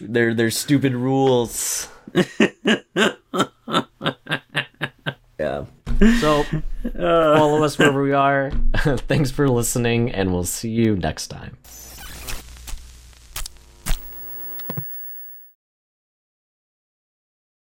They're 0.00 0.34
they're 0.34 0.50
stupid 0.50 0.94
rules. 0.94 1.88
yeah. 5.38 5.64
So 6.20 6.44
Uh, 6.84 7.36
follow 7.38 7.62
us 7.62 7.78
wherever 7.78 8.02
we 8.02 8.12
are. 8.12 8.50
Thanks 9.06 9.30
for 9.30 9.48
listening, 9.48 10.10
and 10.10 10.32
we'll 10.32 10.42
see 10.44 10.70
you 10.70 10.96
next 10.96 11.28
time. 11.28 11.56